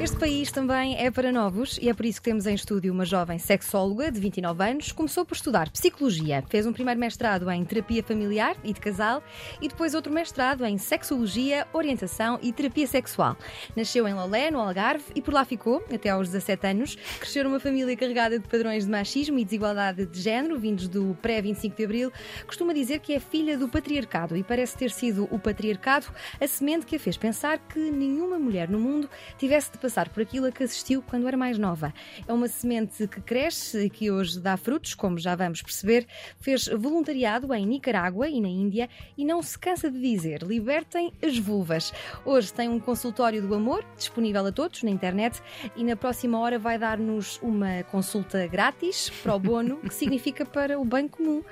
Este 0.00 0.16
país 0.16 0.50
também 0.50 0.96
é 0.96 1.10
para 1.10 1.30
novos 1.30 1.78
e 1.80 1.88
é 1.88 1.94
por 1.94 2.04
isso 2.04 2.20
que 2.20 2.28
temos 2.28 2.46
em 2.46 2.54
estúdio 2.54 2.92
uma 2.92 3.04
jovem 3.04 3.38
sexóloga 3.38 4.10
de 4.10 4.18
29 4.18 4.64
anos. 4.64 4.90
Começou 4.90 5.24
por 5.24 5.34
estudar 5.34 5.70
psicologia, 5.70 6.42
fez 6.48 6.66
um 6.66 6.72
primeiro 6.72 6.98
mestrado 6.98 7.48
em 7.50 7.64
terapia 7.64 8.02
familiar 8.02 8.56
e 8.64 8.72
de 8.72 8.80
casal 8.80 9.22
e 9.60 9.68
depois 9.68 9.94
outro 9.94 10.12
mestrado 10.12 10.64
em 10.64 10.76
sexologia, 10.76 11.68
orientação 11.72 12.38
e 12.42 12.52
terapia 12.52 12.86
sexual. 12.86 13.36
Nasceu 13.76 14.08
em 14.08 14.14
Lolé, 14.14 14.50
no 14.50 14.58
Algarve, 14.58 15.04
e 15.14 15.22
por 15.22 15.34
lá 15.34 15.44
ficou 15.44 15.84
até 15.92 16.10
aos 16.10 16.28
17 16.28 16.66
anos. 16.66 16.96
Cresceu 17.20 17.44
numa 17.44 17.60
família 17.60 17.96
carregada 17.96 18.38
de 18.38 18.48
padrões 18.48 18.84
de 18.84 18.90
machismo 18.90 19.38
e 19.38 19.44
desigualdade 19.44 20.06
de 20.06 20.20
género, 20.20 20.58
vindos 20.58 20.88
do 20.88 21.16
pré-25 21.22 21.76
de 21.76 21.84
Abril. 21.84 22.12
Costuma 22.46 22.72
dizer 22.72 22.98
que 22.98 23.12
é 23.12 23.20
filha 23.20 23.56
do 23.56 23.68
patriarcado 23.68 24.36
e 24.36 24.42
parece 24.42 24.76
ter 24.76 24.90
sido 24.90 25.28
o 25.30 25.38
patriarcado 25.38 26.06
a 26.40 26.46
semente 26.46 26.86
que 26.86 26.96
a 26.96 27.00
fez 27.00 27.16
pensar 27.16 27.58
que 27.58 27.78
nenhuma 27.78 28.38
mulher 28.38 28.68
no 28.68 28.80
mundo 28.80 29.08
tivesse 29.38 29.70
de 29.70 29.78
passar 29.82 30.08
por 30.08 30.22
aquilo 30.22 30.46
a 30.46 30.52
que 30.52 30.62
assistiu 30.62 31.02
quando 31.02 31.26
era 31.26 31.36
mais 31.36 31.58
nova. 31.58 31.92
É 32.26 32.32
uma 32.32 32.46
semente 32.46 33.08
que 33.08 33.20
cresce 33.20 33.86
e 33.86 33.90
que 33.90 34.12
hoje 34.12 34.38
dá 34.38 34.56
frutos, 34.56 34.94
como 34.94 35.18
já 35.18 35.34
vamos 35.34 35.60
perceber. 35.60 36.06
Fez 36.38 36.68
voluntariado 36.68 37.52
em 37.52 37.66
Nicarágua 37.66 38.28
e 38.28 38.40
na 38.40 38.46
Índia 38.48 38.88
e 39.18 39.24
não 39.24 39.42
se 39.42 39.58
cansa 39.58 39.90
de 39.90 40.00
dizer: 40.00 40.44
libertem 40.44 41.12
as 41.20 41.36
vulvas. 41.36 41.92
Hoje 42.24 42.52
tem 42.52 42.68
um 42.68 42.78
consultório 42.78 43.42
do 43.42 43.52
amor 43.54 43.84
disponível 43.96 44.46
a 44.46 44.52
todos 44.52 44.84
na 44.84 44.90
internet 44.90 45.42
e 45.74 45.82
na 45.82 45.96
próxima 45.96 46.38
hora 46.38 46.58
vai 46.60 46.78
dar-nos 46.78 47.40
uma 47.42 47.82
consulta 47.90 48.46
grátis 48.46 49.10
para 49.10 49.34
o 49.34 49.40
bono, 49.40 49.78
que 49.78 49.94
significa 49.94 50.46
para 50.46 50.78
o 50.78 50.84
bem 50.84 51.08
comum. 51.08 51.42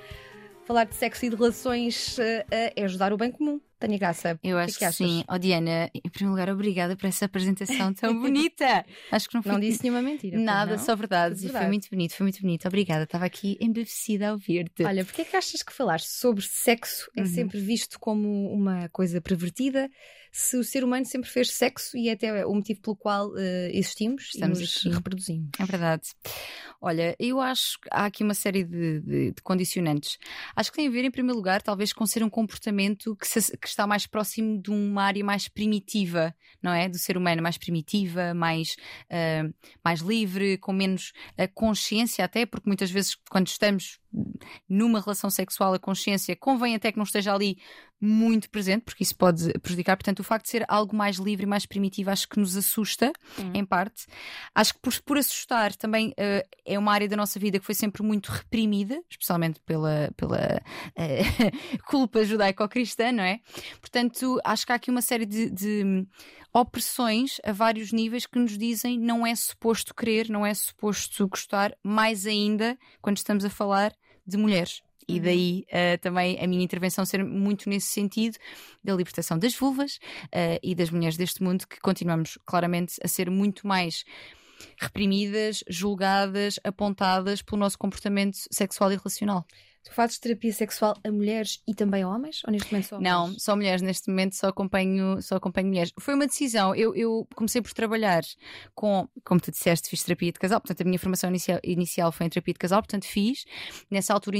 Falar 0.64 0.84
de 0.84 0.94
sexo 0.94 1.26
e 1.26 1.30
de 1.30 1.34
relações 1.34 2.16
uh, 2.18 2.22
uh, 2.22 2.72
é 2.76 2.84
ajudar 2.84 3.12
o 3.12 3.16
bem 3.16 3.32
comum. 3.32 3.60
Tânia 3.80 3.98
Graça. 3.98 4.38
Eu 4.44 4.58
acho 4.58 4.74
que, 4.74 4.84
que, 4.84 4.90
que 4.90 4.92
sim. 4.92 5.24
Oh, 5.26 5.38
Diana, 5.38 5.90
em 5.94 6.10
primeiro 6.10 6.32
lugar, 6.32 6.50
obrigada 6.50 6.94
por 6.94 7.06
essa 7.06 7.24
apresentação 7.24 7.94
tão 7.94 8.12
bonita. 8.20 8.84
acho 9.10 9.28
que 9.28 9.34
não 9.34 9.42
foi. 9.42 9.52
Não 9.52 9.58
disse 9.58 9.82
nenhuma 9.82 10.02
mentira. 10.02 10.38
Nada, 10.38 10.76
só 10.76 10.94
verdades. 10.94 11.42
Verdade. 11.42 11.58
E 11.58 11.62
foi 11.62 11.68
muito 11.68 11.88
bonito, 11.90 12.14
foi 12.14 12.24
muito 12.24 12.40
bonito. 12.42 12.68
Obrigada. 12.68 13.04
Estava 13.04 13.24
aqui 13.24 13.56
embevecida 13.58 14.28
a 14.28 14.32
ouvir-te. 14.32 14.84
Olha, 14.84 15.02
porquê 15.04 15.22
é 15.22 15.24
que 15.24 15.34
achas 15.34 15.62
que 15.62 15.72
falar 15.72 16.00
sobre 16.00 16.44
sexo 16.44 17.10
é 17.16 17.22
uhum. 17.22 17.26
sempre 17.26 17.58
visto 17.58 17.98
como 17.98 18.52
uma 18.52 18.88
coisa 18.90 19.18
pervertida? 19.18 19.90
Se 20.32 20.56
o 20.56 20.64
ser 20.64 20.84
humano 20.84 21.04
sempre 21.04 21.28
fez 21.28 21.52
sexo 21.52 21.96
e 21.96 22.08
é 22.08 22.12
até 22.12 22.46
o 22.46 22.54
motivo 22.54 22.80
pelo 22.80 22.96
qual 22.96 23.30
uh, 23.30 23.38
existimos, 23.72 24.30
estamos 24.34 24.60
aqui 24.60 24.88
reproduzimos. 24.88 25.50
É 25.58 25.64
verdade. 25.64 26.10
Olha, 26.80 27.14
eu 27.18 27.40
acho 27.40 27.78
que 27.80 27.88
há 27.90 28.06
aqui 28.06 28.24
uma 28.24 28.32
série 28.32 28.64
de, 28.64 29.00
de, 29.00 29.32
de, 29.32 29.42
condicionantes. 29.42 30.18
Acho 30.56 30.70
que 30.70 30.76
tem 30.76 30.88
a 30.88 30.90
ver, 30.90 31.04
em 31.04 31.10
primeiro 31.10 31.36
lugar, 31.36 31.60
talvez 31.60 31.92
com 31.92 32.06
ser 32.06 32.22
um 32.22 32.30
comportamento 32.30 33.14
que, 33.16 33.26
se, 33.26 33.56
que 33.58 33.68
está 33.68 33.86
mais 33.86 34.06
próximo 34.06 34.60
de 34.60 34.70
uma 34.70 35.02
área 35.02 35.22
mais 35.22 35.46
primitiva, 35.46 36.34
não 36.62 36.72
é? 36.72 36.88
Do 36.88 36.98
ser 36.98 37.18
humano, 37.18 37.42
mais 37.42 37.58
primitiva, 37.58 38.32
mais, 38.32 38.76
uh, 39.10 39.52
mais 39.84 40.00
livre, 40.00 40.56
com 40.56 40.72
menos 40.72 41.12
uh, 41.38 41.52
consciência, 41.52 42.24
até, 42.24 42.46
porque 42.46 42.68
muitas 42.68 42.90
vezes, 42.90 43.14
quando 43.28 43.48
estamos 43.48 44.00
numa 44.68 45.00
relação 45.00 45.30
sexual, 45.30 45.74
a 45.74 45.78
consciência 45.78 46.34
convém 46.34 46.74
até 46.74 46.90
que 46.90 46.98
não 46.98 47.04
esteja 47.04 47.34
ali 47.34 47.58
muito 48.00 48.48
presente, 48.48 48.82
porque 48.84 49.02
isso 49.02 49.14
pode 49.14 49.52
prejudicar. 49.60 49.96
Portanto, 49.96 50.20
o 50.20 50.24
facto 50.24 50.44
de 50.44 50.50
ser 50.50 50.64
algo 50.68 50.96
mais 50.96 51.16
livre 51.16 51.44
e 51.44 51.46
mais 51.46 51.66
primitivo 51.66 52.10
acho 52.10 52.28
que 52.28 52.40
nos 52.40 52.56
assusta, 52.56 53.12
uhum. 53.38 53.52
em 53.54 53.64
parte. 53.64 54.06
Acho 54.54 54.74
que 54.74 54.80
por, 54.80 54.98
por 55.02 55.18
assustar 55.18 55.74
também 55.76 56.10
uh, 56.10 56.48
é 56.64 56.78
uma 56.78 56.92
área 56.92 57.08
da 57.08 57.16
nossa 57.16 57.38
vida 57.38 57.58
que 57.58 57.64
foi 57.64 57.74
sempre 57.74 58.02
muito 58.02 58.28
reprimida, 58.28 59.02
especialmente 59.10 59.60
pela, 59.66 60.10
pela 60.16 60.62
uh, 60.96 61.80
culpa 61.86 62.24
judaico-cristã, 62.24 63.12
não 63.12 63.24
é? 63.24 63.40
Portanto, 63.80 64.40
acho 64.44 64.64
que 64.64 64.72
há 64.72 64.76
aqui 64.76 64.90
uma 64.90 65.02
série 65.02 65.26
de, 65.26 65.50
de 65.50 66.06
opressões 66.52 67.36
a 67.44 67.52
vários 67.52 67.92
níveis 67.92 68.26
que 68.26 68.38
nos 68.38 68.56
dizem 68.56 68.98
não 68.98 69.26
é 69.26 69.34
suposto 69.34 69.94
querer, 69.94 70.28
não 70.28 70.44
é 70.44 70.54
suposto 70.54 71.28
gostar, 71.28 71.76
mais 71.82 72.26
ainda 72.26 72.78
quando 73.00 73.18
estamos 73.18 73.44
a 73.44 73.50
falar 73.50 73.92
de 74.26 74.36
mulheres. 74.36 74.82
E 75.10 75.16
uhum. 75.16 75.22
daí 75.22 75.66
uh, 75.68 75.98
também 76.00 76.38
a 76.42 76.46
minha 76.46 76.62
intervenção 76.62 77.04
ser 77.04 77.24
muito 77.24 77.68
nesse 77.68 77.88
sentido 77.88 78.36
da 78.82 78.94
libertação 78.94 79.38
das 79.38 79.54
vulvas 79.54 79.96
uh, 80.26 80.58
e 80.62 80.74
das 80.74 80.90
mulheres 80.90 81.16
deste 81.16 81.42
mundo, 81.42 81.66
que 81.66 81.80
continuamos 81.80 82.38
claramente 82.46 82.94
a 83.02 83.08
ser 83.08 83.30
muito 83.30 83.66
mais 83.66 84.04
reprimidas, 84.80 85.64
julgadas, 85.68 86.60
apontadas 86.62 87.42
pelo 87.42 87.60
nosso 87.60 87.78
comportamento 87.78 88.36
sexual 88.50 88.92
e 88.92 88.96
relacional. 88.96 89.44
Tu 89.82 89.94
fazes 89.94 90.18
terapia 90.18 90.52
sexual 90.52 90.94
a 91.02 91.10
mulheres 91.10 91.62
e 91.66 91.74
também 91.74 92.02
a 92.02 92.08
homens? 92.08 92.42
Ou 92.46 92.52
neste 92.52 92.70
momento 92.70 92.86
só 92.86 93.00
Não, 93.00 93.22
mulheres? 93.22 93.42
só 93.42 93.56
mulheres. 93.56 93.82
Neste 93.82 94.10
momento 94.10 94.36
só 94.36 94.48
acompanho, 94.48 95.22
só 95.22 95.36
acompanho 95.36 95.68
mulheres. 95.68 95.90
Foi 95.98 96.14
uma 96.14 96.26
decisão. 96.26 96.74
Eu, 96.74 96.94
eu 96.94 97.26
comecei 97.34 97.62
por 97.62 97.72
trabalhar 97.72 98.22
com, 98.74 99.08
como 99.24 99.40
tu 99.40 99.50
disseste, 99.50 99.88
fiz 99.88 100.02
terapia 100.02 100.32
de 100.32 100.38
casal. 100.38 100.60
Portanto, 100.60 100.82
a 100.82 100.84
minha 100.84 100.98
formação 100.98 101.30
inicial, 101.30 101.58
inicial 101.64 102.12
foi 102.12 102.26
em 102.26 102.28
terapia 102.28 102.52
de 102.52 102.58
casal. 102.58 102.82
Portanto, 102.82 103.06
fiz. 103.06 103.44
Nessa 103.90 104.12
altura 104.12 104.38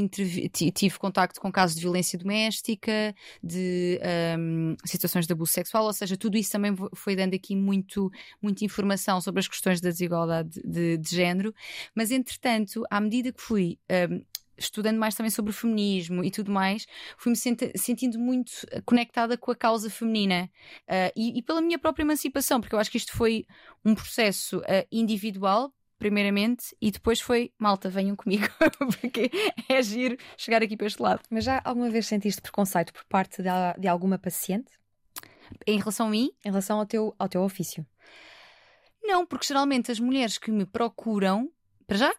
tive 0.53 0.99
contacto 0.99 1.41
com 1.41 1.51
casos 1.51 1.75
de 1.75 1.83
violência 1.83 2.19
doméstica, 2.19 3.15
de 3.43 3.99
um, 4.39 4.77
situações 4.85 5.27
de 5.27 5.33
abuso 5.33 5.53
sexual. 5.53 5.85
Ou 5.85 5.93
seja, 5.95 6.19
tudo 6.19 6.37
isso 6.37 6.53
também 6.53 6.75
foi 6.95 7.17
dando 7.17 7.35
aqui 7.35 7.57
muito, 7.57 8.11
muita 8.43 8.63
informação 8.63 9.23
sobre 9.23 9.41
as 9.41 9.49
questões 9.49 9.81
da 9.81 9.89
desigualdade 9.89 10.61
de, 10.63 10.99
de 10.99 11.17
género. 11.17 11.55
Mas, 11.95 12.11
entretanto, 12.11 12.85
à 12.91 13.01
medida 13.01 13.33
que 13.33 13.41
fui 13.41 13.79
um, 14.11 14.23
estudando 14.61 14.99
mais 14.99 15.15
também 15.15 15.31
sobre 15.31 15.51
o 15.51 15.55
feminismo 15.55 16.23
e 16.23 16.31
tudo 16.31 16.53
mais, 16.53 16.87
fui-me 17.17 17.37
senti 17.37 17.73
sentindo 17.77 18.19
muito 18.19 18.53
eh, 18.71 18.81
conectada 18.83 19.37
com 19.37 19.51
a 19.51 19.57
causa 19.57 19.89
feminina 19.89 20.51
uh, 20.83 21.13
e, 21.17 21.39
e, 21.39 21.43
pela 21.43 21.61
minha 21.61 21.79
própria 21.79 22.03
emancipação, 22.03 22.61
porque 22.61 22.75
eu 22.75 22.79
acho 22.79 22.91
que 22.91 22.99
isto 22.99 23.17
foi 23.17 23.47
um 23.85 23.95
processo 23.95 24.59
uh, 24.59 24.87
individual. 24.93 25.73
Primeiramente, 25.99 26.75
e 26.81 26.91
depois 26.91 27.21
foi 27.21 27.53
malta, 27.59 27.91
venham 27.91 28.17
comigo, 28.17 28.49
porque 28.79 29.31
é 29.69 29.83
giro 29.83 30.17
chegar 30.35 30.63
aqui 30.63 30.75
para 30.75 30.87
este 30.87 31.03
lado. 31.03 31.21
Mas 31.29 31.45
já 31.45 31.61
alguma 31.63 31.91
vez 31.91 32.07
sentiste 32.07 32.41
preconceito 32.41 32.91
por 32.91 33.05
parte 33.05 33.43
de, 33.43 33.51
de 33.79 33.87
alguma 33.87 34.19
paciente? 34.19 34.73
Em 35.67 35.79
relação 35.79 36.07
a 36.07 36.11
mim? 36.11 36.31
Em 36.43 36.49
relação 36.49 36.79
ao 36.79 36.87
teu, 36.87 37.15
ao 37.19 37.29
teu 37.29 37.43
ofício? 37.43 37.87
Não, 39.03 39.27
porque 39.27 39.47
geralmente 39.47 39.93
as 39.93 40.01
mulheres 40.01 40.39
que 40.39 40.51
me 40.51 40.65
procuram, 40.65 41.51
para 41.87 41.99
já, 41.99 42.15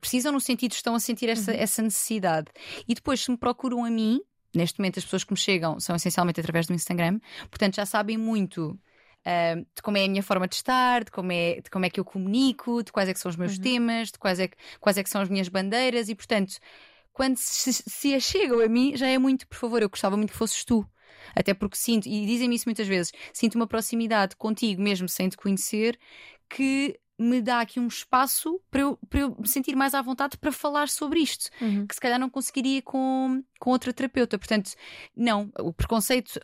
precisam 0.00 0.32
no 0.32 0.40
sentido 0.40 0.72
estão 0.72 0.94
a 0.94 1.00
sentir 1.00 1.28
essa, 1.28 1.50
uhum. 1.52 1.58
essa 1.58 1.82
necessidade. 1.82 2.46
E 2.86 2.94
depois, 2.94 3.20
se 3.20 3.30
me 3.30 3.36
procuram 3.36 3.84
a 3.84 3.90
mim, 3.90 4.20
neste 4.54 4.78
momento 4.78 4.98
as 4.98 5.04
pessoas 5.04 5.24
que 5.24 5.32
me 5.32 5.38
chegam 5.38 5.80
são 5.80 5.96
essencialmente 5.96 6.40
através 6.40 6.66
do 6.66 6.72
Instagram, 6.72 7.18
portanto 7.50 7.76
já 7.76 7.86
sabem 7.86 8.16
muito. 8.16 8.78
Uh, 9.20 9.66
de 9.76 9.82
como 9.82 9.98
é 9.98 10.06
a 10.06 10.08
minha 10.08 10.22
forma 10.22 10.48
de 10.48 10.54
estar, 10.54 11.04
de 11.04 11.10
como 11.10 11.30
é, 11.30 11.60
de 11.60 11.68
como 11.68 11.84
é 11.84 11.90
que 11.90 12.00
eu 12.00 12.04
comunico, 12.06 12.82
de 12.82 12.90
quais 12.90 13.06
é 13.06 13.12
que 13.12 13.20
são 13.20 13.28
os 13.28 13.36
meus 13.36 13.56
uhum. 13.56 13.62
temas, 13.62 14.10
de 14.10 14.18
quais 14.18 14.40
é, 14.40 14.48
que, 14.48 14.56
quais 14.80 14.96
é 14.96 15.02
que 15.02 15.10
são 15.10 15.20
as 15.20 15.28
minhas 15.28 15.46
bandeiras 15.46 16.08
e, 16.08 16.14
portanto, 16.14 16.54
quando 17.12 17.36
se, 17.36 17.70
se 17.70 18.18
chegam 18.18 18.60
a 18.60 18.68
mim, 18.68 18.96
já 18.96 19.08
é 19.08 19.18
muito, 19.18 19.46
por 19.46 19.58
favor, 19.58 19.82
eu 19.82 19.90
gostava 19.90 20.16
muito 20.16 20.30
que 20.30 20.38
fosses 20.38 20.64
tu. 20.64 20.86
Até 21.36 21.52
porque 21.52 21.76
sinto, 21.76 22.08
e 22.08 22.24
dizem-me 22.24 22.56
isso 22.56 22.64
muitas 22.66 22.88
vezes, 22.88 23.12
sinto 23.32 23.56
uma 23.56 23.66
proximidade 23.66 24.34
contigo, 24.36 24.80
mesmo 24.80 25.06
sem 25.06 25.28
te 25.28 25.36
conhecer, 25.36 25.98
que 26.48 26.98
me 27.20 27.42
dá 27.42 27.60
aqui 27.60 27.78
um 27.78 27.86
espaço 27.86 28.58
para 28.70 28.80
eu, 28.80 28.98
para 29.10 29.20
eu 29.20 29.36
me 29.38 29.46
sentir 29.46 29.76
mais 29.76 29.92
à 29.92 30.00
vontade 30.00 30.38
para 30.38 30.50
falar 30.50 30.88
sobre 30.88 31.20
isto, 31.20 31.50
uhum. 31.60 31.86
que 31.86 31.94
se 31.94 32.00
calhar 32.00 32.18
não 32.18 32.30
conseguiria 32.30 32.80
com, 32.80 33.44
com 33.58 33.70
outra 33.70 33.92
terapeuta. 33.92 34.38
Portanto, 34.38 34.72
não, 35.14 35.52
o 35.58 35.70
preconceito 35.70 36.40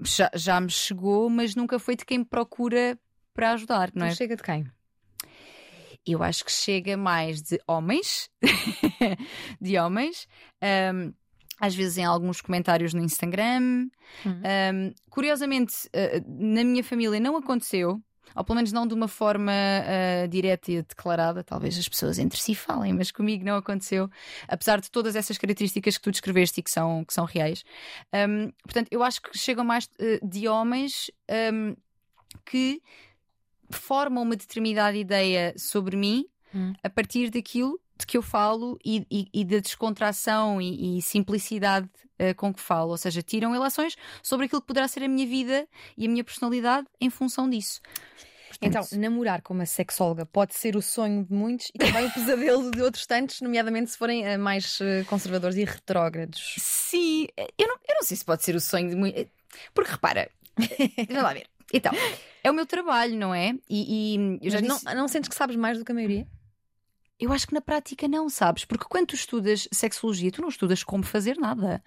já, 0.00 0.30
já 0.32 0.60
me 0.60 0.70
chegou, 0.70 1.28
mas 1.28 1.56
nunca 1.56 1.76
foi 1.78 1.96
de 1.96 2.04
quem 2.04 2.18
me 2.18 2.24
procura 2.24 2.96
para 3.34 3.52
ajudar, 3.52 3.90
não 3.94 4.06
então 4.06 4.12
é? 4.12 4.14
chega 4.14 4.36
de 4.36 4.42
quem? 4.44 4.64
Eu 6.06 6.22
acho 6.22 6.44
que 6.44 6.52
chega 6.52 6.96
mais 6.96 7.42
de 7.42 7.60
homens, 7.66 8.30
de 9.60 9.78
homens. 9.78 10.28
Um, 10.62 11.12
às 11.60 11.76
vezes 11.76 11.96
em 11.98 12.04
alguns 12.04 12.40
comentários 12.40 12.92
no 12.92 13.00
Instagram. 13.00 13.88
Uhum. 14.24 14.42
Um, 14.74 14.94
curiosamente, 15.08 15.86
uh, 15.88 16.24
na 16.26 16.64
minha 16.64 16.82
família 16.82 17.20
não 17.20 17.36
aconteceu, 17.36 18.02
ou 18.34 18.44
pelo 18.44 18.56
menos 18.56 18.72
não 18.72 18.86
de 18.86 18.94
uma 18.94 19.08
forma 19.08 19.52
uh, 19.52 20.28
direta 20.28 20.70
e 20.72 20.82
declarada. 20.82 21.42
Talvez 21.44 21.78
as 21.78 21.88
pessoas 21.88 22.18
entre 22.18 22.38
si 22.40 22.54
falem, 22.54 22.92
mas 22.92 23.10
comigo 23.10 23.44
não 23.44 23.56
aconteceu, 23.56 24.10
apesar 24.48 24.80
de 24.80 24.90
todas 24.90 25.16
essas 25.16 25.38
características 25.38 25.96
que 25.96 26.02
tu 26.02 26.10
descreveste 26.10 26.60
e 26.60 26.62
que 26.62 26.70
são, 26.70 27.04
que 27.04 27.12
são 27.12 27.24
reais. 27.24 27.64
Um, 28.12 28.50
portanto, 28.62 28.88
eu 28.90 29.02
acho 29.02 29.20
que 29.20 29.36
chegam 29.36 29.64
mais 29.64 29.84
uh, 29.84 30.26
de 30.26 30.48
homens 30.48 31.10
um, 31.52 31.76
que 32.44 32.80
formam 33.70 34.22
uma 34.22 34.36
determinada 34.36 34.96
ideia 34.96 35.54
sobre 35.56 35.96
mim 35.96 36.26
hum. 36.54 36.72
a 36.82 36.90
partir 36.90 37.30
daquilo 37.30 37.80
de 37.98 38.06
que 38.06 38.16
eu 38.16 38.22
falo 38.22 38.78
e, 38.84 39.06
e, 39.10 39.28
e 39.32 39.44
da 39.44 39.58
descontração 39.58 40.60
e, 40.60 40.98
e 40.98 41.02
simplicidade 41.02 41.88
uh, 42.30 42.34
com 42.36 42.52
que 42.52 42.60
falo. 42.60 42.90
Ou 42.90 42.96
seja, 42.96 43.22
tiram 43.22 43.54
ilações 43.54 43.96
sobre 44.22 44.46
aquilo 44.46 44.60
que 44.60 44.66
poderá 44.66 44.86
ser 44.88 45.02
a 45.02 45.08
minha 45.08 45.26
vida 45.26 45.66
e 45.96 46.06
a 46.06 46.08
minha 46.08 46.24
personalidade 46.24 46.86
em 47.00 47.10
função 47.10 47.48
disso. 47.48 47.80
Então, 48.60 48.86
namorar 48.92 49.42
com 49.42 49.54
uma 49.54 49.66
sexóloga 49.66 50.24
pode 50.24 50.54
ser 50.54 50.76
o 50.76 50.82
sonho 50.82 51.24
de 51.24 51.32
muitos 51.32 51.70
e 51.74 51.78
também 51.78 52.06
o 52.06 52.10
pesadelo 52.14 52.70
de 52.70 52.82
outros 52.82 53.06
tantos, 53.06 53.40
nomeadamente 53.40 53.90
se 53.90 53.98
forem 53.98 54.24
uh, 54.24 54.38
mais 54.38 54.78
uh, 54.80 55.04
conservadores 55.06 55.56
e 55.56 55.64
retrógrados. 55.64 56.54
Sim, 56.58 57.26
eu 57.58 57.66
não, 57.66 57.76
eu 57.88 57.94
não 57.96 58.02
sei 58.02 58.16
se 58.16 58.24
pode 58.24 58.44
ser 58.44 58.54
o 58.54 58.60
sonho 58.60 58.88
de 58.90 58.96
muitos. 58.96 59.26
Porque 59.74 59.90
repara, 59.90 60.30
deixa 60.56 61.22
lá 61.22 61.32
ver. 61.32 61.46
Então, 61.72 61.92
é 62.44 62.50
o 62.50 62.54
meu 62.54 62.66
trabalho, 62.66 63.16
não 63.16 63.34
é? 63.34 63.54
E, 63.68 64.14
e 64.14 64.38
eu 64.42 64.50
já 64.50 64.60
disse... 64.60 64.84
não, 64.84 64.94
não 64.94 65.08
sentes 65.08 65.28
que 65.28 65.34
sabes 65.34 65.56
mais 65.56 65.78
do 65.78 65.84
que 65.84 65.92
a 65.92 65.94
maioria? 65.94 66.26
Eu 67.18 67.32
acho 67.32 67.46
que 67.46 67.54
na 67.54 67.60
prática 67.60 68.08
não 68.08 68.28
sabes, 68.28 68.64
porque 68.64 68.84
quando 68.88 69.08
tu 69.08 69.14
estudas 69.14 69.68
sexologia, 69.72 70.30
tu 70.30 70.42
não 70.42 70.48
estudas 70.48 70.82
como 70.82 71.04
fazer 71.04 71.36
nada. 71.36 71.82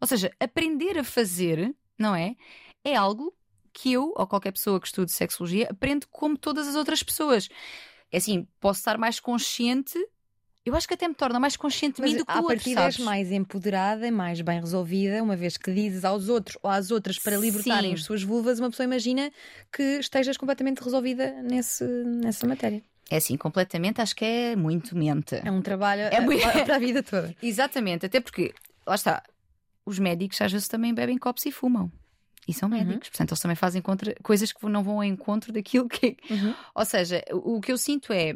Ou 0.00 0.06
seja, 0.06 0.30
aprender 0.38 0.98
a 0.98 1.04
fazer, 1.04 1.74
não 1.98 2.14
é? 2.14 2.36
É 2.84 2.94
algo 2.94 3.34
que 3.72 3.92
eu, 3.92 4.12
ou 4.16 4.26
qualquer 4.26 4.52
pessoa 4.52 4.80
que 4.80 4.86
estude 4.86 5.12
sexologia, 5.12 5.68
aprende 5.70 6.06
como 6.06 6.36
todas 6.38 6.68
as 6.68 6.76
outras 6.76 7.02
pessoas. 7.02 7.48
É 8.12 8.18
assim, 8.18 8.46
posso 8.60 8.80
estar 8.80 8.96
mais 8.98 9.18
consciente 9.18 9.98
eu 10.64 10.74
acho 10.74 10.88
que 10.88 10.94
até 10.94 11.06
me 11.06 11.14
torna 11.14 11.38
mais 11.38 11.56
consciente 11.56 12.00
de 12.00 12.02
mim 12.02 12.16
do 12.16 12.24
que 12.24 12.32
a 12.32 12.40
o 12.40 12.44
outro, 12.44 12.78
és 12.78 12.98
mais 12.98 13.30
empoderada, 13.30 14.10
mais 14.10 14.40
bem 14.40 14.58
resolvida, 14.58 15.22
uma 15.22 15.36
vez 15.36 15.58
que 15.58 15.70
dizes 15.70 16.06
aos 16.06 16.30
outros 16.30 16.56
ou 16.62 16.70
às 16.70 16.90
outras 16.90 17.18
para 17.18 17.36
libertarem 17.36 17.90
Sim. 17.90 17.94
as 17.94 18.04
suas 18.04 18.22
vulvas, 18.22 18.58
uma 18.58 18.70
pessoa 18.70 18.84
imagina 18.84 19.30
que 19.70 19.82
estejas 19.82 20.38
completamente 20.38 20.78
resolvida 20.82 21.42
nesse, 21.42 21.84
nessa 21.84 22.46
matéria. 22.46 22.82
É 23.10 23.16
assim, 23.16 23.36
completamente, 23.36 24.00
acho 24.00 24.16
que 24.16 24.24
é 24.24 24.56
muito 24.56 24.96
mente. 24.96 25.34
É 25.44 25.50
um 25.50 25.60
trabalho 25.60 26.02
é 26.04 26.20
muito... 26.20 26.40
para 26.64 26.76
a 26.76 26.78
vida 26.78 27.02
toda. 27.04 27.36
Exatamente, 27.42 28.06
até 28.06 28.18
porque, 28.18 28.54
lá 28.86 28.94
está, 28.94 29.22
os 29.86 29.98
médicos 29.98 30.40
às 30.40 30.52
vezes 30.52 30.68
também 30.68 30.94
bebem 30.94 31.18
copos 31.18 31.44
e 31.46 31.52
fumam. 31.52 31.90
E 32.46 32.52
são 32.52 32.68
uhum. 32.68 32.74
médicos, 32.76 33.08
uhum. 33.08 33.12
portanto, 33.12 33.30
eles 33.30 33.40
também 33.40 33.56
fazem 33.56 33.80
contra... 33.80 34.14
coisas 34.22 34.52
que 34.52 34.66
não 34.66 34.82
vão 34.82 34.96
ao 34.96 35.04
encontro 35.04 35.52
daquilo 35.52 35.88
que. 35.88 36.16
Uhum. 36.30 36.54
Ou 36.74 36.84
seja, 36.84 37.24
o, 37.32 37.56
o 37.56 37.60
que 37.60 37.72
eu 37.72 37.78
sinto 37.78 38.12
é 38.12 38.34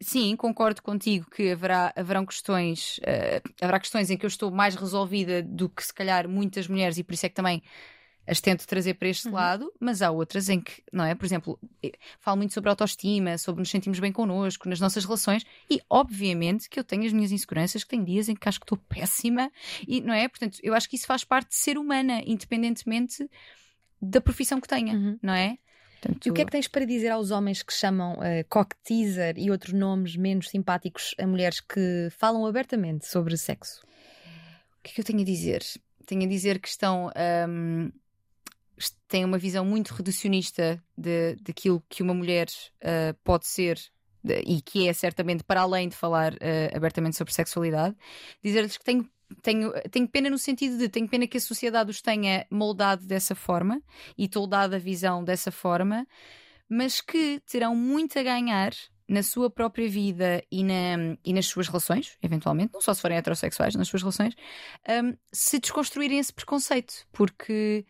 sim, 0.00 0.34
concordo 0.34 0.82
contigo 0.82 1.30
que 1.30 1.50
haverá, 1.50 1.92
haverão 1.94 2.24
questões, 2.24 2.98
uh, 2.98 3.50
haverá 3.60 3.78
questões 3.78 4.10
em 4.10 4.16
que 4.16 4.24
eu 4.24 4.28
estou 4.28 4.50
mais 4.50 4.74
resolvida 4.74 5.42
do 5.42 5.68
que 5.68 5.84
se 5.84 5.92
calhar 5.92 6.28
muitas 6.28 6.66
mulheres 6.66 6.96
e 6.98 7.04
por 7.04 7.14
isso 7.14 7.26
é 7.26 7.28
que 7.28 7.34
também 7.34 7.62
as 8.30 8.40
tento 8.40 8.64
trazer 8.64 8.94
para 8.94 9.08
este 9.08 9.26
uhum. 9.26 9.34
lado, 9.34 9.72
mas 9.80 10.02
há 10.02 10.10
outras 10.10 10.48
em 10.48 10.60
que, 10.60 10.82
não 10.92 11.04
é? 11.04 11.16
Por 11.16 11.26
exemplo, 11.26 11.58
falo 12.20 12.36
muito 12.36 12.54
sobre 12.54 12.70
autoestima, 12.70 13.36
sobre 13.36 13.60
nos 13.60 13.70
sentirmos 13.70 13.98
bem 13.98 14.12
connosco, 14.12 14.68
nas 14.68 14.78
nossas 14.78 15.04
relações, 15.04 15.44
e 15.68 15.80
obviamente 15.90 16.68
que 16.68 16.78
eu 16.78 16.84
tenho 16.84 17.04
as 17.04 17.12
minhas 17.12 17.32
inseguranças, 17.32 17.82
que 17.82 17.90
tenho 17.90 18.04
dias 18.04 18.28
em 18.28 18.36
que 18.36 18.48
acho 18.48 18.60
que 18.60 18.64
estou 18.64 18.78
péssima, 18.78 19.50
e 19.86 20.00
não 20.00 20.14
é? 20.14 20.28
Portanto, 20.28 20.58
eu 20.62 20.74
acho 20.74 20.88
que 20.88 20.94
isso 20.94 21.06
faz 21.06 21.24
parte 21.24 21.48
de 21.48 21.56
ser 21.56 21.76
humana, 21.76 22.22
independentemente 22.24 23.28
da 24.00 24.20
profissão 24.20 24.60
que 24.60 24.68
tenha, 24.68 24.94
uhum. 24.94 25.18
não 25.20 25.34
é? 25.34 25.58
Portanto, 26.00 26.26
e 26.26 26.30
o 26.30 26.34
que 26.34 26.40
é 26.40 26.44
que 26.44 26.52
tens 26.52 26.68
para 26.68 26.86
dizer 26.86 27.10
aos 27.10 27.32
homens 27.32 27.62
que 27.62 27.72
chamam 27.72 28.14
uh, 28.14 28.44
cock 28.48 28.74
teaser 28.84 29.34
e 29.36 29.50
outros 29.50 29.74
nomes 29.74 30.16
menos 30.16 30.48
simpáticos 30.48 31.14
a 31.18 31.26
mulheres 31.26 31.60
que 31.60 32.08
falam 32.12 32.46
abertamente 32.46 33.06
sobre 33.06 33.36
sexo? 33.36 33.82
O 34.78 34.82
que 34.82 34.92
é 34.92 34.94
que 34.94 35.00
eu 35.00 35.04
tenho 35.04 35.20
a 35.20 35.24
dizer? 35.24 35.62
Tenho 36.06 36.22
a 36.22 36.26
dizer 36.26 36.58
que 36.58 36.68
estão. 36.68 37.10
Um, 37.48 37.90
têm 39.08 39.24
uma 39.24 39.38
visão 39.38 39.64
muito 39.64 39.92
reducionista 39.92 40.82
de, 40.96 41.36
daquilo 41.42 41.82
que 41.88 42.02
uma 42.02 42.14
mulher 42.14 42.48
uh, 42.82 43.14
pode 43.22 43.46
ser 43.46 43.78
de, 44.22 44.40
e 44.46 44.60
que 44.62 44.88
é 44.88 44.92
certamente 44.92 45.44
para 45.44 45.60
além 45.60 45.88
de 45.88 45.96
falar 45.96 46.34
uh, 46.34 46.76
abertamente 46.76 47.16
sobre 47.16 47.34
sexualidade. 47.34 47.94
Dizer-lhes 48.42 48.76
que 48.76 48.84
tenho 48.84 49.08
tenho, 49.42 49.72
tenho 49.90 50.08
pena 50.08 50.28
no 50.28 50.38
sentido 50.38 50.76
de 50.76 50.88
tenho 50.88 51.08
pena 51.08 51.26
que 51.26 51.36
a 51.36 51.40
sociedade 51.40 51.90
os 51.90 52.02
tenha 52.02 52.46
moldado 52.50 53.06
dessa 53.06 53.34
forma 53.34 53.80
e 54.18 54.28
toldado 54.28 54.74
a 54.74 54.78
visão 54.78 55.22
dessa 55.22 55.52
forma, 55.52 56.06
mas 56.68 57.00
que 57.00 57.40
terão 57.46 57.74
muito 57.76 58.18
a 58.18 58.22
ganhar 58.22 58.72
na 59.10 59.24
sua 59.24 59.50
própria 59.50 59.88
vida 59.88 60.40
e, 60.52 60.62
na, 60.62 61.16
e 61.24 61.32
nas 61.32 61.46
suas 61.46 61.66
relações, 61.66 62.16
eventualmente, 62.22 62.72
não 62.72 62.80
só 62.80 62.94
se 62.94 63.00
forem 63.00 63.18
heterossexuais, 63.18 63.74
nas 63.74 63.88
suas 63.88 64.02
relações, 64.02 64.34
um, 64.88 65.16
se 65.32 65.58
desconstruírem 65.58 66.20
esse 66.20 66.32
preconceito. 66.32 67.08
Porque, 67.10 67.84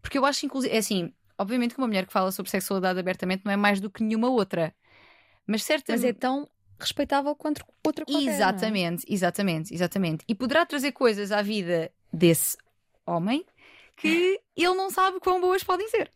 porque 0.00 0.18
eu 0.18 0.24
acho, 0.24 0.44
inclusive, 0.46 0.74
é 0.74 0.78
assim, 0.78 1.12
obviamente 1.38 1.74
que 1.74 1.80
uma 1.80 1.86
mulher 1.86 2.06
que 2.06 2.12
fala 2.12 2.30
sobre 2.32 2.50
sexualidade 2.50 2.98
abertamente 2.98 3.44
não 3.44 3.52
é 3.52 3.56
mais 3.56 3.80
do 3.80 3.90
que 3.90 4.02
nenhuma 4.02 4.28
outra. 4.28 4.74
Mas 5.46 5.64
certamente. 5.64 6.02
Mas 6.02 6.10
é 6.10 6.12
tão 6.12 6.48
respeitável 6.78 7.34
quanto 7.34 7.64
outra 7.84 8.04
qualquer. 8.04 8.30
É? 8.30 8.34
Exatamente, 8.34 9.04
é? 9.08 9.14
exatamente, 9.14 9.74
exatamente. 9.74 10.24
E 10.28 10.34
poderá 10.34 10.64
trazer 10.64 10.92
coisas 10.92 11.32
à 11.32 11.42
vida 11.42 11.90
desse 12.12 12.56
homem 13.06 13.44
que 13.96 14.40
ele 14.56 14.74
não 14.74 14.90
sabe 14.90 15.20
quão 15.20 15.40
boas 15.40 15.62
podem 15.62 15.88
ser. 15.88 16.10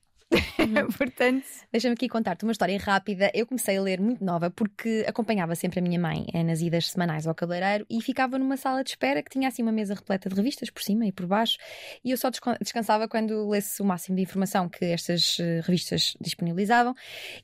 Uhum. 0.59 0.89
Portanto. 0.97 1.45
Deixa-me 1.71 1.95
aqui 1.95 2.09
contar-te 2.09 2.45
uma 2.45 2.53
história 2.53 2.79
rápida. 2.79 3.31
Eu 3.35 3.47
comecei 3.47 3.77
a 3.77 3.83
ler 3.83 4.01
muito 4.01 4.25
nova 4.25 4.51
porque 4.51 5.05
acompanhava 5.07 5.55
sempre 5.55 5.81
a 5.81 5.83
minha 5.83 5.99
mãe 5.99 6.27
eh, 6.33 6.43
nas 6.43 6.61
idas 6.61 6.91
semanais 6.91 7.27
ao 7.27 7.35
cabeleireiro 7.35 7.87
e 7.91 8.01
ficava 8.01 8.39
numa 8.39 8.57
sala 8.57 8.83
de 8.83 8.91
espera 8.91 9.23
que 9.23 9.31
tinha 9.31 9.49
assim 9.49 9.63
uma 9.63 9.73
mesa 9.73 9.95
repleta 9.95 10.29
de 10.29 10.35
revistas 10.35 10.71
por 10.71 10.83
cima 10.83 11.07
e 11.07 11.13
por 11.13 11.27
baixo. 11.27 11.59
E 12.05 12.11
eu 12.11 12.17
só 12.17 12.31
descansava 12.61 13.09
quando 13.09 13.49
lesse 13.49 13.81
o 13.83 13.85
máximo 13.85 14.17
de 14.17 14.23
informação 14.23 14.69
que 14.69 14.85
estas 14.85 15.39
eh, 15.41 15.61
revistas 15.65 16.17
disponibilizavam. 16.21 16.95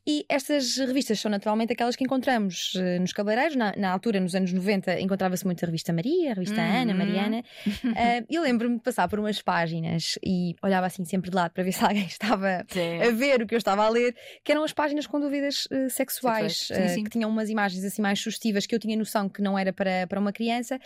E 0.07 0.25
estas 0.29 0.77
revistas 0.77 1.21
são 1.21 1.31
naturalmente 1.31 1.73
aquelas 1.73 1.97
que 1.97 2.05
encontramos 2.05 2.73
eh, 2.77 2.99
nos 2.99 3.13
cabeleireiros. 3.13 3.57
Na, 3.57 3.75
na 3.77 3.91
altura, 3.91 4.21
nos 4.21 4.35
anos 4.35 4.53
90, 4.53 5.01
encontrava-se 5.01 5.45
muito 5.45 5.65
a 5.65 5.67
revista 5.67 5.93
Maria, 5.93 6.33
a 6.33 6.35
revista 6.35 6.61
uhum. 6.61 6.83
Ana, 6.83 6.95
Mariana. 6.95 7.45
uh, 7.67 8.27
eu 8.31 8.43
lembro-me 8.43 8.77
de 8.77 8.83
passar 8.83 9.09
por 9.09 9.19
umas 9.19 9.41
páginas 9.43 10.19
e 10.25 10.55
olhava 10.63 10.87
assim 10.87 11.05
sempre 11.05 11.31
de 11.31 11.37
lado 11.37 11.53
para 11.53 11.63
ver 11.63 11.73
se 11.73 11.85
alguém 11.85 12.07
estava 12.07 12.65
sim. 12.69 12.80
A 13.07 13.11
ver 13.11 13.43
o 13.43 13.47
que 13.47 13.55
eu 13.55 13.59
estava 13.59 13.85
a 13.85 13.89
ler, 13.89 14.15
que 14.45 14.53
eram 14.53 14.65
as 14.65 14.73
páginas 14.73 15.07
com 15.07 15.21
dúvidas 15.21 15.67
uh, 15.67 15.91
sexuais, 15.91 16.69
sim, 16.69 16.75
uh, 16.75 16.89
sim. 16.89 17.05
que 17.05 17.11
tinham 17.11 17.29
umas 17.31 17.49
imagens 17.49 17.85
assim 17.85 18.03
mais 18.03 18.19
sugestivas 18.21 18.67
que 18.67 18.75
eu 18.75 18.79
tinha 18.79 18.97
noção 18.97 19.29
que 19.29 19.43
não 19.43 19.59
era 19.59 19.73
para, 19.73 20.07
para 20.07 20.21
uma 20.21 20.33
criança, 20.33 20.79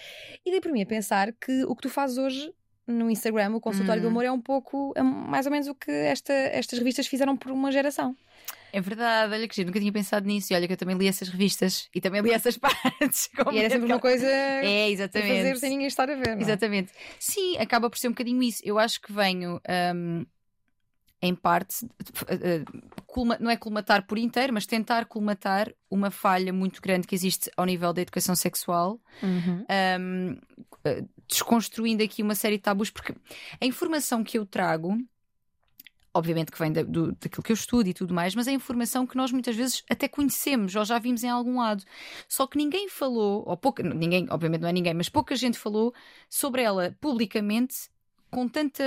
e 0.45 0.51
dei 0.51 0.61
por 0.61 0.73
mim 0.73 0.83
a 0.83 0.87
pensar 0.87 1.33
que 1.33 1.65
o 1.65 1.75
que 1.75 1.83
tu 1.83 1.91
fazes 1.91 2.19
hoje 2.19 2.53
no 2.87 3.11
Instagram, 3.11 3.55
o 3.55 3.61
consultório 3.61 4.03
do 4.03 4.07
uhum. 4.07 4.13
amor, 4.13 4.25
é 4.25 4.31
um 4.31 4.41
pouco, 4.41 4.93
é 4.95 5.03
mais 5.03 5.47
ou 5.47 5.53
menos 5.53 5.69
o 5.69 5.75
que 5.75 5.91
esta, 5.91 6.33
estas 6.33 6.79
revistas 6.79 7.07
fizeram 7.07 7.37
por 7.37 7.51
uma 7.51 7.73
geração. 7.73 8.15
É 8.75 8.81
verdade, 8.81 9.33
olha 9.33 9.47
que 9.47 9.55
giro, 9.55 9.69
nunca 9.69 9.79
tinha 9.79 9.93
pensado 9.93 10.27
nisso. 10.27 10.53
E 10.53 10.57
olha 10.57 10.67
que 10.67 10.73
eu 10.73 10.77
também 10.77 10.97
li 10.97 11.07
essas 11.07 11.29
revistas 11.29 11.89
e 11.95 12.01
também 12.01 12.21
li 12.21 12.33
essas 12.33 12.57
partes. 12.59 13.31
E 13.53 13.59
era 13.59 13.71
sempre 13.71 13.87
uma 13.87 14.01
coisa 14.01 14.27
é, 14.27 14.91
exatamente. 14.91 15.37
fazer 15.37 15.57
sem 15.59 15.71
ninguém 15.71 15.87
estar 15.87 16.11
a 16.11 16.15
ver. 16.17 16.31
Não? 16.31 16.39
É? 16.39 16.43
Exatamente. 16.43 16.93
Sim, 17.21 17.57
acaba 17.59 17.89
por 17.89 17.97
ser 17.97 18.09
um 18.09 18.11
bocadinho 18.11 18.43
isso. 18.43 18.61
Eu 18.65 18.77
acho 18.77 19.01
que 19.01 19.13
venho 19.13 19.61
um, 19.95 20.27
em 21.25 21.35
parte, 21.35 21.87
não 23.41 23.51
é 23.51 23.57
colmatar 23.57 24.07
por 24.07 24.19
inteiro, 24.19 24.53
mas 24.53 24.67
tentar 24.67 25.07
colmatar 25.07 25.73
uma 25.91 26.11
falha 26.11 26.53
muito 26.53 26.83
grande 26.83 27.07
que 27.07 27.15
existe 27.15 27.51
ao 27.57 27.65
nível 27.65 27.93
da 27.93 28.03
educação 28.03 28.37
sexual, 28.37 29.01
uhum. 29.23 29.65
um, 30.01 30.37
desconstruindo 31.27 32.03
aqui 32.03 32.23
uma 32.23 32.35
série 32.35 32.57
de 32.57 32.63
tabus, 32.63 32.91
porque 32.91 33.15
a 33.61 33.65
informação 33.65 34.23
que 34.23 34.39
eu 34.39 34.45
trago. 34.47 34.97
Obviamente 36.17 36.53
que 36.53 36.59
vem 36.61 36.73
da, 36.73 36.85
do, 36.85 37.11
daquilo 37.11 37.43
que 37.43 37.51
eu 37.51 37.55
estudo 37.55 37.89
e 37.89 37.93
tudo 37.93 38.15
mais, 38.15 38.37
mas 38.37 38.47
é 38.47 38.53
informação 38.53 39.05
que 39.05 39.17
nós 39.17 39.33
muitas 39.33 39.57
vezes 39.57 39.83
até 39.91 40.07
conhecemos 40.07 40.77
ou 40.77 40.85
já 40.85 40.97
vimos 40.97 41.25
em 41.25 41.29
algum 41.29 41.59
lado. 41.59 41.83
Só 42.29 42.47
que 42.47 42.57
ninguém 42.57 42.89
falou, 42.89 43.43
ou 43.45 43.57
pouca, 43.57 43.83
ninguém, 43.83 44.29
obviamente 44.31 44.61
não 44.61 44.69
é 44.69 44.73
ninguém, 44.73 44.95
mas 44.95 45.09
pouca 45.09 45.35
gente 45.35 45.59
falou 45.59 45.93
sobre 46.29 46.63
ela 46.63 46.97
publicamente 47.01 47.89
com 48.35 48.49
tanta. 48.49 48.85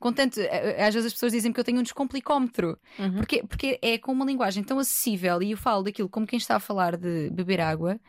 Com 0.00 0.12
tanto, 0.12 0.40
às 0.40 0.94
vezes 0.94 1.06
as 1.06 1.12
pessoas 1.12 1.32
dizem 1.32 1.52
que 1.52 1.60
eu 1.60 1.64
tenho 1.64 1.78
um 1.78 1.82
descomplicómetro. 1.82 2.78
Uhum. 2.98 3.16
Porque, 3.16 3.44
porque 3.46 3.78
é 3.82 3.98
com 3.98 4.12
uma 4.12 4.24
linguagem 4.24 4.64
tão 4.64 4.78
acessível 4.78 5.42
e 5.42 5.50
eu 5.50 5.58
falo 5.58 5.82
daquilo 5.82 6.08
como 6.08 6.26
quem 6.26 6.38
está 6.38 6.56
a 6.56 6.60
falar 6.60 6.96
de 6.96 7.28
beber 7.30 7.60
água 7.60 8.00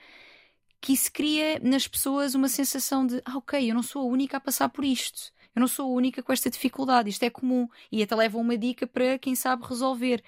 que 0.79 0.91
isso 0.91 1.11
cria 1.13 1.59
nas 1.63 1.87
pessoas 1.87 2.35
uma 2.35 2.49
sensação 2.49 3.07
de 3.07 3.21
ah, 3.23 3.37
ok, 3.37 3.71
eu 3.71 3.73
não 3.73 3.81
sou 3.81 4.01
a 4.01 4.05
única 4.05 4.35
a 4.35 4.39
passar 4.39 4.67
por 4.67 4.83
isto. 4.83 5.31
Eu 5.55 5.61
não 5.61 5.67
sou 5.67 5.85
a 5.85 5.95
única 5.95 6.21
com 6.21 6.33
esta 6.33 6.49
dificuldade, 6.49 7.09
isto 7.09 7.23
é 7.23 7.29
comum. 7.29 7.69
E 7.89 8.03
até 8.03 8.13
leva 8.13 8.37
uma 8.37 8.57
dica 8.57 8.85
para 8.85 9.17
quem 9.17 9.33
sabe 9.33 9.65
resolver. 9.65 10.21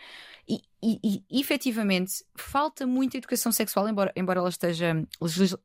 E, 0.48 0.62
e, 0.82 1.24
e 1.30 1.42
efetivamente 1.42 2.24
falta 2.36 2.88
muita 2.88 3.18
educação 3.18 3.52
sexual, 3.52 3.90
embora, 3.90 4.14
embora 4.16 4.40
ela 4.40 4.50
esteja 4.50 4.96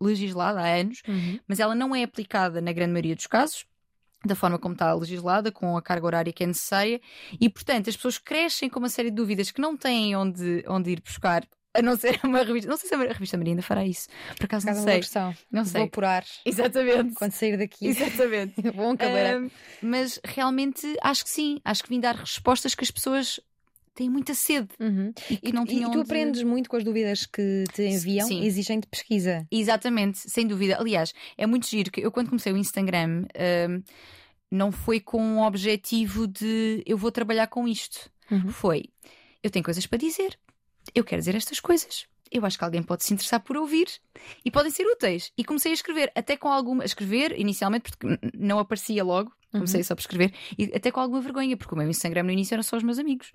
legislada 0.01 0.61
há 0.61 0.75
anos, 0.75 1.03
uhum. 1.07 1.39
mas 1.47 1.61
ela 1.61 1.75
não 1.75 1.95
é 1.95 2.03
aplicada 2.03 2.61
na 2.61 2.73
grande 2.73 2.93
maioria 2.93 3.15
dos 3.15 3.29
casos 3.29 3.65
da 4.25 4.35
forma 4.35 4.59
como 4.59 4.75
está 4.75 4.93
legislada, 4.95 5.51
com 5.51 5.77
a 5.77 5.83
carga 5.83 6.07
horária 6.07 6.33
que 6.33 6.45
é 6.45 6.47
necessária, 6.47 7.01
e 7.41 7.49
portanto 7.49 7.89
as 7.89 7.97
pessoas 7.97 8.19
crescem 8.19 8.69
com 8.69 8.79
uma 8.79 8.89
série 8.89 9.11
de 9.11 9.17
dúvidas 9.17 9.51
que 9.51 9.61
não 9.61 9.77
têm 9.77 10.15
onde, 10.17 10.65
onde 10.69 10.91
ir 10.91 11.01
buscar. 11.01 11.47
A 11.73 11.81
não 11.81 11.97
ser 11.97 12.19
uma 12.25 12.43
revista. 12.43 12.69
Não 12.69 12.77
sei 12.77 12.89
se 12.89 12.95
a 12.97 12.99
revista 12.99 13.37
Maria 13.37 13.53
ainda 13.53 13.63
fará 13.63 13.87
isso. 13.87 14.09
Por 14.37 14.47
acaso 14.47 14.67
não 14.67 14.75
sei. 14.75 15.01
Não 15.53 15.65
sei. 15.65 15.81
Vou 15.81 15.87
apurar. 15.87 16.25
Exatamente. 16.45 17.15
Quando 17.15 17.31
sair 17.31 17.57
daqui. 17.57 17.87
Exatamente. 17.87 18.61
Bom 18.73 18.97
cabeleireiro. 18.97 19.47
Uh, 19.47 19.51
mas 19.81 20.19
realmente 20.25 20.85
acho 21.01 21.23
que 21.23 21.31
sim. 21.31 21.61
Acho 21.65 21.85
que 21.85 21.89
vim 21.89 22.01
dar 22.01 22.17
respostas 22.17 22.75
que 22.75 22.83
as 22.83 22.91
pessoas 22.91 23.39
têm 23.95 24.09
muita 24.11 24.35
sede 24.35 24.69
Uhum. 24.79 25.13
e 25.31 25.37
que 25.37 25.53
não 25.53 25.65
tu- 25.65 25.73
e 25.73 25.77
tinham 25.77 25.91
tu 25.91 25.99
onde- 25.99 26.11
aprendes 26.11 26.43
muito 26.43 26.69
com 26.71 26.77
as 26.77 26.85
dúvidas 26.85 27.27
que 27.27 27.65
te 27.75 27.83
enviam 27.83 28.27
Sim. 28.27 28.43
e 28.43 28.47
exigem 28.47 28.81
de 28.81 28.87
pesquisa. 28.87 29.47
Exatamente, 29.51 30.19
sem 30.31 30.47
dúvida. 30.47 30.79
Aliás, 30.79 31.13
é 31.37 31.47
muito 31.47 31.67
giro 31.67 31.91
que 31.91 32.01
eu, 32.01 32.11
quando 32.13 32.29
comecei 32.29 32.53
o 32.53 32.57
Instagram, 32.57 33.25
hum, 33.69 33.83
não 34.51 34.73
foi 34.73 35.01
com 35.01 35.37
o 35.39 35.47
objetivo 35.47 36.27
de 36.27 36.83
eu 36.87 36.97
vou 36.97 37.11
trabalhar 37.13 37.47
com 37.47 37.67
isto. 37.69 38.11
Uhum. 38.31 38.49
Foi 38.51 38.85
eu 39.43 39.51
tenho 39.51 39.65
coisas 39.65 39.87
para 39.87 39.99
dizer, 39.99 40.39
eu 40.95 41.03
quero 41.05 41.21
dizer 41.21 41.35
estas 41.35 41.61
coisas. 41.61 42.07
Eu 42.33 42.45
acho 42.47 42.57
que 42.57 42.63
alguém 42.65 42.83
pode 42.83 43.03
se 43.05 43.13
interessar 43.13 43.41
por 43.41 43.57
ouvir 43.57 43.89
e 44.45 44.51
podem 44.53 44.71
ser 44.71 44.85
úteis. 44.87 45.33
E 45.37 45.45
comecei 45.45 45.73
a 45.73 45.75
escrever, 45.75 46.13
até 46.15 46.37
com 46.37 46.47
alguma. 46.49 46.85
A 46.85 46.87
escrever 46.87 47.37
inicialmente, 47.41 47.91
porque 47.91 48.19
não 48.39 48.59
aparecia 48.61 49.03
logo, 49.03 49.33
comecei 49.51 49.83
só 49.83 49.97
por 49.97 50.01
escrever, 50.03 50.33
e 50.57 50.65
até 50.73 50.93
com 50.93 51.01
alguma 51.01 51.21
vergonha, 51.21 51.57
porque 51.57 51.75
o 51.75 51.79
meu 51.79 51.89
Instagram 51.91 52.23
no 52.23 52.31
início 52.31 52.55
eram 52.55 52.63
só 52.63 52.77
os 52.77 52.85
meus 52.85 53.01
amigos. 53.01 53.33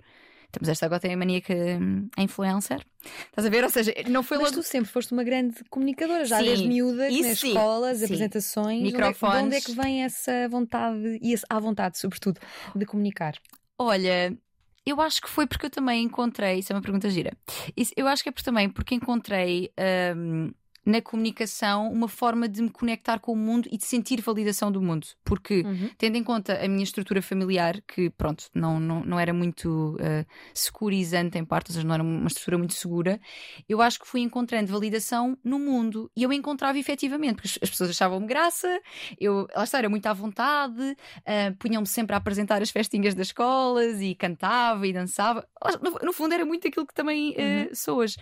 Temos 0.52 0.68
esta 0.68 0.86
agora 0.86 1.00
tem 1.00 1.12
a 1.12 1.16
mania 1.16 1.40
que 1.40 1.52
hum, 1.54 2.08
a 2.16 2.22
influencer. 2.22 2.84
Estás 3.26 3.46
a 3.46 3.50
ver? 3.50 3.64
Ou 3.64 3.70
seja, 3.70 3.92
não 4.08 4.22
foi 4.22 4.38
Mas 4.38 4.50
logo. 4.50 4.62
tu 4.62 4.62
sempre 4.62 4.90
foste 4.90 5.12
uma 5.12 5.22
grande 5.24 5.56
comunicadora, 5.70 6.24
já 6.24 6.38
Sim, 6.38 6.44
desde 6.44 6.68
miúdas, 6.68 7.12
isso 7.12 7.22
nas 7.28 7.38
sim, 7.38 7.48
escolas, 7.48 7.98
sim. 7.98 8.04
apresentações. 8.04 8.78
Onde 8.82 8.86
é, 8.88 8.90
que- 8.90 8.96
de 8.96 9.06
Microfones. 9.08 9.44
onde 9.44 9.56
é 9.56 9.60
que 9.60 9.72
vem 9.72 10.04
essa 10.04 10.48
vontade, 10.48 11.18
e 11.22 11.32
esse, 11.32 11.44
à 11.48 11.58
vontade, 11.60 11.98
sobretudo, 11.98 12.40
de 12.74 12.86
comunicar? 12.86 13.34
Olha, 13.78 14.36
eu 14.84 15.00
acho 15.00 15.20
que 15.20 15.28
foi 15.28 15.46
porque 15.46 15.66
eu 15.66 15.70
também 15.70 16.02
encontrei. 16.04 16.58
Isso 16.60 16.72
é 16.72 16.76
uma 16.76 16.82
pergunta 16.82 17.10
gira. 17.10 17.32
Isso- 17.76 17.92
eu 17.96 18.06
acho 18.08 18.22
que 18.22 18.28
é 18.28 18.32
por, 18.32 18.42
também 18.42 18.68
porque 18.70 18.94
encontrei 18.94 19.70
hum, 20.16 20.50
na 20.86 21.02
comunicação 21.02 21.90
uma 21.92 22.06
forma 22.08 22.48
de 22.48 22.62
me 22.62 22.70
conectar 22.70 23.18
com 23.18 23.32
o 23.32 23.36
mundo 23.36 23.68
e 23.72 23.76
de 23.76 23.84
sentir 23.84 24.20
validação 24.22 24.70
do 24.72 24.80
mundo. 24.80 25.06
Porque, 25.24 25.62
Uhum. 25.66 25.90
tendo 25.98 26.16
em 26.16 26.22
conta 26.24 26.64
a 26.64 26.68
minha 26.68 26.84
estrutura 26.84 27.20
familiar, 27.20 27.82
que 27.82 28.08
pronto, 28.10 28.44
não, 28.54 28.78
não, 28.78 29.04
não 29.04 29.18
era 29.18 29.32
muito 29.34 29.96
uh, 29.96 30.24
securizante 30.54 31.36
em 31.38 31.44
parte, 31.44 31.70
ou 31.70 31.74
seja, 31.74 31.86
não 31.86 31.94
era 31.94 32.02
uma 32.02 32.28
estrutura 32.28 32.56
muito 32.58 32.74
segura, 32.74 33.20
eu 33.68 33.82
acho 33.82 33.98
que 33.98 34.06
fui 34.06 34.20
encontrando 34.20 34.70
validação 34.72 35.36
no 35.44 35.58
mundo 35.58 36.10
e 36.16 36.22
eu 36.22 36.32
encontrava 36.32 36.78
efetivamente, 36.78 37.34
porque 37.36 37.48
as- 37.48 37.58
as 37.62 37.70
pessoas 37.70 37.90
achavam-me 37.90 38.26
graça, 38.26 38.80
eu, 39.18 39.46
lá 39.54 39.64
está, 39.64 39.78
era 39.78 39.88
muito 39.88 40.06
à 40.06 40.12
vontade, 40.12 40.80
uh, 40.82 41.56
punham-me 41.58 41.86
sempre 41.86 42.14
a 42.14 42.18
apresentar 42.18 42.62
as 42.62 42.70
festinhas 42.70 43.14
das 43.14 43.28
escolas 43.28 44.00
e 44.00 44.14
cantava 44.14 44.86
e 44.86 44.92
dançava. 44.92 45.46
No, 45.82 45.98
no 46.06 46.12
fundo, 46.12 46.32
era 46.34 46.44
muito 46.44 46.68
aquilo 46.68 46.86
que 46.86 46.94
também 46.94 47.30
uh, 47.32 47.36
Uhum. 47.68 47.68
sou 47.74 47.98
hoje. 47.98 48.16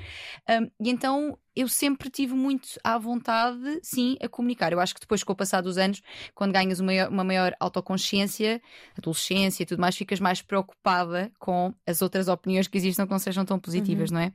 Um, 0.48 0.70
e 0.86 0.90
então 0.90 1.38
eu 1.56 1.68
sempre 1.68 2.10
tive 2.10 2.34
muito 2.34 2.68
à 2.82 2.98
vontade, 2.98 3.78
sim, 3.82 4.16
a 4.20 4.28
comunicar. 4.28 4.72
Eu 4.72 4.80
acho 4.80 4.94
que 4.94 5.00
depois, 5.00 5.22
com 5.22 5.32
o 5.32 5.36
passar 5.36 5.60
dos 5.60 5.78
anos, 5.78 6.02
quando 6.34 6.52
ganhas 6.52 6.80
uma 6.80 6.86
maior, 6.86 7.08
uma 7.08 7.24
maior 7.24 7.54
autoconsciência, 7.60 8.60
adolescência 8.96 9.62
e 9.62 9.66
tudo 9.66 9.80
mais, 9.80 9.96
ficas 9.96 10.18
mais 10.18 10.42
preocupada 10.42 11.30
com 11.38 11.72
as 11.86 12.02
outras 12.02 12.28
opiniões 12.28 12.66
que 12.66 12.76
existam 12.76 13.06
que 13.06 13.12
não 13.12 13.18
sejam 13.18 13.44
tão 13.44 13.58
positivas, 13.58 14.10
não 14.10 14.20
é? 14.20 14.32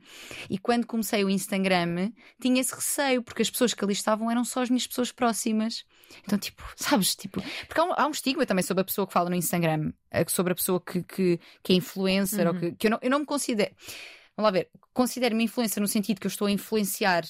E 0.48 0.58
quando 0.58 0.86
comecei 0.86 1.24
o 1.24 1.30
Instagram, 1.30 2.10
tinha 2.40 2.60
esse 2.60 2.74
receio, 2.74 3.22
porque 3.22 3.42
as 3.42 3.50
pessoas 3.50 3.74
que 3.74 3.84
ali 3.84 3.92
estavam 3.92 4.30
eram 4.30 4.44
só 4.44 4.62
as 4.62 4.70
minhas 4.70 4.86
pessoas 4.86 5.12
próximas. 5.12 5.84
Então, 6.24 6.38
tipo, 6.38 6.62
sabes, 6.76 7.14
tipo, 7.14 7.42
porque 7.66 7.80
há 7.80 7.84
um, 7.84 7.92
há 7.96 8.06
um 8.06 8.10
estigma 8.10 8.46
também 8.46 8.62
sobre 8.62 8.82
a 8.82 8.84
pessoa 8.84 9.06
que 9.06 9.12
fala 9.12 9.28
no 9.28 9.36
Instagram, 9.36 9.92
eh, 10.10 10.24
sobre 10.28 10.52
a 10.52 10.56
pessoa 10.56 10.80
que, 10.80 11.02
que, 11.02 11.40
que 11.62 11.72
é 11.72 11.76
influencer, 11.76 12.46
ou 12.46 12.54
que, 12.54 12.72
que 12.72 12.86
eu, 12.86 12.90
não, 12.90 12.98
eu 13.02 13.10
não 13.10 13.18
me 13.20 13.26
considero. 13.26 13.72
Vamos 14.36 14.46
lá 14.46 14.50
ver, 14.50 14.68
considero-me 14.92 15.44
influencer 15.44 15.80
no 15.80 15.88
sentido 15.88 16.20
que 16.20 16.26
eu 16.26 16.30
estou 16.30 16.46
a 16.46 16.50
influenciar 16.50 17.24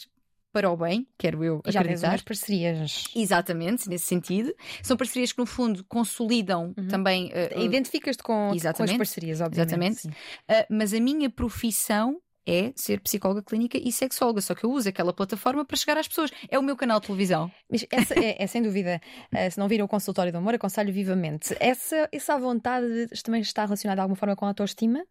para 0.52 0.68
o 0.68 0.76
bem, 0.76 1.06
quero 1.16 1.44
eu 1.44 1.60
E 1.64 1.70
já 1.70 1.80
tens 1.80 1.86
acreditar. 2.02 2.08
umas 2.08 2.22
parcerias. 2.22 3.04
Exatamente, 3.14 3.88
nesse 3.88 4.06
sentido. 4.06 4.52
São 4.82 4.96
parcerias 4.96 5.32
que, 5.32 5.38
no 5.38 5.46
fundo, 5.46 5.84
consolidam 5.88 6.74
também. 6.88 7.30
eh, 7.32 7.52
uh, 7.56 7.60
Identificas-te 7.60 8.22
com, 8.22 8.50
com 8.76 8.82
as 8.82 8.92
parcerias, 8.96 9.40
obviamente. 9.40 10.08
Exatamente. 10.08 10.08
uh, 10.08 10.66
mas 10.68 10.92
a 10.92 10.98
minha 11.00 11.30
profissão 11.30 12.20
é 12.46 12.72
ser 12.74 13.00
psicóloga 13.00 13.42
clínica 13.42 13.78
e 13.78 13.92
sexóloga, 13.92 14.40
só 14.40 14.54
que 14.54 14.64
eu 14.64 14.72
uso 14.72 14.88
aquela 14.88 15.12
plataforma 15.12 15.64
para 15.64 15.76
chegar 15.76 15.96
às 15.98 16.08
pessoas. 16.08 16.32
É 16.48 16.58
o 16.58 16.62
meu 16.62 16.76
canal 16.76 16.98
de 16.98 17.06
televisão. 17.06 17.50
Mas 17.70 17.86
essa 17.88 18.14
é, 18.18 18.42
é 18.42 18.46
sem 18.48 18.60
dúvida, 18.60 19.00
eh, 19.32 19.50
se 19.50 19.58
não 19.58 19.68
viram 19.68 19.84
o 19.84 19.88
consultório 19.88 20.32
do 20.32 20.38
amor, 20.38 20.54
aconselho 20.54 20.92
vivamente. 20.92 21.54
Essa, 21.60 22.08
essa 22.10 22.36
vontade 22.38 23.06
também 23.22 23.40
está 23.40 23.64
relacionada 23.64 23.98
de 23.98 24.00
alguma 24.02 24.16
forma 24.16 24.34
com 24.34 24.46
a 24.46 24.48
autoestima? 24.48 25.04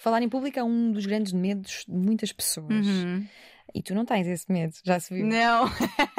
Falar 0.00 0.22
em 0.22 0.28
público 0.28 0.58
é 0.58 0.64
um 0.64 0.92
dos 0.92 1.06
grandes 1.06 1.32
medos 1.32 1.84
de 1.86 1.94
muitas 1.94 2.32
pessoas. 2.32 2.86
Uhum. 2.86 3.26
E 3.74 3.82
tu 3.82 3.94
não 3.94 4.04
tens 4.04 4.26
esse 4.26 4.50
medo, 4.50 4.74
já 4.84 4.98
se 4.98 5.14
viu. 5.14 5.26
Não, 5.26 5.64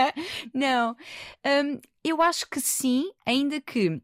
não. 0.54 0.96
Hum, 1.46 1.80
eu 2.04 2.22
acho 2.22 2.48
que 2.50 2.62
sim, 2.62 3.10
ainda 3.26 3.60
que 3.60 4.02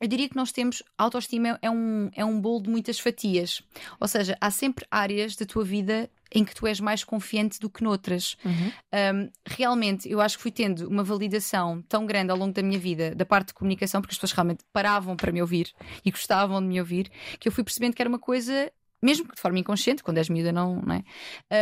eu 0.00 0.08
diria 0.08 0.28
que 0.28 0.36
nós 0.36 0.50
temos 0.50 0.82
autoestima 0.96 1.58
é 1.60 1.70
um, 1.70 2.10
é 2.14 2.24
um 2.24 2.40
bolo 2.40 2.62
de 2.62 2.70
muitas 2.70 2.98
fatias. 2.98 3.62
Ou 4.00 4.08
seja, 4.08 4.36
há 4.40 4.50
sempre 4.50 4.86
áreas 4.90 5.36
da 5.36 5.44
tua 5.44 5.62
vida 5.62 6.10
em 6.32 6.42
que 6.42 6.54
tu 6.54 6.66
és 6.66 6.80
mais 6.80 7.04
confiante 7.04 7.60
do 7.60 7.68
que 7.68 7.82
noutras. 7.82 8.36
Uhum. 8.42 8.72
Um, 8.94 9.30
realmente, 9.46 10.10
eu 10.10 10.20
acho 10.20 10.38
que 10.38 10.42
fui 10.42 10.52
tendo 10.52 10.88
uma 10.88 11.04
validação 11.04 11.82
tão 11.82 12.06
grande 12.06 12.30
ao 12.30 12.38
longo 12.38 12.54
da 12.54 12.62
minha 12.62 12.78
vida, 12.78 13.14
da 13.14 13.26
parte 13.26 13.48
de 13.48 13.54
comunicação, 13.54 14.00
porque 14.00 14.12
as 14.12 14.18
pessoas 14.18 14.32
realmente 14.32 14.64
paravam 14.72 15.16
para 15.16 15.32
me 15.32 15.42
ouvir 15.42 15.70
e 16.02 16.10
gostavam 16.10 16.62
de 16.62 16.68
me 16.68 16.80
ouvir, 16.80 17.10
que 17.38 17.48
eu 17.48 17.52
fui 17.52 17.62
percebendo 17.62 17.94
que 17.94 18.00
era 18.00 18.08
uma 18.08 18.18
coisa. 18.18 18.72
Mesmo 19.02 19.26
que 19.26 19.34
de 19.34 19.40
forma 19.40 19.58
inconsciente, 19.58 20.02
quando 20.02 20.18
és 20.18 20.28
miúda, 20.28 20.52
não, 20.52 20.82
não 20.82 20.94
é? 20.94 20.98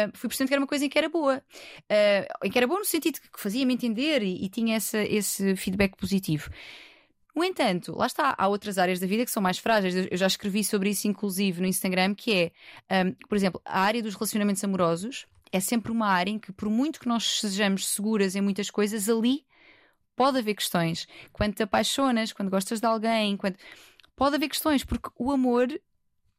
Uh, 0.07 0.11
fui 0.15 0.29
percebendo 0.29 0.49
que 0.49 0.55
era 0.55 0.61
uma 0.61 0.67
coisa 0.67 0.85
em 0.85 0.89
que 0.89 0.99
era 0.99 1.09
boa. 1.09 1.43
Uh, 1.85 2.47
em 2.47 2.51
que 2.51 2.59
era 2.59 2.67
boa 2.67 2.81
no 2.81 2.85
sentido 2.85 3.21
que 3.21 3.41
fazia-me 3.41 3.75
entender 3.75 4.23
e, 4.23 4.45
e 4.45 4.49
tinha 4.49 4.77
essa, 4.77 4.99
esse 4.99 5.55
feedback 5.55 5.97
positivo. 5.97 6.51
No 7.39 7.45
entanto, 7.45 7.97
lá 7.97 8.07
está, 8.07 8.35
há 8.37 8.49
outras 8.49 8.79
áreas 8.79 8.99
da 8.99 9.07
vida 9.07 9.25
que 9.25 9.31
são 9.31 9.41
mais 9.41 9.59
frágeis. 9.59 9.95
Eu 10.11 10.17
já 10.17 10.27
escrevi 10.27 10.65
sobre 10.65 10.91
isso, 10.91 11.07
inclusive, 11.07 11.61
no 11.61 11.69
Instagram, 11.69 12.13
que 12.13 12.53
é, 12.89 13.05
um, 13.05 13.13
por 13.29 13.37
exemplo, 13.37 13.61
a 13.65 13.81
área 13.81 14.03
dos 14.03 14.15
relacionamentos 14.15 14.65
amorosos 14.65 15.25
é 15.53 15.61
sempre 15.61 15.93
uma 15.93 16.09
área 16.09 16.33
em 16.33 16.39
que, 16.39 16.51
por 16.51 16.69
muito 16.69 16.99
que 16.99 17.07
nós 17.07 17.39
sejamos 17.41 17.87
seguras 17.87 18.35
em 18.35 18.41
muitas 18.41 18.71
coisas, 18.71 19.09
ali 19.09 19.47
pode 20.17 20.39
haver 20.39 20.55
questões. 20.55 21.07
Quando 21.33 21.55
te 21.55 21.63
apaixonas, 21.63 22.33
quando 22.33 22.51
gostas 22.51 22.81
de 22.81 22.87
alguém, 22.87 23.37
quando... 23.37 23.57
pode 24.17 24.35
haver 24.35 24.49
questões, 24.49 24.83
porque 24.85 25.09
o 25.17 25.31
amor 25.31 25.69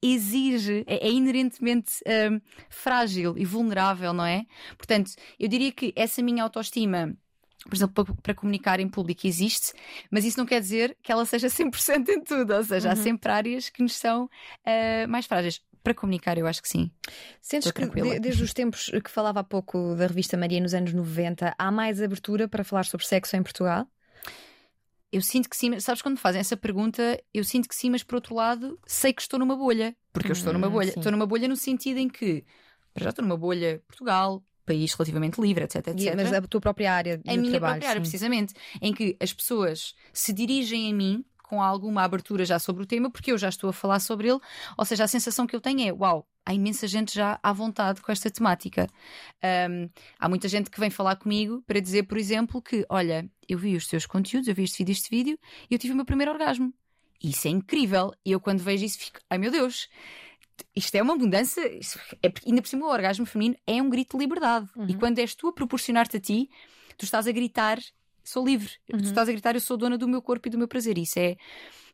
exige, 0.01 0.83
é, 0.87 1.07
é 1.07 1.11
inerentemente 1.11 1.95
um, 2.31 2.39
frágil 2.69 3.37
e 3.37 3.45
vulnerável, 3.45 4.13
não 4.13 4.25
é? 4.25 4.45
Portanto, 4.77 5.11
eu 5.39 5.47
diria 5.47 5.71
que 5.71 5.93
essa 5.95 6.21
minha 6.21 6.43
autoestima 6.43 7.15
por 7.67 7.75
exemplo, 7.75 8.05
para, 8.05 8.15
para, 8.15 8.33
comunicar 8.33 8.79
em 8.79 8.87
público 8.87 9.27
existe, 9.27 9.73
mas 10.09 10.23
isso 10.23 10.37
não 10.37 10.45
quer 10.45 10.61
dizer 10.61 10.95
que 11.03 11.11
ela 11.11 11.25
seja 11.25 11.47
100% 11.51 12.07
em 12.07 12.23
tudo, 12.23 12.53
ou 12.53 12.63
seja, 12.63 12.87
uhum. 12.87 12.93
há 12.93 12.95
sempre 12.95 13.31
áreas 13.31 13.69
que 13.69 13.83
nos 13.83 13.95
são 13.95 14.25
uh, 14.25 15.07
mais 15.09 15.25
frágeis. 15.25 15.61
Para 15.83 15.93
comunicar, 15.93 16.37
eu 16.37 16.45
acho 16.45 16.61
que 16.61 16.67
sim. 16.67 16.91
Sentes 17.41 17.71
que 17.71 17.85
de, 17.85 18.19
desde 18.19 18.43
os 18.43 18.53
tempos 18.53 18.91
que 19.03 19.09
falava 19.09 19.39
há 19.39 19.43
pouco 19.43 19.95
da 19.95 20.07
revista 20.07 20.35
Maria 20.35 20.59
nos 20.59 20.73
anos 20.73 20.93
90, 20.93 21.55
há 21.57 21.71
mais 21.71 22.01
abertura 22.01 22.49
para 22.49 22.65
falar 22.65 22.85
sobre 22.85 23.05
sexo 23.05 23.35
em 23.37 23.43
Portugal? 23.43 23.87
Eu 25.11 25.21
sinto 25.21 25.49
que 25.49 25.57
sim, 25.57 25.79
sabes 25.79 26.01
quando 26.01 26.15
me 26.15 26.19
fazem 26.19 26.39
essa 26.39 26.55
pergunta, 26.55 27.19
eu 27.33 27.43
sinto 27.43 27.67
que 27.67 27.75
sim, 27.75 27.89
mas 27.89 28.03
por 28.03 28.15
outro 28.15 28.35
lado, 28.35 28.79
sei 28.85 29.11
que 29.11 29.21
estou 29.21 29.39
numa 29.39 29.55
bolha, 29.55 29.95
porque 30.13 30.29
eu 30.29 30.33
estou 30.33 30.53
numa 30.53 30.69
bolha. 30.69 30.91
sim. 30.91 30.99
Estou 30.99 31.11
numa 31.11 31.25
bolha 31.25 31.47
no 31.47 31.55
sentido 31.55 31.97
em 31.97 32.07
que, 32.07 32.45
já 32.95 33.09
estou 33.09 33.23
numa 33.23 33.37
bolha 33.37 33.81
Portugal, 33.87 34.43
país 34.65 34.93
relativamente 34.93 35.41
livre, 35.41 35.63
etc, 35.63 35.87
etc. 35.87 36.13
Mas 36.15 36.31
a 36.31 36.41
tua 36.43 36.61
própria 36.61 36.93
área 36.93 37.19
A 37.25 37.35
minha 37.35 37.49
trabalho, 37.49 37.73
própria 37.73 37.89
área, 37.89 37.99
sim. 37.99 38.01
precisamente, 38.01 38.53
em 38.79 38.93
que 38.93 39.17
as 39.19 39.33
pessoas 39.33 39.95
se 40.13 40.31
dirigem 40.31 40.91
a 40.91 40.93
mim 40.93 41.25
com 41.41 41.63
alguma 41.63 42.03
abertura 42.03 42.45
já 42.45 42.59
sobre 42.59 42.83
o 42.83 42.85
tema, 42.85 43.09
porque 43.09 43.31
eu 43.31 43.37
já 43.37 43.49
estou 43.49 43.71
a 43.71 43.73
falar 43.73 43.99
sobre 43.99 44.29
ele, 44.29 44.39
ou 44.77 44.85
seja, 44.85 45.05
a 45.05 45.07
sensação 45.07 45.47
que 45.47 45.55
eu 45.55 45.59
tenho 45.59 45.81
é, 45.81 45.91
uau, 45.91 46.27
há 46.45 46.53
imensa 46.53 46.87
gente 46.87 47.15
já 47.15 47.39
à 47.41 47.51
vontade 47.51 48.01
com 48.01 48.11
esta 48.11 48.29
temática. 48.29 48.87
Um, 49.43 49.89
há 50.19 50.29
muita 50.29 50.47
gente 50.47 50.69
que 50.69 50.79
vem 50.79 50.91
falar 50.91 51.15
comigo 51.15 51.63
para 51.65 51.79
dizer, 51.79 52.03
por 52.03 52.19
exemplo, 52.19 52.61
que, 52.61 52.85
olha, 52.87 53.27
eu 53.49 53.57
vi 53.57 53.75
os 53.75 53.87
teus 53.87 54.05
conteúdos, 54.05 54.47
eu 54.47 54.55
vi 54.55 54.63
este 54.63 54.77
vídeo, 54.79 54.91
este 54.91 55.09
vídeo, 55.09 55.39
e 55.69 55.73
eu 55.73 55.79
tive 55.79 55.93
o 55.93 55.95
meu 55.95 56.05
primeiro 56.05 56.31
orgasmo. 56.31 56.73
Isso 57.21 57.47
é 57.47 57.51
incrível. 57.51 58.13
E 58.25 58.31
eu, 58.31 58.39
quando 58.39 58.59
vejo 58.59 58.85
isso, 58.85 58.99
fico, 58.99 59.19
ai 59.29 59.37
meu 59.37 59.51
Deus, 59.51 59.89
isto 60.75 60.95
é 60.95 61.01
uma 61.01 61.15
mudança. 61.15 61.61
É, 61.61 62.31
ainda 62.45 62.61
por 62.61 62.67
cima, 62.67 62.85
o 62.85 62.89
orgasmo 62.89 63.25
feminino 63.25 63.55
é 63.67 63.81
um 63.81 63.89
grito 63.89 64.17
de 64.17 64.23
liberdade. 64.23 64.69
Uhum. 64.75 64.87
E 64.87 64.95
quando 64.95 65.19
és 65.19 65.35
tu 65.35 65.47
a 65.47 65.53
proporcionar-te 65.53 66.17
a 66.17 66.19
ti, 66.19 66.49
tu 66.97 67.05
estás 67.05 67.27
a 67.27 67.31
gritar: 67.31 67.79
sou 68.23 68.45
livre. 68.45 68.71
Uhum. 68.91 68.99
Tu 68.99 69.05
estás 69.05 69.27
a 69.27 69.31
gritar: 69.31 69.55
eu 69.55 69.61
sou 69.61 69.77
dona 69.77 69.97
do 69.97 70.07
meu 70.07 70.21
corpo 70.21 70.47
e 70.47 70.51
do 70.51 70.57
meu 70.57 70.67
prazer. 70.67 70.97
Isso 70.97 71.19
é. 71.19 71.35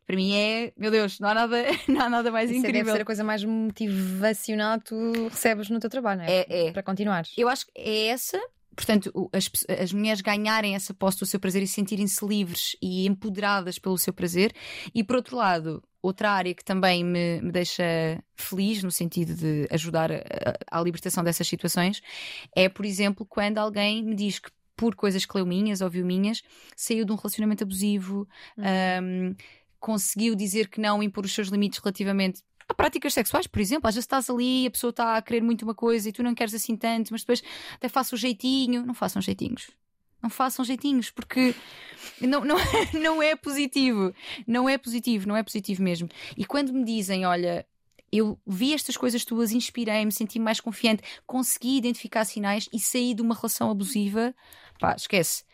Para 0.06 0.14
mim 0.14 0.36
é, 0.36 0.72
meu 0.76 0.88
Deus, 0.88 1.18
não 1.18 1.28
há 1.28 1.34
nada, 1.34 1.56
não 1.88 2.00
há 2.00 2.08
nada 2.08 2.30
mais 2.30 2.48
Isso 2.48 2.60
incrível. 2.60 2.84
deve 2.84 2.92
ser 2.92 3.02
a 3.02 3.04
coisa 3.04 3.24
mais 3.24 3.42
motivacional 3.42 4.78
que 4.78 4.84
tu 4.84 5.28
recebes 5.28 5.68
no 5.68 5.80
teu 5.80 5.90
trabalho, 5.90 6.20
não 6.20 6.26
é? 6.28 6.46
É, 6.48 6.66
é. 6.68 6.72
Para 6.72 6.84
continuares. 6.84 7.32
Eu 7.36 7.48
acho 7.48 7.66
que 7.66 7.72
é 7.74 8.06
essa. 8.06 8.40
Portanto, 8.76 9.30
as, 9.32 9.50
as 9.80 9.92
mulheres 9.92 10.20
ganharem 10.20 10.74
essa 10.74 10.92
posse 10.92 11.18
do 11.18 11.26
seu 11.26 11.40
prazer 11.40 11.62
e 11.62 11.66
sentirem-se 11.66 12.24
livres 12.24 12.76
e 12.80 13.06
empoderadas 13.06 13.78
pelo 13.78 13.96
seu 13.96 14.12
prazer. 14.12 14.52
E 14.94 15.02
por 15.02 15.16
outro 15.16 15.36
lado, 15.36 15.82
outra 16.02 16.30
área 16.30 16.54
que 16.54 16.64
também 16.64 17.02
me, 17.02 17.40
me 17.40 17.50
deixa 17.50 17.82
feliz 18.34 18.82
no 18.82 18.90
sentido 18.90 19.34
de 19.34 19.66
ajudar 19.70 20.10
à 20.70 20.80
libertação 20.80 21.24
dessas 21.24 21.48
situações 21.48 22.00
é, 22.54 22.68
por 22.68 22.84
exemplo, 22.84 23.26
quando 23.26 23.58
alguém 23.58 24.04
me 24.04 24.14
diz 24.14 24.38
que 24.38 24.50
por 24.76 24.94
coisas 24.94 25.24
que 25.24 25.34
leu 25.34 25.46
minhas 25.46 25.80
ou 25.80 25.88
viu 25.88 26.04
minhas, 26.04 26.42
saiu 26.76 27.04
de 27.04 27.12
um 27.12 27.16
relacionamento 27.16 27.64
abusivo, 27.64 28.28
Uhum. 28.58 28.64
um, 29.30 29.34
conseguiu 29.80 30.34
dizer 30.34 30.68
que 30.68 30.80
não, 30.80 31.02
impor 31.02 31.24
os 31.24 31.32
seus 31.32 31.48
limites 31.48 31.78
relativamente 31.78 32.42
Há 32.68 32.74
práticas 32.74 33.14
sexuais, 33.14 33.46
por 33.46 33.60
exemplo, 33.60 33.88
às 33.88 33.94
vezes 33.94 34.04
estás 34.04 34.28
ali, 34.28 34.66
a 34.66 34.70
pessoa 34.70 34.90
está 34.90 35.16
a 35.16 35.22
querer 35.22 35.40
muito 35.40 35.62
uma 35.62 35.74
coisa 35.74 36.08
e 36.08 36.12
tu 36.12 36.22
não 36.22 36.34
queres 36.34 36.52
assim 36.52 36.76
tanto, 36.76 37.12
mas 37.12 37.20
depois 37.22 37.42
até 37.74 37.88
faço 37.88 38.16
o 38.16 38.18
jeitinho. 38.18 38.84
Não 38.84 38.94
façam 38.94 39.22
jeitinhos. 39.22 39.70
Não 40.22 40.30
façam 40.30 40.64
jeitinhos, 40.64 41.10
porque 41.10 41.54
não, 42.20 42.44
não, 42.44 42.56
não 43.00 43.22
é 43.22 43.36
positivo. 43.36 44.12
Não 44.46 44.68
é 44.68 44.76
positivo, 44.76 45.28
não 45.28 45.36
é 45.36 45.42
positivo 45.42 45.82
mesmo. 45.82 46.08
E 46.36 46.44
quando 46.44 46.72
me 46.72 46.84
dizem, 46.84 47.24
olha, 47.24 47.64
eu 48.10 48.38
vi 48.46 48.72
estas 48.72 48.96
coisas 48.96 49.24
tuas, 49.24 49.52
inspirei-me, 49.52 50.10
senti-me 50.10 50.44
mais 50.44 50.60
confiante, 50.60 51.02
consegui 51.26 51.76
identificar 51.76 52.24
sinais 52.24 52.68
e 52.72 52.80
saí 52.80 53.14
de 53.14 53.22
uma 53.22 53.34
relação 53.34 53.70
abusiva, 53.70 54.34
pá, 54.80 54.94
esquece. 54.96 55.44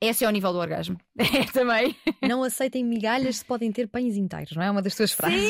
Esse 0.00 0.24
é 0.24 0.28
o 0.28 0.30
nível 0.30 0.52
do 0.52 0.58
orgasmo. 0.58 0.98
É 1.18 1.44
também. 1.52 1.96
Não 2.22 2.42
aceitem 2.42 2.84
migalhas 2.84 3.36
se 3.36 3.44
podem 3.44 3.72
ter 3.72 3.88
pães 3.88 4.16
inteiros, 4.16 4.54
não 4.54 4.62
é? 4.62 4.70
Uma 4.70 4.82
das 4.82 4.94
tuas 4.94 5.12
frases. 5.12 5.42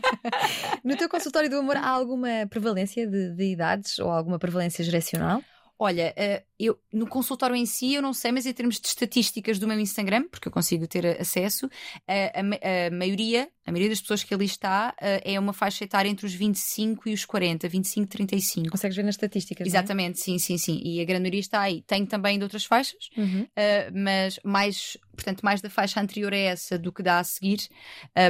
no 0.84 0.96
teu 0.96 1.08
consultório 1.08 1.50
do 1.50 1.58
amor 1.58 1.76
há 1.76 1.88
alguma 1.88 2.46
prevalência 2.48 3.06
de, 3.06 3.34
de 3.34 3.44
idades 3.52 3.98
ou 3.98 4.10
alguma 4.10 4.38
prevalência 4.38 4.84
geracional? 4.84 5.42
Olha, 5.78 6.14
uh, 6.16 6.46
eu, 6.58 6.78
no 6.90 7.06
consultório 7.06 7.54
em 7.54 7.66
si 7.66 7.92
eu 7.92 8.00
não 8.00 8.14
sei, 8.14 8.32
mas 8.32 8.46
em 8.46 8.52
termos 8.52 8.80
de 8.80 8.88
estatísticas 8.88 9.58
do 9.58 9.68
meu 9.68 9.78
Instagram, 9.78 10.26
porque 10.30 10.48
eu 10.48 10.52
consigo 10.52 10.86
ter 10.86 11.20
acesso, 11.20 11.66
uh, 11.66 11.70
a, 12.08 12.86
a, 12.86 12.90
maioria, 12.90 13.48
a 13.66 13.70
maioria 13.70 13.90
das 13.90 14.00
pessoas 14.00 14.24
que 14.24 14.32
ali 14.32 14.46
está 14.46 14.94
é 15.00 15.38
uma 15.38 15.52
faixa 15.52 15.84
etária 15.84 16.08
entre 16.08 16.24
os 16.24 16.32
25 16.32 17.10
e 17.10 17.12
os 17.12 17.26
40, 17.26 17.68
25 17.68 18.04
e 18.04 18.08
35. 18.08 18.70
Consegues 18.70 18.96
ver 18.96 19.02
nas 19.02 19.16
estatísticas? 19.16 19.66
Exatamente, 19.66 20.18
é? 20.20 20.22
sim, 20.22 20.38
sim, 20.38 20.56
sim. 20.56 20.80
E 20.82 21.00
a 21.00 21.04
grande 21.04 21.22
maioria 21.22 21.40
está 21.40 21.60
aí. 21.60 21.82
Tenho 21.82 22.06
também 22.06 22.38
de 22.38 22.44
outras 22.44 22.64
faixas, 22.64 23.10
uhum. 23.16 23.46
mas 23.92 24.38
mais, 24.44 24.96
portanto, 25.14 25.42
mais 25.42 25.60
da 25.60 25.68
faixa 25.68 26.00
anterior 26.00 26.32
a 26.32 26.38
essa 26.38 26.78
do 26.78 26.92
que 26.92 27.02
dá 27.02 27.18
a 27.18 27.24
seguir. 27.24 27.68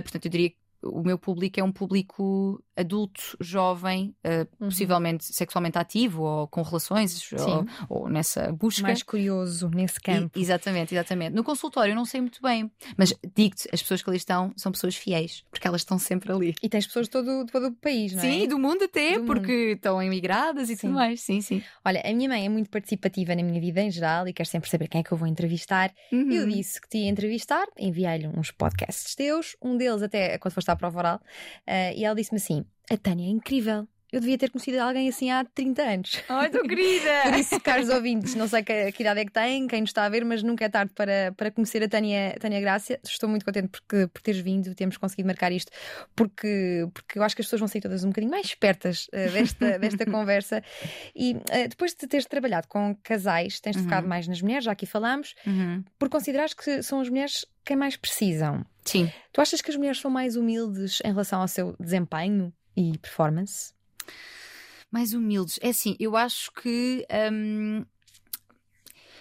portanto, 0.02 0.24
eu 0.24 0.30
diria 0.30 0.50
que 0.50 0.65
o 0.93 1.02
meu 1.02 1.19
público 1.19 1.61
é 1.61 1.64
um 1.64 1.73
público 1.73 2.62
adulto, 2.76 3.37
jovem, 3.40 4.14
uh, 4.25 4.47
uhum. 4.61 4.69
possivelmente 4.69 5.25
sexualmente 5.25 5.78
ativo 5.78 6.23
ou 6.23 6.47
com 6.49 6.62
relações 6.62 7.33
ou, 7.33 7.66
ou, 7.88 8.09
nessa 8.09 8.52
busca. 8.52 8.83
Mais 8.83 9.02
curioso 9.02 9.71
nesse 9.71 9.99
campo. 9.99 10.38
E, 10.38 10.43
exatamente, 10.43 10.95
exatamente. 10.95 11.35
No 11.35 11.43
consultório 11.43 11.93
eu 11.93 11.97
não 11.97 12.05
sei 12.05 12.21
muito 12.21 12.40
bem, 12.43 12.71
mas 12.97 13.14
digo-te, 13.35 13.69
as 13.73 13.81
pessoas 13.81 14.02
que 14.02 14.11
ali 14.11 14.19
estão 14.19 14.52
são 14.57 14.71
pessoas 14.71 14.95
fiéis, 14.95 15.43
porque 15.50 15.66
elas 15.66 15.81
estão 15.81 15.99
sempre 15.99 16.31
ali. 16.31 16.55
E 16.62 16.69
tens 16.69 16.87
pessoas 16.87 17.07
de 17.07 17.11
todo, 17.11 17.47
todo 17.47 17.69
o 17.69 17.73
país, 17.73 18.12
não 18.12 18.23
é? 18.23 18.31
Sim, 18.31 18.49
do 18.49 18.59
mundo 18.59 18.85
até, 18.85 19.19
do 19.19 19.25
porque 19.25 19.52
mundo. 19.52 19.76
estão 19.76 20.02
emigradas 20.02 20.69
e 20.69 20.76
sim. 20.76 20.87
tudo 20.87 20.95
mais. 20.95 21.21
Sim, 21.23 21.40
sim. 21.40 21.62
Olha, 21.85 22.02
a 22.05 22.12
minha 22.12 22.28
mãe 22.28 22.45
é 22.45 22.49
muito 22.49 22.69
participativa 22.69 23.35
na 23.35 23.43
minha 23.43 23.61
vida 23.61 23.81
em 23.81 23.90
geral 23.90 24.28
e 24.28 24.33
quer 24.33 24.47
sempre 24.47 24.69
saber 24.69 24.88
quem 24.88 25.00
é 25.00 25.05
que 25.05 25.12
eu 25.12 25.16
vou 25.16 25.26
entrevistar. 25.26 25.93
Uhum. 26.12 26.31
Eu 26.31 26.47
disse 26.47 26.81
que 26.81 26.88
te 26.88 26.99
ia 26.99 27.09
entrevistar, 27.09 27.66
enviei-lhe 27.78 28.26
uns 28.28 28.50
podcasts 28.50 29.14
teus, 29.14 29.57
um 29.62 29.76
deles 29.76 30.02
até 30.02 30.37
quando 30.38 30.52
foste 30.52 30.71
à 30.71 30.75
prova 30.76 30.99
oral, 30.99 31.16
uh, 31.16 31.92
e 31.97 32.04
ela 32.04 32.14
disse-me 32.14 32.38
assim: 32.38 32.64
a 32.90 32.97
Tânia 32.97 33.26
é 33.26 33.30
incrível. 33.30 33.88
Eu 34.12 34.20
devia 34.20 34.38
ter 34.38 34.50
conhecido 34.50 34.78
alguém 34.78 35.08
assim 35.08 35.30
há 35.30 35.44
30 35.44 35.82
anos. 35.82 36.22
Ai, 36.28 36.48
tão 36.48 36.62
querida! 36.62 37.10
Por 37.25 37.34
isso, 37.34 37.60
caros 37.60 37.88
ouvintes, 37.88 38.34
não 38.34 38.46
sei 38.46 38.62
que, 38.62 38.92
que, 38.92 39.02
idade 39.02 39.20
é 39.20 39.25
que 39.25 39.32
têm, 39.32 39.66
quem 39.66 39.80
nos 39.80 39.90
está 39.90 40.04
a 40.04 40.08
ver, 40.08 40.25
mas 40.25 40.42
nunca 40.42 40.64
é 40.64 40.68
tarde 40.68 40.92
para, 40.94 41.34
para 41.36 41.50
conhecer 41.50 41.82
a 41.82 41.88
Tânia, 41.88 42.36
Tânia 42.40 42.60
Grácia. 42.60 43.00
Estou 43.04 43.28
muito 43.28 43.44
contente 43.44 43.68
porque, 43.68 44.06
por 44.06 44.22
teres 44.22 44.40
vindo, 44.40 44.75
temos 44.75 44.96
conseguido 44.96 45.26
marcar 45.26 45.50
isto, 45.50 45.72
porque, 46.14 46.86
porque 46.94 47.18
eu 47.18 47.22
acho 47.22 47.34
que 47.34 47.42
as 47.42 47.46
pessoas 47.46 47.60
vão 47.60 47.68
sair 47.68 47.80
todas 47.80 48.04
um 48.04 48.08
bocadinho 48.08 48.30
mais 48.30 48.46
espertas 48.46 49.08
uh, 49.08 49.32
desta, 49.32 49.78
desta 49.80 50.06
conversa. 50.06 50.62
E 51.14 51.34
uh, 51.34 51.68
depois 51.68 51.92
de 51.92 52.06
teres 52.06 52.26
trabalhado 52.26 52.68
com 52.68 52.94
casais, 53.02 53.58
tens 53.60 53.76
uhum. 53.76 53.82
focado 53.84 54.06
mais 54.06 54.28
nas 54.28 54.40
mulheres, 54.40 54.64
já 54.64 54.72
aqui 54.72 54.86
falámos, 54.86 55.34
uhum. 55.46 55.82
por 55.98 56.08
considerares 56.08 56.54
que 56.54 56.82
são 56.82 57.00
as 57.00 57.08
mulheres 57.08 57.44
quem 57.64 57.76
mais 57.76 57.96
precisam. 57.96 58.64
Sim. 58.84 59.10
Tu 59.32 59.40
achas 59.40 59.60
que 59.60 59.70
as 59.70 59.76
mulheres 59.76 59.98
são 59.98 60.10
mais 60.10 60.36
humildes 60.36 61.00
em 61.04 61.08
relação 61.08 61.40
ao 61.40 61.48
seu 61.48 61.75
desempenho 61.80 62.52
e 62.76 62.96
performance? 62.98 63.75
Mais 64.90 65.12
humildes. 65.12 65.58
É 65.62 65.70
assim, 65.70 65.96
eu 65.98 66.16
acho 66.16 66.50
que 66.52 67.06
hum, 67.32 67.84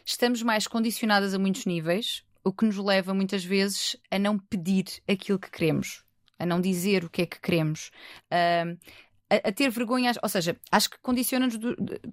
estamos 0.05 0.41
mais 0.43 0.67
condicionadas 0.67 1.33
a 1.33 1.39
muitos 1.39 1.65
níveis, 1.65 2.23
o 2.43 2.53
que 2.53 2.65
nos 2.65 2.77
leva 2.77 3.13
muitas 3.13 3.43
vezes 3.43 3.97
a 4.11 4.19
não 4.19 4.37
pedir 4.37 4.85
aquilo 5.07 5.39
que 5.39 5.49
queremos, 5.49 6.03
a 6.37 6.45
não 6.45 6.61
dizer 6.61 7.03
o 7.03 7.09
que 7.09 7.23
é 7.23 7.25
que 7.25 7.39
queremos. 7.39 7.91
Hum, 8.31 8.77
a, 9.29 9.49
a, 9.49 9.51
ter 9.51 9.69
vergonha, 9.69 10.11
ou 10.21 10.29
seja, 10.29 10.55
acho 10.71 10.89
que 10.89 10.99
condiciona-nos 10.99 11.57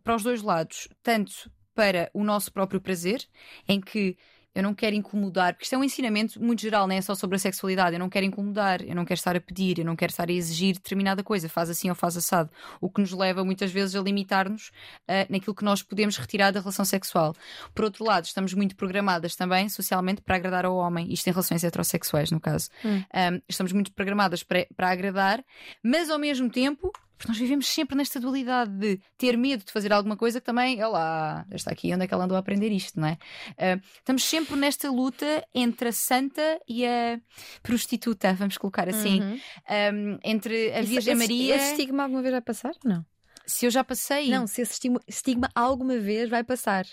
para 0.03 0.16
os 0.16 0.23
dois 0.23 0.42
lados, 0.42 0.88
tanto 1.03 1.51
para 1.75 2.11
o 2.14 2.25
nosso 2.25 2.53
próprio 2.53 2.81
prazer, 2.81 3.27
em 3.68 3.81
que 3.81 4.16
eu 4.55 4.62
não 4.62 4.75
quero 4.75 4.95
incomodar, 4.95 5.55
porque 5.55 5.65
isto 5.65 5.75
é 5.75 5.79
um 5.79 5.85
ensinamento 5.85 6.43
muito 6.43 6.61
geral, 6.61 6.87
não 6.87 6.95
é 6.95 7.01
só 7.01 7.15
sobre 7.15 7.37
a 7.37 7.38
sexualidade. 7.38 7.95
Eu 7.97 8.01
não 8.01 8.11
quero 8.11 8.27
incomodar, 8.27 8.83
eu 8.83 8.95
não 8.95 9.05
quero 9.05 9.19
estar 9.19 9.35
a 9.35 9.41
pedir, 9.41 9.79
eu 9.79 9.85
não 9.85 9.97
quero 9.97 10.11
estar 10.11 10.29
a 10.29 10.33
exigir 10.33 10.75
determinada 10.75 11.23
coisa, 11.23 11.49
faz 11.49 11.71
assim 11.71 11.88
ou 11.88 11.95
faz 11.95 12.17
assado. 12.17 12.51
O 12.81 12.91
que 12.91 13.01
nos 13.01 13.12
leva 13.12 13.45
muitas 13.45 13.71
vezes 13.71 13.95
a 13.95 14.01
limitar-nos 14.01 14.69
uh, 15.09 15.31
naquilo 15.31 15.55
que 15.55 15.65
nós 15.65 15.83
podemos 15.83 16.17
retirar 16.17 16.51
da 16.51 16.61
relação 16.61 16.85
sexual. 16.85 17.35
Por 17.75 17.85
outro 17.85 18.05
lado, 18.05 18.25
estamos 18.25 18.53
muito 18.53 18.77
programadas 18.77 19.35
também 19.35 19.69
socialmente 19.69 20.21
para 20.21 20.37
agradar 20.37 20.67
ao 20.67 20.77
homem, 20.77 21.12
isto 21.12 21.27
em 21.27 21.31
relações 21.31 21.65
heterossexuais, 21.65 22.31
no 22.31 22.41
caso. 22.41 22.69
Hum. 22.85 22.99
Um, 22.99 23.41
estamos 23.49 23.73
muito 23.73 23.93
programadas 23.93 24.43
para, 24.43 24.67
para 24.77 24.91
agradar, 24.91 25.43
mas 25.83 26.11
ao 26.11 26.19
mesmo 26.19 26.51
tempo 26.51 26.93
porque 27.16 27.29
nós 27.29 27.38
vivemos 27.38 27.68
sempre 27.68 27.96
nesta 27.96 28.18
dualidade 28.18 28.72
de 28.72 29.01
ter 29.16 29.37
medo 29.37 29.64
de 29.64 29.72
fazer 29.72 29.92
alguma 29.92 30.16
coisa 30.16 30.40
que 30.40 30.46
também, 30.46 30.77
olha 30.79 30.88
lá, 30.88 31.46
está 31.53 31.70
aqui 31.70 31.94
onde 31.94 32.05
é 32.05 32.09
que 32.09 32.14
ela 32.14 32.25
andou 32.25 32.37
a 32.37 32.40
aprender 32.40 32.70
isto, 32.72 32.98
não 32.98 33.09
é? 33.09 33.18
Uh, 33.53 33.81
estamos 33.98 34.25
sempre 34.25 34.57
nesta 34.57 34.90
luta 34.90 35.46
entre 35.55 35.88
a 35.88 35.92
santa 35.92 36.61
e 36.68 36.85
a 36.87 37.20
prostituta, 37.62 38.35
vamos 38.35 38.59
colocar 38.59 38.88
assim. 38.88 39.20
Uhum. 39.20 39.40
Um, 39.70 40.18
entre 40.25 40.72
a 40.72 40.81
Isso, 40.81 40.90
Virgem 40.90 41.14
esse, 41.14 41.22
Maria. 41.22 41.57
Esse 41.57 41.70
estigma 41.72 42.03
alguma 42.03 42.22
vez 42.22 42.33
vai 42.33 42.42
passar? 42.42 42.72
Não. 42.85 43.05
Se 43.46 43.66
eu 43.66 43.70
já 43.70 43.85
passei. 43.85 44.29
Não, 44.29 44.46
se 44.46 44.62
esse 44.62 44.72
estigma, 44.72 45.01
estigma 45.07 45.48
alguma 45.55 45.98
vez 45.98 46.29
vai 46.29 46.42
passar. 46.42 46.87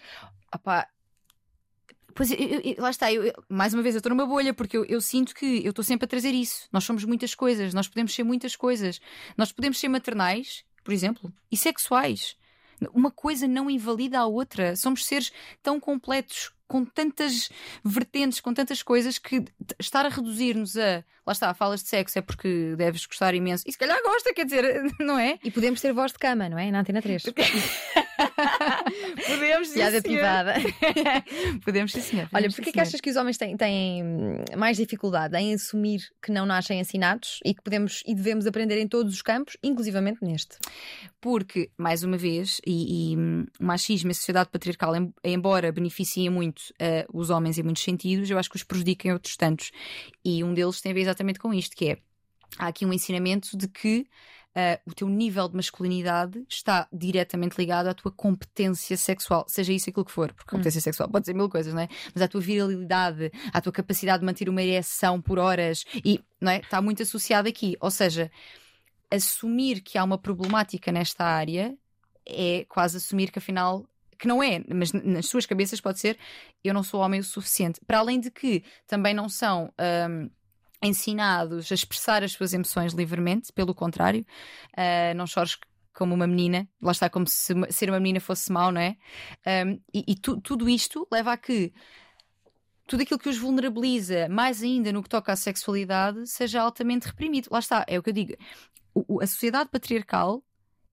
Opá, 0.53 0.87
Pois, 2.19 2.31
eu, 2.31 2.37
eu, 2.37 2.75
lá 2.79 2.89
está, 2.89 3.13
eu, 3.13 3.31
mais 3.47 3.73
uma 3.73 3.81
vez, 3.81 3.95
eu 3.95 3.99
estou 3.99 4.09
numa 4.09 4.25
bolha 4.25 4.53
porque 4.53 4.75
eu, 4.75 4.99
sinto 4.99 5.33
que 5.33 5.63
eu 5.63 5.69
estou 5.69 5.85
sempre 5.85 6.03
a 6.03 6.07
trazer 6.07 6.31
isso. 6.31 6.67
Nós 6.69 6.83
somos 6.83 7.05
muitas 7.05 7.33
coisas, 7.33 7.73
nós 7.73 7.87
podemos 7.87 8.13
ser 8.13 8.25
muitas 8.25 8.57
coisas. 8.57 8.99
Nós 9.37 9.53
podemos 9.53 9.79
ser 9.79 9.87
maternais, 9.87 10.65
por 10.83 10.93
exemplo, 10.93 11.31
e 11.49 11.55
sexuais. 11.55 12.35
Uma 12.93 13.09
coisa 13.09 13.47
não 13.47 13.69
invalida 13.69 14.19
a 14.19 14.25
outra. 14.25 14.75
Somos 14.75 15.05
seres 15.05 15.31
tão 15.63 15.79
completos 15.79 16.51
com 16.69 16.85
tantas 16.85 17.49
vertentes, 17.83 18.39
com 18.39 18.53
tantas 18.53 18.83
coisas, 18.83 19.17
que 19.17 19.43
estar 19.79 20.05
a 20.05 20.09
reduzir-nos 20.09 20.77
a. 20.77 21.03
Lá 21.25 21.33
está, 21.33 21.53
falas 21.53 21.83
de 21.83 21.89
sexo 21.89 22.17
é 22.17 22.21
porque 22.21 22.75
deves 22.77 23.05
gostar 23.05 23.35
imenso. 23.35 23.63
E 23.67 23.71
se 23.71 23.77
calhar 23.77 24.01
gosta, 24.01 24.33
quer 24.33 24.45
dizer, 24.45 24.83
não 24.99 25.19
é? 25.19 25.37
E 25.43 25.51
podemos 25.51 25.81
ter 25.81 25.91
voz 25.93 26.11
de 26.11 26.19
cama, 26.19 26.47
não 26.47 26.57
é? 26.57 26.71
Na 26.71 26.79
antena 26.79 27.01
3. 27.01 27.23
Podemos, 29.27 29.67
sim, 29.69 29.75
Piada 29.75 30.01
privada. 30.01 30.53
Podemos, 31.63 31.91
sim, 31.91 32.01
senhor. 32.01 32.29
Olha, 32.33 32.49
porquê 32.49 32.71
que 32.71 32.79
achas 32.79 32.99
que 32.99 33.09
os 33.09 33.15
homens 33.15 33.37
têm, 33.37 33.55
têm 33.55 34.03
mais 34.57 34.77
dificuldade 34.77 35.37
em 35.37 35.53
assumir 35.53 36.01
que 36.21 36.31
não 36.31 36.45
nascem 36.45 36.79
ensinados 36.79 37.39
e 37.45 37.53
que 37.53 37.61
podemos 37.61 38.03
e 38.05 38.13
devemos 38.15 38.45
aprender 38.45 38.79
em 38.79 38.87
todos 38.87 39.13
os 39.13 39.21
campos, 39.21 39.57
inclusivamente 39.63 40.19
neste? 40.21 40.57
Porque, 41.21 41.69
mais 41.77 42.03
uma 42.03 42.17
vez, 42.17 42.61
e, 42.65 43.13
e 43.13 43.15
o 43.59 43.65
machismo 43.65 44.09
e 44.09 44.11
a 44.11 44.15
sociedade 44.15 44.49
patriarcal, 44.49 44.93
embora 45.23 45.71
beneficiem 45.71 46.29
muito 46.29 46.59
uh, 46.59 47.05
os 47.13 47.29
homens 47.29 47.57
em 47.57 47.63
muitos 47.63 47.83
sentidos, 47.83 48.29
eu 48.29 48.37
acho 48.37 48.49
que 48.49 48.55
os 48.55 48.63
prejudica 48.63 49.07
em 49.07 49.11
outros 49.11 49.35
tantos. 49.35 49.71
E 50.23 50.43
um 50.43 50.53
deles 50.53 50.79
tem 50.79 50.91
a 50.91 50.95
ver 50.95 51.01
exatamente 51.01 51.39
com 51.39 51.53
isto, 51.53 51.75
que 51.75 51.89
é 51.89 51.97
há 52.57 52.67
aqui 52.67 52.85
um 52.85 52.93
ensinamento 52.93 53.57
de 53.57 53.67
que 53.67 54.07
Uh, 54.49 54.81
o 54.89 54.95
teu 54.95 55.07
nível 55.07 55.47
de 55.47 55.55
masculinidade 55.55 56.43
está 56.49 56.87
diretamente 56.91 57.55
ligado 57.55 57.85
à 57.85 57.93
tua 57.93 58.11
competência 58.11 58.97
sexual, 58.97 59.45
seja 59.47 59.71
isso 59.71 59.91
aquilo 59.91 60.03
que 60.03 60.11
for, 60.11 60.33
porque 60.33 60.49
competência 60.49 60.79
hum. 60.79 60.81
sexual 60.81 61.07
pode 61.07 61.27
ser 61.27 61.35
mil 61.35 61.47
coisas, 61.47 61.71
não 61.71 61.81
é? 61.81 61.87
Mas 62.15 62.23
à 62.23 62.27
tua 62.27 62.41
virilidade, 62.41 63.31
à 63.53 63.61
tua 63.61 63.71
capacidade 63.71 64.21
de 64.21 64.25
manter 64.25 64.49
uma 64.49 64.63
ereção 64.63 65.21
por 65.21 65.37
horas, 65.37 65.85
e 66.03 66.19
não 66.41 66.51
é? 66.51 66.57
está 66.57 66.81
muito 66.81 67.03
associado 67.03 67.47
aqui. 67.47 67.77
Ou 67.79 67.91
seja, 67.91 68.31
assumir 69.11 69.81
que 69.81 69.97
há 69.97 70.03
uma 70.03 70.17
problemática 70.17 70.91
nesta 70.91 71.25
área 71.25 71.75
é 72.25 72.65
quase 72.69 72.97
assumir 72.97 73.31
que 73.31 73.39
afinal 73.39 73.85
que 74.17 74.27
não 74.27 74.43
é, 74.43 74.61
mas 74.67 74.91
nas 74.91 75.27
suas 75.27 75.45
cabeças 75.45 75.79
pode 75.79 75.99
ser 75.99 76.17
eu 76.63 76.73
não 76.73 76.83
sou 76.83 77.01
homem 77.01 77.19
o 77.19 77.23
suficiente. 77.23 77.79
Para 77.87 77.99
além 77.99 78.19
de 78.19 78.29
que 78.29 78.63
também 78.87 79.13
não 79.13 79.29
são. 79.29 79.73
Um, 80.09 80.29
ensinados 80.81 81.69
a 81.71 81.75
expressar 81.75 82.23
as 82.23 82.31
suas 82.31 82.53
emoções 82.53 82.93
livremente, 82.93 83.51
pelo 83.51 83.75
contrário, 83.75 84.25
uh, 84.73 85.13
não 85.13 85.27
chores 85.27 85.57
como 85.93 86.15
uma 86.15 86.25
menina, 86.25 86.67
lá 86.81 86.93
está 86.93 87.09
como 87.09 87.27
se 87.27 87.53
ser 87.69 87.89
uma 87.89 87.99
menina 87.99 88.21
fosse 88.21 88.51
mau, 88.51 88.71
não 88.71 88.79
é? 88.79 88.95
Um, 89.65 89.81
e, 89.93 90.05
e 90.07 90.15
tu, 90.15 90.39
tudo 90.39 90.69
isto 90.69 91.05
leva 91.11 91.33
a 91.33 91.37
que 91.37 91.73
tudo 92.89 93.03
aquilo 93.03 93.19
que 93.19 93.29
os 93.29 93.37
vulnerabiliza, 93.37 94.27
mais 94.27 94.63
ainda 94.63 94.91
no 94.91 95.03
que 95.03 95.09
toca 95.09 95.31
à 95.31 95.35
sexualidade, 95.35 96.27
seja 96.27 96.59
altamente 96.59 97.07
reprimido. 97.07 97.47
Lá 97.51 97.59
está, 97.59 97.85
é 97.87 97.99
o 97.99 98.03
que 98.03 98.09
eu 98.09 98.13
digo. 98.13 98.33
O, 98.93 99.21
a 99.21 99.27
sociedade 99.27 99.69
patriarcal 99.69 100.43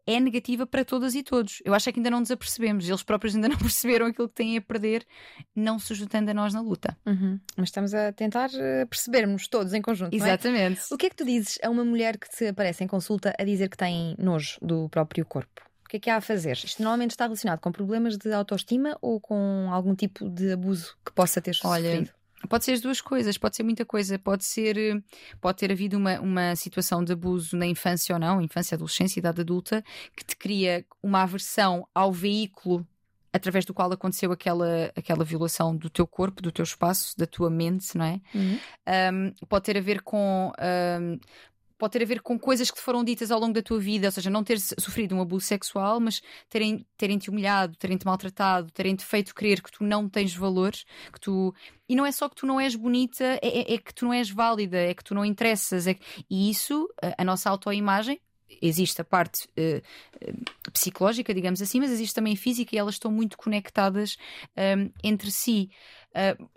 é 0.06 0.20
negativa 0.20 0.66
para 0.66 0.84
todas 0.84 1.14
e 1.14 1.22
todos. 1.22 1.62
Eu 1.64 1.72
acho 1.72 1.88
é 1.88 1.92
que 1.92 1.98
ainda 1.98 2.10
não 2.10 2.20
nos 2.20 2.30
apercebemos, 2.30 2.86
eles 2.86 3.02
próprios 3.02 3.34
ainda 3.34 3.48
não 3.48 3.56
perceberam 3.58 4.06
aquilo 4.06 4.28
que 4.28 4.34
têm 4.34 4.58
a 4.58 4.60
perder, 4.60 5.06
não 5.54 5.78
se 5.78 5.94
juntando 5.94 6.30
a 6.30 6.34
nós 6.34 6.52
na 6.52 6.60
luta. 6.60 6.96
Uhum. 7.06 7.40
Mas 7.56 7.70
estamos 7.70 7.94
a 7.94 8.12
tentar 8.12 8.50
uh, 8.50 8.86
percebermos 8.88 9.48
todos 9.48 9.72
em 9.72 9.80
conjunto. 9.80 10.14
Exatamente. 10.14 10.82
É? 10.90 10.94
O 10.94 10.98
que 10.98 11.06
é 11.06 11.10
que 11.10 11.16
tu 11.16 11.24
dizes 11.24 11.58
a 11.62 11.70
uma 11.70 11.84
mulher 11.84 12.18
que 12.18 12.28
te 12.28 12.46
aparece 12.46 12.84
em 12.84 12.86
consulta 12.86 13.34
a 13.38 13.42
dizer 13.42 13.70
que 13.70 13.76
tem 13.76 14.14
nojo 14.18 14.58
do 14.60 14.88
próprio 14.90 15.24
corpo? 15.24 15.62
Que 15.96 15.98
é 15.98 16.00
que 16.00 16.10
há 16.10 16.16
a 16.16 16.20
fazer? 16.20 16.52
Isto 16.52 16.82
normalmente 16.82 17.12
está 17.12 17.24
relacionado 17.24 17.58
com 17.58 17.72
problemas 17.72 18.18
de 18.18 18.30
autoestima 18.30 18.98
ou 19.00 19.18
com 19.18 19.68
algum 19.70 19.94
tipo 19.94 20.28
de 20.28 20.52
abuso 20.52 20.94
que 21.02 21.10
possa 21.10 21.40
ter 21.40 21.56
Olha, 21.64 21.90
sofrido? 21.90 22.10
Pode 22.50 22.66
ser 22.66 22.72
as 22.72 22.82
duas 22.82 23.00
coisas, 23.00 23.38
pode 23.38 23.56
ser 23.56 23.62
muita 23.62 23.82
coisa, 23.82 24.18
pode 24.18 24.44
ser, 24.44 24.76
eh, 24.76 25.00
pode 25.40 25.56
ter 25.56 25.72
havido 25.72 25.96
uma, 25.96 26.20
uma 26.20 26.54
situação 26.54 27.02
de 27.02 27.14
abuso 27.14 27.56
na 27.56 27.66
infância 27.66 28.14
ou 28.14 28.18
não, 28.18 28.42
infância, 28.42 28.74
adolescência, 28.74 29.18
idade 29.18 29.40
adulta, 29.40 29.82
que 30.14 30.22
te 30.22 30.36
cria 30.36 30.84
uma 31.02 31.22
aversão 31.22 31.88
ao 31.94 32.12
veículo 32.12 32.86
através 33.32 33.64
do 33.64 33.72
qual 33.72 33.90
aconteceu 33.90 34.30
aquela, 34.32 34.92
aquela 34.94 35.24
violação 35.24 35.74
do 35.74 35.88
teu 35.88 36.06
corpo, 36.06 36.42
do 36.42 36.52
teu 36.52 36.62
espaço, 36.62 37.16
da 37.16 37.26
tua 37.26 37.48
mente, 37.48 37.96
não 37.96 38.04
é? 38.04 38.20
Uhum. 38.34 38.58
Um, 38.86 39.46
pode 39.46 39.64
ter 39.64 39.78
a 39.78 39.80
ver 39.80 40.02
com 40.02 40.52
um, 41.00 41.18
pode 41.78 41.92
ter 41.92 42.02
a 42.02 42.06
ver 42.06 42.20
com 42.20 42.38
coisas 42.38 42.70
que 42.70 42.76
te 42.76 42.82
foram 42.82 43.04
ditas 43.04 43.30
ao 43.30 43.40
longo 43.40 43.52
da 43.52 43.62
tua 43.62 43.78
vida, 43.78 44.08
ou 44.08 44.12
seja, 44.12 44.30
não 44.30 44.42
teres 44.42 44.74
sofrido 44.78 45.14
um 45.14 45.20
abuso 45.20 45.46
sexual, 45.46 46.00
mas 46.00 46.22
terem, 46.48 46.86
terem 46.96 47.18
te 47.18 47.30
humilhado, 47.30 47.76
terem 47.76 47.96
te 47.96 48.06
maltratado, 48.06 48.70
terem 48.72 48.94
te 48.94 49.04
feito 49.04 49.34
crer 49.34 49.62
que 49.62 49.70
tu 49.70 49.84
não 49.84 50.08
tens 50.08 50.34
valores, 50.34 50.84
que 51.12 51.20
tu. 51.20 51.54
E 51.88 51.94
não 51.94 52.04
é 52.04 52.12
só 52.12 52.28
que 52.28 52.36
tu 52.36 52.46
não 52.46 52.60
és 52.60 52.74
bonita, 52.74 53.24
é, 53.24 53.72
é, 53.72 53.74
é 53.74 53.78
que 53.78 53.94
tu 53.94 54.04
não 54.04 54.12
és 54.12 54.30
válida, 54.30 54.78
é 54.78 54.94
que 54.94 55.04
tu 55.04 55.14
não 55.14 55.24
interessas. 55.24 55.86
É... 55.86 55.96
E 56.28 56.50
isso, 56.50 56.88
a, 57.00 57.22
a 57.22 57.24
nossa 57.24 57.48
autoimagem, 57.50 58.20
existe 58.62 59.00
a 59.00 59.04
parte 59.04 59.48
uh, 59.58 60.70
psicológica, 60.72 61.34
digamos 61.34 61.60
assim, 61.60 61.80
mas 61.80 61.90
existe 61.90 62.14
também 62.14 62.36
física 62.36 62.74
e 62.74 62.78
elas 62.78 62.94
estão 62.94 63.10
muito 63.10 63.36
conectadas 63.36 64.16
um, 64.56 64.90
entre 65.02 65.30
si. 65.30 65.70
Uh, 66.10 66.48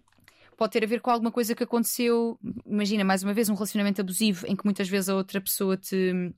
pode 0.60 0.74
ter 0.74 0.84
a 0.84 0.88
ver 0.88 1.00
com 1.00 1.10
alguma 1.10 1.32
coisa 1.32 1.56
que 1.56 1.64
aconteceu. 1.64 2.38
Imagina, 2.66 3.06
mais 3.06 3.24
uma 3.24 3.34
vez, 3.34 3.48
um 3.48 3.54
relacionamento 3.54 4.02
abusivo 4.02 4.46
em 4.46 4.58
que 4.58 4.66
muitas 4.66 4.90
vezes 4.90 5.08
a 5.08 5.16
outra 5.16 5.40
pessoa 5.40 5.78
te. 5.78 6.34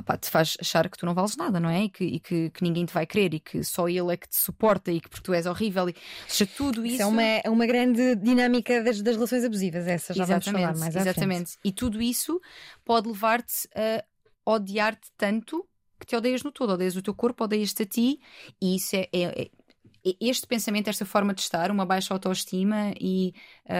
Opa, 0.00 0.16
te 0.16 0.30
faz 0.30 0.56
achar 0.58 0.88
que 0.88 0.96
tu 0.96 1.04
não 1.04 1.12
vales 1.12 1.36
nada, 1.36 1.60
não 1.60 1.68
é? 1.68 1.84
E, 1.84 1.90
que, 1.90 2.04
e 2.04 2.18
que, 2.18 2.48
que, 2.48 2.62
ninguém 2.64 2.86
te 2.86 2.94
vai 2.94 3.04
querer 3.04 3.34
e 3.34 3.38
que 3.38 3.62
só 3.62 3.86
ele 3.86 4.10
é 4.10 4.16
que 4.16 4.26
te 4.26 4.36
suporta 4.36 4.90
e 4.90 4.98
que 4.98 5.10
porque 5.10 5.22
tu 5.22 5.34
és 5.34 5.44
horrível. 5.44 5.90
E, 5.90 5.94
seja, 6.26 6.50
tudo 6.56 6.86
isso. 6.86 6.94
isso 6.94 7.02
é, 7.02 7.06
uma, 7.06 7.22
é 7.22 7.50
uma 7.50 7.66
grande 7.66 8.16
dinâmica 8.16 8.82
das, 8.82 9.02
das 9.02 9.16
relações 9.16 9.44
abusivas, 9.44 9.86
essa 9.86 10.14
já 10.14 10.22
exatamente, 10.22 10.50
vamos 10.50 10.60
falar 10.62 10.78
mais 10.78 10.96
Exatamente. 10.96 11.58
E 11.62 11.70
tudo 11.70 12.00
isso 12.00 12.40
pode 12.82 13.08
levar-te 13.08 13.68
a 13.74 14.02
odiar-te 14.46 15.10
tanto 15.18 15.68
que 16.00 16.06
te 16.06 16.16
odeias 16.16 16.42
no 16.42 16.50
todo, 16.50 16.72
odeias 16.72 16.96
o 16.96 17.02
teu 17.02 17.14
corpo, 17.14 17.44
odeias-te 17.44 17.82
a 17.82 17.86
ti, 17.86 18.20
e 18.60 18.76
isso 18.76 18.96
é, 18.96 19.08
é, 19.12 19.42
é 19.42 19.50
este 20.20 20.46
pensamento, 20.46 20.88
esta 20.88 21.04
forma 21.04 21.32
de 21.34 21.40
estar, 21.40 21.70
uma 21.70 21.86
baixa 21.86 22.12
autoestima 22.12 22.92
e 23.00 23.32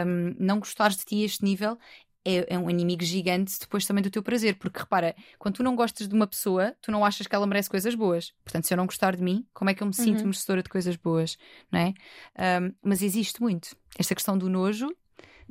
um, 0.06 0.34
não 0.38 0.58
gostares 0.58 0.96
de 0.96 1.04
ti 1.04 1.22
a 1.22 1.26
este 1.26 1.44
nível 1.44 1.78
é, 2.24 2.54
é, 2.54 2.58
um 2.58 2.70
inimigo 2.70 3.04
gigante 3.04 3.58
depois 3.58 3.84
também 3.84 4.02
do 4.02 4.10
teu 4.10 4.22
prazer, 4.22 4.56
porque 4.56 4.78
repara, 4.78 5.14
quando 5.38 5.56
tu 5.56 5.62
não 5.62 5.74
gostas 5.74 6.08
de 6.08 6.14
uma 6.14 6.26
pessoa, 6.26 6.74
tu 6.80 6.90
não 6.90 7.04
achas 7.04 7.26
que 7.26 7.34
ela 7.34 7.46
merece 7.46 7.68
coisas 7.68 7.94
boas. 7.94 8.32
Portanto, 8.44 8.66
se 8.66 8.72
eu 8.72 8.76
não 8.76 8.86
gostar 8.86 9.16
de 9.16 9.22
mim, 9.22 9.44
como 9.52 9.70
é 9.70 9.74
que 9.74 9.82
eu 9.82 9.86
me 9.86 9.94
sinto 9.94 10.18
uhum. 10.18 10.26
merecedora 10.26 10.62
de 10.62 10.68
coisas 10.68 10.96
boas, 10.96 11.36
não 11.70 11.80
é? 11.80 11.94
Um, 12.60 12.72
mas 12.82 13.02
existe 13.02 13.40
muito 13.40 13.76
esta 13.98 14.14
questão 14.14 14.38
do 14.38 14.48
nojo 14.48 14.88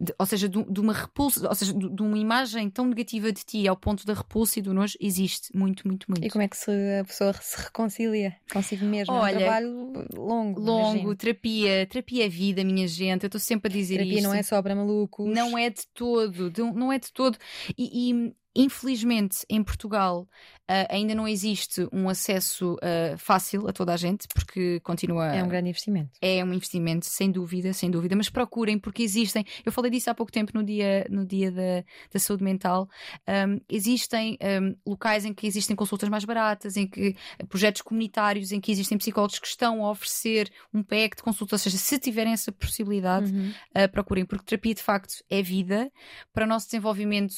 de, 0.02 0.16
ou 0.18 0.26
seja, 0.26 0.50
de, 0.50 0.64
de, 0.64 0.80
uma 0.80 0.94
repulsa, 0.94 1.48
ou 1.48 1.54
seja, 1.54 1.72
de, 1.72 1.88
de, 1.88 2.02
uma 2.02 2.18
imagem 2.18 2.68
tão 2.72 2.88
negativa 2.88 3.32
de 3.32 3.44
ti 3.46 3.68
ao 3.68 3.78
ponto 3.78 4.04
da 4.04 4.16
repulsa 4.16 4.58
e 4.58 4.62
do 4.62 4.74
nojo, 4.74 4.98
existe 5.00 5.56
muito, 5.56 5.88
muito, 5.88 6.08
muito. 6.10 6.26
E 6.26 6.30
como 6.30 6.44
é 6.44 6.48
que 6.48 6.58
se, 6.58 6.72
a 7.00 7.06
pessoa 7.06 7.34
se 7.34 7.62
reconcilia 7.62 8.36
consigo 8.52 8.84
mesmo? 8.84 9.14
Olha, 9.14 9.32
é 9.32 9.36
um 9.36 9.40
trabalho 9.40 10.08
longo. 10.16 10.60
Longo, 10.60 10.90
imagino. 10.94 11.16
terapia, 11.16 11.86
terapia 11.86 12.26
é 12.26 12.30
vida, 12.30 12.64
minha 12.64 12.88
gente. 12.88 13.24
Eu 13.24 13.28
estou 13.28 13.40
sempre 13.40 13.72
a 13.72 13.76
dizer 13.76 13.98
terapia 13.98 14.14
isto. 14.14 14.22
Terapia 14.22 14.34
não 14.34 14.40
é 14.40 14.44
só 14.44 14.62
para 14.62 14.76
malucos. 14.76 15.28
Não 15.28 15.56
é 15.56 15.70
de 15.70 15.86
todo, 15.94 16.52
não 16.74 16.92
é 16.92 16.98
de 16.98 17.14
todo. 17.14 17.38
E, 17.78 18.10
e 18.10 18.34
Infelizmente, 18.54 19.46
em 19.50 19.64
Portugal 19.64 20.28
uh, 20.70 20.88
ainda 20.90 21.16
não 21.16 21.26
existe 21.26 21.88
um 21.92 22.10
acesso 22.10 22.74
uh, 22.76 23.18
fácil 23.18 23.66
a 23.68 23.72
toda 23.72 23.94
a 23.94 23.98
gente, 23.98 24.28
porque 24.28 24.82
continua. 24.82 25.28
É 25.28 25.42
um 25.42 25.48
grande 25.48 25.70
investimento. 25.70 26.12
É 26.22 26.44
um 26.44 26.54
investimento, 26.54 27.06
sem 27.06 27.32
dúvida, 27.32 27.72
sem 27.72 27.90
dúvida. 27.90 28.14
Mas 28.14 28.30
procurem, 28.30 28.78
porque 28.78 29.04
existem. 29.04 29.46
Eu 29.66 29.72
falei 29.72 29.90
disso 29.90 30.10
há 30.10 30.14
pouco 30.14 30.32
tempo 30.34 30.52
no 30.54 30.66
dia, 30.66 31.08
no 31.10 31.26
dia 31.26 31.50
da, 31.50 31.84
da 32.12 32.20
saúde 32.20 32.44
mental. 32.44 32.90
Um, 33.26 33.62
existem 33.70 34.38
um, 34.42 34.76
locais 34.86 35.24
em 35.24 35.34
que 35.34 35.48
existem 35.48 35.74
consultas 35.74 36.10
mais 36.10 36.26
baratas, 36.26 36.76
em 36.76 36.86
que 36.86 37.16
projetos 37.48 37.82
comunitários, 37.82 38.52
em 38.52 38.60
que 38.60 38.72
existem 38.72 38.98
psicólogos 38.98 39.40
que 39.40 39.48
estão 39.48 39.86
a 39.86 39.92
oferecer 39.92 40.52
um 40.74 40.84
pack 40.84 41.16
de 41.16 41.24
consulta. 41.24 41.56
Ou 41.56 41.60
seja, 41.60 41.78
se 41.78 41.98
tiverem 41.98 42.34
essa 42.34 42.52
possibilidade, 42.52 43.32
uhum. 43.32 43.54
uh, 43.78 43.90
procurem, 43.90 44.26
porque 44.26 44.44
terapia 44.44 44.74
de 44.74 44.84
facto 44.84 45.24
é 45.30 45.42
vida 45.42 45.90
para 46.34 46.44
o 46.44 46.48
nosso 46.48 46.66
desenvolvimento 46.66 47.34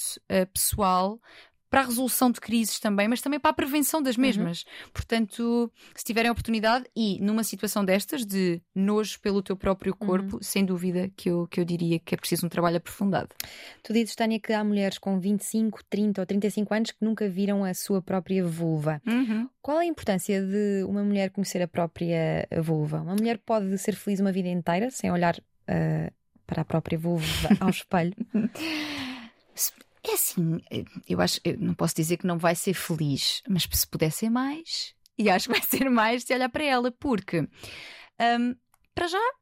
pessoal 0.53 1.02
para 1.73 1.81
a 1.81 1.85
resolução 1.85 2.29
de 2.29 2.39
crises 2.39 2.79
também, 2.79 3.07
mas 3.07 3.19
também 3.19 3.39
para 3.39 3.49
a 3.49 3.53
prevenção 3.53 3.99
das 3.99 4.15
uhum. 4.15 4.21
mesmas. 4.21 4.61
Uhum. 4.61 4.89
Portanto, 4.93 5.71
se 5.95 6.03
tiverem 6.03 6.29
a 6.29 6.31
oportunidade 6.31 6.85
e 6.95 7.19
numa 7.19 7.43
situação 7.43 7.83
destas 7.83 8.23
de 8.23 8.61
nojo 8.75 9.19
pelo 9.19 9.41
teu 9.41 9.57
próprio 9.57 9.97
uhum. 9.99 10.07
corpo, 10.07 10.35
uhum. 10.35 10.43
sem 10.43 10.63
dúvida 10.63 11.09
que 11.17 11.31
eu, 11.31 11.47
que 11.47 11.59
eu 11.59 11.65
diria 11.65 11.97
que 11.97 12.13
é 12.13 12.17
preciso 12.17 12.45
um 12.45 12.49
trabalho 12.49 12.77
aprofundado. 12.77 13.29
Tu 13.81 13.91
dizes, 13.91 14.13
Tânia, 14.13 14.39
que 14.39 14.53
há 14.53 14.63
mulheres 14.63 14.99
com 14.99 15.19
25, 15.19 15.83
30 15.89 16.21
ou 16.21 16.27
35 16.27 16.73
anos 16.75 16.91
que 16.91 17.03
nunca 17.03 17.27
viram 17.27 17.63
a 17.63 17.73
sua 17.73 18.03
própria 18.03 18.45
vulva. 18.45 19.01
Uhum. 19.07 19.49
Qual 19.59 19.79
a 19.79 19.85
importância 19.85 20.45
de 20.45 20.83
uma 20.87 21.03
mulher 21.03 21.31
conhecer 21.31 21.63
a 21.63 21.67
própria 21.67 22.47
vulva? 22.61 23.01
Uma 23.01 23.15
mulher 23.15 23.39
pode 23.39 23.75
ser 23.79 23.95
feliz 23.95 24.19
uma 24.19 24.31
vida 24.31 24.47
inteira 24.47 24.91
sem 24.91 25.11
olhar 25.11 25.35
uh, 25.39 26.13
para 26.45 26.61
a 26.61 26.65
própria 26.65 26.99
vulva 26.99 27.25
ao 27.59 27.69
espelho? 27.71 28.13
É 30.05 30.13
assim, 30.13 30.61
eh, 30.69 30.83
eu 31.07 31.21
acho, 31.21 31.39
eu 31.43 31.57
não 31.57 31.73
posso 31.73 31.95
dizer 31.95 32.17
que 32.17 32.27
não 32.27 32.37
vai 32.37 32.55
ser 32.55 32.73
feliz, 32.73 33.41
mas 33.47 33.67
se 33.71 33.87
puder 33.87 34.11
ser 34.11 34.29
mais, 34.29 34.93
e 35.17 35.29
acho 35.29 35.47
que 35.47 35.59
vai 35.59 35.61
ser 35.67 35.89
mais 35.89 36.23
se 36.23 36.33
olhar 36.33 36.49
para 36.49 36.63
ela, 36.63 36.91
porque 36.91 37.41
um, 37.41 38.55
para 38.93 39.07
já, 39.07 39.33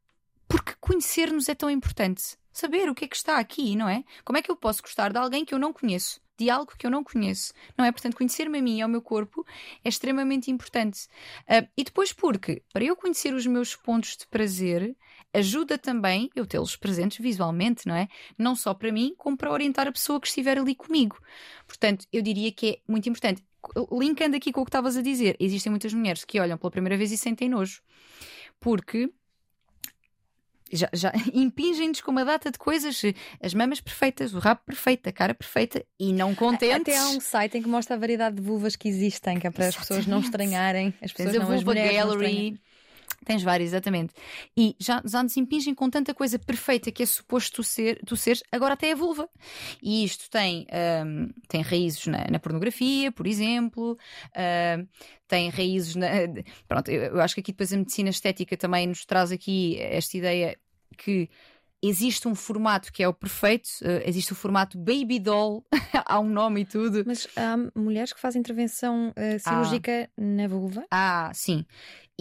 porque 0.47 0.73
conhecer-nos 0.79 1.49
é 1.49 1.55
tão 1.55 1.69
importante. 1.69 2.37
Saber 2.53 2.89
o 2.89 2.95
que 2.95 3.05
é 3.05 3.07
que 3.07 3.15
está 3.15 3.37
aqui, 3.37 3.75
não 3.75 3.87
é? 3.87 4.03
Como 4.25 4.37
é 4.37 4.41
que 4.41 4.51
eu 4.51 4.57
posso 4.57 4.81
gostar 4.81 5.11
de 5.11 5.17
alguém 5.17 5.45
que 5.45 5.53
eu 5.53 5.59
não 5.59 5.71
conheço? 5.71 6.19
De 6.37 6.49
algo 6.49 6.73
que 6.77 6.85
eu 6.85 6.91
não 6.91 7.03
conheço, 7.03 7.53
não 7.77 7.85
é? 7.85 7.91
Portanto, 7.91 8.17
conhecer-me 8.17 8.59
a 8.59 8.61
mim 8.61 8.77
e 8.77 8.81
ao 8.81 8.89
meu 8.89 9.01
corpo 9.01 9.45
é 9.83 9.87
extremamente 9.87 10.51
importante. 10.51 11.05
Uh, 11.43 11.65
e 11.77 11.83
depois, 11.83 12.11
porque 12.11 12.61
para 12.73 12.83
eu 12.83 12.95
conhecer 12.95 13.33
os 13.33 13.45
meus 13.45 13.75
pontos 13.75 14.17
de 14.17 14.27
prazer, 14.27 14.95
ajuda 15.33 15.77
também 15.77 16.29
eu 16.35 16.45
tê-los 16.45 16.75
presentes 16.75 17.17
visualmente, 17.19 17.87
não 17.87 17.95
é? 17.95 18.07
Não 18.37 18.55
só 18.55 18.73
para 18.73 18.91
mim, 18.91 19.13
como 19.17 19.37
para 19.37 19.51
orientar 19.51 19.87
a 19.87 19.91
pessoa 19.91 20.19
que 20.19 20.27
estiver 20.27 20.57
ali 20.57 20.75
comigo. 20.75 21.17
Portanto, 21.67 22.05
eu 22.11 22.21
diria 22.21 22.51
que 22.51 22.69
é 22.69 22.79
muito 22.87 23.07
importante. 23.09 23.43
Linkando 23.91 24.35
aqui 24.35 24.51
com 24.51 24.61
o 24.61 24.65
que 24.65 24.69
estavas 24.69 24.97
a 24.97 25.01
dizer, 25.01 25.35
existem 25.39 25.69
muitas 25.69 25.93
mulheres 25.93 26.25
que 26.25 26.39
olham 26.39 26.57
pela 26.57 26.71
primeira 26.71 26.97
vez 26.97 27.11
e 27.11 27.17
sentem 27.17 27.47
nojo. 27.47 27.81
Porque 28.59 29.09
já, 30.71 30.89
já 30.93 31.11
impingem-nos 31.33 32.01
com 32.01 32.11
uma 32.11 32.25
data 32.25 32.49
de 32.49 32.57
coisas, 32.57 33.01
as 33.41 33.53
mamas 33.53 33.81
perfeitas, 33.81 34.33
o 34.33 34.39
rabo 34.39 34.61
perfeito, 34.65 35.07
a 35.07 35.11
cara 35.11 35.33
perfeita 35.33 35.85
e 35.99 36.13
não 36.13 36.33
contentes. 36.33 36.95
Até 36.95 36.97
há 36.97 37.09
um 37.09 37.19
site 37.19 37.57
em 37.57 37.61
que 37.61 37.69
mostra 37.69 37.95
a 37.95 37.99
variedade 37.99 38.37
de 38.37 38.41
vulvas 38.41 38.75
que 38.75 38.87
existem, 38.87 39.39
que 39.39 39.47
é 39.47 39.51
para 39.51 39.67
Exatamente. 39.67 39.81
as 39.81 39.87
pessoas 39.87 40.07
não 40.07 40.19
estranharem. 40.19 40.93
As 41.01 41.11
pessoas 41.11 41.35
Tens 41.35 41.43
não, 41.43 41.51
a 41.51 41.55
vulva 41.55 41.73
gallery. 41.73 42.59
Tens 43.23 43.43
várias, 43.43 43.69
exatamente. 43.69 44.13
E 44.57 44.75
já, 44.79 45.01
já 45.05 45.21
nos 45.21 45.37
impingem 45.37 45.75
com 45.75 45.89
tanta 45.89 46.13
coisa 46.13 46.39
perfeita 46.39 46.91
que 46.91 47.03
é 47.03 47.05
suposto 47.05 47.57
tu, 47.57 47.63
ser, 47.63 48.01
tu 48.05 48.17
seres, 48.17 48.41
agora 48.51 48.73
até 48.73 48.91
a 48.91 48.95
vulva. 48.95 49.29
E 49.81 50.03
isto 50.03 50.29
tem, 50.29 50.65
um, 51.05 51.29
tem 51.47 51.61
raízes 51.61 52.07
na, 52.07 52.25
na, 52.31 52.39
pornografia, 52.39 53.11
por 53.11 53.27
exemplo, 53.27 53.93
uh, 53.93 54.87
tem 55.27 55.49
raízes 55.49 55.95
na. 55.95 56.07
Pronto, 56.67 56.89
eu, 56.89 57.01
eu 57.03 57.21
acho 57.21 57.35
que 57.35 57.41
aqui 57.41 57.51
depois 57.51 57.71
a 57.71 57.77
medicina 57.77 58.09
estética 58.09 58.57
também 58.57 58.87
nos 58.87 59.05
traz 59.05 59.31
aqui 59.31 59.77
esta 59.79 60.17
ideia 60.17 60.57
que 60.97 61.29
existe 61.81 62.27
um 62.27 62.35
formato 62.35 62.91
que 62.93 63.01
é 63.01 63.07
o 63.07 63.13
perfeito, 63.13 63.67
uh, 63.81 64.01
existe 64.05 64.31
o 64.31 64.35
formato 64.35 64.77
baby 64.77 65.19
doll, 65.19 65.65
há 66.05 66.19
um 66.19 66.29
nome 66.29 66.61
e 66.61 66.65
tudo. 66.65 67.03
Mas 67.05 67.27
há 67.35 67.55
mulheres 67.75 68.13
que 68.13 68.19
fazem 68.19 68.39
intervenção 68.39 69.09
uh, 69.09 69.39
cirúrgica 69.39 70.09
ah. 70.09 70.21
na 70.21 70.47
vulva? 70.47 70.85
Ah, 70.91 71.31
sim. 71.33 71.65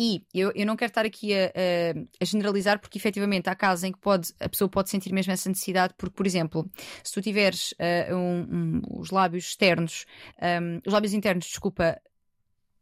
E 0.02 0.24
eu, 0.32 0.50
eu 0.54 0.64
não 0.64 0.76
quero 0.76 0.88
estar 0.88 1.04
aqui 1.04 1.34
a, 1.34 1.48
a, 1.48 2.22
a, 2.22 2.24
generalizar, 2.24 2.80
porque 2.80 2.96
efetivamente 2.96 3.50
há 3.50 3.54
casos 3.54 3.84
em 3.84 3.92
que 3.92 3.98
pode, 3.98 4.32
a 4.40 4.48
pessoa 4.48 4.66
pode 4.66 4.88
sentir 4.88 5.12
mesmo 5.12 5.30
essa 5.30 5.46
necessidade, 5.46 5.92
porque, 5.98 6.14
por 6.14 6.26
exemplo, 6.26 6.66
se 7.04 7.12
tu 7.12 7.20
tiveres 7.20 7.72
uh, 7.72 8.16
um, 8.16 8.40
um, 8.50 8.82
os 8.98 9.10
lábios 9.10 9.44
externos, 9.44 10.06
um, 10.40 10.80
os 10.86 10.92
lábios 10.94 11.12
internos, 11.12 11.44
desculpa, 11.44 12.00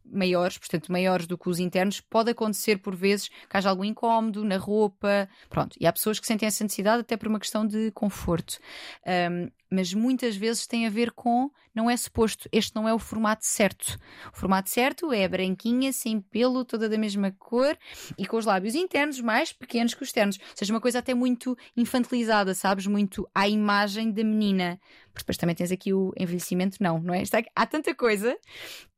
maiores, 0.04 0.58
portanto 0.58 0.92
maiores 0.92 1.26
do 1.26 1.36
que 1.36 1.48
os 1.48 1.58
internos, 1.58 2.00
pode 2.00 2.30
acontecer 2.30 2.78
por 2.78 2.94
vezes 2.94 3.28
que 3.28 3.56
haja 3.56 3.68
algum 3.68 3.84
incómodo 3.84 4.44
na 4.44 4.56
roupa, 4.56 5.28
pronto. 5.50 5.76
E 5.80 5.88
há 5.88 5.92
pessoas 5.92 6.20
que 6.20 6.26
sentem 6.26 6.46
essa 6.46 6.62
necessidade 6.62 7.00
até 7.00 7.16
por 7.16 7.26
uma 7.26 7.40
questão 7.40 7.66
de 7.66 7.90
conforto. 7.90 8.60
Um, 9.04 9.50
mas 9.70 9.92
muitas 9.92 10.36
vezes 10.36 10.66
tem 10.66 10.86
a 10.86 10.90
ver 10.90 11.12
com 11.12 11.50
não 11.78 11.88
é 11.88 11.96
suposto, 11.96 12.48
este 12.50 12.74
não 12.74 12.88
é 12.88 12.92
o 12.92 12.98
formato 12.98 13.46
certo. 13.46 13.96
O 14.32 14.36
formato 14.36 14.68
certo 14.68 15.12
é 15.12 15.28
branquinha, 15.28 15.92
sem 15.92 16.20
pelo, 16.20 16.64
toda 16.64 16.88
da 16.88 16.98
mesma 16.98 17.30
cor 17.38 17.78
e 18.18 18.26
com 18.26 18.36
os 18.36 18.44
lábios 18.44 18.74
internos 18.74 19.20
mais 19.20 19.52
pequenos 19.52 19.94
que 19.94 20.02
os 20.02 20.08
externos. 20.08 20.38
Ou 20.38 20.56
seja, 20.56 20.74
uma 20.74 20.80
coisa 20.80 20.98
até 20.98 21.14
muito 21.14 21.56
infantilizada, 21.76 22.52
sabes? 22.52 22.88
Muito 22.88 23.28
à 23.32 23.48
imagem 23.48 24.10
da 24.10 24.24
menina. 24.24 24.80
Porque 25.12 25.22
depois 25.22 25.36
também 25.36 25.54
tens 25.54 25.70
aqui 25.70 25.92
o 25.92 26.12
envelhecimento, 26.18 26.78
não, 26.80 26.98
não 27.00 27.14
é? 27.14 27.22
Há 27.54 27.66
tanta 27.66 27.94
coisa 27.94 28.36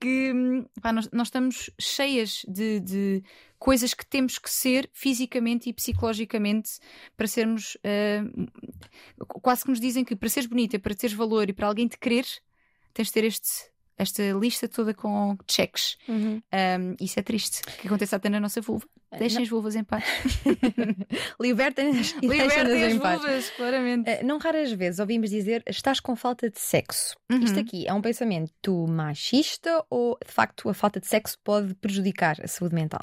que 0.01 0.33
pá, 0.81 0.91
nós, 0.91 1.11
nós, 1.13 1.27
estamos 1.27 1.71
cheias 1.79 2.43
de, 2.49 2.81
de, 2.81 3.23
coisas 3.61 3.93
que 3.93 4.07
temos 4.07 4.39
que 4.39 4.51
ser 4.51 4.91
fisicamente 4.93 5.69
e 5.69 5.73
psicologicamente 5.73 6.81
para 7.17 7.29
sermos. 7.29 7.77
Uh, 7.77 8.49
quase 9.41 9.63
que 9.63 9.69
nos 9.69 9.79
dizem 9.79 10.03
que 10.03 10.17
para 10.17 10.29
seres 10.31 10.49
bonita, 10.49 10.79
para 10.79 10.95
teres 10.95 11.15
valor 11.15 11.49
e 11.49 11.53
para 11.53 11.67
alguém 11.67 11.87
te 11.87 11.99
querer, 11.99 12.25
tens 12.95 13.09
de 13.09 13.13
ter 13.13 13.25
este, 13.25 13.71
esta 13.99 14.23
lista 14.33 14.67
toda 14.67 14.95
com 14.95 15.37
cheques. 15.47 15.99
Uhum. 16.09 16.43
Um, 16.53 16.97
isso 16.99 17.21
é 17.21 17.23
triste 17.23 17.61
que 17.79 17.87
aconteça 17.87 18.17
até 18.17 18.31
na 18.31 18.41
nossa 18.41 18.63
vulva. 18.63 18.87
Eh, 19.11 19.19
deixem 19.19 19.37
não. 19.37 19.43
as 19.43 19.49
vulvas 19.51 19.77
em 19.77 19.85
paz. 19.85 20.05
Libertem-nas 21.39 22.13
Libertem 22.23 22.85
as 22.85 22.95
vulvas, 22.95 23.51
claramente. 23.51 24.23
Não 24.25 24.39
raras 24.39 24.73
vezes 24.73 25.01
ouvimos 25.01 25.29
dizer 25.29 25.63
estás 25.67 26.01
com 26.01 26.17
falta 26.17 26.49
de 26.49 26.59
sexo. 26.59 27.15
Uhum. 27.31 27.41
Isto 27.41 27.61
aqui 27.61 27.87
é 27.87 27.93
um 27.93 28.01
pensamento 28.01 28.87
machista 28.89 29.85
ou 29.91 30.19
de 30.27 30.33
facto 30.33 30.71
a 30.71 30.73
falta 30.73 30.99
de 30.99 31.07
sexo 31.07 31.39
pode 31.45 31.75
prejudicar 31.75 32.39
a 32.43 32.49
saúde 32.49 32.75
mental 32.75 33.03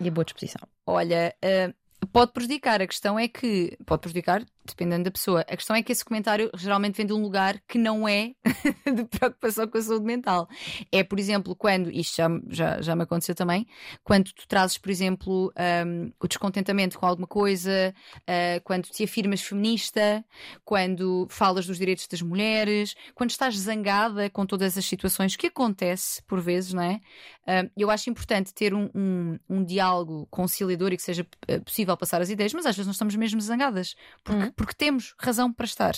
e 0.00 0.08
a 0.08 0.10
boa 0.10 0.24
disposição? 0.24 0.60
Olha, 0.86 1.34
uh, 1.44 2.06
pode 2.08 2.32
prejudicar. 2.32 2.80
A 2.80 2.86
questão 2.86 3.18
é 3.18 3.28
que. 3.28 3.76
Pode 3.84 4.00
prejudicar, 4.00 4.44
dependendo 4.68 5.04
da 5.04 5.10
pessoa. 5.10 5.40
A 5.42 5.56
questão 5.56 5.74
é 5.76 5.82
que 5.82 5.92
esse 5.92 6.04
comentário 6.04 6.50
geralmente 6.54 6.96
vem 6.96 7.06
de 7.06 7.12
um 7.12 7.20
lugar 7.20 7.60
que 7.66 7.78
não 7.78 8.08
é 8.08 8.32
de 8.84 9.04
preocupação 9.04 9.66
com 9.66 9.78
a 9.78 9.82
saúde 9.82 10.04
mental. 10.04 10.48
É, 10.92 11.02
por 11.02 11.18
exemplo, 11.18 11.54
quando. 11.54 11.90
Isto 11.90 12.16
já, 12.16 12.28
já, 12.48 12.82
já 12.82 12.96
me 12.96 13.02
aconteceu 13.02 13.34
também. 13.34 13.66
Quando 14.04 14.32
tu 14.32 14.46
trazes, 14.46 14.78
por 14.78 14.90
exemplo, 14.90 15.52
um, 15.86 16.12
o 16.20 16.28
descontentamento 16.28 16.98
com 16.98 17.06
alguma 17.06 17.26
coisa, 17.26 17.94
uh, 18.20 18.60
quando 18.64 18.84
te 18.84 19.04
afirmas 19.04 19.40
feminista, 19.40 20.24
quando 20.64 21.26
falas 21.30 21.66
dos 21.66 21.78
direitos 21.78 22.06
das 22.06 22.22
mulheres, 22.22 22.94
quando 23.14 23.30
estás 23.30 23.56
zangada 23.56 24.30
com 24.30 24.46
todas 24.46 24.76
as 24.76 24.84
situações 24.84 25.36
que 25.36 25.46
acontece 25.46 26.22
por 26.22 26.40
vezes, 26.40 26.72
não 26.72 26.82
é? 26.82 27.00
Uh, 27.48 27.70
eu 27.76 27.90
acho 27.90 28.10
importante 28.10 28.52
ter 28.52 28.74
um, 28.74 28.90
um, 28.94 29.38
um 29.48 29.64
diálogo 29.64 30.26
conciliador 30.30 30.92
e 30.92 30.96
que 30.96 31.02
seja 31.02 31.26
eh, 31.46 31.58
possível 31.60 31.96
passar 31.96 32.20
as 32.20 32.28
ideias, 32.28 32.52
mas 32.52 32.66
às 32.66 32.76
vezes 32.76 32.86
nós 32.86 32.96
estamos 32.96 33.14
mesmo 33.16 33.40
zangadas, 33.40 33.94
porque, 34.22 34.42
uhum. 34.42 34.52
Porque 34.58 34.74
temos 34.74 35.14
razão 35.18 35.50
para 35.50 35.64
estar. 35.64 35.94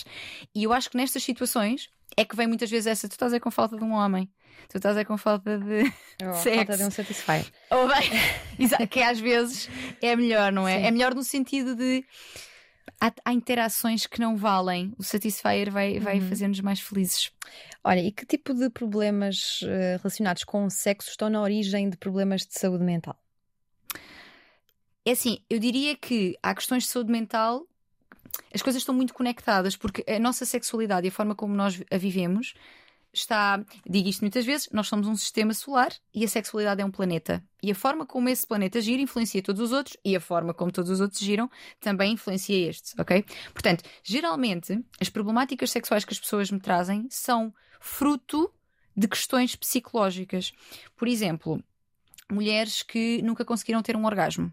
E 0.55 0.63
eu 0.63 0.71
acho 0.71 0.89
que 0.89 0.95
nestas 0.95 1.23
situações 1.23 1.89
é 2.15 2.23
que 2.23 2.35
vem 2.35 2.47
muitas 2.47 2.69
vezes 2.69 2.87
essa: 2.87 3.09
tu 3.09 3.13
estás 3.13 3.33
aí 3.33 3.39
com 3.39 3.51
falta 3.51 3.75
de 3.75 3.83
um 3.83 3.91
homem, 3.91 4.29
tu 4.69 4.77
estás 4.77 4.95
aí 4.95 5.03
com 5.03 5.17
falta 5.17 5.57
de 5.57 5.91
oh, 6.23 6.33
sexo. 6.41 6.57
Falta 6.57 6.77
de 6.77 6.83
um 6.83 6.91
satisfier. 6.91 7.45
Ou 7.71 7.87
bem, 7.87 8.87
que 8.87 9.01
às 9.01 9.19
vezes 9.19 9.67
é 10.01 10.15
melhor, 10.15 10.51
não 10.51 10.67
é? 10.67 10.79
Sim. 10.79 10.85
É 10.85 10.91
melhor 10.91 11.15
no 11.15 11.23
sentido 11.23 11.75
de. 11.75 12.05
Há, 12.99 13.11
há, 13.25 13.33
interações 13.33 14.05
que 14.05 14.19
não 14.19 14.37
valem. 14.37 14.93
O 14.95 15.03
Satisfyer 15.03 15.71
vai, 15.71 15.99
vai 15.99 16.19
uhum. 16.19 16.29
fazer-nos 16.29 16.61
mais 16.61 16.79
felizes. 16.79 17.31
Olha, 17.83 17.99
e 17.99 18.11
que 18.11 18.27
tipo 18.27 18.53
de 18.53 18.69
problemas 18.69 19.61
uh, 19.63 19.97
relacionados 19.97 20.43
com 20.43 20.65
o 20.65 20.69
sexo 20.69 21.09
estão 21.09 21.27
na 21.27 21.41
origem 21.41 21.89
de 21.89 21.97
problemas 21.97 22.41
de 22.41 22.53
saúde 22.59 22.83
mental? 22.83 23.17
É 25.03 25.11
assim, 25.11 25.39
eu 25.49 25.57
diria 25.57 25.95
que 25.95 26.37
há 26.43 26.53
questões 26.53 26.83
de 26.83 26.89
saúde 26.89 27.11
mental, 27.11 27.65
as 28.53 28.61
coisas 28.61 28.81
estão 28.81 28.93
muito 28.93 29.13
conectadas, 29.13 29.75
porque 29.75 30.03
a 30.09 30.19
nossa 30.19 30.45
sexualidade 30.45 31.07
e 31.07 31.09
a 31.09 31.11
forma 31.11 31.35
como 31.35 31.53
nós 31.53 31.81
a 31.91 31.97
vivemos 31.97 32.53
está. 33.13 33.63
Digo 33.87 34.07
isto 34.07 34.21
muitas 34.21 34.45
vezes: 34.45 34.69
nós 34.71 34.87
somos 34.87 35.07
um 35.07 35.15
sistema 35.15 35.53
solar 35.53 35.91
e 36.13 36.23
a 36.23 36.27
sexualidade 36.27 36.81
é 36.81 36.85
um 36.85 36.91
planeta. 36.91 37.43
E 37.61 37.71
a 37.71 37.75
forma 37.75 38.05
como 38.05 38.29
esse 38.29 38.45
planeta 38.45 38.81
gira 38.81 39.01
influencia 39.01 39.41
todos 39.41 39.61
os 39.61 39.71
outros 39.71 39.97
e 40.03 40.15
a 40.15 40.19
forma 40.19 40.53
como 40.53 40.71
todos 40.71 40.89
os 40.89 40.99
outros 40.99 41.21
giram 41.21 41.49
também 41.79 42.13
influencia 42.13 42.69
estes, 42.69 42.93
ok? 42.97 43.23
Portanto, 43.53 43.83
geralmente, 44.03 44.83
as 44.99 45.09
problemáticas 45.09 45.71
sexuais 45.71 46.05
que 46.05 46.13
as 46.13 46.19
pessoas 46.19 46.49
me 46.49 46.59
trazem 46.59 47.07
são 47.09 47.53
fruto 47.79 48.51
de 48.95 49.07
questões 49.07 49.55
psicológicas. 49.55 50.53
Por 50.95 51.07
exemplo, 51.07 51.63
mulheres 52.31 52.83
que 52.83 53.21
nunca 53.21 53.45
conseguiram 53.45 53.81
ter 53.81 53.95
um 53.95 54.05
orgasmo. 54.05 54.51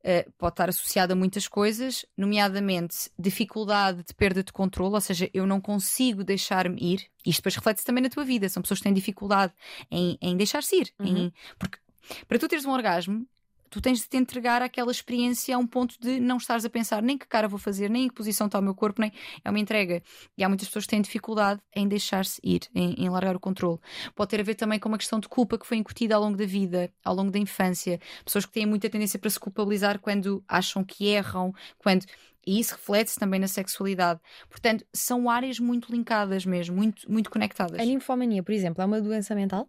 Uh, 0.00 0.32
pode 0.38 0.54
estar 0.54 0.68
associada 0.70 1.12
a 1.12 1.16
muitas 1.16 1.46
coisas, 1.46 2.06
nomeadamente 2.16 3.10
dificuldade 3.18 4.02
de 4.02 4.14
perda 4.14 4.42
de 4.42 4.50
controle, 4.50 4.94
ou 4.94 5.00
seja, 5.00 5.28
eu 5.34 5.46
não 5.46 5.60
consigo 5.60 6.24
deixar-me 6.24 6.80
ir. 6.80 7.06
Isto 7.24 7.40
depois 7.40 7.56
reflete-se 7.56 7.84
também 7.84 8.02
na 8.02 8.08
tua 8.08 8.24
vida. 8.24 8.48
São 8.48 8.62
pessoas 8.62 8.80
que 8.80 8.84
têm 8.84 8.94
dificuldade 8.94 9.52
em, 9.90 10.16
em 10.22 10.36
deixar-se 10.36 10.74
ir. 10.74 10.94
Uhum. 10.98 11.06
Em, 11.06 11.32
porque 11.58 11.78
para 12.26 12.38
tu 12.38 12.48
teres 12.48 12.64
um 12.64 12.70
orgasmo, 12.70 13.26
tu 13.70 13.80
tens 13.80 14.00
de 14.00 14.08
te 14.08 14.16
entregar 14.16 14.60
àquela 14.60 14.90
experiência 14.90 15.54
a 15.54 15.58
um 15.58 15.66
ponto 15.66 15.94
de 16.00 16.18
não 16.20 16.36
estares 16.36 16.64
a 16.64 16.70
pensar 16.70 17.00
nem 17.00 17.16
que 17.16 17.26
cara 17.26 17.46
vou 17.46 17.58
fazer, 17.58 17.88
nem 17.88 18.04
em 18.04 18.08
que 18.08 18.14
posição 18.14 18.46
está 18.48 18.58
o 18.58 18.62
meu 18.62 18.74
corpo, 18.74 19.00
nem 19.00 19.12
é 19.44 19.48
uma 19.48 19.58
entrega. 19.58 20.02
E 20.36 20.42
há 20.42 20.48
muitas 20.48 20.66
pessoas 20.66 20.84
que 20.84 20.90
têm 20.90 21.00
dificuldade 21.00 21.60
em 21.74 21.86
deixar-se 21.86 22.40
ir, 22.42 22.62
em, 22.74 22.94
em, 22.94 23.08
largar 23.08 23.36
o 23.36 23.40
controle. 23.40 23.78
Pode 24.14 24.30
ter 24.30 24.40
a 24.40 24.42
ver 24.42 24.56
também 24.56 24.78
com 24.78 24.88
uma 24.88 24.98
questão 24.98 25.20
de 25.20 25.28
culpa 25.28 25.56
que 25.56 25.66
foi 25.66 25.76
incutida 25.76 26.16
ao 26.16 26.20
longo 26.20 26.36
da 26.36 26.44
vida, 26.44 26.92
ao 27.04 27.14
longo 27.14 27.30
da 27.30 27.38
infância. 27.38 28.00
Pessoas 28.24 28.44
que 28.44 28.52
têm 28.52 28.66
muita 28.66 28.90
tendência 28.90 29.18
para 29.18 29.30
se 29.30 29.38
culpabilizar 29.38 30.00
quando 30.00 30.42
acham 30.48 30.82
que 30.82 31.06
erram, 31.06 31.54
quando. 31.78 32.04
E 32.46 32.58
isso 32.58 32.74
reflete-se 32.74 33.18
também 33.18 33.38
na 33.38 33.46
sexualidade. 33.46 34.18
Portanto, 34.48 34.84
são 34.92 35.30
áreas 35.30 35.60
muito 35.60 35.92
linkadas 35.92 36.44
mesmo, 36.44 36.74
muito, 36.74 37.10
muito 37.10 37.30
conectadas. 37.30 37.78
A 37.78 37.84
ninfomania, 37.84 38.42
por 38.42 38.52
exemplo, 38.52 38.82
é 38.82 38.86
uma 38.86 39.00
doença 39.00 39.34
mental? 39.34 39.68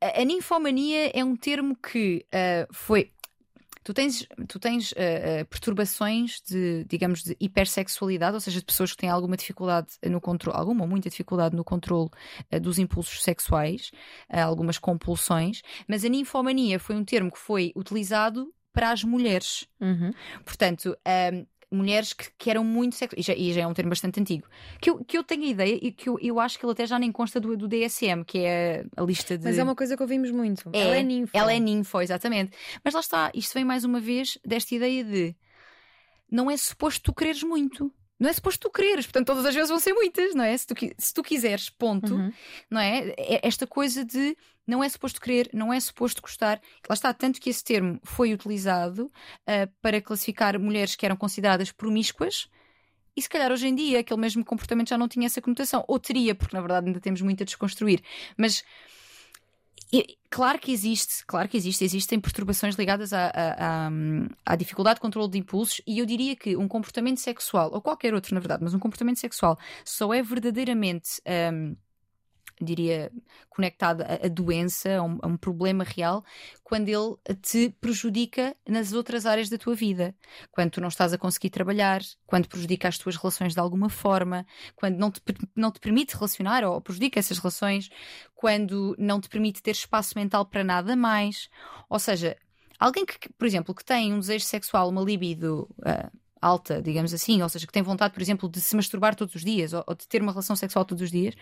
A, 0.00 0.24
ninfomania 0.24 1.10
é 1.12 1.24
um 1.24 1.36
termo 1.36 1.76
que 1.76 2.24
uh, 2.28 2.72
foi. 2.72 3.12
Tu 3.82 3.94
tens, 3.94 4.26
tu 4.48 4.58
tens 4.58 4.92
uh, 4.92 4.94
uh, 4.94 5.46
perturbações 5.46 6.40
de, 6.42 6.84
digamos, 6.84 7.22
de 7.22 7.36
hipersexualidade, 7.40 8.34
ou 8.34 8.40
seja, 8.40 8.58
de 8.58 8.64
pessoas 8.64 8.92
que 8.92 8.98
têm 8.98 9.08
alguma 9.08 9.36
dificuldade 9.36 9.88
no 10.04 10.20
controle, 10.20 10.58
alguma 10.58 10.82
ou 10.82 10.88
muita 10.88 11.08
dificuldade 11.08 11.56
no 11.56 11.64
controle 11.64 12.10
dos 12.60 12.78
impulsos 12.78 13.22
sexuais, 13.22 13.90
algumas 14.28 14.78
compulsões, 14.78 15.62
mas 15.88 16.04
a 16.04 16.08
ninfomania 16.08 16.78
foi 16.78 16.96
um 16.96 17.04
termo 17.04 17.32
que 17.32 17.38
foi 17.38 17.72
utilizado 17.74 18.52
para 18.74 18.90
as 18.90 19.02
mulheres. 19.02 19.66
Uhum. 19.80 20.12
Portanto, 20.44 20.94
mulheres 21.70 22.12
que, 22.12 22.26
que 22.36 22.50
eram 22.50 22.64
muito 22.64 22.96
sexuais, 22.96 23.24
e 23.24 23.26
já, 23.26 23.34
e 23.34 23.52
já, 23.52 23.60
é 23.62 23.66
um 23.66 23.74
termo 23.74 23.90
bastante 23.90 24.20
antigo, 24.20 24.46
que 24.80 24.90
eu, 24.90 25.04
que 25.04 25.18
eu 25.18 25.24
tenho 25.24 25.44
a 25.44 25.48
ideia 25.48 25.78
e 25.80 25.92
que 25.92 26.08
eu, 26.08 26.18
eu 26.20 26.40
acho 26.40 26.58
que 26.58 26.64
ele 26.64 26.72
até 26.72 26.86
já 26.86 26.98
nem 26.98 27.12
consta 27.12 27.38
do, 27.38 27.56
do 27.56 27.68
DSM, 27.68 28.24
que 28.26 28.38
é 28.38 28.84
a 28.96 29.02
lista 29.02 29.36
de. 29.36 29.44
Mas 29.44 29.58
é 29.58 29.62
uma 29.62 29.74
coisa 29.74 29.96
que 29.96 30.02
ouvimos 30.02 30.30
muito. 30.30 30.70
É, 30.72 30.80
ela 30.80 30.96
é 30.96 31.02
ninfo. 31.02 31.36
Ela 31.36 31.52
é 31.52 31.58
ninfo, 31.58 32.00
exatamente. 32.00 32.52
Mas 32.82 32.94
lá 32.94 33.00
está, 33.00 33.30
isto 33.34 33.52
vem 33.54 33.64
mais 33.64 33.84
uma 33.84 34.00
vez 34.00 34.38
desta 34.44 34.74
ideia 34.74 35.04
de 35.04 35.36
não 36.30 36.50
é 36.50 36.56
suposto 36.56 37.02
tu 37.02 37.14
quereres 37.14 37.42
muito 37.42 37.92
não 38.18 38.28
é 38.28 38.32
suposto 38.32 38.68
tu 38.68 38.72
quereres, 38.72 39.06
portanto, 39.06 39.26
todas 39.26 39.46
as 39.46 39.54
vezes 39.54 39.70
vão 39.70 39.78
ser 39.78 39.92
muitas, 39.92 40.34
não 40.34 40.44
é? 40.44 40.56
Se 40.56 40.66
tu, 40.66 40.74
se 40.98 41.14
tu 41.14 41.22
quiseres, 41.22 41.70
ponto, 41.70 42.14
uhum. 42.14 42.32
não 42.70 42.80
é? 42.80 43.14
é? 43.16 43.46
Esta 43.46 43.66
coisa 43.66 44.04
de 44.04 44.36
não 44.66 44.84
é 44.84 44.88
suposto 44.88 45.20
querer, 45.20 45.48
não 45.54 45.72
é 45.72 45.80
suposto 45.80 46.20
gostar. 46.20 46.60
Lá 46.88 46.94
está, 46.94 47.14
tanto 47.14 47.40
que 47.40 47.48
esse 47.48 47.64
termo 47.64 47.98
foi 48.02 48.34
utilizado 48.34 49.06
uh, 49.06 49.72
para 49.80 50.00
classificar 50.00 50.58
mulheres 50.58 50.94
que 50.94 51.06
eram 51.06 51.16
consideradas 51.16 51.72
promíscuas. 51.72 52.48
E 53.16 53.22
se 53.22 53.28
calhar 53.28 53.50
hoje 53.50 53.66
em 53.66 53.74
dia 53.74 54.00
aquele 54.00 54.20
mesmo 54.20 54.44
comportamento 54.44 54.90
já 54.90 54.98
não 54.98 55.08
tinha 55.08 55.26
essa 55.26 55.40
conotação. 55.40 55.84
Ou 55.88 55.98
teria, 55.98 56.34
porque 56.34 56.54
na 56.54 56.60
verdade 56.60 56.86
ainda 56.86 57.00
temos 57.00 57.22
muito 57.22 57.42
a 57.42 57.46
desconstruir. 57.46 58.02
Mas 58.36 58.62
e, 59.92 60.18
claro 60.28 60.58
que 60.58 60.70
existe, 60.70 61.24
claro 61.26 61.48
que 61.48 61.56
existe, 61.56 61.82
existem 61.84 62.20
perturbações 62.20 62.74
ligadas 62.74 63.12
à, 63.12 63.30
à, 63.34 63.90
à, 64.44 64.56
dificuldade 64.56 64.96
de 64.96 65.00
controle 65.00 65.30
de 65.30 65.38
impulsos 65.38 65.80
e 65.86 65.98
eu 65.98 66.06
diria 66.06 66.36
que 66.36 66.56
um 66.56 66.68
comportamento 66.68 67.18
sexual, 67.18 67.70
ou 67.72 67.80
qualquer 67.80 68.12
outro 68.14 68.34
na 68.34 68.40
verdade, 68.40 68.62
mas 68.62 68.74
um 68.74 68.78
comportamento 68.78 69.18
sexual 69.18 69.58
só 69.84 70.12
é 70.12 70.22
verdadeiramente 70.22 71.22
um, 71.52 71.74
diria, 72.60 73.10
conectado 73.48 74.02
à 74.02 74.28
doença, 74.28 74.96
a 74.96 75.02
um, 75.02 75.18
a 75.22 75.26
um, 75.26 75.36
problema 75.36 75.84
real, 75.84 76.24
quando 76.62 76.88
ele 76.88 77.16
te 77.42 77.70
prejudica 77.80 78.56
nas 78.66 78.92
outras 78.92 79.26
áreas 79.26 79.48
da 79.48 79.58
tua 79.58 79.74
vida. 79.74 80.14
Quando 80.50 80.72
tu 80.72 80.80
não 80.80 80.88
estás 80.88 81.12
a 81.12 81.18
conseguir 81.18 81.50
trabalhar, 81.50 82.00
quando 82.26 82.48
prejudica 82.48 82.88
as 82.88 82.98
tuas 82.98 83.16
relações 83.16 83.54
de 83.54 83.60
alguma 83.60 83.88
forma, 83.88 84.46
quando 84.76 84.96
não 84.96 85.10
te, 85.10 85.20
não 85.54 85.70
te 85.70 85.80
permite 85.80 86.14
relacionar 86.14 86.64
ou 86.64 86.80
prejudica 86.80 87.18
essas 87.18 87.38
relações, 87.38 87.88
quando 88.34 88.94
não 88.98 89.20
te 89.20 89.28
permite 89.28 89.62
ter 89.62 89.72
espaço 89.72 90.12
mental 90.16 90.46
para 90.46 90.64
nada 90.64 90.96
mais. 90.96 91.48
Ou 91.88 91.98
seja, 91.98 92.36
alguém 92.78 93.04
que, 93.04 93.28
por 93.32 93.46
exemplo, 93.46 93.74
que 93.74 93.84
tem 93.84 94.12
um 94.12 94.20
desejo 94.20 94.44
sexual, 94.44 94.88
uma 94.88 95.02
libido. 95.02 95.68
Uh, 95.78 96.28
alta, 96.40 96.80
digamos 96.80 97.12
assim, 97.12 97.42
ou 97.42 97.48
seja, 97.48 97.66
que 97.66 97.72
tem 97.72 97.82
vontade, 97.82 98.14
por 98.14 98.22
exemplo, 98.22 98.48
de 98.48 98.60
se 98.60 98.74
masturbar 98.76 99.14
todos 99.14 99.34
os 99.34 99.44
dias 99.44 99.72
ou, 99.72 99.84
ou 99.86 99.94
de 99.94 100.06
ter 100.06 100.22
uma 100.22 100.32
relação 100.32 100.56
sexual 100.56 100.84
todos 100.84 101.02
os 101.02 101.10
dias, 101.10 101.34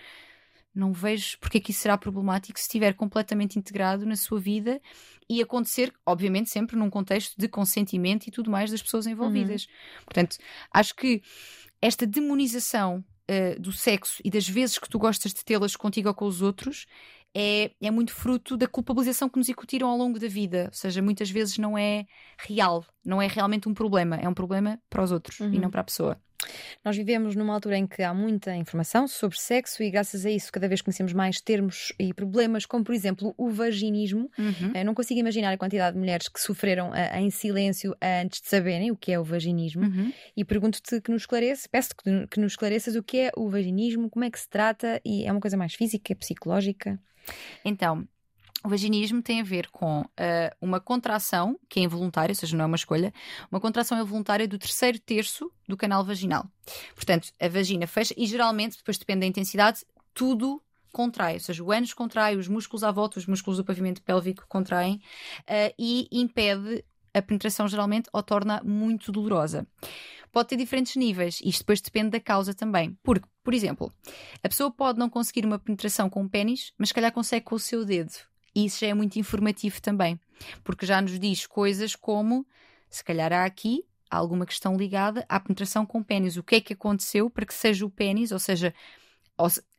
não 0.76 0.92
vejo 0.92 1.38
porque 1.40 1.58
é 1.58 1.60
que 1.60 1.70
isso 1.70 1.80
será 1.80 1.96
problemático 1.96 2.58
se 2.58 2.66
estiver 2.66 2.94
completamente 2.94 3.58
integrado 3.58 4.04
na 4.04 4.14
sua 4.14 4.38
vida 4.38 4.80
e 5.28 5.40
acontecer, 5.42 5.92
obviamente, 6.04 6.50
sempre 6.50 6.76
num 6.76 6.90
contexto 6.90 7.34
de 7.36 7.48
consentimento 7.48 8.26
e 8.26 8.30
tudo 8.30 8.50
mais 8.50 8.70
das 8.70 8.82
pessoas 8.82 9.06
envolvidas. 9.06 9.64
Uhum. 9.64 10.04
Portanto, 10.04 10.36
acho 10.72 10.94
que 10.94 11.22
esta 11.80 12.06
demonização 12.06 13.04
uh, 13.30 13.60
do 13.60 13.72
sexo 13.72 14.20
e 14.24 14.30
das 14.30 14.48
vezes 14.48 14.78
que 14.78 14.88
tu 14.88 14.98
gostas 14.98 15.32
de 15.32 15.44
tê-las 15.44 15.74
contigo 15.74 16.08
ou 16.08 16.14
com 16.14 16.26
os 16.26 16.42
outros 16.42 16.86
é, 17.34 17.70
é 17.82 17.90
muito 17.90 18.12
fruto 18.12 18.56
da 18.56 18.66
culpabilização 18.66 19.28
que 19.28 19.38
nos 19.38 19.48
incutiram 19.48 19.88
ao 19.88 19.96
longo 19.96 20.18
da 20.18 20.28
vida. 20.28 20.66
Ou 20.68 20.74
seja, 20.74 21.02
muitas 21.02 21.30
vezes 21.30 21.58
não 21.58 21.76
é 21.76 22.06
real, 22.38 22.84
não 23.04 23.20
é 23.20 23.26
realmente 23.26 23.68
um 23.68 23.74
problema, 23.74 24.16
é 24.16 24.28
um 24.28 24.34
problema 24.34 24.80
para 24.88 25.02
os 25.02 25.12
outros 25.12 25.40
uhum. 25.40 25.52
e 25.52 25.58
não 25.58 25.70
para 25.70 25.80
a 25.80 25.84
pessoa. 25.84 26.20
Nós 26.84 26.96
vivemos 26.96 27.34
numa 27.34 27.54
altura 27.54 27.76
em 27.76 27.86
que 27.86 28.02
há 28.02 28.14
muita 28.14 28.54
informação 28.54 29.08
sobre 29.08 29.38
sexo 29.38 29.82
e, 29.82 29.90
graças 29.90 30.24
a 30.24 30.30
isso, 30.30 30.52
cada 30.52 30.68
vez 30.68 30.80
conhecemos 30.80 31.12
mais 31.12 31.40
termos 31.40 31.92
e 31.98 32.12
problemas, 32.14 32.66
como 32.66 32.84
por 32.84 32.94
exemplo 32.94 33.34
o 33.36 33.50
vaginismo. 33.50 34.30
Uhum. 34.38 34.72
Eu 34.74 34.84
não 34.84 34.94
consigo 34.94 35.18
imaginar 35.18 35.52
a 35.52 35.58
quantidade 35.58 35.94
de 35.94 35.98
mulheres 35.98 36.28
que 36.28 36.40
sofreram 36.40 36.90
uh, 36.90 37.16
em 37.16 37.30
silêncio 37.30 37.96
antes 38.00 38.40
de 38.40 38.48
saberem 38.48 38.90
o 38.90 38.96
que 38.96 39.12
é 39.12 39.18
o 39.18 39.24
vaginismo. 39.24 39.82
Uhum. 39.82 40.12
E 40.36 40.44
pergunto-te 40.44 41.00
que 41.00 41.10
nos 41.10 41.22
esclareça, 41.22 41.68
peço 41.70 41.90
que, 41.96 42.26
que 42.28 42.40
nos 42.40 42.52
esclareças 42.52 42.94
o 42.94 43.02
que 43.02 43.18
é 43.18 43.32
o 43.36 43.48
vaginismo, 43.48 44.08
como 44.08 44.24
é 44.24 44.30
que 44.30 44.38
se 44.38 44.48
trata 44.48 45.00
e 45.04 45.24
é 45.24 45.32
uma 45.32 45.40
coisa 45.40 45.56
mais 45.56 45.74
física, 45.74 46.14
psicológica? 46.14 46.98
Então, 47.64 48.06
o 48.64 48.68
vaginismo 48.68 49.22
tem 49.22 49.40
a 49.40 49.44
ver 49.44 49.68
com 49.70 50.00
uh, 50.00 50.06
uma 50.60 50.80
contração, 50.80 51.58
que 51.68 51.80
é 51.80 51.82
involuntária, 51.82 52.32
ou 52.32 52.36
seja, 52.36 52.56
não 52.56 52.64
é 52.64 52.66
uma 52.66 52.76
escolha, 52.76 53.12
uma 53.50 53.60
contração 53.60 54.00
involuntária 54.00 54.48
do 54.48 54.58
terceiro 54.58 54.98
terço 54.98 55.50
do 55.68 55.76
canal 55.76 56.04
vaginal. 56.04 56.46
Portanto, 56.94 57.32
a 57.40 57.48
vagina 57.48 57.86
fecha 57.86 58.14
e 58.16 58.26
geralmente, 58.26 58.78
depois 58.78 58.98
depende 58.98 59.20
da 59.20 59.26
intensidade, 59.26 59.84
tudo 60.14 60.60
contrai, 60.92 61.34
ou 61.34 61.40
seja, 61.40 61.62
o 61.62 61.70
ânus 61.70 61.92
contrai, 61.92 62.36
os 62.36 62.48
músculos 62.48 62.82
à 62.82 62.90
volta, 62.90 63.18
os 63.18 63.26
músculos 63.26 63.58
do 63.58 63.64
pavimento 63.64 64.02
pélvico 64.02 64.46
contraem 64.48 64.94
uh, 65.42 65.74
e 65.78 66.08
impede 66.10 66.82
a 67.12 67.22
penetração 67.22 67.68
geralmente 67.68 68.08
ou 68.12 68.22
torna 68.22 68.62
muito 68.64 69.12
dolorosa. 69.12 69.66
Pode 70.32 70.48
ter 70.48 70.56
diferentes 70.56 70.96
níveis, 70.96 71.40
isto 71.42 71.60
depois 71.60 71.80
depende 71.80 72.10
da 72.10 72.20
causa 72.20 72.52
também. 72.52 72.98
Porque, 73.02 73.26
por 73.42 73.54
exemplo, 73.54 73.92
a 74.42 74.48
pessoa 74.48 74.70
pode 74.70 74.98
não 74.98 75.08
conseguir 75.08 75.46
uma 75.46 75.58
penetração 75.58 76.10
com 76.10 76.24
o 76.24 76.28
pênis, 76.28 76.72
mas 76.76 76.88
se 76.88 76.94
calhar 76.94 77.12
consegue 77.12 77.44
com 77.44 77.54
o 77.54 77.58
seu 77.58 77.84
dedo. 77.84 78.12
E 78.56 78.64
isso 78.64 78.80
já 78.80 78.86
é 78.86 78.94
muito 78.94 79.18
informativo 79.18 79.82
também, 79.82 80.18
porque 80.64 80.86
já 80.86 81.02
nos 81.02 81.20
diz 81.20 81.46
coisas 81.46 81.94
como 81.94 82.46
se 82.88 83.04
calhar 83.04 83.30
há 83.30 83.44
aqui 83.44 83.84
alguma 84.10 84.46
questão 84.46 84.78
ligada 84.78 85.26
à 85.28 85.38
penetração 85.38 85.84
com 85.84 86.02
pênis. 86.02 86.38
O 86.38 86.42
que 86.42 86.54
é 86.54 86.60
que 86.62 86.72
aconteceu 86.72 87.28
para 87.28 87.44
que 87.44 87.52
seja 87.52 87.84
o 87.84 87.90
pênis, 87.90 88.32
ou 88.32 88.38
seja, 88.38 88.72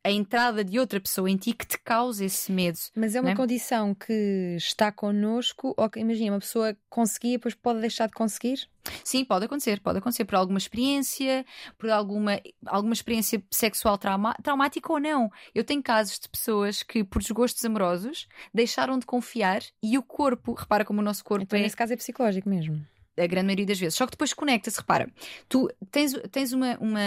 a 0.07 0.11
entrada 0.11 0.63
de 0.63 0.79
outra 0.79 1.01
pessoa 1.01 1.29
em 1.29 1.35
ti 1.35 1.51
que 1.51 1.67
te 1.67 1.77
causa 1.77 2.23
esse 2.23 2.49
medo. 2.49 2.79
Mas 2.95 3.13
é 3.13 3.19
uma 3.19 3.31
é? 3.31 3.35
condição 3.35 3.93
que 3.93 4.55
está 4.57 4.89
connosco, 4.89 5.73
ou 5.75 5.89
que 5.89 5.99
imagina, 5.99 6.31
uma 6.31 6.39
pessoa 6.39 6.77
conseguia, 6.89 7.33
depois 7.33 7.53
pode 7.53 7.81
deixar 7.81 8.07
de 8.07 8.13
conseguir? 8.13 8.69
Sim, 9.03 9.25
pode 9.25 9.43
acontecer, 9.43 9.81
pode 9.81 9.97
acontecer 9.97 10.23
por 10.23 10.35
alguma 10.35 10.57
experiência, 10.57 11.45
por 11.77 11.89
alguma, 11.89 12.39
alguma 12.65 12.93
experiência 12.93 13.43
sexual 13.51 13.97
trauma, 13.97 14.33
traumática 14.41 14.93
ou 14.93 14.97
não. 14.97 15.29
Eu 15.53 15.65
tenho 15.65 15.83
casos 15.83 16.17
de 16.17 16.29
pessoas 16.29 16.83
que, 16.83 17.03
por 17.03 17.21
desgostos 17.21 17.65
amorosos, 17.65 18.29
deixaram 18.53 18.97
de 18.97 19.05
confiar 19.05 19.61
e 19.83 19.97
o 19.97 20.03
corpo, 20.03 20.53
repara 20.53 20.85
como 20.85 21.01
o 21.01 21.03
nosso 21.03 21.25
corpo 21.25 21.43
então, 21.43 21.59
é. 21.59 21.63
Nesse 21.63 21.75
caso 21.75 21.91
é 21.91 21.97
psicológico 21.97 22.47
mesmo 22.47 22.81
a 23.17 23.27
grande 23.27 23.47
maioria 23.47 23.65
das 23.65 23.79
vezes. 23.79 23.95
Só 23.95 24.05
que 24.05 24.11
depois 24.11 24.33
conecta-se, 24.33 24.77
repara, 24.77 25.11
tu 25.49 25.69
tens, 25.91 26.13
tens 26.31 26.53
uma, 26.53 26.77
uma, 26.77 27.01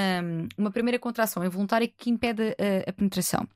uma 0.56 0.70
primeira 0.70 0.98
contração 0.98 1.44
involuntária 1.44 1.88
que 1.88 2.10
impede 2.10 2.56
a, 2.58 2.90
a 2.90 2.92
penetração. 2.92 3.46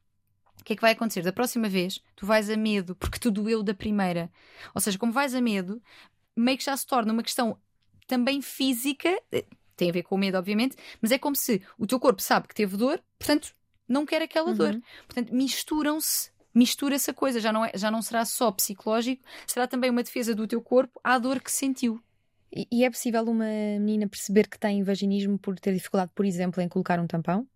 O 0.61 0.65
que 0.65 0.73
é 0.73 0.77
que 0.77 0.83
vai 0.83 0.93
acontecer? 0.93 1.23
Da 1.23 1.33
próxima 1.33 1.69
vez, 1.69 2.01
tu 2.17 2.25
vais 2.25 2.49
a 2.49 2.57
medo 2.57 2.95
porque 2.95 3.19
tu 3.19 3.31
doeu 3.31 3.63
da 3.63 3.75
primeira. 3.75 4.31
Ou 4.75 4.81
seja, 4.81 4.99
como 4.99 5.13
vais 5.13 5.35
a 5.35 5.41
medo, 5.41 5.83
meio 6.37 6.57
que 6.57 6.65
já 6.65 6.77
se 6.77 6.87
torna 6.87 7.13
uma 7.13 7.23
questão 7.23 7.59
também 8.07 8.41
física, 8.41 9.11
eh, 9.31 9.45
tem 9.77 9.91
a 9.91 9.93
ver 9.93 10.03
com 10.03 10.15
o 10.15 10.19
medo, 10.19 10.39
obviamente, 10.39 10.77
mas 11.03 11.11
é 11.13 11.19
como 11.19 11.37
se 11.37 11.61
o 11.79 11.87
teu 11.87 12.01
corpo 12.01 12.23
sabe 12.23 12.49
que 12.49 12.55
teve 12.55 12.77
dor, 12.77 13.03
portanto, 13.19 13.55
não 13.87 14.07
quer 14.07 14.23
aquela 14.23 14.51
uhum. 14.51 14.57
dor. 14.57 14.83
Portanto, 15.07 15.35
misturam-se 15.35 16.33
mistura-se 16.55 17.11
a 17.11 17.15
coisa, 17.15 17.41
já 17.41 17.53
não, 17.53 17.65
é, 17.65 17.73
já 17.75 17.91
não 17.91 18.01
será 18.01 18.25
só 18.25 18.53
psicológico, 18.53 19.25
será 19.47 19.67
também 19.67 19.91
uma 19.91 20.03
defesa 20.03 20.35
do 20.35 20.47
teu 20.47 20.63
corpo 20.63 21.01
à 21.03 21.19
dor 21.19 21.41
que 21.41 21.51
sentiu. 21.51 22.01
E, 22.55 22.85
é 22.85 22.91
possível 22.91 23.25
uma 23.25 23.47
menina 23.81 24.09
perceber 24.09 24.49
que 24.49 24.59
tem 24.59 24.83
vaginismo 24.85 25.37
por 25.39 25.59
ter 25.59 25.75
dificuldade, 25.75 26.13
por 26.15 26.25
exemplo, 26.25 26.63
em 26.63 26.69
colocar 26.69 27.01
um 27.01 27.07
tampão? 27.07 27.49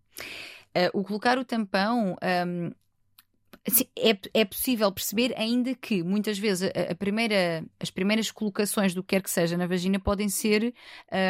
Uh, 0.75 0.99
o 0.99 1.03
colocar 1.03 1.37
o 1.37 1.45
tampão 1.45 2.17
um, 2.45 2.71
é, 3.97 4.17
é 4.33 4.45
possível 4.45 4.91
perceber, 4.91 5.33
ainda 5.37 5.75
que 5.75 6.03
muitas 6.03 6.37
vezes 6.37 6.69
a, 6.75 6.91
a, 6.91 6.95
primeira, 6.95 7.63
as 7.79 7.89
primeiras 7.89 8.31
colocações 8.31 8.93
do 8.93 9.03
que 9.03 9.15
quer 9.15 9.21
que 9.21 9.29
seja 9.29 9.57
na 9.57 9.67
vagina 9.67 9.99
podem 9.99 10.29
ser 10.29 10.73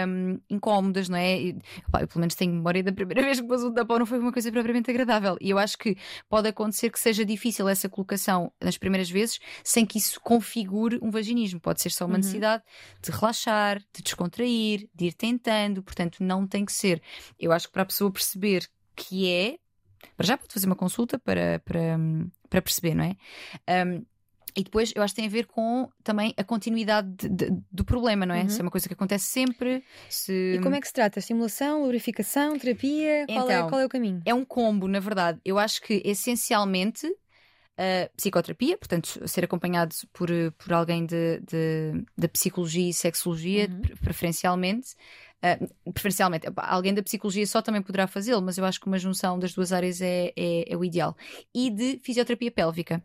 um, 0.07 0.39
incómodas, 0.49 1.09
não 1.09 1.17
é? 1.17 1.39
E, 1.39 1.57
pá, 1.91 2.01
eu 2.01 2.07
pelo 2.07 2.21
menos 2.21 2.35
tenho 2.35 2.53
memória 2.53 2.83
da 2.83 2.91
primeira 2.91 3.21
vez 3.23 3.39
que 3.39 3.47
pus 3.47 3.63
um 3.63 3.73
tampão, 3.73 3.99
não 3.99 4.05
foi 4.05 4.19
uma 4.19 4.31
coisa 4.31 4.51
propriamente 4.51 4.89
agradável. 4.89 5.37
E 5.39 5.49
eu 5.49 5.57
acho 5.57 5.77
que 5.77 5.97
pode 6.29 6.47
acontecer 6.47 6.89
que 6.89 6.99
seja 6.99 7.25
difícil 7.25 7.67
essa 7.67 7.89
colocação 7.89 8.51
nas 8.61 8.77
primeiras 8.77 9.09
vezes 9.09 9.39
sem 9.63 9.85
que 9.85 9.97
isso 9.97 10.19
configure 10.21 10.99
um 11.01 11.09
vaginismo. 11.09 11.59
Pode 11.59 11.81
ser 11.81 11.91
só 11.91 12.05
uma 12.05 12.13
uhum. 12.13 12.17
necessidade 12.17 12.63
de 13.01 13.11
relaxar, 13.11 13.79
de 13.93 14.01
descontrair, 14.03 14.87
de 14.93 15.05
ir 15.05 15.13
tentando, 15.13 15.81
portanto, 15.81 16.23
não 16.23 16.47
tem 16.47 16.65
que 16.65 16.71
ser. 16.71 17.01
Eu 17.39 17.51
acho 17.51 17.67
que 17.67 17.73
para 17.73 17.83
a 17.83 17.85
pessoa 17.85 18.11
perceber 18.11 18.67
que 18.95 19.29
é, 19.29 19.57
para 20.15 20.25
já 20.25 20.37
pode 20.37 20.53
fazer 20.53 20.65
uma 20.65 20.75
consulta 20.75 21.17
para, 21.19 21.59
para, 21.59 21.97
para 22.49 22.61
perceber, 22.61 22.95
não 22.95 23.03
é? 23.03 23.15
Um, 23.85 24.05
e 24.55 24.63
depois 24.63 24.91
eu 24.95 25.03
acho 25.03 25.13
que 25.13 25.21
tem 25.21 25.27
a 25.27 25.31
ver 25.31 25.45
com 25.45 25.89
também 26.03 26.33
a 26.35 26.43
continuidade 26.43 27.09
de, 27.09 27.29
de, 27.29 27.61
do 27.71 27.85
problema, 27.85 28.25
não 28.25 28.35
é? 28.35 28.43
Uhum. 28.43 28.49
Se 28.49 28.59
é 28.59 28.63
uma 28.63 28.71
coisa 28.71 28.87
que 28.87 28.93
acontece 28.93 29.25
sempre. 29.25 29.83
Se... 30.09 30.55
E 30.55 30.59
como 30.61 30.75
é 30.75 30.81
que 30.81 30.87
se 30.87 30.93
trata? 30.93 31.19
Estimulação, 31.19 31.83
lubrificação, 31.83 32.57
terapia? 32.57 33.25
Qual, 33.27 33.49
é, 33.49 33.53
então, 33.53 33.69
qual 33.69 33.81
é 33.81 33.85
o 33.85 33.89
caminho? 33.89 34.21
É 34.25 34.33
um 34.33 34.43
combo, 34.43 34.87
na 34.87 34.99
verdade. 34.99 35.39
Eu 35.45 35.57
acho 35.59 35.81
que 35.81 36.01
essencialmente 36.03 37.07
uh, 37.07 38.09
psicoterapia, 38.17 38.77
portanto, 38.77 39.27
ser 39.27 39.45
acompanhado 39.45 39.95
por, 40.11 40.29
por 40.57 40.73
alguém 40.73 41.05
de, 41.05 41.39
de, 41.39 42.03
de 42.17 42.27
psicologia 42.27 42.89
e 42.89 42.93
sexologia, 42.93 43.69
uhum. 43.69 43.81
preferencialmente. 44.01 44.89
Uh, 45.41 45.91
preferencialmente, 45.93 46.47
alguém 46.57 46.93
da 46.93 47.01
psicologia 47.01 47.47
só 47.47 47.61
também 47.61 47.81
poderá 47.81 48.07
fazê-lo, 48.07 48.41
mas 48.41 48.57
eu 48.57 48.65
acho 48.65 48.79
que 48.79 48.87
uma 48.87 48.97
junção 48.97 49.39
das 49.39 49.53
duas 49.53 49.71
áreas 49.71 50.01
é, 50.01 50.33
é, 50.35 50.73
é 50.73 50.77
o 50.77 50.83
ideal. 50.83 51.15
E 51.53 51.69
de 51.69 51.99
fisioterapia 52.03 52.51
pélvica. 52.51 53.01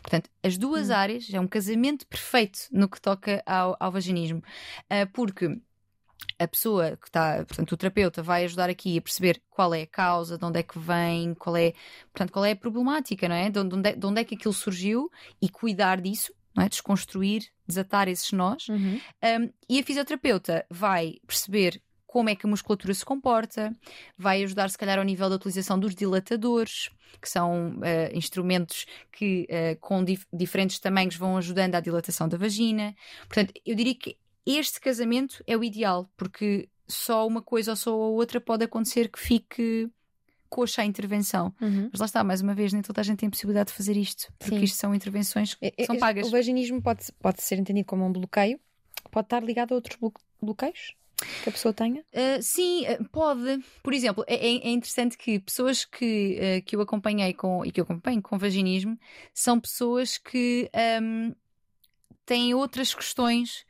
Portanto, 0.00 0.30
as 0.42 0.56
duas 0.56 0.88
hum. 0.88 0.94
áreas 0.94 1.28
é 1.32 1.38
um 1.38 1.46
casamento 1.46 2.06
perfeito 2.06 2.60
no 2.72 2.88
que 2.88 3.00
toca 3.00 3.42
ao, 3.44 3.76
ao 3.78 3.92
vaginismo, 3.92 4.38
uh, 4.38 5.10
porque 5.12 5.60
a 6.38 6.48
pessoa 6.48 6.96
que 6.96 7.08
está, 7.08 7.44
portanto, 7.44 7.72
o 7.72 7.76
terapeuta 7.76 8.22
vai 8.22 8.44
ajudar 8.44 8.70
aqui 8.70 8.96
a 8.98 9.02
perceber 9.02 9.42
qual 9.50 9.74
é 9.74 9.82
a 9.82 9.86
causa, 9.86 10.38
de 10.38 10.44
onde 10.44 10.58
é 10.58 10.62
que 10.62 10.78
vem, 10.78 11.34
qual 11.34 11.56
é, 11.56 11.72
portanto, 12.12 12.32
qual 12.32 12.44
é 12.44 12.52
a 12.52 12.56
problemática, 12.56 13.28
não 13.28 13.36
é? 13.36 13.50
De 13.50 13.58
onde, 13.58 13.88
é, 13.88 13.92
de 13.94 14.06
onde 14.06 14.20
é 14.20 14.24
que 14.24 14.34
aquilo 14.34 14.54
surgiu 14.54 15.10
e 15.40 15.48
cuidar 15.48 16.00
disso, 16.00 16.32
não 16.54 16.64
é? 16.64 16.68
Desconstruir, 16.68 17.42
desatar 17.66 18.08
esses 18.08 18.32
nós. 18.32 18.68
Uhum. 18.68 19.00
Um, 19.22 19.52
e 19.68 19.80
a 19.80 19.82
fisioterapeuta 19.82 20.64
vai 20.70 21.14
perceber 21.26 21.80
como 22.06 22.28
é 22.28 22.36
que 22.36 22.46
a 22.46 22.48
musculatura 22.48 22.94
se 22.94 23.04
comporta, 23.04 23.74
vai 24.16 24.44
ajudar, 24.44 24.70
se 24.70 24.78
calhar, 24.78 24.98
ao 24.98 25.04
nível 25.04 25.28
da 25.28 25.34
utilização 25.34 25.76
dos 25.76 25.96
dilatadores, 25.96 26.88
que 27.20 27.28
são 27.28 27.70
uh, 27.70 28.16
instrumentos 28.16 28.86
que, 29.10 29.48
uh, 29.50 29.76
com 29.80 30.04
dif 30.04 30.24
diferentes 30.32 30.78
tamanhos, 30.78 31.16
vão 31.16 31.36
ajudando 31.36 31.74
à 31.74 31.80
dilatação 31.80 32.28
da 32.28 32.36
vagina. 32.36 32.94
Portanto, 33.26 33.52
eu 33.66 33.74
diria 33.74 33.96
que 33.96 34.16
este 34.46 34.80
casamento 34.80 35.42
é 35.44 35.56
o 35.56 35.64
ideal, 35.64 36.08
porque 36.16 36.68
só 36.86 37.26
uma 37.26 37.42
coisa 37.42 37.72
ou 37.72 37.76
só 37.76 37.90
a 37.90 37.94
outra 37.94 38.40
pode 38.40 38.64
acontecer 38.64 39.08
que 39.08 39.18
fique 39.18 39.90
coxa 40.54 40.82
a 40.82 40.84
intervenção. 40.84 41.52
Uhum. 41.60 41.88
Mas 41.90 41.98
lá 41.98 42.06
está, 42.06 42.22
mais 42.22 42.40
uma 42.40 42.54
vez, 42.54 42.72
nem 42.72 42.80
toda 42.80 43.00
a 43.00 43.04
gente 43.04 43.18
tem 43.18 43.26
a 43.26 43.30
possibilidade 43.30 43.70
de 43.70 43.76
fazer 43.76 43.96
isto, 43.96 44.32
porque 44.38 44.58
Sim. 44.58 44.64
isto 44.64 44.76
são 44.76 44.94
intervenções 44.94 45.54
que 45.54 45.74
é, 45.76 45.84
são 45.84 45.98
pagas. 45.98 46.28
O 46.28 46.30
vaginismo 46.30 46.80
pode, 46.80 47.06
pode 47.20 47.42
ser 47.42 47.58
entendido 47.58 47.86
como 47.86 48.06
um 48.06 48.12
bloqueio, 48.12 48.60
pode 49.10 49.26
estar 49.26 49.42
ligado 49.42 49.72
a 49.72 49.74
outros 49.74 49.98
bloqueios? 50.40 50.94
que 51.42 51.48
a 51.48 51.52
pessoa 51.52 51.72
tenha? 51.72 52.02
Uh, 52.12 52.42
sim, 52.42 52.84
uh, 52.86 53.08
pode. 53.08 53.64
Por 53.82 53.92
exemplo, 53.92 54.24
é, 54.26 54.34
é, 54.34 54.68
é 54.68 54.70
interessante 54.70 55.16
que 55.16 55.38
pessoas 55.38 55.84
que, 55.84 56.38
uh, 56.38 56.64
que 56.64 56.76
eu 56.76 56.80
acompanhei 56.80 57.32
com, 57.32 57.64
e 57.64 57.70
que 57.70 57.80
eu 57.80 57.84
acompanho 57.84 58.20
com 58.20 58.36
vaginismo 58.36 58.98
são 59.32 59.58
pessoas 59.58 60.18
que 60.18 60.70
um, 61.00 61.32
têm 62.26 62.52
outras 62.52 62.94
questões, 62.94 63.64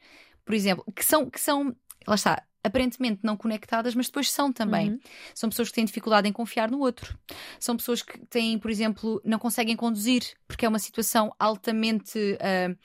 por 0.45 0.55
exemplo, 0.55 0.85
que 0.95 1.05
são, 1.05 1.31
que 1.31 1.41
são 1.41 1.75
lá 2.07 2.15
está, 2.15 2.43
aparentemente 2.65 3.21
não 3.23 3.37
conectadas, 3.37 3.95
mas 3.95 4.07
depois 4.07 4.31
são 4.31 4.51
também. 4.51 4.91
Uhum. 4.91 5.01
São 5.35 5.51
pessoas 5.51 5.69
que 5.69 5.75
têm 5.75 5.85
dificuldade 5.85 6.27
em 6.27 6.33
confiar 6.33 6.71
no 6.71 6.81
outro. 6.81 7.17
São 7.61 7.77
pessoas 7.77 8.03
que 8.03 8.19
têm, 8.27 8.59
por 8.59 8.71
exemplo, 8.71 9.21
não 9.25 9.39
conseguem 9.39 9.77
conduzir 9.77 10.23
porque 10.49 10.65
é 10.65 10.69
uma 10.69 10.79
situação 10.79 11.33
altamente. 11.39 12.19
Uh, 12.19 12.77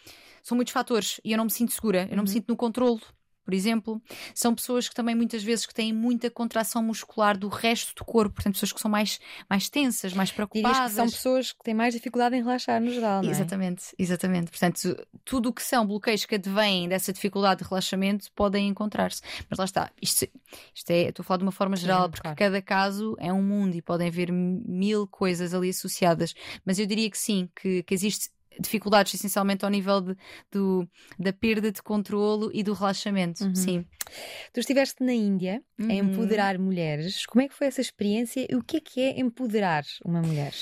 são 0.44 0.56
muitos 0.56 0.74
fatores 0.74 1.22
e 1.24 1.32
eu 1.32 1.38
não 1.38 1.46
me 1.46 1.52
sinto 1.52 1.72
segura, 1.72 2.08
eu 2.10 2.18
não 2.18 2.24
me 2.24 2.30
uhum. 2.30 2.34
sinto 2.34 2.50
no 2.50 2.58
controle. 2.58 3.02
Por 3.50 3.56
exemplo. 3.56 4.00
São 4.36 4.54
pessoas 4.54 4.88
que 4.88 4.94
também 4.94 5.16
muitas 5.16 5.42
vezes 5.42 5.66
que 5.66 5.74
têm 5.74 5.92
muita 5.92 6.30
contração 6.30 6.84
muscular 6.84 7.36
do 7.36 7.48
resto 7.48 7.96
do 7.96 8.06
corpo, 8.06 8.36
portanto, 8.36 8.54
pessoas 8.54 8.72
que 8.72 8.80
são 8.80 8.92
mais, 8.92 9.20
mais 9.50 9.68
tensas, 9.68 10.14
mais 10.14 10.32
preocupadas. 10.32 10.92
São 10.92 11.08
pessoas 11.08 11.52
que 11.52 11.64
têm 11.64 11.74
mais 11.74 11.96
dificuldade 11.96 12.36
em 12.36 12.44
relaxar 12.44 12.80
no 12.80 12.92
geral, 12.92 13.24
não 13.24 13.30
é? 13.30 13.32
Exatamente, 13.32 13.86
exatamente. 13.98 14.52
Portanto, 14.52 15.04
tudo 15.26 15.50
o 15.50 15.54
que 15.54 15.64
são 15.64 15.84
bloqueios 15.84 16.26
que 16.26 16.36
advêm 16.36 16.88
dessa 16.88 17.12
dificuldade 17.12 17.64
de 17.64 17.68
relaxamento 17.68 18.32
podem 18.34 18.68
encontrar-se. 18.68 19.24
Mas 19.50 19.58
lá 19.58 19.66
está, 19.66 19.90
isto, 20.00 20.28
isto 20.76 20.92
é, 20.92 21.10
estou 21.10 21.24
a 21.24 21.26
falar 21.26 21.40
de 21.40 21.44
uma 21.46 21.52
forma 21.52 21.76
geral, 21.76 22.04
Sim, 22.04 22.12
porque 22.12 22.22
claro. 22.22 22.38
cada 22.38 22.62
caso 22.62 23.16
é 23.18 23.34
um 23.34 23.42
mundo 23.42 23.74
e 23.74 23.82
podem 23.82 24.10
haver 24.10 24.32
mil 24.32 25.08
coisas 25.08 25.56
ali 25.56 25.70
associadas. 25.70 26.36
Mas 26.64 26.78
eu 26.78 26.86
diria 26.86 27.10
que 27.10 27.18
sim, 27.18 27.50
que, 27.60 27.82
que 27.82 27.96
existe 27.96 28.30
dificuldades 28.60 29.14
essencialmente 29.14 29.64
ao 29.66 29.72
nível 29.72 30.02
de, 30.02 30.16
do, 30.52 30.88
da 31.18 31.32
perda 31.32 31.72
de 31.72 31.82
controlo 31.82 32.52
e 32.54 32.62
do 32.64 32.74
relaxamento. 32.74 33.44
Uhum. 33.44 33.56
Sim. 33.56 33.86
Tu 34.54 34.60
estiveste 34.60 35.04
na 35.04 35.14
Índia 35.14 35.62
a 35.80 35.84
Uhum. 35.84 35.92
empoderar 35.92 36.58
mulheres. 36.58 37.26
Como 37.26 37.42
é 37.42 37.48
que 37.48 37.54
foi 37.54 37.68
essa 37.68 37.82
experiência 37.82 38.46
e 38.50 38.56
o 38.56 38.64
que 38.64 38.78
é 38.78 38.80
que 38.80 39.02
é 39.02 39.20
empoderar 39.20 39.84
uma 40.04 40.22
mulher? 40.22 40.54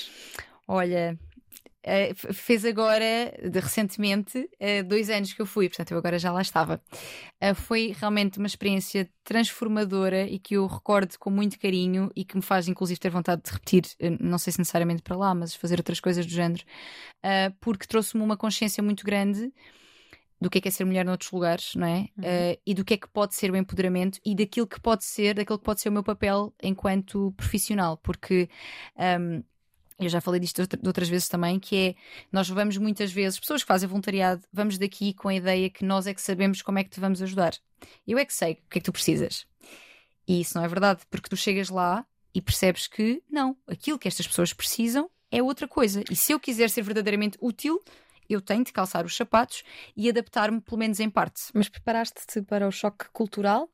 Olha, 0.66 1.18
f- 1.84 2.32
fez 2.32 2.64
agora, 2.64 3.32
de, 3.50 3.60
recentemente, 3.60 4.48
eh, 4.58 4.82
dois 4.82 5.08
anos 5.10 5.32
que 5.32 5.40
eu 5.42 5.46
fui, 5.46 5.68
portanto 5.68 5.92
eu 5.92 5.98
agora 5.98 6.18
já 6.18 6.32
lá 6.32 6.42
estava. 6.42 6.80
Eh, 7.40 7.54
Foi 7.54 7.94
realmente 7.98 8.38
uma 8.38 8.46
experiência 8.46 9.08
transformadora 9.24 10.22
e 10.26 10.38
que 10.38 10.54
eu 10.54 10.66
recordo 10.66 11.18
com 11.18 11.30
muito 11.30 11.58
carinho 11.58 12.10
e 12.16 12.24
que 12.24 12.36
me 12.36 12.42
faz, 12.42 12.68
inclusive, 12.68 12.98
ter 13.00 13.10
vontade 13.10 13.42
de 13.42 13.50
repetir, 13.52 13.82
não 14.20 14.38
sei 14.38 14.52
se 14.52 14.58
necessariamente 14.58 15.02
para 15.02 15.16
lá, 15.16 15.34
mas 15.34 15.54
fazer 15.54 15.78
outras 15.78 16.00
coisas 16.00 16.24
do 16.26 16.32
género, 16.32 16.64
porque 17.60 17.86
trouxe-me 17.86 18.22
uma 18.22 18.36
consciência 18.36 18.82
muito 18.82 19.04
grande 19.04 19.52
do 20.40 20.48
que 20.48 20.58
é 20.58 20.60
que 20.60 20.68
é 20.68 20.70
ser 20.70 20.84
mulher 20.84 21.04
noutros 21.04 21.30
lugares, 21.32 21.74
não 21.74 21.86
é? 21.86 21.98
Uhum. 22.16 22.22
Eh, 22.22 22.58
e 22.64 22.72
do 22.74 22.84
que 22.84 22.94
é 22.94 22.96
que 22.96 23.08
pode 23.08 23.34
ser 23.34 23.50
o 23.50 23.56
empoderamento 23.56 24.20
e 24.24 24.34
daquilo 24.36 24.66
que 24.68 24.80
pode 24.80 25.04
ser, 25.04 25.34
daquilo 25.34 25.58
que 25.58 25.64
pode 25.64 25.80
ser 25.80 25.88
o 25.88 25.92
meu 25.92 26.02
papel 26.04 26.54
enquanto 26.62 27.32
profissional, 27.36 27.96
porque 27.96 28.48
ahm, 28.96 29.42
eu 29.98 30.08
já 30.08 30.20
falei 30.20 30.40
disto 30.40 30.66
de 30.66 30.86
outras 30.86 31.08
vezes 31.08 31.28
também, 31.28 31.58
que 31.58 31.76
é 31.76 31.94
nós 32.30 32.48
vamos 32.48 32.76
muitas 32.76 33.10
vezes, 33.10 33.38
pessoas 33.38 33.62
que 33.62 33.68
fazem 33.68 33.88
voluntariado, 33.88 34.42
vamos 34.52 34.78
daqui 34.78 35.12
com 35.12 35.28
a 35.28 35.34
ideia 35.34 35.68
que 35.68 35.84
nós 35.84 36.06
é 36.06 36.14
que 36.14 36.22
sabemos 36.22 36.62
como 36.62 36.78
é 36.78 36.84
que 36.84 36.90
te 36.90 37.00
vamos 37.00 37.20
ajudar. 37.20 37.54
Eu 38.06 38.18
é 38.18 38.24
que 38.24 38.32
sei 38.32 38.52
o 38.52 38.56
que 38.70 38.78
é 38.78 38.80
que 38.80 38.82
tu 38.82 38.92
precisas. 38.92 39.46
E 40.26 40.40
isso 40.40 40.56
não 40.56 40.64
é 40.64 40.68
verdade, 40.68 41.00
porque 41.10 41.28
tu 41.28 41.36
chegas 41.36 41.68
lá 41.68 42.06
e 42.34 42.40
percebes 42.40 42.86
que 42.86 43.22
não, 43.28 43.56
aquilo 43.66 43.98
que 43.98 44.06
estas 44.06 44.26
pessoas 44.26 44.52
precisam 44.52 45.10
é 45.30 45.42
outra 45.42 45.66
coisa. 45.66 46.04
E 46.10 46.14
se 46.14 46.32
eu 46.32 46.38
quiser 46.38 46.70
ser 46.70 46.82
verdadeiramente 46.82 47.36
útil, 47.40 47.82
eu 48.28 48.40
tenho 48.40 48.62
de 48.62 48.72
calçar 48.72 49.04
os 49.04 49.16
sapatos 49.16 49.64
e 49.96 50.08
adaptar-me, 50.08 50.60
pelo 50.60 50.78
menos 50.78 51.00
em 51.00 51.10
parte. 51.10 51.44
Mas 51.54 51.68
preparaste-te 51.68 52.42
para 52.42 52.68
o 52.68 52.70
choque 52.70 53.06
cultural 53.12 53.68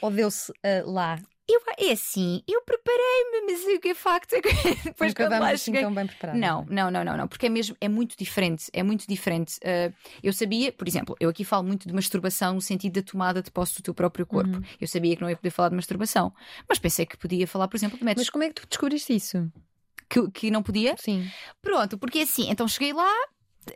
ou 0.00 0.10
deu-se 0.10 0.52
ah, 0.62 0.82
lá? 0.84 1.20
Eu, 1.48 1.60
é 1.78 1.92
assim, 1.92 2.42
eu 2.46 2.60
preparei-me, 2.62 3.52
mas 3.52 3.64
o 3.64 3.80
que 3.80 3.88
é 3.88 3.94
facto 3.94 4.34
é 4.34 4.42
que 4.42 4.48
depois 4.84 5.12
Nunca 5.12 5.28
quando 5.28 5.40
lá 5.40 5.50
assim 5.50 5.72
tão 5.72 5.94
bem 5.94 6.06
preparados. 6.06 6.40
Não, 6.40 6.66
não, 6.68 6.90
não, 6.90 7.04
não, 7.04 7.16
não, 7.16 7.28
porque 7.28 7.46
é 7.46 7.48
mesmo, 7.48 7.76
é 7.80 7.88
muito 7.88 8.16
diferente, 8.18 8.66
é 8.72 8.82
muito 8.82 9.06
diferente. 9.08 9.56
Uh, 9.58 9.94
eu 10.22 10.32
sabia, 10.32 10.70
por 10.72 10.86
exemplo, 10.86 11.16
eu 11.18 11.30
aqui 11.30 11.44
falo 11.44 11.64
muito 11.64 11.88
de 11.88 11.94
masturbação 11.94 12.54
no 12.54 12.60
sentido 12.60 13.00
da 13.00 13.02
tomada 13.02 13.42
de 13.42 13.50
posse 13.50 13.76
do 13.76 13.82
teu 13.82 13.94
próprio 13.94 14.26
corpo. 14.26 14.56
Uhum. 14.56 14.62
Eu 14.78 14.86
sabia 14.86 15.16
que 15.16 15.22
não 15.22 15.30
ia 15.30 15.36
poder 15.36 15.50
falar 15.50 15.70
de 15.70 15.76
masturbação, 15.76 16.32
mas 16.68 16.78
pensei 16.78 17.06
que 17.06 17.16
podia 17.16 17.46
falar, 17.46 17.66
por 17.66 17.76
exemplo, 17.76 17.98
de 17.98 18.04
métodos 18.04 18.26
Mas 18.26 18.30
como 18.30 18.44
é 18.44 18.48
que 18.48 18.60
tu 18.60 18.68
descobriste 18.68 19.14
isso? 19.14 19.50
que, 20.08 20.30
que 20.30 20.50
não 20.50 20.62
podia. 20.62 20.96
Sim. 20.98 21.28
Pronto, 21.60 21.98
porque 21.98 22.20
assim, 22.20 22.50
então 22.50 22.66
cheguei 22.66 22.92
lá, 22.92 23.12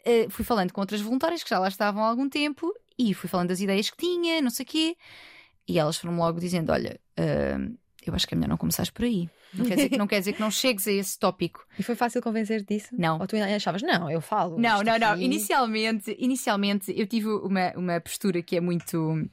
eh, 0.05 0.27
fui 0.31 0.45
falando 0.45 0.73
com 0.73 0.81
outras 0.81 1.01
voluntárias 1.01 1.43
que 1.43 1.51
já 1.51 1.59
lá 1.59 1.69
estavam 1.69 2.03
há 2.05 2.09
algum 2.09 2.29
tempo 2.29 2.73
e 2.99 3.15
fui 3.15 3.29
falando 3.29 3.49
das 3.49 3.61
ideias 3.61 3.91
que 3.91 3.97
tinha, 3.97 4.41
não 4.41 4.51
sei 4.51 4.65
o 4.65 4.69
quê, 4.69 4.97
e 5.69 5.79
elas 5.79 5.97
foram 5.97 6.17
logo 6.17 6.41
dizendo: 6.41 6.73
Olha, 6.73 6.99
eu 8.07 8.15
acho 8.15 8.27
que 8.27 8.35
é 8.35 8.37
melhor 8.37 8.49
não 8.51 8.57
começares 8.57 8.91
por 8.91 9.05
aí. 9.05 9.29
Não 9.55 9.67
quer 9.67 9.75
dizer 9.77 9.89
que 9.91 9.97
não, 9.99 10.07
quer 10.07 10.19
dizer 10.19 10.33
que 10.33 10.41
não 10.41 10.51
chegues 10.51 10.89
a 10.89 10.93
esse 10.93 11.19
tópico. 11.19 11.65
E 11.79 11.83
foi 11.83 11.95
fácil 11.95 12.23
convencer-te 12.23 12.75
disso? 12.75 12.89
Não. 12.99 13.19
Ou 13.21 13.27
tu 13.27 13.37
achavas, 13.37 13.83
não, 13.83 14.11
eu 14.11 14.21
falo. 14.21 14.59
Não, 14.59 14.83
não, 14.83 14.99
não. 14.99 15.11
aqui- 15.13 15.25
Inicialmente, 15.25 16.17
inicialmente 16.19 16.93
eu 16.99 17.07
tive 17.07 17.29
uma, 17.29 17.71
uma 17.77 18.01
postura 18.01 18.43
que 18.43 18.57
é 18.57 18.61
muito. 18.61 19.29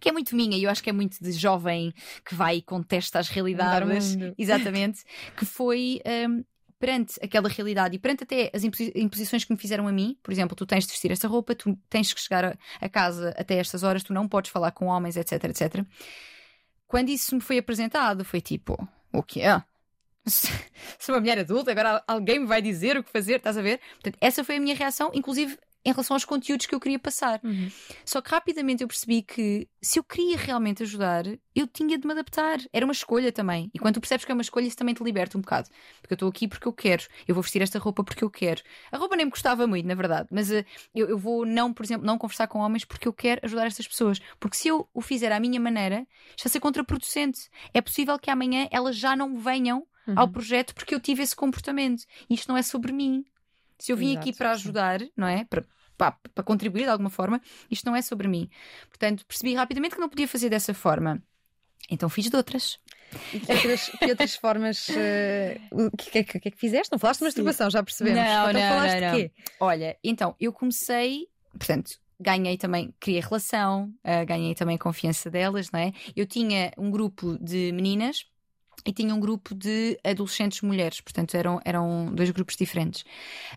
Que 0.00 0.10
é 0.10 0.12
muito 0.12 0.36
minha, 0.36 0.56
e 0.56 0.62
eu 0.62 0.70
acho 0.70 0.82
que 0.82 0.90
é 0.90 0.92
muito 0.92 1.18
de 1.20 1.32
jovem 1.32 1.92
que 2.24 2.34
vai 2.34 2.56
e 2.58 2.62
contesta 2.62 3.18
as 3.18 3.28
realidades. 3.28 4.16
Exatamente. 4.38 5.02
que 5.36 5.44
foi 5.44 6.00
hum, 6.28 6.44
perante 6.78 7.14
aquela 7.20 7.48
realidade 7.48 7.96
e 7.96 7.98
perante 7.98 8.22
até 8.22 8.48
as 8.54 8.62
imposi- 8.62 8.92
imposições 8.94 9.44
que 9.44 9.52
me 9.52 9.58
fizeram 9.58 9.88
a 9.88 9.92
mim. 9.92 10.16
Por 10.22 10.30
exemplo, 10.30 10.54
tu 10.54 10.64
tens 10.64 10.84
de 10.86 10.92
vestir 10.92 11.10
esta 11.10 11.26
roupa, 11.26 11.52
tu 11.56 11.76
tens 11.90 12.12
que 12.14 12.20
chegar 12.20 12.56
a 12.80 12.88
casa 12.88 13.34
até 13.36 13.56
estas 13.58 13.82
horas, 13.82 14.04
tu 14.04 14.12
não 14.12 14.28
podes 14.28 14.52
falar 14.52 14.70
com 14.70 14.86
homens, 14.86 15.16
etc, 15.16 15.42
etc. 15.44 15.84
Quando 16.88 17.10
isso 17.10 17.34
me 17.34 17.40
foi 17.40 17.58
apresentado, 17.58 18.24
foi 18.24 18.40
tipo: 18.40 18.76
o 19.12 19.22
quê? 19.22 19.42
Sou 20.98 21.14
uma 21.14 21.20
mulher 21.20 21.38
adulta, 21.38 21.70
agora 21.70 22.02
alguém 22.06 22.40
me 22.40 22.46
vai 22.46 22.60
dizer 22.60 22.96
o 22.96 23.04
que 23.04 23.10
fazer, 23.10 23.36
estás 23.36 23.56
a 23.56 23.62
ver? 23.62 23.78
Portanto, 23.94 24.18
essa 24.20 24.42
foi 24.42 24.56
a 24.56 24.60
minha 24.60 24.74
reação, 24.74 25.10
inclusive 25.14 25.58
em 25.84 25.90
relação 25.92 26.14
aos 26.14 26.24
conteúdos 26.24 26.66
que 26.66 26.74
eu 26.74 26.80
queria 26.80 26.98
passar. 26.98 27.40
Uhum. 27.42 27.70
Só 28.04 28.20
que 28.20 28.30
rapidamente 28.30 28.82
eu 28.82 28.88
percebi 28.88 29.22
que 29.22 29.68
se 29.80 29.98
eu 29.98 30.04
queria 30.04 30.36
realmente 30.36 30.82
ajudar, 30.82 31.24
eu 31.54 31.66
tinha 31.66 31.96
de 31.96 32.06
me 32.06 32.12
adaptar. 32.12 32.58
Era 32.72 32.84
uma 32.84 32.92
escolha 32.92 33.32
também. 33.32 33.70
E 33.72 33.78
quando 33.78 33.94
tu 33.94 34.00
percebes 34.00 34.24
que 34.24 34.32
é 34.32 34.34
uma 34.34 34.42
escolha, 34.42 34.66
isso 34.66 34.76
também 34.76 34.94
te 34.94 35.02
liberta 35.02 35.38
um 35.38 35.40
bocado. 35.40 35.68
Porque 36.00 36.12
eu 36.12 36.16
estou 36.16 36.28
aqui 36.28 36.48
porque 36.48 36.66
eu 36.68 36.72
quero. 36.72 37.04
Eu 37.26 37.34
vou 37.34 37.42
vestir 37.42 37.62
esta 37.62 37.78
roupa 37.78 38.02
porque 38.04 38.22
eu 38.24 38.30
quero. 38.30 38.62
A 38.92 38.96
roupa 38.98 39.16
nem 39.16 39.24
me 39.26 39.30
gostava 39.30 39.66
muito, 39.66 39.86
na 39.86 39.94
verdade. 39.94 40.28
Mas 40.30 40.50
eh, 40.50 40.64
eu, 40.94 41.08
eu 41.08 41.18
vou 41.18 41.46
não, 41.46 41.72
por 41.72 41.84
exemplo, 41.84 42.06
não 42.06 42.18
conversar 42.18 42.46
com 42.48 42.58
homens 42.58 42.84
porque 42.84 43.08
eu 43.08 43.12
quero 43.12 43.40
ajudar 43.44 43.66
estas 43.66 43.86
pessoas. 43.88 44.20
Porque 44.38 44.56
se 44.56 44.68
eu 44.68 44.88
o 44.92 45.00
fizer 45.00 45.32
à 45.32 45.40
minha 45.40 45.60
maneira, 45.60 46.06
está 46.36 46.48
a 46.48 46.50
ser 46.50 46.60
contraproducente. 46.60 47.48
É 47.72 47.80
possível 47.80 48.18
que 48.18 48.30
amanhã 48.30 48.68
elas 48.70 48.96
já 48.96 49.14
não 49.16 49.36
venham 49.38 49.86
ao 50.16 50.24
Uhum. 50.26 50.32
projeto 50.32 50.74
porque 50.74 50.94
eu 50.94 51.00
tive 51.00 51.22
esse 51.22 51.36
comportamento. 51.36 52.02
Isto 52.30 52.48
não 52.48 52.56
é 52.56 52.62
sobre 52.62 52.92
mim. 52.92 53.24
Se 53.78 53.92
eu 53.92 53.96
vim 53.96 54.10
Exato, 54.10 54.28
aqui 54.28 54.36
para 54.36 54.48
sim. 54.54 54.60
ajudar, 54.60 55.00
não 55.16 55.26
é? 55.26 55.44
Para, 55.44 55.64
pá, 55.96 56.12
para 56.34 56.44
contribuir 56.44 56.84
de 56.84 56.90
alguma 56.90 57.10
forma, 57.10 57.40
isto 57.70 57.86
não 57.86 57.94
é 57.96 58.02
sobre 58.02 58.28
mim. 58.28 58.48
Portanto, 58.88 59.24
percebi 59.26 59.54
rapidamente 59.54 59.94
que 59.94 60.00
não 60.00 60.08
podia 60.08 60.28
fazer 60.28 60.48
dessa 60.48 60.74
forma. 60.74 61.22
Então 61.90 62.08
fiz 62.08 62.28
de 62.28 62.36
outras. 62.36 62.78
E 63.32 63.40
que 63.40 63.52
outras, 63.52 63.88
que 63.88 64.10
outras 64.10 64.34
formas. 64.36 64.88
eh, 64.90 65.58
O 65.70 65.90
que, 65.96 66.10
que, 66.10 66.24
que, 66.24 66.40
que 66.40 66.48
é 66.48 66.50
que 66.50 66.58
fizeste? 66.58 66.92
Não 66.92 66.98
falaste 66.98 67.20
de 67.20 67.24
Sim. 67.24 67.26
masturbação, 67.28 67.70
já 67.70 67.82
percebemos. 67.82 68.20
Não, 68.20 68.50
então 68.50 68.60
não, 68.60 68.68
falaste 68.68 69.00
não, 69.00 69.12
de 69.12 69.16
quê? 69.16 69.32
Olha, 69.58 69.96
então 70.04 70.36
eu 70.38 70.52
comecei, 70.52 71.26
portanto, 71.56 71.92
ganhei 72.20 72.58
também, 72.58 72.92
criei 73.00 73.20
relação, 73.20 73.92
ah, 74.04 74.24
ganhei 74.24 74.54
também 74.54 74.76
a 74.76 74.78
confiança 74.78 75.30
delas, 75.30 75.70
não 75.70 75.80
é? 75.80 75.92
Eu 76.14 76.26
tinha 76.26 76.72
um 76.76 76.90
grupo 76.90 77.38
de 77.38 77.72
meninas 77.72 78.26
e 78.84 78.92
tinha 78.92 79.14
um 79.14 79.20
grupo 79.20 79.54
de 79.54 79.98
adolescentes 80.04 80.62
mulheres, 80.62 81.00
portanto 81.00 81.34
eram, 81.34 81.60
eram 81.64 82.14
dois 82.14 82.30
grupos 82.30 82.56
diferentes. 82.56 83.04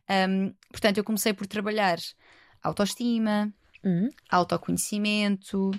Ahm, 0.08 0.54
portanto, 0.72 0.98
eu 0.98 1.04
comecei 1.04 1.34
por 1.34 1.48
trabalhar 1.48 1.98
autoestima, 2.62 3.54
Uhum. 3.84 4.10
autoconhecimento, 4.30 5.72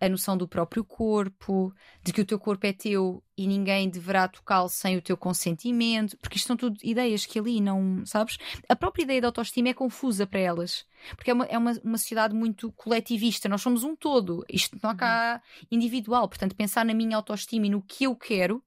a 0.00 0.08
noção 0.08 0.36
do 0.36 0.48
próprio 0.48 0.82
corpo, 0.82 1.74
de 2.02 2.12
que 2.12 2.22
o 2.22 2.24
teu 2.24 2.38
corpo 2.38 2.66
é 2.66 2.72
teu 2.72 3.22
e 3.36 3.46
ninguém 3.46 3.90
deverá 3.90 4.26
tocá-lo 4.26 4.68
sem 4.68 4.96
o 4.96 5.02
teu 5.02 5.16
consentimento, 5.16 6.16
porque 6.18 6.38
isto 6.38 6.46
são 6.46 6.56
tudo 6.56 6.78
ideias 6.82 7.26
que 7.26 7.38
ali 7.38 7.60
não, 7.60 8.04
sabes? 8.06 8.38
A 8.68 8.74
própria 8.74 9.02
ideia 9.02 9.20
de 9.20 9.26
autoestima 9.26 9.68
é 9.68 9.74
confusa 9.74 10.26
para 10.26 10.40
elas, 10.40 10.86
porque 11.16 11.30
é 11.30 11.34
uma, 11.34 11.44
é 11.44 11.58
uma, 11.58 11.72
uma 11.84 11.98
sociedade 11.98 12.34
muito 12.34 12.72
coletivista, 12.72 13.48
nós 13.48 13.60
somos 13.60 13.84
um 13.84 13.94
todo, 13.94 14.44
isto 14.48 14.78
não 14.82 14.90
há 14.90 14.94
cá 14.94 15.42
individual, 15.70 16.28
portanto, 16.28 16.56
pensar 16.56 16.84
na 16.84 16.94
minha 16.94 17.16
autoestima 17.16 17.66
e 17.66 17.70
no 17.70 17.82
que 17.82 18.04
eu 18.04 18.16
quero, 18.16 18.64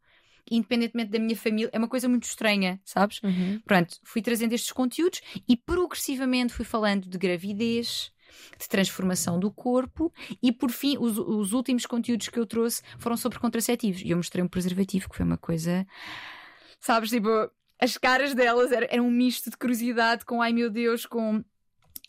independentemente 0.49 1.11
da 1.11 1.19
minha 1.19 1.35
família, 1.35 1.69
é 1.71 1.77
uma 1.77 1.87
coisa 1.87 2.07
muito 2.09 2.23
estranha, 2.23 2.79
sabes? 2.83 3.21
Uhum. 3.23 3.61
Pronto, 3.65 3.97
fui 4.03 4.21
trazendo 4.21 4.53
estes 4.53 4.71
conteúdos 4.71 5.21
e 5.47 5.55
progressivamente 5.55 6.53
fui 6.53 6.65
falando 6.65 7.07
de 7.07 7.17
gravidez, 7.17 8.11
de 8.57 8.67
transformação 8.67 9.39
do 9.39 9.51
corpo 9.51 10.11
e 10.41 10.51
por 10.51 10.71
fim 10.71 10.97
os, 10.97 11.17
os 11.17 11.53
últimos 11.53 11.85
conteúdos 11.85 12.29
que 12.29 12.39
eu 12.39 12.45
trouxe 12.45 12.81
foram 12.97 13.15
sobre 13.15 13.39
contraceptivos 13.39 14.01
e 14.01 14.09
eu 14.09 14.17
mostrei 14.17 14.43
um 14.43 14.47
preservativo 14.47 15.09
que 15.09 15.15
foi 15.15 15.25
uma 15.25 15.37
coisa, 15.37 15.85
sabes, 16.79 17.09
tipo, 17.09 17.29
as 17.79 17.97
caras 17.97 18.33
delas 18.33 18.71
eram, 18.71 18.87
eram 18.89 19.07
um 19.07 19.11
misto 19.11 19.49
de 19.49 19.57
curiosidade 19.57 20.25
com 20.25 20.41
ai 20.41 20.53
meu 20.53 20.69
Deus, 20.69 21.05
com 21.05 21.43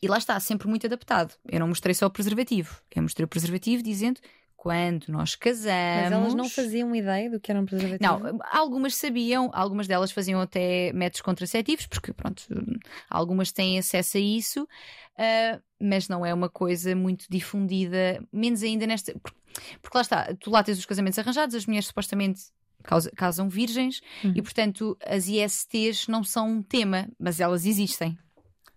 e 0.03 0.09
lá 0.09 0.19
está, 0.19 0.39
sempre 0.39 0.69
muito 0.69 0.87
adaptado. 0.87 1.35
Eu 1.49 1.61
não 1.61 1.69
mostrei 1.69 1.95
só 1.95 2.07
o 2.07 2.11
preservativo, 2.11 2.79
eu 2.95 3.03
mostrei 3.03 3.25
o 3.25 3.29
preservativo 3.29 3.83
dizendo 3.83 4.21
quando 4.65 5.09
nós 5.09 5.35
casamos. 5.35 6.05
Mas 6.05 6.13
elas 6.13 6.35
não 6.35 6.49
faziam 6.49 6.97
ideia 6.97 7.29
do 7.29 7.39
que 7.39 7.51
era 7.51 7.61
um 7.61 7.67
preservativo? 7.67 8.03
Não, 8.03 8.41
algumas 8.51 8.97
sabiam, 8.97 9.51
algumas 9.53 9.87
delas 9.87 10.11
faziam 10.11 10.41
até 10.41 10.91
métodos 10.95 11.21
contraceptivos, 11.21 11.87
porque 11.87 12.15
pronto, 12.15 12.43
algumas 13.11 13.53
têm 13.53 13.79
acesso 13.79 14.17
a 14.17 14.21
isso, 14.21 14.67
ah, 15.19 15.61
mas 15.79 16.09
não 16.09 16.25
é 16.25 16.33
uma 16.33 16.49
coisa 16.49 16.97
muito 16.97 17.27
difundida, 17.29 18.25
menos 18.33 18.63
ainda 18.63 18.87
nesta. 18.87 19.13
Porque, 19.83 19.99
lá 19.99 20.01
está, 20.01 20.35
tu 20.41 20.51
lá 20.51 20.63
tens 20.63 20.79
os 20.79 20.87
casamentos 20.87 21.19
arranjados, 21.19 21.55
as 21.55 21.67
mulheres 21.67 21.89
supostamente 21.89 22.45
casam 23.17 23.51
virgens 23.51 24.01
Uhum. 24.25 24.33
e, 24.35 24.41
portanto, 24.41 24.97
as 25.07 25.29
ISTs 25.29 26.09
não 26.09 26.25
são 26.25 26.49
um 26.51 26.63
tema, 26.63 27.07
mas 27.19 27.39
elas 27.39 27.67
existem. 27.67 28.17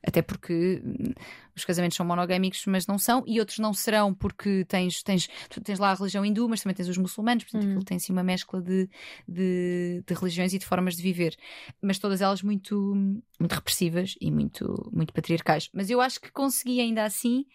Até 0.06 0.22
porque 0.22 0.82
hum, 0.86 1.14
os 1.56 1.66
casamentos 1.66 1.98
são 1.98 2.06
monogâmicos, 2.06 2.64
mas 2.68 2.86
não 2.86 2.98
são, 2.98 3.24
e 3.26 3.40
outros 3.40 3.60
não 3.60 3.74
serão, 3.74 4.14
porque 4.14 4.64
tens, 4.66 5.02
tens, 5.02 5.28
tens 5.64 5.80
lá 5.80 5.92
a 5.92 5.96
religião 5.96 6.24
hindu, 6.24 6.48
mas 6.48 6.62
também 6.62 6.76
tens 6.76 6.88
os 6.88 6.98
muçulmanos, 6.98 7.44
portanto 7.44 7.64
uhum. 7.64 7.70
aquilo 7.70 7.84
tem 7.84 7.98
assim 7.98 8.14
uma 8.14 8.24
mescla 8.24 8.62
de, 8.62 8.88
de, 9.28 10.04
de, 10.06 10.14
religiões 10.14 10.54
e 10.54 10.60
de 10.60 10.66
formas 10.66 10.96
de 10.96 11.02
viver. 11.02 11.36
Mas 11.82 12.00
todas 12.00 12.22
elas 12.22 12.42
muito, 12.42 12.94
muito 13.40 13.54
repressivas 13.54 14.16
e 14.22 14.32
muito, 14.32 14.90
muito 14.94 15.14
patriarcais. 15.14 15.70
Mas 15.74 15.90
eu 15.90 16.00
acho 16.00 16.22
que 16.22 16.32
consegui 16.32 16.80
ainda 16.80 17.04
assim 17.04 17.46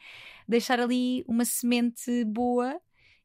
deixar 0.48 0.80
ali 0.80 1.24
uma 1.28 1.44
semente 1.44 2.24
boa 2.24 2.78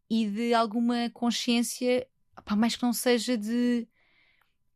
e 0.09 0.27
de 0.27 0.53
alguma 0.53 1.09
consciência, 1.09 2.07
pá, 2.45 2.55
mais 2.55 2.75
que 2.75 2.83
não 2.83 2.93
seja 2.93 3.37
de 3.37 3.87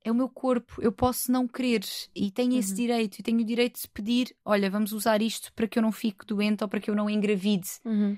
é 0.03 0.11
o 0.11 0.15
meu 0.15 0.27
corpo, 0.27 0.81
eu 0.81 0.91
posso 0.91 1.31
não 1.31 1.47
querer 1.47 1.81
e 2.15 2.31
tenho 2.31 2.57
esse 2.57 2.71
uhum. 2.71 2.75
direito, 2.75 3.19
e 3.19 3.23
tenho 3.23 3.39
o 3.39 3.45
direito 3.45 3.81
de 3.81 3.87
pedir: 3.87 4.35
olha, 4.43 4.69
vamos 4.69 4.91
usar 4.91 5.21
isto 5.21 5.53
para 5.53 5.67
que 5.67 5.77
eu 5.77 5.83
não 5.83 5.91
fique 5.91 6.25
doente 6.25 6.63
ou 6.63 6.67
para 6.67 6.79
que 6.79 6.89
eu 6.89 6.95
não 6.95 7.09
engravide. 7.09 7.69
Uhum. 7.85 8.17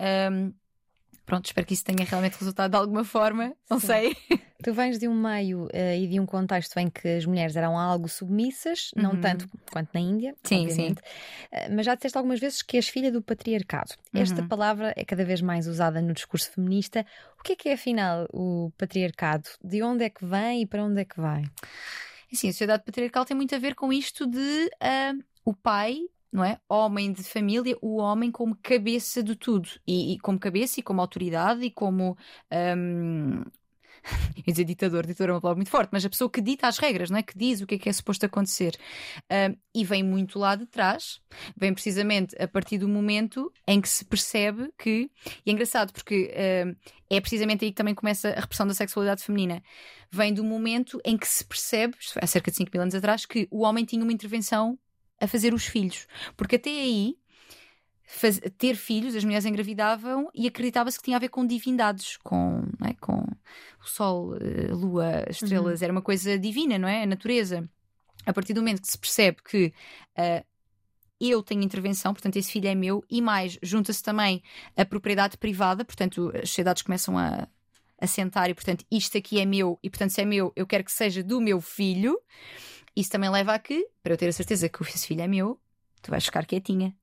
Um, 0.00 0.52
pronto, 1.24 1.46
espero 1.46 1.66
que 1.66 1.74
isso 1.74 1.84
tenha 1.84 2.04
realmente 2.04 2.36
resultado 2.38 2.72
de 2.72 2.76
alguma 2.76 3.04
forma, 3.04 3.54
não 3.68 3.80
Sim. 3.80 3.86
sei. 3.86 4.16
Tu 4.62 4.72
vens 4.72 4.98
de 4.98 5.08
um 5.08 5.14
meio 5.14 5.64
uh, 5.64 5.94
e 5.96 6.06
de 6.06 6.20
um 6.20 6.26
contexto 6.26 6.78
em 6.78 6.88
que 6.88 7.08
as 7.08 7.26
mulheres 7.26 7.56
eram 7.56 7.78
algo 7.78 8.08
submissas, 8.08 8.90
uhum. 8.96 9.02
não 9.02 9.20
tanto 9.20 9.48
quanto 9.70 9.90
na 9.92 10.00
Índia, 10.00 10.34
sim, 10.42 10.66
obviamente. 10.66 11.00
sim. 11.00 11.56
Uh, 11.56 11.76
mas 11.76 11.86
já 11.86 11.94
disseste 11.94 12.16
algumas 12.16 12.40
vezes 12.40 12.62
que 12.62 12.76
és 12.76 12.88
filha 12.88 13.10
do 13.10 13.22
patriarcado. 13.22 13.94
Uhum. 14.14 14.22
Esta 14.22 14.42
palavra 14.42 14.92
é 14.96 15.04
cada 15.04 15.24
vez 15.24 15.40
mais 15.40 15.66
usada 15.66 16.00
no 16.00 16.12
discurso 16.12 16.50
feminista. 16.50 17.04
O 17.38 17.42
que 17.42 17.52
é 17.52 17.56
que 17.56 17.68
é 17.68 17.72
afinal 17.74 18.26
o 18.32 18.72
patriarcado? 18.78 19.48
De 19.62 19.82
onde 19.82 20.04
é 20.04 20.10
que 20.10 20.24
vem 20.24 20.62
e 20.62 20.66
para 20.66 20.84
onde 20.84 21.00
é 21.00 21.04
que 21.04 21.20
vai? 21.20 21.44
Sim, 22.32 22.48
a 22.48 22.52
sociedade 22.52 22.84
patriarcal 22.84 23.24
tem 23.24 23.36
muito 23.36 23.54
a 23.54 23.58
ver 23.58 23.74
com 23.74 23.92
isto 23.92 24.26
de 24.26 24.70
uh, 24.82 25.24
o 25.44 25.52
pai 25.52 25.98
não 26.32 26.42
é? 26.42 26.58
Homem 26.66 27.12
de 27.12 27.22
família, 27.22 27.76
o 27.82 27.98
homem 27.98 28.30
como 28.30 28.56
cabeça 28.62 29.22
de 29.22 29.36
tudo. 29.36 29.68
E, 29.86 30.14
e 30.14 30.18
como 30.18 30.38
cabeça 30.38 30.80
e 30.80 30.82
como 30.82 31.00
autoridade 31.02 31.62
e 31.62 31.70
como. 31.70 32.16
Um, 32.50 33.44
ia 34.36 34.52
dizer 34.52 34.64
ditador, 34.64 35.06
ditador 35.06 35.30
é 35.30 35.32
uma 35.34 35.40
palavra 35.40 35.58
muito 35.58 35.70
forte, 35.70 35.90
mas 35.92 36.04
a 36.04 36.10
pessoa 36.10 36.30
que 36.30 36.40
dita 36.40 36.66
as 36.66 36.78
regras, 36.78 37.10
não 37.10 37.18
é? 37.18 37.22
Que 37.22 37.36
diz 37.36 37.60
o 37.60 37.66
que 37.66 37.76
é 37.76 37.78
que 37.78 37.88
é 37.88 37.92
suposto 37.92 38.26
acontecer. 38.26 38.76
E 39.74 39.84
vem 39.84 40.02
muito 40.02 40.38
lá 40.38 40.54
de 40.54 40.66
trás, 40.66 41.20
vem 41.56 41.72
precisamente 41.72 42.34
a 42.40 42.46
partir 42.48 42.78
do 42.78 42.88
momento 42.88 43.52
em 43.66 43.80
que 43.80 43.88
se 43.88 44.04
percebe 44.04 44.70
que. 44.78 45.10
E 45.44 45.50
é 45.50 45.52
engraçado 45.52 45.92
porque 45.92 46.30
é 47.10 47.20
precisamente 47.20 47.64
aí 47.64 47.70
que 47.70 47.76
também 47.76 47.94
começa 47.94 48.30
a 48.30 48.40
repressão 48.40 48.66
da 48.66 48.74
sexualidade 48.74 49.22
feminina. 49.22 49.62
Vem 50.10 50.32
do 50.32 50.44
momento 50.44 51.00
em 51.04 51.16
que 51.16 51.26
se 51.26 51.44
percebe, 51.44 51.94
há 52.20 52.26
cerca 52.26 52.50
de 52.50 52.56
5 52.56 52.70
mil 52.72 52.82
anos 52.82 52.94
atrás, 52.94 53.24
que 53.24 53.48
o 53.50 53.62
homem 53.62 53.84
tinha 53.84 54.02
uma 54.02 54.12
intervenção 54.12 54.78
a 55.20 55.26
fazer 55.26 55.54
os 55.54 55.64
filhos. 55.64 56.06
Porque 56.36 56.56
até 56.56 56.70
aí, 56.70 57.16
faz, 58.12 58.40
ter 58.58 58.76
filhos, 58.76 59.16
as 59.16 59.24
mulheres 59.24 59.46
engravidavam 59.46 60.28
e 60.34 60.46
acreditava-se 60.46 60.98
que 60.98 61.04
tinha 61.04 61.16
a 61.16 61.20
ver 61.20 61.30
com 61.30 61.46
divindades, 61.46 62.16
com, 62.18 62.62
é? 62.84 62.94
com 62.94 63.20
o 63.20 63.84
sol, 63.84 64.34
a 64.34 64.36
eh, 64.36 64.72
lua, 64.72 65.24
as 65.28 65.42
estrelas, 65.42 65.80
uhum. 65.80 65.84
era 65.84 65.92
uma 65.92 66.02
coisa 66.02 66.38
divina, 66.38 66.78
não 66.78 66.88
é? 66.88 67.02
A 67.02 67.06
natureza. 67.06 67.68
A 68.26 68.32
partir 68.32 68.52
do 68.52 68.60
momento 68.60 68.82
que 68.82 68.88
se 68.88 68.98
percebe 68.98 69.38
que 69.42 69.72
uh, 70.18 70.46
eu 71.18 71.42
tenho 71.42 71.62
intervenção, 71.62 72.12
portanto, 72.12 72.36
esse 72.36 72.52
filho 72.52 72.68
é 72.68 72.74
meu, 72.74 73.04
e 73.10 73.20
mais, 73.20 73.58
junta-se 73.62 74.02
também 74.02 74.42
a 74.76 74.84
propriedade 74.84 75.36
privada, 75.38 75.84
portanto, 75.84 76.30
as 76.34 76.50
sociedades 76.50 76.82
começam 76.82 77.18
a, 77.18 77.48
a 77.98 78.06
sentar 78.06 78.50
e, 78.50 78.54
portanto, 78.54 78.84
isto 78.90 79.16
aqui 79.16 79.40
é 79.40 79.46
meu, 79.46 79.78
e, 79.82 79.88
portanto, 79.88 80.10
se 80.10 80.20
é 80.20 80.24
meu, 80.24 80.52
eu 80.54 80.66
quero 80.66 80.84
que 80.84 80.92
seja 80.92 81.22
do 81.22 81.40
meu 81.40 81.60
filho. 81.60 82.20
Isso 82.94 83.10
também 83.10 83.30
leva 83.30 83.54
a 83.54 83.58
que, 83.58 83.88
para 84.02 84.12
eu 84.12 84.18
ter 84.18 84.28
a 84.28 84.32
certeza 84.32 84.68
que 84.68 84.82
esse 84.84 85.06
filho 85.06 85.22
é 85.22 85.26
meu, 85.26 85.58
tu 86.02 86.10
vais 86.10 86.24
ficar 86.24 86.44
quietinha. 86.44 86.94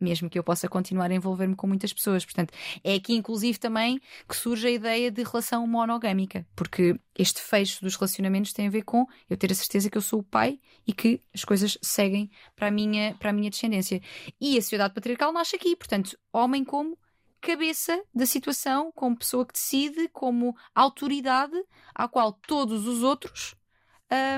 Mesmo 0.00 0.30
que 0.30 0.38
eu 0.38 0.44
possa 0.44 0.68
continuar 0.68 1.10
a 1.10 1.14
envolver-me 1.14 1.54
com 1.54 1.66
muitas 1.66 1.92
pessoas. 1.92 2.24
Portanto, 2.24 2.52
é 2.84 2.94
aqui, 2.94 3.14
inclusive, 3.14 3.58
também 3.58 4.00
que 4.28 4.36
surge 4.36 4.68
a 4.68 4.70
ideia 4.70 5.10
de 5.10 5.22
relação 5.22 5.66
monogâmica. 5.66 6.46
Porque 6.54 6.98
este 7.16 7.40
fecho 7.40 7.82
dos 7.82 7.96
relacionamentos 7.96 8.52
tem 8.52 8.68
a 8.68 8.70
ver 8.70 8.82
com 8.82 9.06
eu 9.28 9.36
ter 9.36 9.50
a 9.50 9.54
certeza 9.54 9.90
que 9.90 9.98
eu 9.98 10.02
sou 10.02 10.20
o 10.20 10.24
pai 10.24 10.60
e 10.86 10.92
que 10.92 11.20
as 11.34 11.44
coisas 11.44 11.76
seguem 11.82 12.30
para 12.54 12.68
a 12.68 12.70
minha, 12.70 13.14
para 13.14 13.30
a 13.30 13.32
minha 13.32 13.50
descendência. 13.50 14.00
E 14.40 14.56
a 14.56 14.62
sociedade 14.62 14.94
patriarcal 14.94 15.32
nasce 15.32 15.56
aqui. 15.56 15.74
Portanto, 15.74 16.16
homem 16.32 16.64
como 16.64 16.96
cabeça 17.40 18.02
da 18.14 18.26
situação, 18.26 18.92
como 18.94 19.16
pessoa 19.16 19.46
que 19.46 19.52
decide, 19.52 20.08
como 20.08 20.56
autoridade 20.74 21.56
à 21.94 22.08
qual 22.08 22.32
todos 22.32 22.86
os 22.86 23.02
outros 23.02 23.54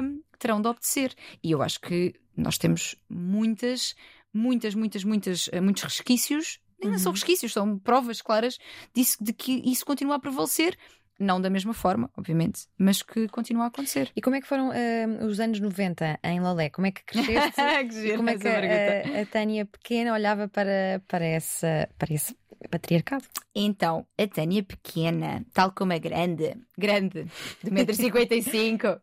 um, 0.03 0.23
terão 0.39 0.61
de 0.61 0.69
obedecer. 0.69 1.15
E 1.43 1.51
eu 1.51 1.63
acho 1.63 1.81
que 1.81 2.15
nós 2.37 2.59
temos 2.59 2.97
muitas, 3.09 3.95
muitas, 4.33 4.75
muitas, 4.75 5.05
muitas, 5.05 5.49
eh, 5.53 5.61
muitos 5.61 5.83
resquícios. 5.83 6.61
São 6.97 7.11
uhum. 7.11 7.13
resquícios, 7.13 7.53
são 7.53 7.79
provas 7.79 8.23
claras 8.23 8.57
disso, 8.95 9.23
de 9.23 9.35
que 9.35 9.61
isso 9.67 9.85
continua 9.85 10.15
a 10.15 10.19
prevalecer 10.19 10.79
não 11.21 11.41
da 11.41 11.51
mesma 11.51 11.75
forma, 11.75 12.11
obviamente, 12.17 12.67
mas 12.79 13.03
que 13.03 13.29
continua 13.29 13.65
a 13.65 13.67
acontecer. 13.67 14.11
E 14.17 14.23
como 14.23 14.37
é 14.37 14.41
que 14.41 14.47
foram 14.47 14.71
uh, 14.71 15.27
os 15.27 15.39
anos 15.39 15.61
90 15.61 16.19
em 16.25 16.41
Lolé? 16.41 16.71
Como 16.71 16.87
é 16.87 16.91
que 16.91 17.05
cresceste? 17.05 17.61
que 17.91 18.17
como 18.17 18.31
é 18.31 18.39
que 18.39 18.49
a, 18.49 19.21
a, 19.21 19.27
Tânia 19.27 19.67
pequena 19.67 20.15
olhava 20.15 20.49
para, 20.49 21.03
para, 21.07 21.25
essa, 21.25 21.89
para 21.99 22.15
esse 22.15 22.35
patriarcado? 22.71 23.25
Então, 23.55 24.07
a 24.19 24.27
Tânia 24.27 24.63
pequena, 24.63 25.45
tal 25.53 25.73
como 25.73 25.93
a 25.93 25.99
grande, 25.99 26.57
grande, 26.77 27.27
de 27.63 27.71
1,55m, 27.71 29.01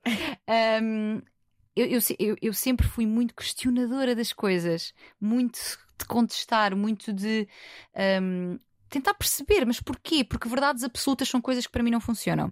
um, 0.82 1.22
eu, 1.78 1.86
eu, 1.86 2.00
eu, 2.18 2.38
eu 2.42 2.54
sempre 2.54 2.88
fui 2.88 3.06
muito 3.06 3.36
questionadora 3.36 4.16
das 4.16 4.34
coisas, 4.34 4.94
muito 5.22 5.60
de 6.00 6.06
contestar, 6.06 6.76
muito 6.76 7.14
de 7.14 7.48
um, 8.22 8.60
tentar 8.90 9.14
perceber, 9.14 9.66
mas 9.66 9.80
porquê? 9.80 10.24
Porque 10.24 10.50
verdades 10.50 10.84
absolutas 10.84 11.30
são 11.30 11.40
coisas 11.40 11.66
que 11.68 11.72
para 11.72 11.84
mim 11.84 11.92
não 11.92 12.00
funcionam. 12.00 12.52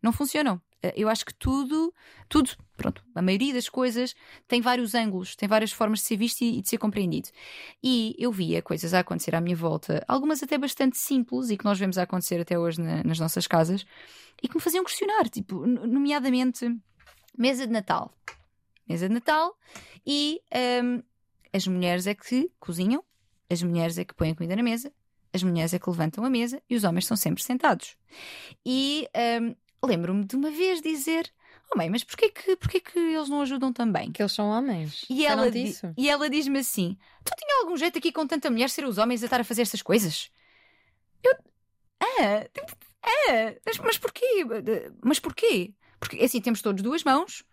Não 0.00 0.12
funcionam. 0.12 0.60
Eh, 0.82 0.94
eu 0.96 1.08
acho 1.08 1.26
que 1.26 1.34
tudo, 1.34 1.92
tudo, 2.28 2.50
pronto, 2.76 3.04
a 3.14 3.20
maioria 3.20 3.52
das 3.52 3.68
coisas 3.68 4.14
tem 4.46 4.60
vários 4.60 4.94
ângulos, 4.94 5.34
tem 5.34 5.48
várias 5.48 5.72
formas 5.72 5.98
de 5.98 6.06
ser 6.06 6.16
visto 6.16 6.42
e 6.42 6.62
de 6.62 6.68
ser 6.68 6.78
compreendido. 6.78 7.28
E 7.82 8.14
eu 8.18 8.30
via 8.30 8.62
coisas 8.62 8.94
a 8.94 9.00
acontecer 9.00 9.34
à 9.34 9.40
minha 9.40 9.56
volta, 9.56 10.04
algumas 10.06 10.42
até 10.42 10.56
bastante 10.56 10.96
simples 10.96 11.50
e 11.50 11.56
que 11.56 11.64
nós 11.64 11.78
vemos 11.78 11.98
a 11.98 12.04
acontecer 12.04 12.40
até 12.40 12.58
hoje 12.58 12.80
na, 12.80 13.02
nas 13.02 13.18
nossas 13.18 13.46
casas, 13.46 13.84
e 14.42 14.48
que 14.48 14.54
me 14.54 14.60
faziam 14.60 14.84
questionar, 14.84 15.28
tipo, 15.28 15.66
nomeadamente 15.66 16.74
mesa 17.36 17.66
de 17.66 17.72
Natal. 17.72 18.14
Mesa 18.90 19.06
de 19.06 19.14
Natal 19.14 19.56
e 20.04 20.40
um, 20.82 21.00
as 21.52 21.64
mulheres 21.68 22.08
é 22.08 22.14
que 22.14 22.50
cozinham, 22.58 23.04
as 23.48 23.62
mulheres 23.62 23.96
é 23.98 24.04
que 24.04 24.12
põem 24.12 24.32
a 24.32 24.34
comida 24.34 24.56
na 24.56 24.64
mesa, 24.64 24.92
as 25.32 25.44
mulheres 25.44 25.72
é 25.72 25.78
que 25.78 25.88
levantam 25.88 26.24
a 26.24 26.30
mesa 26.30 26.60
e 26.68 26.74
os 26.74 26.82
homens 26.82 27.04
estão 27.04 27.16
sempre 27.16 27.40
sentados. 27.40 27.96
E 28.66 29.08
um, 29.40 29.54
lembro-me 29.86 30.24
de 30.24 30.34
uma 30.34 30.50
vez 30.50 30.82
dizer: 30.82 31.32
Oh 31.72 31.78
mãe, 31.78 31.88
mas 31.88 32.02
porquê 32.02 32.30
que, 32.30 32.56
porquê 32.56 32.80
que 32.80 32.98
eles 32.98 33.28
não 33.28 33.42
ajudam 33.42 33.72
também? 33.72 34.10
Que 34.10 34.22
eles 34.22 34.32
são 34.32 34.48
homens. 34.48 35.04
E 35.08 35.24
ela, 35.24 35.48
e 35.96 36.10
ela 36.10 36.28
diz-me 36.28 36.58
assim: 36.58 36.98
Tu 37.24 37.32
tinha 37.38 37.62
algum 37.62 37.76
jeito 37.76 37.96
aqui 37.96 38.10
com 38.10 38.26
tanta 38.26 38.50
mulher 38.50 38.68
ser 38.70 38.84
os 38.84 38.98
homens 38.98 39.22
a 39.22 39.26
estar 39.26 39.40
a 39.40 39.44
fazer 39.44 39.62
estas 39.62 39.82
coisas? 39.82 40.32
Eu. 41.22 41.32
Ah, 42.00 42.44
ah 43.04 43.54
mas, 43.64 43.78
mas 43.78 43.98
porquê? 43.98 44.44
Mas 45.00 45.20
porquê? 45.20 45.74
Porque 46.00 46.16
assim 46.24 46.40
temos 46.40 46.60
todos 46.60 46.82
duas 46.82 47.04
mãos, 47.04 47.44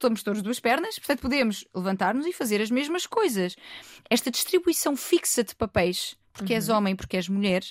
temos 0.00 0.22
todos 0.22 0.42
duas 0.42 0.58
pernas, 0.58 0.98
portanto 0.98 1.20
podemos 1.20 1.64
levantar-nos 1.74 2.26
e 2.26 2.32
fazer 2.32 2.60
as 2.60 2.70
mesmas 2.70 3.06
coisas. 3.06 3.56
Esta 4.08 4.30
distribuição 4.30 4.96
fixa 4.96 5.44
de 5.44 5.54
papéis, 5.54 6.16
porque 6.32 6.52
uhum. 6.52 6.56
és 6.56 6.68
homem, 6.68 6.96
porque 6.96 7.16
és 7.16 7.28
mulher, 7.28 7.62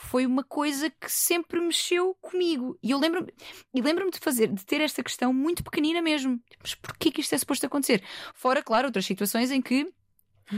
foi 0.00 0.24
uma 0.24 0.42
coisa 0.42 0.88
que 0.88 1.12
sempre 1.12 1.60
mexeu 1.60 2.16
comigo. 2.20 2.78
E 2.82 2.90
eu 2.90 2.98
lembro-me 2.98 3.30
lembro 3.74 4.10
de 4.10 4.18
fazer, 4.18 4.48
de 4.48 4.64
ter 4.64 4.80
esta 4.80 5.02
questão 5.02 5.32
muito 5.32 5.62
pequenina 5.62 6.00
mesmo. 6.00 6.40
Mas 6.60 6.74
porquê 6.74 7.10
que 7.12 7.20
isto 7.20 7.34
é 7.34 7.38
suposto 7.38 7.66
acontecer? 7.66 8.02
Fora, 8.34 8.62
claro, 8.62 8.86
outras 8.86 9.04
situações 9.04 9.50
em 9.50 9.60
que 9.60 9.86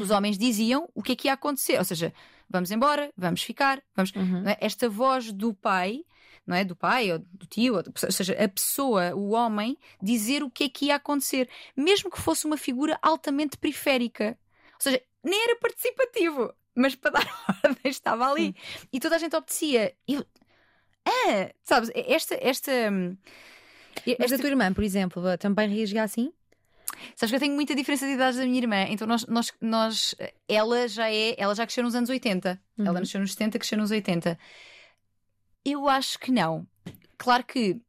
os 0.00 0.10
homens 0.10 0.38
diziam 0.38 0.88
o 0.94 1.02
que 1.02 1.12
é 1.12 1.16
que 1.16 1.28
ia 1.28 1.34
acontecer. 1.34 1.76
Ou 1.76 1.84
seja, 1.84 2.14
vamos 2.48 2.70
embora, 2.70 3.12
vamos 3.16 3.42
ficar, 3.42 3.82
vamos. 3.96 4.12
Uhum. 4.14 4.48
É? 4.48 4.56
Esta 4.60 4.88
voz 4.88 5.32
do 5.32 5.52
pai, 5.52 6.04
não 6.46 6.56
é? 6.56 6.64
Do 6.64 6.76
pai 6.76 7.12
ou 7.12 7.18
do 7.18 7.46
tio, 7.46 7.76
ou, 7.76 7.82
ou 7.82 8.12
seja, 8.12 8.32
a 8.32 8.48
pessoa, 8.48 9.14
o 9.14 9.30
homem, 9.30 9.76
dizer 10.00 10.42
o 10.42 10.50
que 10.50 10.64
é 10.64 10.68
que 10.68 10.86
ia 10.86 10.96
acontecer, 10.96 11.48
mesmo 11.76 12.10
que 12.10 12.20
fosse 12.20 12.46
uma 12.46 12.56
figura 12.56 12.98
altamente 13.02 13.56
periférica. 13.56 14.38
Ou 14.74 14.80
seja, 14.80 15.02
nem 15.24 15.42
era 15.44 15.56
participativo 15.56 16.52
mas 16.74 16.94
para 16.94 17.10
dar 17.20 17.44
ordem 17.64 17.90
estava 17.90 18.30
ali. 18.30 18.54
E 18.92 18.98
toda 18.98 19.16
a 19.16 19.18
gente 19.18 19.36
obedecia. 19.36 19.94
Eu, 20.06 20.24
ah, 21.04 21.50
sabes, 21.62 21.90
esta. 21.94 22.36
esta 22.40 22.72
mas 24.18 24.32
a 24.32 24.38
tua 24.38 24.48
irmã, 24.48 24.72
por 24.72 24.84
exemplo, 24.84 25.22
também 25.38 25.68
reagia 25.68 26.02
assim? 26.02 26.32
Sabes 27.16 27.30
que 27.30 27.36
eu 27.36 27.40
tenho 27.40 27.54
muita 27.54 27.74
diferença 27.74 28.06
de 28.06 28.12
idades 28.12 28.38
da 28.38 28.44
minha 28.44 28.58
irmã, 28.58 28.86
então 28.88 29.06
nós, 29.06 29.26
nós, 29.26 29.52
nós 29.60 30.14
ela 30.48 30.86
já 30.86 31.10
é, 31.10 31.34
ela 31.38 31.54
já 31.54 31.64
cresceu 31.66 31.82
nos 31.82 31.94
anos 31.94 32.08
80. 32.10 32.60
Uhum. 32.78 32.86
Ela 32.86 33.00
nasceu 33.00 33.20
nos 33.20 33.32
70, 33.32 33.58
cresceu 33.58 33.78
nos 33.78 33.90
80. 33.90 34.38
Eu 35.64 35.88
acho 35.88 36.18
que 36.18 36.30
não. 36.32 36.66
Claro 37.18 37.44
que 37.44 37.80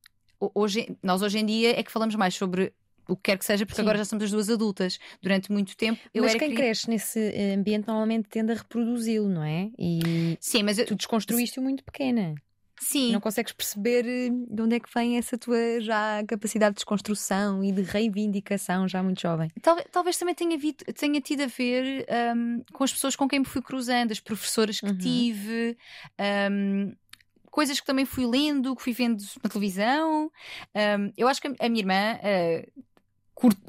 hoje, 0.54 0.96
nós 1.02 1.22
hoje 1.22 1.40
em 1.40 1.46
dia 1.46 1.80
é 1.80 1.84
que 1.84 1.92
falamos 1.92 2.16
mais 2.16 2.36
sobre 2.36 2.74
o 3.08 3.16
que 3.16 3.24
quer 3.24 3.38
que 3.38 3.46
seja, 3.46 3.66
porque 3.66 3.76
Sim. 3.76 3.82
agora 3.82 3.98
já 3.98 4.06
somos 4.06 4.24
as 4.26 4.32
duas 4.32 4.50
adultas. 4.50 5.00
Durante 5.22 5.52
muito 5.52 5.76
tempo 5.76 6.00
eu 6.14 6.24
Mas 6.24 6.36
quem 6.36 6.50
cri- 6.50 6.56
cresce 6.56 6.90
nesse 6.90 7.20
eh, 7.20 7.54
ambiente 7.56 7.88
normalmente 7.88 8.30
tende 8.30 8.52
a 8.52 8.56
reproduzi-lo, 8.56 9.28
não 9.28 9.44
é? 9.44 9.70
E 9.78 10.38
Sim, 10.40 10.64
mas 10.64 10.78
eu- 10.78 10.86
tu 10.86 10.96
desconstruíste-o 10.96 11.62
muito 11.64 11.84
pequena. 11.84 12.36
sim. 12.80 13.12
Não 13.12 13.20
consegues 13.20 13.52
perceber 13.52 14.06
eh, 14.06 14.30
de 14.30 14.62
onde 14.62 14.76
é 14.76 14.80
que 14.80 14.90
vem 14.94 15.18
essa 15.18 15.38
tua 15.38 15.82
já 15.82 16.24
capacidade 16.28 16.74
de 16.74 16.76
desconstrução 16.78 17.62
e 17.64 17.72
de 17.72 17.82
reivindicação 17.82 18.88
já 18.88 19.02
muito 19.04 19.20
jovem. 19.22 19.50
Talvez, 19.62 19.88
talvez 19.92 20.18
também 20.18 20.36
tenha, 20.36 20.58
vido- 20.58 20.86
tenha 20.94 21.20
tido 21.20 21.42
a 21.44 21.48
ver 21.48 22.06
hum, 22.38 22.62
com 22.72 22.84
as 22.86 22.94
pessoas 22.94 23.16
com 23.18 23.28
quem 23.28 23.40
me 23.40 23.46
fui 23.46 23.62
cruzando, 23.62 24.12
as 24.12 24.20
professoras 24.20 24.80
que 24.80 24.86
Uhum. 24.88 24.98
tive, 24.98 25.78
hum, 26.52 26.94
coisas 27.54 27.80
que 27.80 27.86
também 27.86 28.04
fui 28.06 28.26
lendo, 28.26 28.76
que 28.76 28.82
fui 28.82 28.94
vendo 28.94 29.24
na 29.44 29.50
televisão. 29.50 30.32
Hum, 30.76 31.12
eu 31.16 31.28
acho 31.28 31.40
que 31.42 31.48
a, 31.48 31.70
minha 31.70 31.82
irmã. 31.82 32.20
curte- 33.36 33.62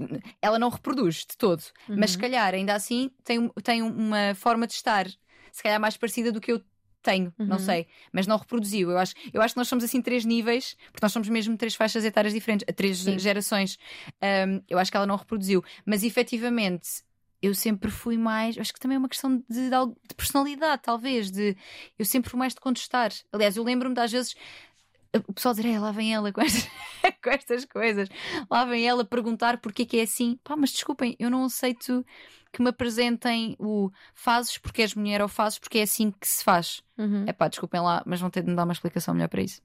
ela 0.42 0.58
não 0.58 0.68
reproduz 0.68 1.16
de 1.28 1.36
todo, 1.36 1.62
mas 1.88 2.10
se 2.10 2.16
Uhum. 2.16 2.20
calhar 2.22 2.54
ainda 2.54 2.74
assim 2.74 3.10
tem, 3.24 3.38
um- 3.38 3.48
tem 3.62 3.82
uma 3.82 4.34
forma 4.34 4.66
de 4.66 4.74
estar, 4.74 5.06
se 5.52 5.62
calhar 5.62 5.80
mais 5.80 5.96
parecida 5.96 6.30
do 6.30 6.40
que 6.40 6.52
eu 6.52 6.62
tenho, 7.02 7.32
não 7.38 7.56
Uhum. 7.56 7.58
sei, 7.58 7.86
mas 8.12 8.26
não 8.26 8.36
reproduziu. 8.38 8.90
Eu 8.90 8.98
acho, 8.98 9.14
eu 9.32 9.42
acho 9.42 9.54
que 9.54 9.58
nós 9.58 9.68
somos 9.68 9.84
assim 9.84 10.00
três 10.00 10.24
níveis, 10.24 10.76
porque 10.92 11.02
nós 11.02 11.12
somos 11.12 11.28
mesmo 11.28 11.56
três 11.56 11.74
faixas 11.74 12.04
etárias 12.04 12.32
diferentes, 12.32 12.66
três 12.76 12.98
Sim. 12.98 13.18
gerações. 13.18 13.78
Um, 14.22 14.62
eu 14.68 14.78
acho 14.78 14.90
que 14.90 14.96
ela 14.96 15.06
não 15.06 15.16
reproduziu, 15.16 15.62
mas 15.84 16.02
efetivamente 16.02 17.02
eu 17.42 17.54
sempre 17.54 17.90
fui 17.90 18.16
mais. 18.16 18.58
Acho 18.58 18.72
que 18.72 18.80
também 18.80 18.96
é 18.96 18.98
uma 18.98 19.08
questão 19.08 19.36
de, 19.48 19.70
de 19.70 20.14
personalidade, 20.16 20.82
talvez. 20.82 21.30
De 21.30 21.56
eu 21.98 22.04
sempre 22.04 22.30
fui 22.30 22.38
mais 22.38 22.54
de 22.54 22.60
contestar. 22.60 23.12
Aliás, 23.32 23.56
eu 23.56 23.64
lembro-me 23.64 23.94
das 23.94 24.10
vezes. 24.10 24.34
O 25.28 25.32
pessoal 25.32 25.54
dizer, 25.54 25.68
"É, 25.68 25.78
lá 25.78 25.92
vem 25.92 26.12
ela 26.12 26.32
com 26.32 26.40
estas, 26.40 26.68
com 27.22 27.30
estas 27.30 27.64
coisas, 27.64 28.08
lá 28.50 28.64
vem 28.64 28.86
ela 28.86 29.04
perguntar 29.04 29.58
porque 29.58 29.86
que 29.86 29.98
é 29.98 30.02
assim. 30.02 30.38
Pá, 30.42 30.56
mas 30.56 30.72
desculpem, 30.72 31.14
eu 31.18 31.30
não 31.30 31.44
aceito 31.44 32.04
que 32.54 32.62
me 32.62 32.68
apresentem 32.68 33.56
o 33.58 33.90
fazes 34.14 34.56
porque 34.58 34.82
és 34.82 34.94
mulher 34.94 35.20
ou 35.20 35.28
fazes 35.28 35.58
porque 35.58 35.78
é 35.78 35.82
assim 35.82 36.12
que 36.12 36.26
se 36.26 36.42
faz. 36.42 36.82
Uhum. 36.96 37.24
É 37.26 37.32
pá, 37.32 37.48
desculpem 37.48 37.80
lá, 37.80 38.02
mas 38.06 38.20
vão 38.20 38.30
ter 38.30 38.42
de 38.42 38.50
me 38.50 38.56
dar 38.56 38.64
uma 38.64 38.72
explicação 38.72 39.12
melhor 39.12 39.28
para 39.28 39.42
isso. 39.42 39.60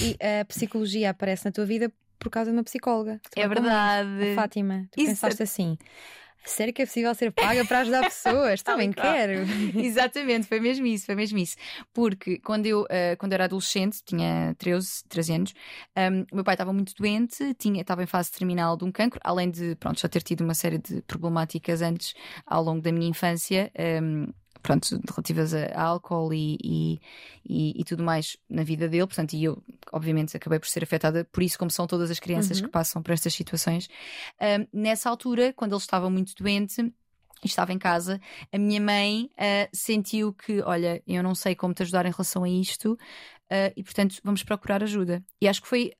E 0.00 0.16
a 0.40 0.44
psicologia 0.48 1.10
aparece 1.10 1.44
na 1.44 1.52
tua 1.52 1.66
vida 1.66 1.92
por 2.18 2.30
causa 2.30 2.50
de 2.50 2.56
uma 2.56 2.64
psicóloga. 2.64 3.20
É 3.36 3.46
verdade. 3.46 4.34
Fátima. 4.34 4.88
Tu 4.92 5.00
Isso 5.00 5.10
pensaste 5.10 5.42
assim. 5.42 5.76
Sério 6.44 6.72
que 6.72 6.82
é 6.82 6.86
possível 6.86 7.14
ser 7.14 7.32
paga 7.32 7.64
para 7.64 7.80
ajudar 7.80 8.02
pessoas? 8.02 8.62
Também 8.62 8.92
quero. 8.92 9.42
Exatamente, 9.78 10.46
foi 10.46 10.60
mesmo 10.60 10.86
isso, 10.86 11.06
foi 11.06 11.14
mesmo 11.14 11.38
isso. 11.38 11.56
Porque 11.92 12.38
quando 12.38 12.66
eu, 12.66 12.86
eh, 12.90 13.16
quando 13.16 13.32
eu 13.32 13.36
era 13.36 13.44
adolescente, 13.44 14.02
tinha 14.04 14.54
13, 14.58 15.04
13 15.08 15.32
anos, 15.34 15.54
um, 15.96 16.22
o 16.32 16.34
meu 16.36 16.44
pai 16.44 16.54
estava 16.54 16.72
muito 16.72 16.94
doente, 16.94 17.54
tinha, 17.54 17.80
estava 17.80 18.02
em 18.02 18.06
fase 18.06 18.30
terminal 18.32 18.76
de 18.76 18.84
um 18.84 18.92
cancro, 18.92 19.20
além 19.22 19.50
de 19.50 19.74
pronto, 19.76 20.00
já 20.00 20.08
ter 20.08 20.22
tido 20.22 20.42
uma 20.42 20.54
série 20.54 20.78
de 20.78 21.02
problemáticas 21.02 21.82
antes 21.82 22.14
ao 22.46 22.62
longo 22.62 22.80
da 22.82 22.92
minha 22.92 23.08
infância. 23.08 23.70
um, 24.02 24.32
Pronto, 24.62 25.00
relativas 25.10 25.52
a, 25.54 25.80
álcool 25.80 26.32
e, 26.32 26.56
e, 26.62 27.00
e- 27.44 27.80
e 27.80 27.84
tudo 27.84 28.02
mais 28.04 28.36
na 28.48 28.62
vida 28.62 28.88
dele, 28.88 29.06
portanto, 29.06 29.32
e 29.32 29.42
eu, 29.44 29.62
obviamente, 29.92 30.36
acabei 30.36 30.58
por 30.58 30.68
ser 30.68 30.84
afetada 30.84 31.24
por 31.32 31.42
isso, 31.42 31.58
como 31.58 31.70
são 31.70 31.86
todas 31.86 32.10
as 32.10 32.20
crianças 32.20 32.58
Uhum. 32.58 32.64
que 32.66 32.70
passam 32.70 33.02
por 33.02 33.10
estas 33.12 33.34
situações. 33.34 33.88
Um, 34.40 34.80
nessa 34.82 35.10
altura, 35.10 35.52
quando 35.52 35.72
ele 35.72 35.80
estava 35.80 36.08
muito 36.08 36.32
doente, 36.36 36.80
e 37.44 37.48
estava 37.48 37.72
em 37.72 37.78
casa, 37.78 38.20
a 38.52 38.58
minha 38.58 38.80
mãe 38.80 39.28
ah, 39.36 39.68
sentiu 39.72 40.32
que, 40.32 40.62
olha, 40.62 41.02
eu 41.08 41.24
não 41.24 41.34
sei 41.34 41.56
como 41.56 41.74
te 41.74 41.82
ajudar 41.82 42.06
em 42.06 42.10
relação 42.12 42.44
a 42.44 42.48
isto 42.48 42.96
ah, 43.50 43.72
e, 43.76 43.82
portanto, 43.82 44.14
vamos 44.22 44.44
procurar 44.44 44.80
ajuda. 44.82 45.24
E 45.40 45.48
acho 45.48 45.60
que 45.60 45.66
foi. 45.66 45.90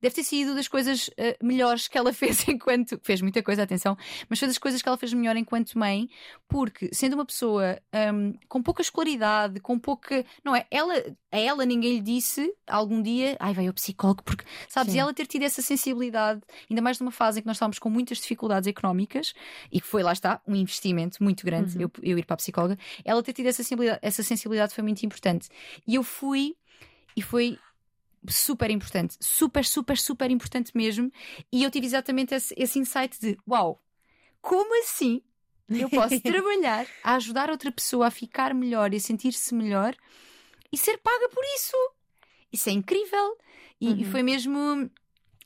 Deve 0.00 0.14
ter 0.14 0.22
sido 0.24 0.54
das 0.54 0.68
coisas 0.68 1.10
ah, 1.18 1.36
melhores 1.42 1.88
que 1.88 1.96
ela 1.98 2.12
fez 2.14 2.46
enquanto. 2.48 2.98
Fez 3.02 3.20
muita 3.20 3.42
coisa, 3.42 3.62
atenção, 3.62 3.96
mas 4.28 4.38
foi 4.38 4.48
das 4.48 4.58
coisas 4.58 4.82
que 4.82 4.88
ela 4.88 4.98
fez 4.98 5.12
melhor 5.12 5.36
enquanto 5.36 5.78
mãe, 5.78 6.08
porque 6.48 6.90
sendo 6.92 7.14
uma 7.14 7.24
pessoa 7.24 7.78
ahm, 7.92 8.32
com 8.48 8.62
pouca 8.62 8.82
escolaridade, 8.82 9.60
com 9.60 9.78
pouca. 9.78 10.24
Não 10.44 10.54
é? 10.54 10.66
Ela, 10.70 10.94
a 11.32 11.38
ela 11.38 11.64
ninguém 11.66 11.94
lhe 11.96 12.00
disse 12.00 12.52
algum 12.66 13.02
dia, 13.02 13.36
ai, 13.40 13.52
vai 13.54 13.66
ao 13.66 13.72
psicólogo, 13.74 14.22
porque, 14.22 14.44
sabes, 14.68 14.92
Sim. 14.92 14.98
e 14.98 15.00
ela 15.00 15.12
ter 15.12 15.26
tido 15.26 15.42
essa 15.42 15.62
sensibilidade, 15.62 16.40
ainda 16.70 16.82
mais 16.82 16.98
numa 17.00 17.10
fase 17.10 17.38
em 17.38 17.42
que 17.42 17.46
nós 17.46 17.56
estávamos 17.56 17.78
com 17.78 17.90
muitas 17.90 18.18
dificuldades 18.18 18.66
económicas 18.66 19.34
e 19.70 19.80
que 19.80 19.86
foi, 19.86 20.02
lá 20.02 20.12
está, 20.12 20.40
um 20.46 20.54
investimento 20.54 21.22
muito 21.22 21.44
grande, 21.44 21.76
Uhum. 21.76 21.82
eu, 21.82 21.90
eu 22.02 22.18
ir 22.18 22.24
para 22.24 22.34
a 22.34 22.36
psicóloga, 22.36 22.78
ela 23.04 23.22
ter 23.22 23.32
tido 23.32 23.46
essa 23.46 23.62
sensibilidade, 23.62 23.98
essa 24.02 24.22
sensibilidade 24.22 24.74
foi 24.74 24.82
muito 24.84 25.04
importante. 25.04 25.48
E 25.86 25.94
eu 25.94 26.02
fui, 26.02 26.54
e 27.16 27.22
foi 27.22 27.58
super 28.28 28.70
importante, 28.70 29.16
super, 29.20 29.64
super, 29.64 29.96
super 29.98 30.30
importante 30.30 30.72
mesmo. 30.74 31.10
E 31.52 31.62
eu 31.62 31.70
tive 31.70 31.86
exatamente 31.86 32.34
esse, 32.34 32.54
esse 32.56 32.78
insight 32.78 33.18
de: 33.20 33.36
uau, 33.48 33.82
como 34.40 34.78
assim 34.82 35.22
eu 35.78 35.88
posso 35.90 36.20
trabalhar 36.22 36.86
a 37.02 37.14
ajudar 37.16 37.50
outra 37.50 37.70
pessoa 37.72 38.06
a 38.06 38.10
ficar 38.10 38.54
melhor 38.54 38.92
e 38.92 38.96
a 38.96 39.00
sentir-se 39.00 39.54
melhor 39.54 39.94
e 40.72 40.76
ser 40.78 40.98
paga 40.98 41.28
por 41.28 41.44
isso? 41.56 41.76
Isso 42.52 42.68
é 42.68 42.72
incrível. 42.72 43.36
E, 43.80 44.00
e 44.00 44.04
Uhum. 44.04 44.04
foi 44.04 44.22
mesmo. 44.22 44.90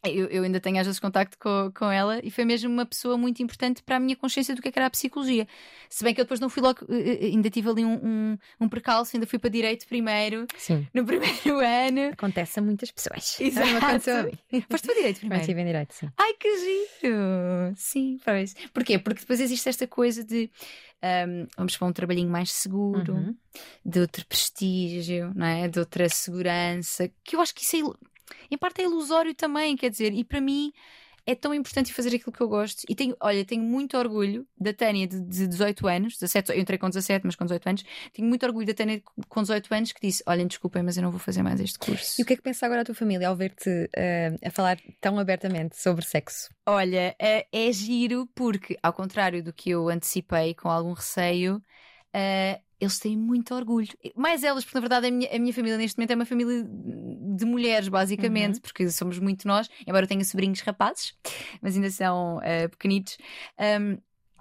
Eu, 0.05 0.26
eu 0.28 0.44
ainda 0.44 0.61
tenho 0.61 0.78
às 0.78 0.86
vezes 0.86 1.01
contacto 1.01 1.36
com, 1.38 1.72
com 1.76 1.90
ela 1.90 2.20
e 2.24 2.30
foi 2.30 2.44
mesmo 2.44 2.70
uma 2.70 2.86
pessoa 2.86 3.18
muito 3.18 3.42
importante 3.42 3.82
para 3.82 3.96
a 3.96 4.01
minha 4.01 4.14
consciência 4.14 4.55
do 4.55 4.62
que 4.62 4.68
é 4.68 4.72
que 4.72 4.78
era 4.78 4.86
a 4.86 4.90
psicologia. 4.90 5.46
Se 5.90 6.05
bem 6.05 6.14
que 6.14 6.20
eu 6.20 6.24
depois 6.24 6.38
não 6.38 6.49
fui 6.49 6.62
logo, 6.62 6.86
eh, 6.88 7.18
eh, 7.20 7.26
ainda 7.26 7.51
tive 7.51 7.68
ali 7.68 7.84
um, 7.84 7.94
um, 7.94 8.38
um 8.61 8.68
percalço, 8.68 9.16
ainda 9.16 9.26
fui 9.26 9.40
para 9.40 9.51
direito 9.51 9.86
primeiro, 9.88 10.46
Sim. 10.57 10.86
no 10.94 11.05
primeiro 11.05 11.59
ano. 11.59 12.12
Acontece 12.12 12.61
a 12.61 12.62
muitas 12.62 12.92
pessoas. 12.92 13.40
Exato. 13.40 13.66
Não 13.70 13.76
aconteceu 13.78 14.16
a 14.18 14.22
mim. 14.22 14.38
Foste 14.70 14.86
para 14.86 14.94
direito 14.94 15.18
primeiro. 15.18 15.40
estive 15.42 15.61
em 15.61 15.66
direito, 15.66 15.92
sim. 15.94 16.09
Ai, 16.16 16.32
que 16.34 16.57
giro! 16.59 17.16
Sim, 17.76 18.18
pois. 18.24 18.55
Porquê? 18.72 18.99
Porque 19.01 19.20
depois 19.20 19.40
existe 19.40 19.68
esta 19.68 19.86
coisa 19.88 20.22
de 20.22 20.49
ahm, 21.03 21.46
vamos 21.57 21.76
para 21.76 21.88
um 21.88 21.92
trabalhinho 21.92 22.30
mais 22.30 22.53
seguro, 22.53 23.14
Uhum. 23.14 23.34
de 23.84 23.99
outro 24.01 24.24
prestígio, 24.26 25.32
não 25.34 25.46
é? 25.46 25.66
de 25.68 25.78
outra 25.80 26.09
segurança, 26.09 27.11
que 27.24 27.34
eu 27.36 27.40
acho 27.40 27.55
que 27.55 27.62
isso 27.62 27.76
é, 27.76 28.09
em 28.51 28.59
parte 28.59 28.81
é 28.81 28.85
ilusório 28.85 29.35
também, 29.35 29.76
quer 29.76 29.91
dizer, 29.91 30.12
e 30.12 30.24
para 30.24 30.41
mim 30.41 30.72
é 31.29 31.35
tão 31.35 31.53
importante 31.53 31.93
fazer 31.93 32.16
aquilo 32.16 32.33
que 32.33 32.41
eu 32.41 32.49
gosto. 32.49 32.85
E 32.89 32.95
tenho, 32.95 33.14
olha, 33.20 33.45
tenho 33.45 33.62
muito 33.62 33.99
orgulho 33.99 34.47
da 34.59 34.72
Tânia 34.72 35.07
de, 35.07 35.20
de 35.20 35.47
18 35.47 35.87
anos, 35.87 36.14
17, 36.14 36.53
eu 36.53 36.59
entrei 36.59 36.79
com 36.79 36.89
17, 36.89 37.26
mas 37.26 37.37
com 37.37 37.45
18 37.45 37.68
anos, 37.68 37.85
tenho 38.14 38.26
muito 38.26 38.47
orgulho 38.47 38.66
da 38.66 38.72
Tânia 38.72 39.03
com 39.29 39.43
18 39.43 39.74
anos 39.74 39.93
que 39.93 40.01
disse: 40.01 40.22
Olhem, 40.26 40.47
desculpem, 40.47 40.83
mas 40.83 40.97
eu 40.97 41.03
não 41.03 41.11
vou 41.11 41.20
fazer 41.20 41.43
mais 41.43 41.61
este 41.61 41.79
curso. 41.79 42.18
E 42.18 42.22
o 42.22 42.26
que 42.26 42.33
é 42.33 42.37
que 42.37 42.43
pensa 42.43 42.64
agora 42.64 42.81
a 42.81 42.85
tua 42.85 42.95
família 42.95 43.29
ao 43.29 43.37
ver-te 43.37 43.91
eh, 43.95 44.37
a 44.43 44.51
falar 44.51 44.79
tão 45.03 45.18
abertamente 45.18 45.79
sobre 45.79 46.03
sexo? 46.07 46.49
Olha, 46.64 47.14
é, 47.18 47.47
é 47.53 47.72
giro 47.72 48.26
porque, 48.35 48.79
ao 48.83 48.95
contrário 48.95 49.45
do 49.45 49.53
que 49.53 49.68
eu 49.68 49.91
antecipei 49.91 50.55
com 50.55 50.70
algum 50.70 50.95
receio, 50.95 51.62
eh, 52.14 52.59
eles 52.81 52.99
têm 52.99 53.16
muito 53.16 53.55
orgulho. 53.55 53.89
Mais 54.14 54.43
elas, 54.45 54.64
porque 54.64 54.76
na 54.76 54.81
verdade 54.81 55.07
a 55.07 55.11
minha, 55.11 55.29
a 55.35 55.39
minha 55.39 55.53
família 55.53 55.76
neste 55.76 55.99
momento 55.99 56.11
é 56.12 56.14
uma 56.14 56.24
família 56.26 56.64
de 56.64 57.45
mulheres, 57.45 57.89
basicamente, 57.89 58.55
Uhum. 58.57 58.61
porque 58.62 58.89
somos 58.91 59.18
muito 59.18 59.47
nós, 59.49 59.68
embora 59.87 60.05
eu 60.05 60.09
tenha 60.09 60.24
sobrinhos 60.24 60.61
rapazes, 60.61 61.14
mas 61.61 61.74
ainda 61.76 61.91
são 61.91 62.41
eh, 62.43 62.68
pequenitos. 62.68 63.18
Um, 63.81 63.99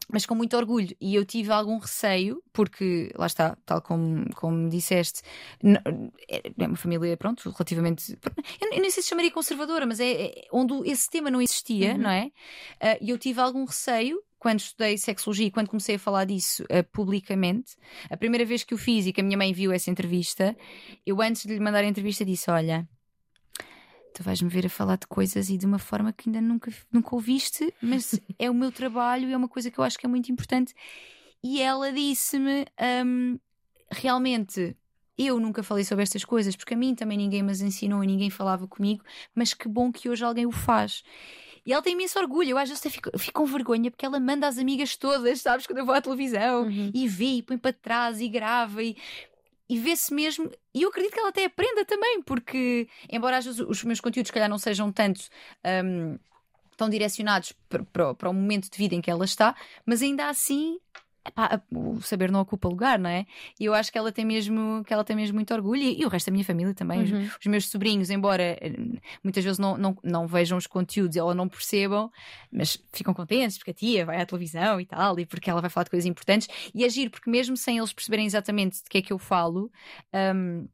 mas 0.10 0.26
com 0.26 0.36
muito 0.36 0.56
orgulho. 0.56 0.96
E 1.02 1.16
eu 1.16 1.26
tive 1.26 1.52
algum 1.52 1.78
receio, 1.80 2.42
porque, 2.54 3.12
lá 3.18 3.26
está, 3.26 3.58
tal 3.66 3.82
como, 3.82 4.26
como 4.36 4.70
disseste, 4.70 5.22
n- 5.62 5.82
é 6.30 6.66
uma 6.66 6.78
família, 6.78 7.18
pronto, 7.18 7.50
relativamente. 7.50 8.18
Eu, 8.62 8.72
eu 8.72 8.80
nem 8.82 8.90
sei 8.90 9.04
se 9.04 9.10
chamaria 9.10 9.32
conservadora, 9.32 9.86
mas 9.86 10.00
é, 10.00 10.12
é 10.28 10.48
onde 10.54 10.74
esse 10.90 11.10
tema 11.10 11.30
não 11.30 11.42
existia, 11.42 11.92
Uhum. 11.94 11.98
não 11.98 12.10
é? 12.10 12.32
Ah, 12.80 12.98
E 13.02 13.10
eu 13.10 13.18
tive 13.18 13.42
algum 13.42 13.66
receio. 13.66 14.22
Quando 14.40 14.60
estudei 14.60 14.98
sexologia 14.98 15.48
e 15.48 15.52
quando 15.52 15.68
comecei 15.68 15.96
a 15.96 16.00
falar 16.00 16.26
disso 16.26 16.64
ah, 16.70 16.84
publicamente, 16.84 17.76
a 18.10 18.16
primeira 18.16 18.46
vez 18.46 18.64
que 18.64 18.74
o 18.74 18.78
fiz 18.78 19.08
e 19.08 19.14
que 19.14 19.22
a 19.22 19.24
minha 19.24 19.38
mãe 19.38 19.52
viu 19.52 19.72
essa 19.72 19.90
entrevista, 19.90 20.56
eu 21.06 21.22
antes 21.22 21.46
de 21.46 21.54
lhe 21.54 21.60
mandar 21.60 21.84
a 21.84 21.88
entrevista 21.88 22.24
disse: 22.24 22.50
Olha, 22.52 22.88
tu 24.14 24.24
vais-me 24.24 24.50
ver 24.50 24.66
a 24.66 24.70
falar 24.70 24.98
de 24.98 25.08
coisas 25.08 25.50
e 25.50 25.58
de 25.58 25.66
uma 25.66 25.80
forma 25.80 26.12
que 26.12 26.28
ainda 26.28 26.42
nunca, 26.42 26.72
nunca 26.92 27.16
ouviste, 27.16 27.74
mas 27.82 28.20
é 28.38 28.50
o 28.50 28.54
meu 28.54 28.72
trabalho 28.72 29.30
e 29.30 29.34
é 29.34 29.38
uma 29.38 29.48
coisa 29.48 29.70
que 29.70 29.80
eu 29.80 29.84
acho 29.84 29.98
que 29.98 30.06
é 30.06 30.10
muito 30.10 30.32
importante. 30.32 30.74
E 31.44 31.62
ela 31.62 31.92
disse-me: 31.92 32.66
hum, 33.06 33.40
realmente. 33.92 34.76
Eu 35.20 35.40
nunca 35.40 35.64
falei 35.64 35.84
sobre 35.84 36.04
estas 36.04 36.24
coisas 36.24 36.56
porque 36.56 36.76
a 36.76 36.78
mim 36.78 36.94
também 36.94 37.18
ninguém 37.18 37.42
me 37.42 37.52
as 37.52 37.60
ensinou 37.60 38.04
e 38.04 38.08
ninguém 38.08 38.30
falava 38.30 38.68
comigo, 38.68 39.04
mas 39.34 39.52
que 39.52 39.68
bom 39.68 39.92
que 39.92 40.08
hoje 40.08 40.24
alguém 40.24 40.46
o 40.46 40.52
faz. 40.52 41.04
E 41.68 41.74
ela 41.74 41.82
tem 41.82 41.94
imenso 41.94 42.18
orgulho. 42.18 42.52
Eu 42.52 42.58
às 42.58 42.70
vezes 42.70 42.82
fico, 42.92 43.12
fico 43.20 43.42
com 43.42 43.46
vergonha 43.46 43.92
porque 43.92 44.06
ela 44.06 44.20
manda 44.22 44.48
as 44.48 44.58
amigas 44.58 44.96
todas, 44.96 45.42
sabes, 45.42 45.68
quando 45.68 45.80
eu 45.80 45.86
vou 45.86 45.94
à 45.94 46.02
televisão 46.02 46.64
Uhum. 46.64 46.92
e 46.94 47.08
vê 47.08 47.26
e 47.26 47.44
põe 47.44 47.58
para 47.58 47.74
trás 47.74 48.22
e 48.22 48.30
grava 48.30 48.82
e, 48.82 48.96
e 49.70 49.78
vê-se 49.78 50.14
mesmo. 50.14 50.50
E 50.74 50.82
eu 50.84 50.90
acredito 50.90 51.14
que 51.14 51.20
ela 51.20 51.30
até 51.30 51.44
aprenda 51.44 51.84
também, 51.84 52.22
porque, 52.24 52.88
embora 53.12 53.38
às 53.38 53.46
vezes 53.46 53.60
os 53.60 53.84
meus 53.84 54.00
conteúdos, 54.00 54.30
se 54.30 54.34
calhar, 54.34 54.50
não 54.50 54.58
sejam 54.58 54.92
tanto. 54.94 55.22
hum, 55.84 56.18
tão 56.78 56.90
direcionados 56.90 57.52
para, 57.68 57.84
para, 57.84 58.14
para 58.14 58.30
o 58.30 58.34
momento 58.34 58.70
de 58.70 58.78
vida 58.78 58.94
em 58.94 59.02
que 59.02 59.10
ela 59.10 59.26
está, 59.26 59.56
mas 59.84 60.02
ainda 60.04 60.30
assim 60.30 60.80
epá, 61.28 61.62
o 61.72 62.02
saber 62.02 62.32
não 62.32 62.40
ocupa 62.42 62.68
lugar, 62.68 62.98
não 62.98 63.10
é? 63.10 63.26
E 63.60 63.66
eu 63.66 63.74
acho 63.74 63.92
que 63.92 63.98
ela 63.98 64.12
tem 64.12 64.26
mesmo, 64.26 64.84
que 64.86 64.94
ela 64.94 65.04
tem 65.04 65.16
mesmo 65.16 65.36
muito 65.36 65.54
orgulho 65.54 65.82
e, 65.82 66.02
e 66.02 66.06
o 66.06 66.10
resto 66.10 66.28
da 66.28 66.32
minha 66.32 66.46
família 66.46 66.74
também. 66.74 67.00
Uhum. 67.02 67.24
Os, 67.24 67.38
os, 67.40 67.46
meus 67.46 67.70
sobrinhos, 67.70 68.10
embora 68.10 68.58
eh, 68.62 68.74
muitas 69.24 69.44
vezes 69.44 69.60
não, 69.60 69.78
não, 69.78 69.98
não 70.04 70.28
vejam 70.28 70.58
os 70.58 70.68
conteúdos 70.68 71.18
ou 71.18 71.34
não 71.36 71.48
percebam, 71.48 72.12
mas 72.52 72.78
ficam 72.92 73.14
contentes 73.14 73.58
porque 73.58 73.72
a 73.72 73.74
tia 73.74 74.06
vai 74.06 74.22
à 74.22 74.26
televisão 74.26 74.80
e 74.80 74.86
tal, 74.86 75.20
e 75.20 75.26
porque 75.26 75.50
ela 75.50 75.62
vai 75.62 75.70
falar 75.70 75.86
de 75.86 75.90
coisas 75.90 76.06
importantes. 76.06 76.48
E 76.74 76.86
agir, 76.86 77.10
porque 77.10 77.30
mesmo 77.30 77.58
sem 77.58 77.78
eles 77.78 77.94
perceberem 77.94 78.26
exatamente 78.26 78.84
de 78.84 78.90
que 78.90 78.98
é 78.98 79.02
que 79.02 79.14
eu 79.14 79.20
falo. 79.20 79.72
Um, 80.14 80.68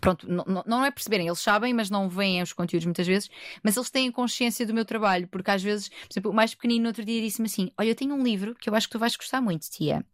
pronto, 0.00 0.28
não, 0.30 0.44
não 0.66 0.84
é 0.84 0.90
perceberem, 0.90 1.26
eles 1.26 1.40
sabem, 1.40 1.72
mas 1.72 1.90
não 1.90 2.08
veem 2.08 2.42
os 2.42 2.52
conteúdos 2.52 2.86
muitas 2.86 3.06
vezes, 3.06 3.30
mas 3.62 3.76
eles 3.76 3.90
têm 3.90 4.10
consciência 4.12 4.66
do 4.66 4.74
meu 4.74 4.84
trabalho, 4.84 5.26
porque 5.28 5.50
às 5.50 5.62
vezes, 5.62 5.88
por 5.88 6.12
exemplo, 6.12 6.30
o 6.30 6.34
mais 6.34 6.54
pequenino 6.54 6.82
no 6.82 6.88
outro 6.88 7.04
dia 7.04 7.20
disse-me 7.20 7.46
assim: 7.46 7.70
Olha, 7.78 7.88
eu 7.88 7.94
tenho 7.94 8.14
um 8.14 8.22
livro 8.22 8.54
que 8.54 8.68
eu 8.68 8.74
acho 8.74 8.86
que 8.86 8.92
tu 8.92 8.98
vais 8.98 9.16
gostar 9.16 9.40
muito, 9.40 9.68
tia. 9.70 10.04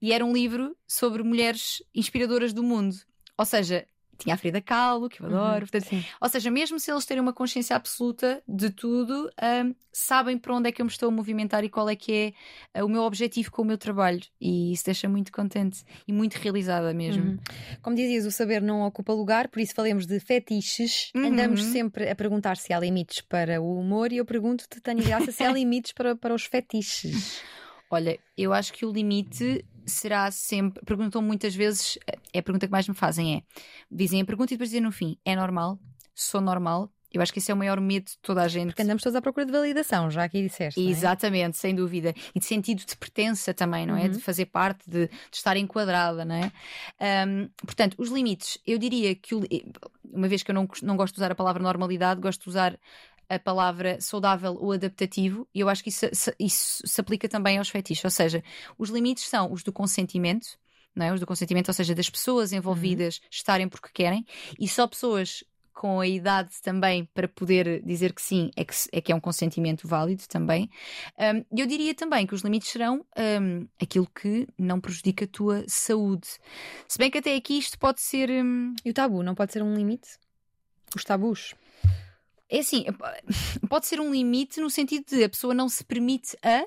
E 0.00 0.12
era 0.12 0.24
um 0.24 0.32
livro 0.32 0.76
sobre 0.86 1.22
mulheres 1.22 1.82
inspiradoras 1.94 2.52
do 2.52 2.62
mundo. 2.62 2.94
Ou 3.36 3.44
seja, 3.44 3.86
tinha 4.18 4.34
a 4.34 4.38
Frida 4.38 4.60
Kahlo, 4.60 5.08
que 5.08 5.22
eu 5.22 5.26
adoro. 5.26 5.64
Uhum, 5.64 5.68
portanto, 5.70 6.04
ou 6.20 6.28
seja, 6.28 6.50
mesmo 6.50 6.78
se 6.78 6.90
eles 6.90 7.06
terem 7.06 7.22
uma 7.22 7.32
consciência 7.32 7.76
absoluta 7.76 8.42
de 8.46 8.70
tudo, 8.70 9.30
um, 9.64 9.74
sabem 9.92 10.36
para 10.36 10.54
onde 10.54 10.68
é 10.68 10.72
que 10.72 10.82
eu 10.82 10.84
me 10.84 10.90
estou 10.90 11.08
a 11.08 11.12
movimentar 11.12 11.64
e 11.64 11.68
qual 11.68 11.88
é 11.88 11.96
que 11.96 12.34
é 12.74 12.82
uh, 12.82 12.86
o 12.86 12.88
meu 12.88 13.02
objetivo 13.02 13.50
com 13.50 13.62
o 13.62 13.64
meu 13.64 13.78
trabalho. 13.78 14.20
E 14.40 14.72
isso 14.72 14.84
deixa 14.84 15.08
muito 15.08 15.30
contente 15.32 15.84
e 16.06 16.12
muito 16.12 16.34
realizada 16.34 16.92
mesmo. 16.92 17.24
Uhum. 17.24 17.38
Como 17.80 17.96
dizias, 17.96 18.26
o 18.26 18.30
saber 18.30 18.60
não 18.60 18.82
ocupa 18.82 19.12
lugar, 19.12 19.48
por 19.48 19.60
isso 19.60 19.74
falemos 19.74 20.06
de 20.06 20.18
fetiches. 20.18 21.10
Uhum. 21.14 21.26
Andamos 21.26 21.62
sempre 21.62 22.10
a 22.10 22.14
perguntar 22.14 22.56
se 22.56 22.72
há 22.72 22.80
limites 22.80 23.20
para 23.20 23.60
o 23.60 23.78
humor 23.78 24.12
e 24.12 24.16
eu 24.16 24.24
pergunto-te, 24.24 24.80
Tânia 24.80 25.04
Graça, 25.04 25.30
se 25.30 25.44
há 25.44 25.50
limites 25.52 25.92
para, 25.92 26.16
para 26.16 26.34
os 26.34 26.44
fetiches. 26.44 27.40
Olha, 27.90 28.18
eu 28.36 28.52
acho 28.52 28.72
que 28.72 28.84
o 28.84 28.92
limite 28.92 29.64
será 29.88 30.30
sempre. 30.30 30.84
Perguntam 30.84 31.20
muitas 31.22 31.54
vezes, 31.54 31.98
é 32.32 32.38
a 32.38 32.42
pergunta 32.42 32.66
que 32.66 32.72
mais 32.72 32.88
me 32.88 32.94
fazem: 32.94 33.36
é 33.36 33.42
dizem 33.90 34.20
a 34.20 34.24
pergunta 34.24 34.52
e 34.52 34.56
depois 34.56 34.70
dizem 34.70 34.82
no 34.82 34.92
fim: 34.92 35.18
é 35.24 35.34
normal? 35.34 35.78
Sou 36.14 36.40
normal? 36.40 36.92
Eu 37.12 37.22
acho 37.22 37.32
que 37.32 37.38
esse 37.38 37.50
é 37.50 37.54
o 37.54 37.56
maior 37.56 37.80
medo 37.80 38.04
de 38.04 38.18
toda 38.18 38.42
a 38.42 38.48
gente. 38.48 38.68
Porque 38.68 38.82
andamos 38.82 39.02
todos 39.02 39.16
à 39.16 39.22
procura 39.22 39.46
de 39.46 39.52
validação, 39.52 40.10
já 40.10 40.24
aqui 40.24 40.42
disseste. 40.42 40.78
É? 40.78 40.90
Exatamente, 40.90 41.56
sem 41.56 41.74
dúvida. 41.74 42.14
E 42.34 42.38
de 42.38 42.44
sentido 42.44 42.84
de 42.84 42.96
pertença 42.96 43.54
também, 43.54 43.86
não 43.86 43.96
é? 43.96 44.04
Uhum. 44.04 44.10
De 44.10 44.20
fazer 44.20 44.46
parte, 44.46 44.88
de, 44.88 45.06
de, 45.06 45.12
estar 45.32 45.56
enquadrada, 45.56 46.24
não 46.24 46.34
é? 46.34 46.52
Um, 47.26 47.48
portanto, 47.64 47.94
os 47.98 48.10
limites, 48.10 48.58
eu 48.66 48.78
diria 48.78 49.14
que, 49.14 49.34
uma 50.04 50.28
vez 50.28 50.42
que 50.42 50.50
eu 50.50 50.54
não, 50.54 50.68
não 50.82 50.96
gosto 50.96 51.14
de 51.14 51.20
usar 51.20 51.32
a 51.32 51.34
palavra 51.34 51.62
normalidade, 51.62 52.20
gosto 52.20 52.42
de 52.42 52.48
usar 52.50 52.78
a 53.28 53.38
palavra 53.38 54.00
saudável 54.00 54.56
ou 54.58 54.72
adaptativo, 54.72 55.46
e 55.54 55.60
eu 55.60 55.68
acho 55.68 55.82
que 55.82 55.90
isso, 55.90 56.06
isso 56.38 56.82
se 56.86 57.00
aplica 57.00 57.28
também 57.28 57.58
aos 57.58 57.68
fetiches. 57.68 58.04
Ou 58.04 58.10
seja, 58.10 58.42
os 58.78 58.90
limites 58.90 59.28
são 59.28 59.52
os 59.52 59.62
do 59.62 59.72
consentimento, 59.72 60.46
não 60.94 61.06
é? 61.06 61.12
Os 61.12 61.20
do 61.20 61.26
consentimento, 61.26 61.68
ou 61.68 61.74
seja, 61.74 61.94
das 61.94 62.08
pessoas 62.08 62.52
envolvidas 62.52 63.18
uhum. 63.18 63.28
estarem 63.30 63.68
porque 63.68 63.90
querem, 63.92 64.24
e 64.58 64.66
só 64.66 64.86
pessoas 64.86 65.44
com 65.78 66.00
a 66.00 66.08
idade 66.08 66.50
também 66.60 67.04
para 67.14 67.28
poder 67.28 67.80
dizer 67.84 68.12
que 68.12 68.20
sim 68.20 68.50
é 68.56 68.64
que 68.64 68.74
é, 68.90 69.00
que 69.00 69.12
é 69.12 69.14
um 69.14 69.20
consentimento 69.20 69.86
válido 69.86 70.24
também. 70.26 70.68
Um, 71.16 71.44
eu 71.56 71.66
diria 71.68 71.94
também 71.94 72.26
que 72.26 72.34
os 72.34 72.40
limites 72.42 72.68
serão 72.68 73.06
um, 73.40 73.64
aquilo 73.80 74.08
que 74.08 74.48
não 74.58 74.80
prejudica 74.80 75.24
a 75.24 75.28
tua 75.28 75.64
saúde. 75.68 76.26
Se 76.88 76.98
bem 76.98 77.08
que 77.08 77.18
até 77.18 77.36
aqui 77.36 77.56
isto 77.56 77.78
pode 77.78 78.00
ser. 78.00 78.28
Um... 78.28 78.74
E 78.84 78.90
o 78.90 78.92
tabu 78.94 79.22
não 79.22 79.36
pode 79.36 79.52
ser 79.52 79.62
um 79.62 79.72
limite? 79.72 80.18
Os 80.96 81.04
tabus? 81.04 81.54
É 82.48 82.60
assim, 82.60 82.84
pode 83.68 83.86
ser 83.86 84.00
um 84.00 84.10
limite 84.10 84.60
no 84.60 84.70
sentido 84.70 85.04
de 85.06 85.24
a 85.24 85.28
pessoa 85.28 85.52
não 85.52 85.68
se 85.68 85.84
permite 85.84 86.36
a 86.42 86.64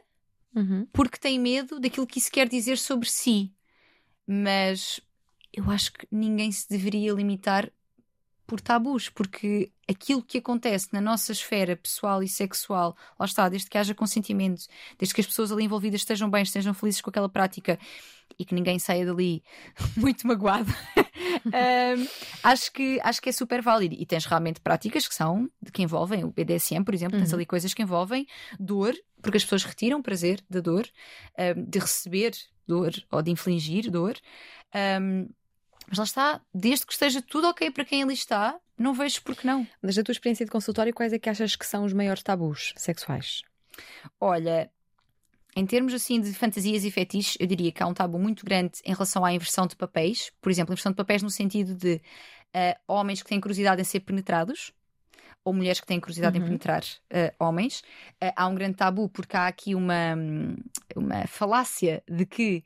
uhum. 0.55 0.87
porque 0.93 1.17
tem 1.17 1.39
medo 1.39 1.79
daquilo 1.79 2.05
que 2.05 2.19
isso 2.19 2.31
quer 2.31 2.47
dizer 2.47 2.77
sobre 2.77 3.09
si. 3.09 3.51
Mas 4.27 5.01
eu 5.51 5.69
acho 5.69 5.91
que 5.93 6.07
ninguém 6.11 6.51
se 6.51 6.69
deveria 6.69 7.13
limitar 7.13 7.71
por 8.51 8.59
tabus, 8.59 9.07
porque 9.07 9.71
aquilo 9.87 10.21
que 10.21 10.37
acontece 10.37 10.89
na 10.91 10.99
nossa 10.99 11.31
esfera 11.31 11.75
pessoal 11.75 12.21
e 12.21 12.27
sexual, 12.27 12.97
lá 13.17 13.25
está, 13.25 13.47
desde 13.47 13.69
que 13.69 13.77
haja 13.77 13.95
consentimento, 13.95 14.65
desde 14.99 15.15
que 15.15 15.21
as 15.21 15.27
pessoas 15.27 15.53
ali 15.53 15.63
envolvidas 15.63 16.01
estejam 16.01 16.29
bem, 16.29 16.43
estejam 16.43 16.73
felizes 16.73 16.99
com 16.99 17.09
aquela 17.09 17.29
prática 17.29 17.79
e 18.37 18.43
que 18.43 18.53
ninguém 18.53 18.77
saia 18.77 19.05
dali 19.05 19.41
muito 19.95 20.27
magoado, 20.27 20.69
um, 21.45 22.07
acho, 22.43 22.71
que, 22.71 22.99
acho 23.03 23.21
que 23.21 23.29
é 23.29 23.31
super 23.31 23.61
válido. 23.61 23.95
E 23.97 24.05
tens 24.05 24.25
realmente 24.25 24.59
práticas 24.59 25.07
que 25.07 25.15
são, 25.15 25.49
que 25.73 25.81
envolvem 25.81 26.23
o 26.23 26.31
BDSM, 26.31 26.83
por 26.83 26.93
exemplo, 26.93 27.17
uhum. 27.17 27.23
tens 27.23 27.33
ali 27.33 27.45
coisas 27.45 27.73
que 27.73 27.81
envolvem 27.81 28.27
dor, 28.59 28.93
porque 29.21 29.37
as 29.37 29.43
pessoas 29.43 29.63
retiram 29.63 30.01
prazer 30.01 30.43
da 30.49 30.59
dor, 30.59 30.87
um, 31.37 31.63
de 31.63 31.79
receber 31.79 32.31
dor 32.67 32.91
ou 33.11 33.21
de 33.21 33.31
infligir 33.31 33.89
dor. 33.89 34.15
Um, 35.01 35.29
mas 35.87 35.97
lá 35.97 36.03
está, 36.05 36.41
desde 36.53 36.85
que 36.85 36.93
esteja 36.93 37.21
tudo 37.21 37.47
ok 37.49 37.69
para 37.71 37.83
quem 37.83 38.03
ali 38.03 38.13
está, 38.13 38.57
não 38.77 38.93
vejo 38.93 39.21
porque 39.23 39.45
não. 39.45 39.67
Mas 39.81 39.95
da 39.95 40.03
tua 40.03 40.13
experiência 40.13 40.45
de 40.45 40.51
consultório, 40.51 40.93
quais 40.93 41.11
é 41.11 41.19
que 41.19 41.29
achas 41.29 41.55
que 41.55 41.65
são 41.65 41.83
os 41.83 41.91
maiores 41.91 42.23
tabus 42.23 42.73
sexuais? 42.77 43.41
Olha, 44.19 44.71
em 45.55 45.65
termos 45.65 45.93
assim 45.93 46.19
de 46.21 46.33
fantasias 46.33 46.85
e 46.85 46.91
fetiches, 46.91 47.37
eu 47.39 47.47
diria 47.47 47.71
que 47.71 47.83
há 47.83 47.87
um 47.87 47.93
tabu 47.93 48.17
muito 48.17 48.45
grande 48.45 48.79
em 48.85 48.93
relação 48.93 49.25
à 49.25 49.33
inversão 49.33 49.67
de 49.67 49.75
papéis. 49.75 50.31
Por 50.41 50.49
exemplo, 50.49 50.73
inversão 50.73 50.91
de 50.91 50.95
papéis 50.95 51.21
no 51.21 51.29
sentido 51.29 51.75
de 51.75 51.95
uh, 51.95 52.79
homens 52.87 53.21
que 53.21 53.29
têm 53.29 53.39
curiosidade 53.39 53.81
em 53.81 53.83
ser 53.83 54.01
penetrados 54.01 54.71
ou 55.43 55.53
mulheres 55.53 55.79
que 55.79 55.87
têm 55.87 55.99
curiosidade 55.99 56.37
uhum. 56.37 56.43
em 56.43 56.47
penetrar 56.47 56.83
uh, 56.83 57.43
homens. 57.43 57.81
Uh, 58.23 58.31
há 58.35 58.47
um 58.47 58.55
grande 58.55 58.75
tabu 58.75 59.09
porque 59.09 59.35
há 59.35 59.47
aqui 59.47 59.75
uma, 59.75 60.15
uma 60.95 61.27
falácia 61.27 62.03
de 62.09 62.25
que 62.25 62.63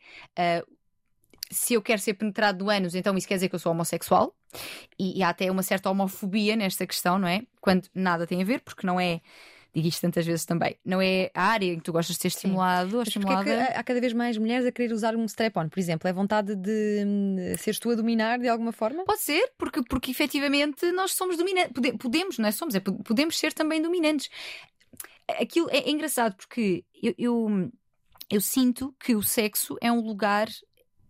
se 1.50 1.74
eu 1.74 1.82
quero 1.82 2.02
ser 2.02 2.16
penetrado 2.16 2.60
do 2.60 2.70
ânus, 2.70 2.96
então 2.96 3.16
isso 3.18 3.28
quer 3.28 3.36
dizer 3.36 3.50
que 3.50 3.56
eu 3.56 3.60
sou 3.60 3.72
homossexual. 3.72 4.36
E, 4.98 5.20
e, 5.20 5.24
há 5.24 5.30
até 5.30 5.52
uma 5.52 5.64
certa 5.64 5.90
homofobia 5.90 6.56
nesta 6.56 6.88
questão, 6.88 7.20
não 7.20 7.28
é? 7.28 7.42
Quando 7.60 7.88
nada 7.94 8.26
tem 8.26 8.42
a 8.42 8.46
ver, 8.46 8.62
porque 8.62 8.86
não 8.88 9.00
é. 9.00 9.22
Digo 9.76 9.90
isto 9.90 10.00
tantas 10.00 10.26
vezes 10.26 10.46
também. 10.46 10.78
Não 10.86 11.02
é 11.02 11.30
a 11.34 11.48
área 11.48 11.74
em 11.74 11.76
que 11.76 11.84
tu 11.84 11.92
gostas 11.92 12.16
de 12.16 12.22
ser 12.22 12.30
estimulado 12.30 12.96
ou 12.96 13.04
estimulada. 13.04 13.52
É 13.52 13.78
há 13.78 13.84
cada 13.84 14.00
vez 14.00 14.14
mais 14.14 14.38
mulheres 14.38 14.66
a 14.66 14.72
querer 14.72 14.94
usar 14.94 15.18
um 15.18 15.26
strap-on, 15.26 15.68
por 15.68 15.78
exemplo? 15.78 16.08
É 16.08 16.14
vontade 16.14 16.56
de 16.56 17.04
hum, 17.06 17.36
seres 17.58 17.78
tu 17.78 17.90
a 17.90 17.96
dominar 17.96 18.40
de 18.40 18.48
alguma 18.48 18.72
forma? 18.72 19.04
Pode 19.04 19.20
ser, 19.20 19.52
porque, 19.58 19.84
porque 19.84 20.12
efetivamente 20.12 20.90
nós 20.94 21.12
somos 21.12 21.36
dominantes. 21.36 21.74
Podemos, 22.00 22.38
não 22.38 22.48
é? 22.48 22.54
Somos, 22.54 22.74
é, 22.74 22.80
podemos 22.80 23.38
ser 23.38 23.52
também 23.52 23.82
dominantes. 23.82 24.30
Aquilo 25.42 25.70
é, 25.70 25.80
é 25.80 25.92
engraçado 25.92 26.38
porque 26.38 26.86
eu, 27.04 27.14
eu, 27.18 27.72
eu 28.30 28.40
sinto 28.40 28.96
que 28.98 29.14
o 29.14 29.22
sexo 29.22 29.76
é 29.82 29.92
um 29.92 30.00
lugar 30.00 30.48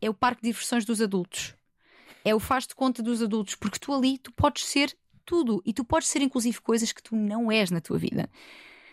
é 0.01 0.09
o 0.09 0.13
parque 0.13 0.41
de 0.41 0.49
diversões 0.49 0.85
dos 0.85 1.01
adultos. 1.01 1.53
É 2.23 2.33
o 2.33 2.39
faz 2.39 2.65
de 2.65 2.73
conta 2.73 3.03
dos 3.03 3.21
adultos, 3.21 3.53
porque 3.53 3.77
tu 3.77 3.93
ali 3.93 4.17
tu 4.17 4.31
podes 4.31 4.65
ser 4.65 4.97
tudo 5.25 5.61
e 5.65 5.73
tu 5.73 5.83
podes 5.83 6.07
ser 6.07 6.21
inclusive 6.21 6.61
coisas 6.61 6.91
que 6.91 7.01
tu 7.01 7.15
não 7.15 7.51
és 7.51 7.71
na 7.71 7.81
tua 7.81 7.97
vida. 7.97 8.29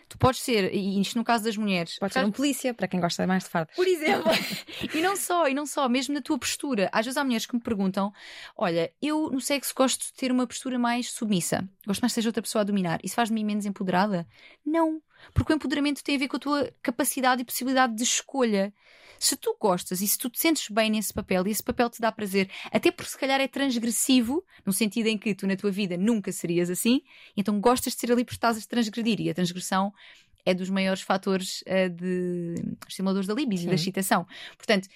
Tu 0.09 0.17
podes 0.17 0.41
ser, 0.41 0.73
e 0.73 1.01
isto 1.01 1.17
no 1.17 1.23
caso 1.23 1.43
das 1.43 1.57
mulheres. 1.57 1.97
Pode 1.97 2.13
ser 2.13 2.23
um 2.23 2.31
polícia, 2.31 2.73
para 2.73 2.87
quem 2.87 2.99
gosta 2.99 3.25
mais 3.25 3.43
de 3.45 3.49
fardas. 3.49 3.75
Por 3.75 3.87
exemplo. 3.87 4.31
e 4.93 5.01
não 5.01 5.15
só, 5.15 5.47
e 5.47 5.53
não 5.53 5.65
só, 5.65 5.89
mesmo 5.89 6.13
na 6.13 6.21
tua 6.21 6.37
postura. 6.37 6.89
Às 6.91 7.05
vezes 7.05 7.17
há 7.17 7.23
mulheres 7.23 7.45
que 7.45 7.55
me 7.55 7.61
perguntam: 7.61 8.13
olha, 8.55 8.93
eu 9.01 9.31
no 9.31 9.41
sexo 9.41 9.73
gosto 9.75 10.05
de 10.05 10.13
ter 10.13 10.31
uma 10.31 10.45
postura 10.45 10.77
mais 10.77 11.09
submissa. 11.09 11.67
Gosto 11.87 12.01
mais 12.01 12.11
de 12.11 12.15
seja 12.15 12.29
outra 12.29 12.43
pessoa 12.43 12.61
a 12.61 12.65
dominar. 12.65 12.99
Isso 13.03 13.15
faz 13.15 13.29
de 13.29 13.33
mim 13.33 13.43
menos 13.43 13.65
empoderada? 13.65 14.27
Não. 14.63 15.01
Porque 15.33 15.53
o 15.53 15.55
empoderamento 15.55 16.03
tem 16.03 16.15
a 16.15 16.19
ver 16.19 16.27
com 16.27 16.37
a 16.37 16.39
tua 16.39 16.73
capacidade 16.81 17.41
e 17.41 17.45
possibilidade 17.45 17.95
de 17.95 18.03
escolha. 18.03 18.73
Se 19.19 19.37
tu 19.37 19.55
gostas 19.59 20.01
e 20.01 20.07
se 20.07 20.17
tu 20.17 20.29
te 20.29 20.39
sentes 20.39 20.67
bem 20.69 20.89
nesse 20.89 21.13
papel 21.13 21.47
e 21.47 21.51
esse 21.51 21.63
papel 21.63 21.89
te 21.89 22.01
dá 22.01 22.11
prazer, 22.11 22.49
até 22.71 22.91
porque 22.91 23.11
se 23.11 23.17
calhar 23.17 23.39
é 23.39 23.47
transgressivo, 23.47 24.43
no 24.65 24.73
sentido 24.73 25.07
em 25.07 25.17
que 25.17 25.33
tu 25.33 25.47
na 25.47 25.55
tua 25.55 25.71
vida 25.71 25.95
nunca 25.95 26.31
serias 26.31 26.69
assim, 26.69 27.01
então 27.37 27.59
gostas 27.61 27.93
de 27.93 27.99
ser 27.99 28.11
ali 28.11 28.25
porque 28.25 28.35
estás 28.35 28.57
a 28.57 28.67
transgredir 28.67 29.21
e 29.21 29.29
a 29.29 29.33
transgressão 29.33 29.93
é 30.45 30.53
dos 30.53 30.69
maiores 30.69 31.01
fatores 31.01 31.61
uh, 31.61 31.89
de 31.89 32.55
estimuladores 32.87 33.27
da 33.27 33.33
libido 33.33 33.63
e 33.63 33.67
da 33.67 33.75
excitação. 33.75 34.27
Portanto, 34.57 34.89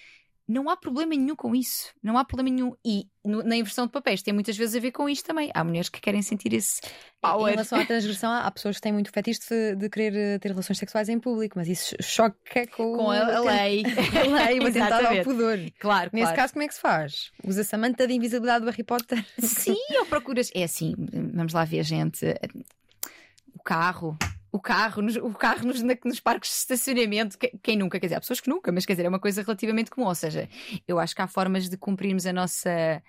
não 0.47 0.69
há 0.69 0.77
problema 0.77 1.13
nenhum 1.13 1.35
com 1.35 1.53
isso. 1.53 1.91
Não 2.01 2.17
há 2.17 2.23
problema 2.23 2.55
nenhum. 2.55 2.73
E 2.85 3.05
no, 3.23 3.43
na 3.43 3.57
inversão 3.57 3.85
de 3.85 3.91
papéis 3.91 4.21
tem 4.21 4.33
muitas 4.33 4.55
vezes 4.55 4.75
a 4.75 4.79
ver 4.79 4.91
com 4.91 5.09
isto 5.09 5.25
também. 5.25 5.51
Há 5.53 5.61
mulheres 5.61 5.89
que 5.89 5.99
querem 5.99 6.21
sentir 6.21 6.53
esse 6.53 6.79
power. 7.19 7.49
Em 7.49 7.55
relação 7.55 7.79
à 7.79 7.85
transgressão, 7.85 8.31
há 8.31 8.49
pessoas 8.49 8.77
que 8.77 8.81
têm 8.81 8.93
muito 8.93 9.11
fetiche 9.11 9.41
de, 9.49 9.75
de 9.75 9.89
querer 9.89 10.15
eh, 10.15 10.39
ter 10.39 10.49
relações 10.49 10.77
sexuais 10.77 11.09
em 11.09 11.19
público, 11.19 11.57
mas 11.57 11.67
isso 11.67 11.95
choca 12.01 12.65
com, 12.67 12.95
com 12.95 13.11
a, 13.11 13.35
a 13.35 13.39
lei. 13.41 13.83
a 14.15 14.45
lei, 14.45 14.59
uma 14.59 14.71
tentada 14.71 15.09
ao 15.09 15.23
pudor. 15.23 15.59
Claro, 15.79 16.11
Nesse 16.13 16.27
claro. 16.27 16.37
caso, 16.37 16.53
como 16.53 16.63
é 16.63 16.67
que 16.69 16.73
se 16.75 16.81
faz? 16.81 17.31
Usa-se 17.43 17.75
a 17.75 17.77
manta 17.77 18.07
de 18.07 18.13
invisibilidade 18.13 18.63
do 18.63 18.71
Harry 18.71 18.83
Potter? 18.83 19.25
Sim, 19.39 19.75
ou 19.99 20.05
procuras. 20.05 20.49
É 20.55 20.63
assim, 20.63 20.95
vamos 21.33 21.51
lá 21.51 21.65
ver, 21.65 21.83
gente. 21.83 22.25
O 23.53 23.61
carro 23.61 24.17
o 24.51 24.59
carro, 24.59 25.01
nos, 25.01 25.15
o 25.15 25.31
carro 25.33 25.65
nos, 25.65 25.81
nos 25.81 26.19
parques 26.19 26.49
de 26.49 26.57
estacionamento. 26.57 27.37
Quem, 27.37 27.51
quem, 27.61 27.77
nunca? 27.77 27.99
Quer 27.99 28.07
dizer, 28.07 28.15
há 28.15 28.19
pessoas 28.19 28.39
que 28.39 28.49
nunca, 28.49 28.71
mas 28.71 28.85
quer 28.85 28.93
dizer, 28.93 29.05
é 29.05 29.09
uma 29.09 29.19
coisa 29.19 29.41
relativamente 29.41 29.91
comum. 29.91 30.07
Ou 30.07 30.15
seja, 30.15 30.49
eu 30.87 30.99
acho 30.99 31.15
que 31.15 31.21
há 31.21 31.27
formas 31.27 31.69
de 31.69 31.77
cumprirmos 31.77 32.25
a 32.25 32.33
nossa. 32.33 33.01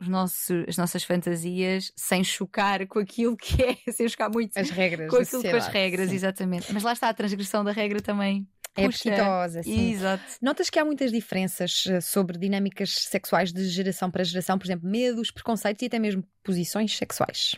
Os 0.00 0.08
nossos, 0.08 0.64
as 0.68 0.76
nossas 0.76 1.04
fantasias 1.04 1.92
sem 1.94 2.24
chocar 2.24 2.84
com 2.88 2.98
aquilo 2.98 3.36
que 3.36 3.62
é, 3.62 3.76
sem 3.92 4.08
chocar 4.08 4.28
muito 4.28 4.56
as 4.58 4.68
regras 4.68 5.08
com 5.08 5.16
aquilo 5.16 5.40
com 5.40 5.56
as 5.56 5.68
regras, 5.68 6.08
sim. 6.10 6.16
exatamente. 6.16 6.72
Mas 6.72 6.82
lá 6.82 6.92
está 6.92 7.08
a 7.08 7.14
transgressão 7.14 7.62
da 7.62 7.70
regra 7.70 8.02
também 8.02 8.44
É 8.76 8.86
apetitosa, 8.86 9.62
sim. 9.62 9.92
Exato. 9.92 10.24
Notas 10.42 10.68
que 10.68 10.80
há 10.80 10.84
muitas 10.84 11.12
diferenças 11.12 11.84
eh, 11.88 12.00
sobre 12.00 12.36
dinâmicas 12.36 12.92
sexuais 12.92 13.52
de 13.52 13.64
geração 13.68 14.10
para 14.10 14.24
geração, 14.24 14.58
por 14.58 14.66
exemplo, 14.66 14.90
medos, 14.90 15.30
preconceitos 15.30 15.80
e 15.82 15.86
até 15.86 16.00
mesmo 16.00 16.24
posições 16.42 16.94
sexuais. 16.96 17.54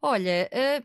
Olha, 0.00 0.48
eh, 0.50 0.82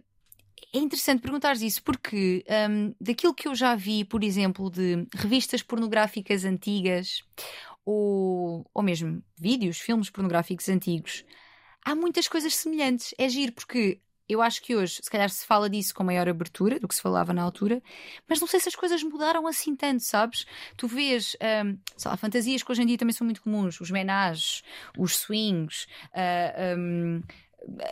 é 0.74 0.78
interessante 0.78 1.22
perguntares 1.22 1.62
isso 1.62 1.84
porque 1.84 2.46
hum, 2.70 2.94
daquilo 3.00 3.34
que 3.34 3.48
eu 3.48 3.56
já 3.56 3.76
vi, 3.76 4.06
por 4.06 4.24
exemplo, 4.24 4.70
de 4.70 5.06
revistas 5.14 5.62
pornográficas 5.62 6.46
antigas 6.46 7.24
ou, 7.86 8.66
ou 8.74 8.84
mesmo 8.84 9.24
vídeos, 9.38 9.80
filmes 9.80 10.10
pornográficos 10.10 10.70
antigos, 10.70 11.26
há 11.84 11.96
muitas 11.96 12.28
coisas 12.28 12.56
semelhantes. 12.56 13.14
É 13.18 13.28
giro 13.28 13.52
porque 13.52 14.00
eu 14.30 14.42
acho 14.42 14.62
que 14.62 14.74
hoje, 14.76 15.00
se 15.02 15.10
calhar, 15.10 15.30
se 15.30 15.46
fala 15.46 15.70
disso 15.70 15.94
com 15.94 16.06
maior 16.06 16.30
abertura 16.30 16.80
do 16.80 16.88
que 16.88 16.96
se 16.96 17.02
falava 17.02 17.34
na 17.34 17.42
altura, 17.42 17.82
mas 18.30 18.40
não 18.40 18.48
sei 18.48 18.62
se 18.62 18.70
as 18.70 18.76
coisas 18.76 19.04
mudaram 19.04 19.46
assim 19.46 19.76
tanto, 19.76 20.04
sabes? 20.04 20.46
Tu 20.78 20.88
vês, 20.88 21.36
hum, 21.66 21.78
sei 21.98 22.10
lá, 22.10 22.16
fantasias 22.16 22.64
que 22.64 22.72
hoje 22.72 22.82
em 22.82 22.86
dia 22.86 22.98
também 22.98 23.14
são 23.14 23.26
muito 23.26 23.42
comuns, 23.42 23.82
os 23.82 23.92
menages, 23.92 24.64
os 24.98 25.18
swings, 25.18 25.86
ah, 26.14 26.78
hum, 26.78 27.22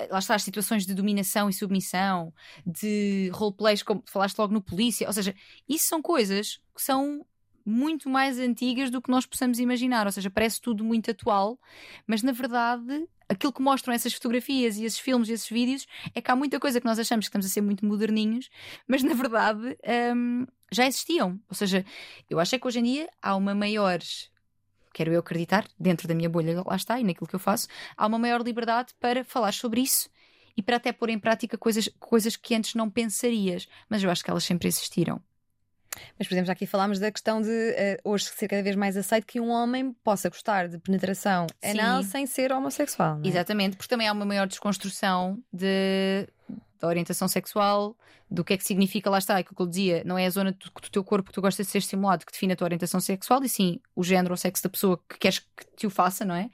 lá 0.09 0.19
está, 0.19 0.35
as 0.35 0.43
situações 0.43 0.85
de 0.85 0.93
dominação 0.93 1.49
e 1.49 1.53
submissão, 1.53 2.33
de 2.65 3.29
roleplays, 3.33 3.83
como 3.83 4.03
falaste 4.07 4.37
logo 4.37 4.53
no 4.53 4.61
polícia, 4.61 5.07
ou 5.07 5.13
seja, 5.13 5.35
isso 5.67 5.87
são 5.87 6.01
coisas 6.01 6.59
que 6.75 6.81
são 6.81 7.25
muito 7.65 8.09
mais 8.09 8.39
antigas 8.39 8.89
do 8.89 9.01
que 9.01 9.11
nós 9.11 9.25
possamos 9.25 9.59
imaginar, 9.59 10.05
ou 10.05 10.11
seja, 10.11 10.29
parece 10.29 10.59
tudo 10.59 10.83
muito 10.83 11.11
atual, 11.11 11.59
mas 12.07 12.23
na 12.23 12.31
verdade 12.31 13.07
aquilo 13.29 13.53
que 13.53 13.61
mostram 13.61 13.93
essas 13.93 14.11
fotografias 14.11 14.77
e 14.77 14.85
esses 14.85 14.97
filmes 14.97 15.29
e 15.29 15.33
esses 15.33 15.47
vídeos 15.47 15.85
é 16.15 16.21
que 16.21 16.31
há 16.31 16.35
muita 16.35 16.59
coisa 16.59 16.81
que 16.81 16.85
nós 16.87 16.97
achamos 16.97 17.25
que 17.25 17.29
estamos 17.29 17.45
a 17.45 17.49
ser 17.49 17.61
muito 17.61 17.85
moderninhos, 17.85 18.49
mas 18.87 19.03
na 19.03 19.13
verdade 19.13 19.77
hum, 20.15 20.47
já 20.71 20.87
existiam. 20.87 21.39
Ou 21.47 21.55
seja, 21.55 21.85
eu 22.27 22.39
acho 22.39 22.55
é 22.55 22.59
que 22.59 22.65
hoje 22.65 22.79
em 22.79 22.83
dia 22.83 23.09
há 23.21 23.35
uma 23.35 23.53
maior 23.53 23.99
quero 24.99 25.13
eu 25.13 25.21
acreditar, 25.21 25.65
dentro 25.79 26.09
da 26.09 26.13
minha 26.13 26.29
bolha, 26.29 26.61
lá 26.61 26.75
está, 26.75 26.99
e 26.99 27.05
naquilo 27.05 27.25
que 27.25 27.33
eu 27.33 27.39
faço, 27.39 27.69
há 27.95 28.05
uma 28.05 28.19
maior 28.19 28.41
liberdade 28.41 28.93
para 28.99 29.23
falar 29.23 29.53
sobre 29.53 29.79
isso 29.79 30.09
e 30.57 30.61
para 30.61 30.75
até 30.75 30.91
pôr 30.91 31.09
em 31.09 31.17
prática 31.17 31.57
coisas, 31.57 31.89
coisas 31.97 32.35
que 32.35 32.53
antes 32.53 32.75
não 32.75 32.89
pensarias, 32.89 33.65
mas 33.87 34.03
eu 34.03 34.11
acho 34.11 34.21
que 34.21 34.29
elas 34.29 34.43
sempre 34.43 34.67
existiram. 34.67 35.21
Mas, 36.17 36.27
por 36.27 36.33
exemplo, 36.33 36.47
já 36.47 36.53
aqui 36.53 36.65
falámos 36.65 36.99
da 36.99 37.09
questão 37.09 37.41
de 37.41 37.47
uh, 37.49 38.09
hoje 38.09 38.25
ser 38.25 38.49
cada 38.49 38.61
vez 38.61 38.75
mais 38.75 38.97
aceito 38.97 39.25
que 39.25 39.39
um 39.39 39.49
homem 39.49 39.93
possa 40.03 40.27
gostar 40.27 40.67
de 40.67 40.77
penetração 40.77 41.47
anal 41.63 42.03
sem 42.03 42.25
ser 42.25 42.51
homossexual. 42.51 43.21
É? 43.23 43.27
Exatamente, 43.29 43.77
porque 43.77 43.89
também 43.89 44.05
há 44.05 44.11
uma 44.11 44.25
maior 44.25 44.47
desconstrução 44.47 45.41
de, 45.51 46.27
da 46.79 46.87
orientação 46.87 47.27
sexual, 47.27 47.97
do 48.31 48.43
que 48.43 48.53
é 48.53 48.57
que 48.57 48.63
significa, 48.63 49.09
lá 49.09 49.17
está, 49.17 49.37
é 49.39 49.43
que 49.43 49.51
eu 49.57 49.67
dizia, 49.67 50.01
não 50.05 50.17
é 50.17 50.25
a 50.25 50.29
zona 50.29 50.51
do, 50.51 50.71
do 50.71 50.89
teu 50.89 51.03
corpo 51.03 51.27
que 51.29 51.33
tu 51.33 51.41
gostas 51.41 51.65
de 51.65 51.71
ser 51.71 51.79
estimulado 51.79 52.25
que 52.25 52.31
define 52.31 52.53
a 52.53 52.55
tua 52.55 52.65
orientação 52.65 52.99
sexual, 52.99 53.43
e 53.43 53.49
sim 53.49 53.79
o 53.95 54.03
género 54.03 54.33
ou 54.33 54.37
sexo 54.37 54.63
da 54.63 54.69
pessoa 54.69 54.97
que 55.09 55.17
queres 55.17 55.39
que 55.39 55.65
te 55.75 55.85
o 55.85 55.89
faça, 55.89 56.23
não 56.23 56.35
é? 56.35 56.49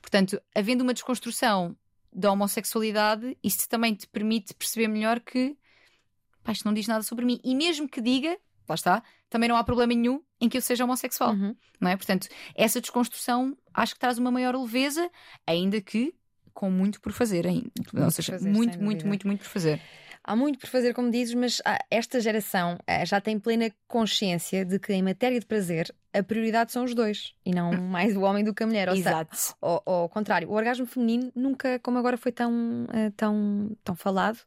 Portanto, 0.00 0.40
havendo 0.54 0.82
uma 0.82 0.94
desconstrução 0.94 1.76
da 2.12 2.32
homossexualidade, 2.32 3.36
isso 3.42 3.68
também 3.68 3.94
te 3.94 4.06
permite 4.06 4.54
perceber 4.54 4.88
melhor 4.88 5.20
que 5.20 5.56
pá, 6.42 6.52
isto 6.52 6.64
não 6.64 6.72
diz 6.72 6.86
nada 6.86 7.02
sobre 7.02 7.24
mim. 7.26 7.38
E 7.44 7.54
mesmo 7.54 7.86
que 7.88 8.00
diga, 8.00 8.38
lá 8.66 8.74
está, 8.74 9.02
também 9.28 9.48
não 9.48 9.56
há 9.56 9.64
problema 9.64 9.92
nenhum 9.92 10.22
em 10.40 10.48
que 10.48 10.56
eu 10.56 10.62
seja 10.62 10.84
homossexual, 10.84 11.32
Uhum. 11.32 11.54
não 11.80 11.90
é? 11.90 11.96
Portanto, 11.96 12.28
essa 12.54 12.80
desconstrução 12.80 13.56
acho 13.74 13.92
que 13.94 14.00
traz 14.00 14.16
uma 14.16 14.30
maior 14.30 14.54
leveza, 14.56 15.10
ainda 15.46 15.80
que 15.82 16.14
com 16.56 16.70
muito 16.70 17.02
por 17.02 17.12
fazer 17.12 17.46
ainda. 17.46 17.70
Ou 17.94 18.04
por 18.04 18.10
seja, 18.10 18.32
fazer, 18.32 18.48
muito, 18.48 18.82
muito, 18.82 19.06
muito, 19.06 19.26
muito 19.26 19.40
por 19.40 19.48
fazer. 19.48 19.78
Há 20.24 20.34
muito 20.34 20.58
por 20.58 20.68
fazer, 20.68 20.94
como 20.94 21.10
dizes, 21.10 21.34
mas 21.34 21.62
esta 21.88 22.18
geração 22.18 22.78
ah, 22.86 23.04
já 23.04 23.20
tem 23.20 23.38
plena 23.38 23.70
consciência 23.86 24.64
de 24.64 24.78
que, 24.78 24.92
em 24.92 25.02
matéria 25.02 25.38
de 25.38 25.44
prazer, 25.44 25.94
a 26.12 26.22
prioridade 26.22 26.72
são 26.72 26.82
os 26.84 26.94
dois 26.94 27.34
e 27.44 27.52
não 27.52 27.70
mais 27.78 28.16
o 28.16 28.22
homem 28.22 28.42
do 28.42 28.54
que 28.54 28.62
a 28.62 28.66
mulher. 28.66 28.88
Ou 28.88 28.96
seja, 28.96 29.10
Exato. 29.10 29.54
ao, 29.60 29.82
ao 29.84 30.08
contrário, 30.08 30.48
o 30.48 30.54
orgasmo 30.54 30.86
feminino 30.86 31.30
nunca, 31.36 31.78
como 31.80 31.98
agora, 31.98 32.16
foi 32.16 32.32
tão, 32.32 32.86
ah, 32.88 33.12
tão, 33.16 33.70
tão 33.84 33.94
falado, 33.94 34.38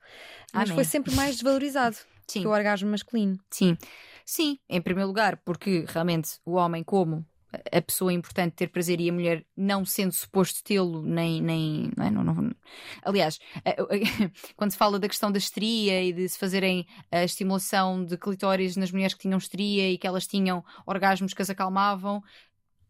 mas 0.52 0.64
Amém. 0.64 0.76
foi 0.76 0.84
sempre 0.84 1.14
mais 1.14 1.36
desvalorizado 1.36 1.96
Sim. 2.28 2.42
que 2.42 2.48
o 2.48 2.52
orgasmo 2.52 2.90
masculino. 2.90 3.40
Sim, 3.52 3.78
sim, 4.26 4.58
em 4.68 4.82
primeiro 4.82 5.08
lugar, 5.08 5.38
porque 5.38 5.86
realmente 5.88 6.40
o 6.44 6.54
homem, 6.54 6.84
como 6.84 7.24
a 7.72 7.82
pessoa 7.82 8.14
importante 8.14 8.54
ter 8.54 8.68
prazer 8.68 9.00
e 9.02 9.10
a 9.10 9.14
mulher 9.14 9.46
não 9.56 9.84
sendo 9.86 10.12
suposto 10.12 10.64
tê-lo, 10.64 11.02
nem. 11.02 11.42
nem 11.42 11.92
não 11.98 12.06
é? 12.06 12.12
Não- 12.12 12.24
não- 12.24 12.56
Aliás, 13.04 13.40
a- 13.66 13.76
quando 14.56 14.72
se 14.72 14.78
fala 14.78 15.00
da 15.00 15.08
questão 15.08 15.32
da 15.32 15.38
histeria 15.38 16.04
e 16.04 16.14
de 16.14 16.28
se 16.30 16.38
fazerem 16.38 16.86
a 17.12 17.24
estimulação 17.24 18.04
de 18.06 18.18
clitóris 18.18 18.76
nas 18.76 18.92
mulheres 18.92 19.14
que 19.14 19.22
tinham 19.22 19.38
histeria 19.38 19.90
e 19.92 19.98
que 19.98 20.08
elas 20.08 20.28
tinham 20.28 20.64
orgasmos 20.86 21.34
que 21.34 21.42
as 21.42 21.50
acalmavam. 21.50 22.22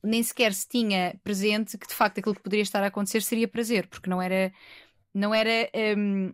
Nem 0.03 0.24
sequer 0.24 0.53
se 0.53 0.68
tinha 0.68 1.20
presente 1.24 1.78
que 1.78 1.88
de 1.88 1.93
facto 1.93 2.20
aquilo 2.20 2.36
que 2.36 2.41
poderia 2.43 2.64
estar 2.64 2.82
a 2.84 2.88
acontecer 2.88 3.22
seria 3.22 3.47
prazer, 3.47 3.88
porque 3.88 4.10
não 4.10 4.22
era, 4.22 4.51
não 5.14 5.34
era 5.34 5.70
hum, 5.97 6.34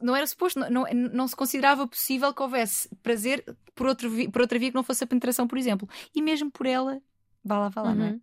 não 0.00 0.16
era 0.16 0.26
suposto, 0.26 0.58
não, 0.58 0.84
não, 1.12 1.28
se 1.28 1.36
considerava 1.36 1.86
possível 1.86 2.34
que 2.34 2.42
houvesse 2.42 2.88
prazer 3.02 3.44
por, 3.74 3.86
outro, 3.86 4.10
por 4.30 4.42
outra 4.42 4.58
via 4.58 4.70
que 4.70 4.74
não 4.74 4.82
fosse 4.82 5.04
a 5.04 5.06
penetração, 5.06 5.46
por 5.46 5.56
exemplo. 5.56 5.88
E 6.14 6.20
mesmo 6.20 6.50
por 6.50 6.66
ela, 6.66 7.00
vá 7.44 7.58
lá, 7.58 7.68
vá 7.68 7.82
lá, 7.82 7.94
não 7.94 8.04
é? 8.06 8.10
Uhum. 8.10 8.20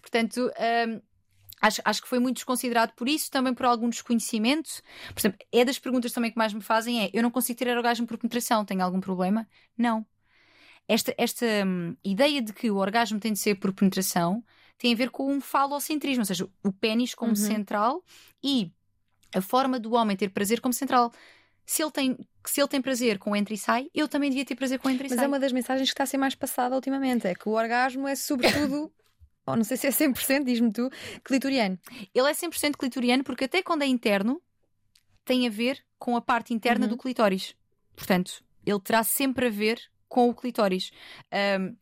Portanto, 0.00 0.50
hum, 0.88 1.00
acho, 1.60 1.82
acho 1.84 2.02
que 2.02 2.08
foi 2.08 2.18
muito 2.18 2.36
desconsiderado 2.36 2.92
por 2.94 3.08
isso, 3.08 3.30
também 3.30 3.54
por 3.54 3.66
algum 3.66 3.88
desconhecimento. 3.88 4.70
Por 5.14 5.20
exemplo, 5.20 5.38
é 5.52 5.64
das 5.64 5.78
perguntas 5.78 6.12
também 6.12 6.30
que 6.30 6.38
mais 6.38 6.52
me 6.52 6.60
fazem 6.62 7.04
é: 7.04 7.10
eu 7.12 7.22
não 7.22 7.30
consigo 7.30 7.58
ter 7.58 7.68
orgasmo 7.76 8.06
por 8.06 8.18
penetração, 8.18 8.64
tenho 8.64 8.82
algum 8.82 9.00
problema? 9.00 9.46
Não. 9.76 10.04
Esta, 10.88 11.14
esta 11.16 11.46
hum, 11.66 11.96
ideia 12.04 12.42
de 12.42 12.52
que 12.52 12.70
o 12.70 12.76
orgasmo 12.76 13.20
tem 13.20 13.32
de 13.32 13.38
ser 13.38 13.54
por 13.56 13.72
penetração 13.72 14.42
tem 14.76 14.92
a 14.92 14.96
ver 14.96 15.10
com 15.10 15.30
um 15.30 15.40
falocentrismo, 15.40 16.22
ou 16.22 16.24
seja, 16.24 16.48
o 16.64 16.72
pênis 16.72 17.14
como 17.14 17.30
Uhum. 17.30 17.36
central 17.36 18.02
e 18.42 18.72
a 19.34 19.40
forma 19.40 19.78
do 19.78 19.92
homem 19.92 20.16
ter 20.16 20.30
prazer 20.30 20.60
como 20.60 20.72
central. 20.72 21.12
Se 21.70 21.82
ele 21.84 21.90
tem, 21.92 22.18
se 22.44 22.60
ele 22.60 22.66
tem 22.68 22.82
prazer 22.82 23.16
com 23.20 23.36
entra 23.36 23.54
e 23.54 23.56
sai, 23.56 23.88
eu 23.94 24.08
também 24.08 24.28
devia 24.28 24.44
ter 24.44 24.56
prazer 24.56 24.80
com 24.80 24.90
entra 24.90 25.06
e 25.06 25.10
Mas 25.10 25.16
sai. 25.16 25.24
é 25.24 25.28
uma 25.28 25.38
das 25.38 25.52
mensagens 25.52 25.88
que 25.88 25.92
está 25.94 26.02
a 26.02 26.06
ser 26.06 26.16
mais 26.16 26.34
passada 26.34 26.74
ultimamente: 26.74 27.28
é 27.28 27.34
que 27.34 27.48
o 27.48 27.52
orgasmo 27.52 28.08
é 28.08 28.16
sobretudo. 28.16 28.92
ou 29.46 29.56
não 29.56 29.62
sei 29.62 29.76
se 29.76 29.86
é 29.86 29.90
100%, 29.90 30.42
diz-me 30.44 30.72
tu, 30.72 30.90
clitoriano. 31.24 31.78
Ele 32.12 32.28
é 32.28 32.32
100% 32.32 32.76
clitoriano 32.76 33.22
porque 33.22 33.44
até 33.44 33.62
quando 33.62 33.82
é 33.82 33.86
interno 33.86 34.42
tem 35.24 35.46
a 35.46 35.50
ver 35.50 35.78
com 35.96 36.16
a 36.16 36.20
parte 36.20 36.52
interna 36.52 36.86
Uhum. 36.86 36.90
do 36.90 36.98
clitóris. 36.98 37.54
Portanto, 37.94 38.42
ele 38.66 38.80
terá 38.80 39.04
sempre 39.04 39.46
a 39.46 39.50
ver 39.50 39.80
com 40.08 40.28
o 40.28 40.34
clitóris. 40.34 40.90
Ahm, 41.30 41.76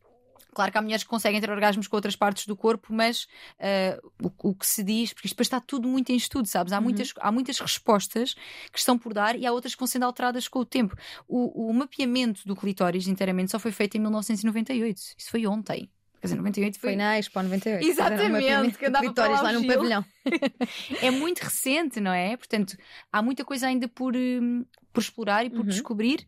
claro 0.59 0.71
que 0.73 0.77
há 0.77 0.81
mulheres 0.81 1.03
que 1.05 1.09
conseguem 1.09 1.39
ter 1.39 1.49
orgasmos 1.49 1.87
com 1.87 1.95
outras 1.95 2.17
partes 2.17 2.45
do 2.45 2.53
corpo, 2.57 2.87
mas 2.93 3.27
ah, 3.59 3.97
o, 4.21 4.49
o 4.49 4.53
que 4.53 4.67
se 4.67 4.83
diz, 4.83 5.13
porque 5.13 5.27
isto 5.27 5.35
depois 5.35 5.45
está 5.45 5.61
tudo 5.61 5.87
muito 5.87 6.11
em 6.11 6.17
estudo, 6.17 6.47
sabes? 6.47 6.73
Há, 6.73 6.77
Uhum. 6.77 6.83
muitas, 6.83 7.13
há 7.19 7.31
muitas 7.31 7.59
respostas 7.59 8.33
que 8.73 8.77
estão 8.79 8.97
por 8.97 9.13
dar 9.13 9.37
e 9.37 9.45
há 9.45 9.51
outras 9.53 9.73
que 9.73 9.79
vão 9.79 9.87
sendo 9.87 10.03
alteradas 10.03 10.49
com 10.49 10.59
o 10.59 10.65
tempo. 10.65 10.95
O, 11.27 11.69
o 11.69 11.73
mapeamento 11.73 12.41
do 12.45 12.55
clitóris 12.57 13.07
inteiramente 13.07 13.51
só 13.51 13.59
foi 13.59 13.71
feito 13.71 13.95
em 13.95 13.99
1998. 14.01 14.97
Isso 15.17 15.29
foi 15.31 15.47
ontem. 15.47 15.89
Quer 16.19 16.27
dizer, 16.27 16.35
98 16.35 16.79
foi, 16.79 16.89
Foi 16.89 16.95
na 16.97 17.17
Expo 17.17 17.41
98. 17.41 17.87
Exatamente, 17.87 18.77
que 18.77 18.85
andava 18.87 19.13
para 19.13 19.41
lá 19.41 19.53
num 19.53 19.65
pavilhão. 19.65 20.05
é 21.01 21.09
muito 21.11 21.39
recente, 21.39 22.01
não 22.01 22.11
é? 22.11 22.35
Portanto, 22.35 22.75
há 23.11 23.21
muita 23.21 23.45
coisa 23.45 23.67
ainda 23.67 23.87
por, 23.87 24.15
hum, 24.17 24.65
por 24.91 24.99
explorar 24.99 25.45
e 25.45 25.49
por 25.49 25.59
Uhum. 25.61 25.65
descobrir, 25.67 26.27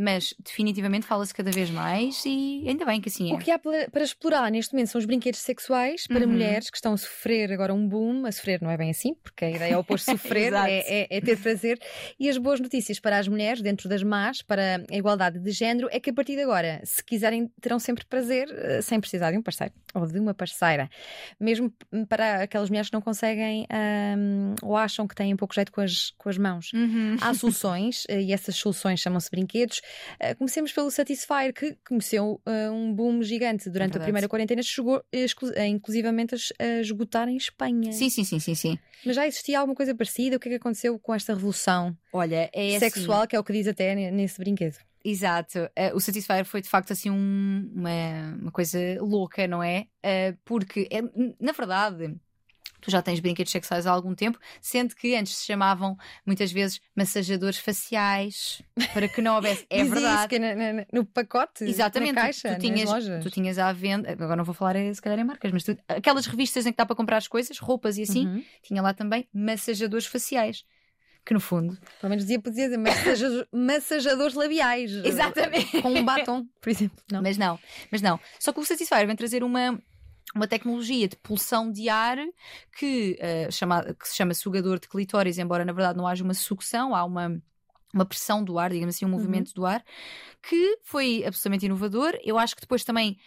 mas 0.00 0.34
definitivamente 0.42 1.04
fala-se 1.06 1.34
cada 1.34 1.50
vez 1.50 1.70
mais 1.70 2.24
e 2.24 2.64
ainda 2.66 2.84
bem 2.86 3.00
que 3.00 3.08
assim 3.08 3.30
é. 3.30 3.34
O 3.34 3.38
que 3.38 3.50
há 3.50 3.58
para, 3.58 4.02
explorar 4.02 4.50
neste 4.50 4.72
momento 4.72 4.88
são 4.88 4.98
os 4.98 5.04
brinquedos 5.04 5.40
sexuais 5.40 6.06
para 6.06 6.24
Uhum. 6.24 6.32
mulheres 6.32 6.70
que 6.70 6.76
estão 6.76 6.94
a 6.94 6.96
sofrer 6.96 7.52
agora 7.52 7.74
um 7.74 7.86
boom. 7.86 8.24
A 8.26 8.32
sofrer 8.32 8.60
não 8.62 8.70
é 8.70 8.76
bem 8.76 8.90
assim, 8.90 9.14
porque 9.22 9.44
a 9.44 9.50
ideia 9.50 9.74
é 9.74 9.76
opor 9.76 9.98
sofrer, 10.00 10.52
é, 10.54 10.78
é- 10.86 11.06
é 11.10 11.20
ter 11.20 11.38
prazer. 11.38 11.78
E 12.18 12.28
as 12.28 12.38
boas 12.38 12.60
notícias 12.60 12.98
para 12.98 13.18
as 13.18 13.28
mulheres, 13.28 13.60
dentro 13.60 13.88
das 13.88 14.02
más, 14.02 14.40
para 14.42 14.84
a 14.90 14.96
igualdade 14.96 15.38
de 15.38 15.50
género, 15.50 15.88
é 15.90 16.00
que 16.00 16.10
a 16.10 16.14
partir 16.14 16.34
de 16.36 16.42
agora, 16.42 16.80
se 16.84 17.04
quiserem, 17.04 17.50
terão 17.60 17.78
sempre 17.78 18.04
prazer 18.06 18.48
eh, 18.50 18.80
sem 18.82 18.98
precisar 19.00 19.30
de 19.32 19.38
um 19.38 19.42
parceiro 19.42 19.72
ou 19.94 20.06
de 20.06 20.18
uma 20.18 20.32
parceira. 20.34 20.88
Mesmo 21.38 21.72
para 22.08 22.42
aquelas 22.42 22.68
mulheres 22.70 22.88
que 22.88 22.94
não 22.94 23.00
conseguem 23.00 23.66
ahm, 23.70 24.54
ou 24.62 24.76
acham 24.76 25.06
que 25.06 25.14
têm 25.14 25.32
um 25.34 25.36
pouco 25.36 25.54
jeito 25.54 25.72
com 25.72 25.80
as, 25.80 26.12
com 26.18 26.28
as 26.28 26.38
mãos. 26.38 26.72
Uhum. 26.72 27.16
Há 27.20 27.32
soluções 27.34 28.04
eh, 28.08 28.22
e 28.22 28.32
essas 28.32 28.56
soluções 28.56 29.00
chamam-se 29.00 29.30
brinquedos. 29.30 29.80
Eh, 30.18 30.34
Comecemos 30.34 30.72
pelo 30.72 30.90
Satisfyer, 30.90 31.52
que 31.52 31.76
conheceu 31.86 32.40
eh, 32.46 32.70
um 32.70 32.92
boom 32.92 33.22
gigante 33.22 33.68
durante 33.70 33.90
a 33.90 33.92
verdade. 33.92 34.04
primeira 34.04 34.28
quarentena, 34.28 34.62
chegou 34.62 35.02
eh, 35.12 35.66
inclusivamente 35.66 36.34
a 36.34 36.36
es- 36.36 36.52
a 36.58 36.80
esgotar 36.80 37.28
em 37.28 37.36
Espanha. 37.36 37.92
Sim, 37.92 38.10
sim, 38.10 38.24
sim, 38.24 38.38
sim, 38.38 38.54
sim. 38.54 38.78
Mas 39.04 39.16
já 39.16 39.26
existia 39.26 39.58
alguma 39.58 39.74
coisa 39.74 39.94
parecida? 39.94 40.36
O 40.36 40.40
que 40.40 40.48
é 40.48 40.50
que 40.52 40.56
aconteceu 40.56 40.98
com 40.98 41.14
esta 41.14 41.32
revolução 41.34 41.96
Olha, 42.12 42.50
é 42.52 42.68
assim, 42.76 42.78
sexual, 42.80 43.26
que 43.26 43.34
é 43.34 43.40
o 43.40 43.44
que 43.44 43.52
diz 43.52 43.66
até 43.66 43.94
ne- 43.94 44.10
nesse 44.10 44.38
brinquedo? 44.38 44.76
Exato. 45.04 45.68
Eh, 45.74 45.92
o 45.94 46.00
Satisfyer 46.00 46.44
foi 46.44 46.60
de 46.60 46.68
facto 46.68 46.92
assim 46.92 47.10
um- 47.10 47.70
uma, 47.74 48.36
uma 48.42 48.50
coisa 48.50 48.78
louca, 49.00 49.46
não 49.48 49.62
é? 49.62 49.86
Eh, 50.02 50.34
porque, 50.44 50.88
é, 50.90 51.00
na 51.40 51.52
verdade, 51.52 52.14
Tu 52.82 52.90
já 52.90 53.02
tens 53.02 53.20
brinquedos 53.20 53.52
sexuais 53.52 53.86
há 53.86 53.90
algum 53.90 54.14
tempo, 54.14 54.38
sendo 54.58 54.96
que 54.96 55.14
antes 55.14 55.36
se 55.36 55.44
chamavam 55.44 55.98
muitas 56.24 56.50
vezes 56.50 56.80
massajadores 56.96 57.58
faciais, 57.58 58.62
para 58.94 59.06
que 59.06 59.20
não 59.20 59.34
houvesse. 59.36 59.66
É 59.68 59.84
verdade. 59.84 60.34
Isso, 60.34 60.42
é 60.42 60.72
na- 60.72 60.86
no 60.90 61.04
pacote, 61.04 61.62
Exatamente, 61.64 62.14
na 62.14 62.20
tu- 62.22 62.24
caixa, 62.24 62.54
tu, 62.54 62.58
tinhas, 62.60 62.80
nas 62.90 63.04
lojas. 63.04 63.22
tu 63.24 63.30
tinhas 63.30 63.58
à 63.58 63.70
venda, 63.70 64.10
agora 64.10 64.36
não 64.36 64.44
vou 64.44 64.54
falar 64.54 64.76
eh, 64.76 64.94
se 64.94 65.02
calhar 65.02 65.18
em 65.18 65.24
marcas, 65.24 65.52
mas 65.52 65.62
tu- 65.62 65.76
aquelas 65.88 66.24
revistas 66.24 66.64
em 66.64 66.70
que 66.72 66.78
dá 66.78 66.86
para 66.86 66.96
comprar 66.96 67.18
as 67.18 67.28
coisas, 67.28 67.58
roupas 67.58 67.98
e 67.98 68.02
assim, 68.02 68.26
Uhum. 68.26 68.42
tinha 68.62 68.80
lá 68.80 68.94
também 68.94 69.28
massajadores 69.30 70.06
faciais. 70.06 70.64
Que 71.24 71.34
no 71.34 71.40
fundo. 71.40 71.76
Pelo 72.00 72.10
menos 72.10 72.24
dizia, 72.24 72.40
podia 72.40 72.64
dizer 72.64 72.78
massajador- 72.78 73.46
massajadores 73.52 74.34
labiais. 74.34 74.90
Exatamente. 75.04 75.80
Com 75.82 75.92
um 75.94 76.04
batom, 76.04 76.46
por 76.60 76.70
exemplo. 76.70 76.98
Não. 77.10 77.22
Mas 77.22 77.36
não, 77.36 77.58
mas 77.92 78.00
não. 78.02 78.18
Só 78.38 78.52
que 78.52 78.60
o 78.60 78.64
Satisfyer 78.64 79.06
vem 79.06 79.16
trazer 79.16 79.42
uma. 79.44 79.78
Uma 80.32 80.46
tecnologia 80.46 81.08
de 81.08 81.16
pulsão 81.16 81.72
de 81.72 81.88
ar 81.88 82.16
que, 82.78 83.16
eh, 83.18 83.50
chama- 83.50 83.82
que 83.94 84.06
se 84.06 84.14
chama 84.16 84.32
sugador 84.32 84.78
de 84.78 84.88
clitóris, 84.88 85.38
embora 85.38 85.64
na 85.64 85.72
verdade 85.72 85.98
não 85.98 86.06
haja 86.06 86.22
uma 86.22 86.34
sucção, 86.34 86.94
há 86.94 87.04
uma, 87.04 87.42
uma 87.92 88.04
pressão 88.06 88.44
do 88.44 88.56
ar, 88.56 88.70
digamos 88.70 88.94
assim, 88.94 89.04
um 89.04 89.08
movimento 89.08 89.52
do 89.52 89.66
ar, 89.66 89.84
que 90.40 90.78
foi 90.84 91.24
absolutamente 91.26 91.66
inovador. 91.66 92.16
Eu 92.22 92.38
acho 92.38 92.54
que 92.54 92.60
depois 92.60 92.84
também 92.84 93.18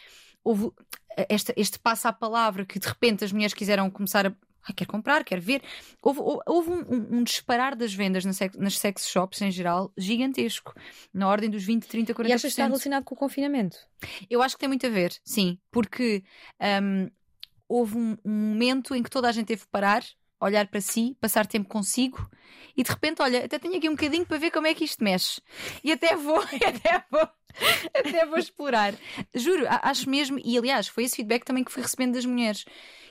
houve 0.45 0.71
eh, 1.17 1.25
esta, 1.27 1.53
este 1.57 1.77
passo 1.77 2.07
à 2.07 2.13
palavra 2.13 2.65
que 2.65 2.79
de 2.79 2.87
repente 2.87 3.25
as 3.25 3.33
mulheres 3.33 3.53
quiseram 3.53 3.89
começar 3.91 4.25
a. 4.27 4.33
Ai, 4.67 4.73
quero 4.75 4.89
comprar, 4.89 5.23
quero 5.23 5.41
ver. 5.41 5.61
Houve, 6.01 6.19
houve- 6.45 6.69
um, 6.71 6.79
um- 6.95 7.17
um 7.17 7.23
disparar 7.23 7.75
das 7.75 7.93
vendas 7.93 8.23
na 8.23 8.31
sex- 8.33 8.55
nas 8.57 8.77
sex 8.77 9.07
shops 9.07 9.41
em 9.41 9.51
geral 9.51 9.91
gigantesco, 9.97 10.73
na 11.13 11.27
ordem 11.27 11.49
dos 11.49 11.63
20, 11.63 11.85
30, 11.87 12.13
40%. 12.13 12.29
E 12.29 12.33
achas 12.33 12.41
que 12.41 12.47
está 12.47 12.65
relacionado 12.65 13.03
com 13.03 13.13
o 13.15 13.17
confinamento? 13.17 13.77
Eu 14.29 14.41
acho 14.41 14.55
que 14.55 14.59
tem 14.61 14.69
muito 14.69 14.85
a 14.85 14.89
ver, 14.89 15.13
sim, 15.25 15.57
porque 15.71 16.23
hum, 16.81 17.09
houve 17.67 17.97
um, 17.97 18.17
um 18.23 18.31
momento 18.31 18.95
em 18.95 19.03
que 19.03 19.09
toda 19.09 19.27
a 19.27 19.31
gente 19.31 19.47
teve 19.47 19.63
que 19.63 19.67
parar, 19.71 20.03
olhar 20.39 20.67
para 20.67 20.81
si, 20.81 21.15
passar 21.21 21.45
tempo 21.47 21.69
consigo 21.69 22.29
e 22.75 22.83
de 22.83 22.89
repente, 22.89 23.21
olha, 23.21 23.45
até 23.45 23.57
tenho 23.59 23.77
aqui 23.77 23.87
um 23.87 23.93
bocadinho 23.95 24.25
para 24.25 24.37
ver 24.37 24.51
como 24.51 24.67
é 24.67 24.73
que 24.73 24.83
isto 24.83 25.03
mexe. 25.03 25.41
E 25.83 25.91
até 25.91 26.15
vou, 26.15 26.39
até 26.67 27.03
vou. 27.09 27.27
Até 27.93 28.25
vou 28.25 28.37
explorar. 28.37 28.93
Juro, 29.33 29.65
acho 29.69 30.09
mesmo, 30.09 30.39
e 30.43 30.57
aliás, 30.57 30.87
foi 30.87 31.03
esse 31.03 31.17
feedback 31.17 31.43
também 31.45 31.63
que 31.63 31.71
fui 31.71 31.81
recebendo 31.83 32.13
das 32.15 32.25
mulheres, 32.25 32.65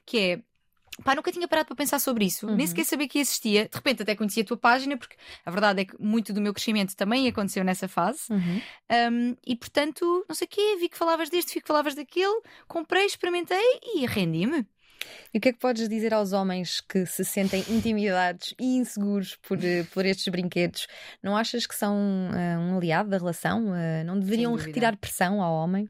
que 0.04 0.18
é 0.18 0.42
Pá, 1.02 1.14
nunca 1.14 1.32
tinha 1.32 1.48
parado 1.48 1.66
para 1.68 1.76
pensar 1.76 1.98
sobre 1.98 2.26
isso, 2.26 2.46
Uhum. 2.46 2.54
nem 2.56 2.66
sequer 2.66 2.84
sabia 2.84 3.08
que 3.08 3.18
existia. 3.18 3.68
De 3.68 3.74
repente 3.76 4.02
até 4.02 4.14
conhecia 4.14 4.42
a 4.42 4.46
tua 4.46 4.56
página, 4.58 4.96
porque 4.96 5.16
a 5.44 5.50
verdade 5.50 5.80
é 5.80 5.84
que 5.86 5.94
muito 5.98 6.32
do 6.32 6.40
meu 6.40 6.52
crescimento 6.52 6.94
também 6.94 7.26
aconteceu 7.26 7.64
nessa 7.64 7.88
fase. 7.88 8.22
Um, 8.30 9.36
e 9.46 9.56
portanto, 9.56 10.24
não 10.28 10.34
sei 10.34 10.46
o 10.46 10.48
quê, 10.50 10.76
vi 10.78 10.88
que 10.88 10.98
falavas 10.98 11.30
deste, 11.30 11.54
vi 11.54 11.60
que 11.60 11.66
falavas 11.66 11.94
daquele, 11.94 12.40
comprei, 12.68 13.06
experimentei 13.06 13.58
e 13.94 14.04
rendi-me. 14.06 14.66
E 15.34 15.38
o 15.38 15.40
que 15.40 15.48
é 15.48 15.52
que 15.52 15.58
podes 15.58 15.88
dizer 15.88 16.14
aos 16.14 16.32
homens 16.32 16.80
que 16.80 17.04
se 17.06 17.24
sentem 17.24 17.64
intimidados 17.68 18.54
e 18.60 18.76
inseguros 18.76 19.34
por, 19.42 19.58
eh, 19.64 19.82
por 19.92 20.06
estes 20.06 20.28
brinquedos? 20.28 20.86
Não 21.20 21.36
achas 21.36 21.66
que 21.66 21.74
são 21.74 21.96
eh, 22.32 22.56
um 22.58 22.76
aliado 22.76 23.08
da 23.10 23.18
relação? 23.18 23.74
Eh, 23.74 24.04
não 24.04 24.20
deveriam 24.20 24.54
retirar 24.54 24.96
pressão 24.96 25.42
ao 25.42 25.54
homem? 25.54 25.88